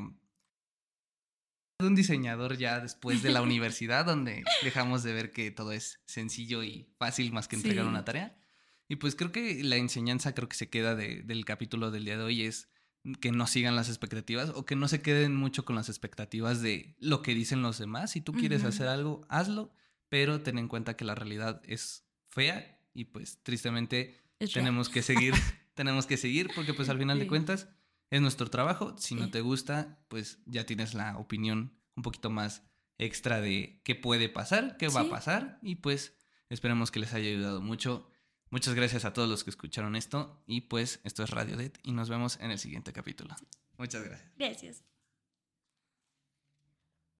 de 1.79 1.87
un 1.87 1.95
diseñador 1.95 2.57
ya 2.57 2.79
después 2.79 3.21
de 3.21 3.31
la 3.31 3.41
universidad, 3.41 4.05
donde 4.05 4.43
dejamos 4.63 5.03
de 5.03 5.13
ver 5.13 5.31
que 5.31 5.51
todo 5.51 5.73
es 5.73 5.99
sencillo 6.05 6.63
y 6.63 6.87
fácil 6.97 7.33
más 7.33 7.47
que 7.49 7.57
entregar 7.57 7.83
Sí. 7.85 7.89
una 7.89 8.05
tarea. 8.05 8.37
Y 8.87 8.95
pues 8.97 9.15
creo 9.15 9.31
que 9.33 9.61
la 9.63 9.75
enseñanza 9.75 10.33
creo 10.33 10.47
que 10.47 10.55
se 10.55 10.69
queda 10.69 10.95
de- 10.95 11.23
del 11.23 11.43
capítulo 11.43 11.91
del 11.91 12.05
día 12.05 12.17
de 12.17 12.23
hoy 12.23 12.43
es 12.43 12.69
que 13.19 13.31
no 13.31 13.45
sigan 13.45 13.75
las 13.75 13.89
expectativas 13.89 14.51
o 14.55 14.65
que 14.65 14.75
no 14.75 14.87
se 14.87 15.01
queden 15.01 15.35
mucho 15.35 15.65
con 15.65 15.75
las 15.75 15.89
expectativas 15.89 16.61
de 16.61 16.95
lo 16.99 17.21
que 17.21 17.35
dicen 17.35 17.61
los 17.61 17.77
demás. 17.77 18.11
Si 18.11 18.21
tú 18.21 18.31
quieres 18.33 18.63
hacer 18.63 18.87
algo, 18.87 19.25
hazlo, 19.29 19.73
pero 20.07 20.41
ten 20.41 20.57
en 20.57 20.67
cuenta 20.69 20.95
que 20.95 21.03
la 21.05 21.13
realidad 21.15 21.61
es 21.65 22.05
fea 22.29 22.79
y 22.93 23.05
pues 23.05 23.39
tristemente 23.43 24.21
Es 24.39 24.53
real. 24.53 24.65
tenemos 24.65 24.87
que 24.89 25.01
seguir, 25.01 25.33
tenemos 25.75 26.05
que 26.05 26.15
seguir 26.17 26.49
porque 26.55 26.73
pues 26.73 26.87
al 26.89 26.97
final 26.99 27.19
de 27.19 27.27
cuentas 27.27 27.67
es 28.09 28.21
nuestro 28.21 28.49
trabajo. 28.49 28.95
Si 28.97 29.15
no 29.15 29.29
te 29.29 29.41
gusta, 29.41 29.99
pues 30.07 30.39
ya 30.45 30.65
tienes 30.65 30.93
la 30.93 31.17
opinión 31.17 31.77
un 31.95 32.03
poquito 32.03 32.29
más 32.29 32.63
extra 32.97 33.41
de 33.41 33.81
qué 33.83 33.95
puede 33.95 34.29
pasar, 34.29 34.77
qué 34.77 34.87
va 34.87 35.01
a 35.01 35.09
pasar 35.09 35.59
y 35.61 35.75
pues 35.75 36.17
esperemos 36.49 36.91
que 36.91 36.99
les 36.99 37.13
haya 37.13 37.29
ayudado 37.29 37.61
mucho. 37.61 38.09
Muchas 38.49 38.73
gracias 38.73 39.05
a 39.05 39.13
todos 39.13 39.27
los 39.27 39.43
que 39.43 39.49
escucharon 39.49 39.95
esto 39.95 40.43
y 40.45 40.61
pues 40.61 41.01
esto 41.03 41.23
es 41.23 41.29
Radio 41.31 41.57
Det 41.57 41.73
y 41.83 41.91
nos 41.91 42.09
vemos 42.09 42.39
en 42.39 42.51
el 42.51 42.59
siguiente 42.59 42.93
capítulo. 42.93 43.35
Muchas 43.77 44.03
gracias. 44.03 44.31
Gracias. 44.37 44.94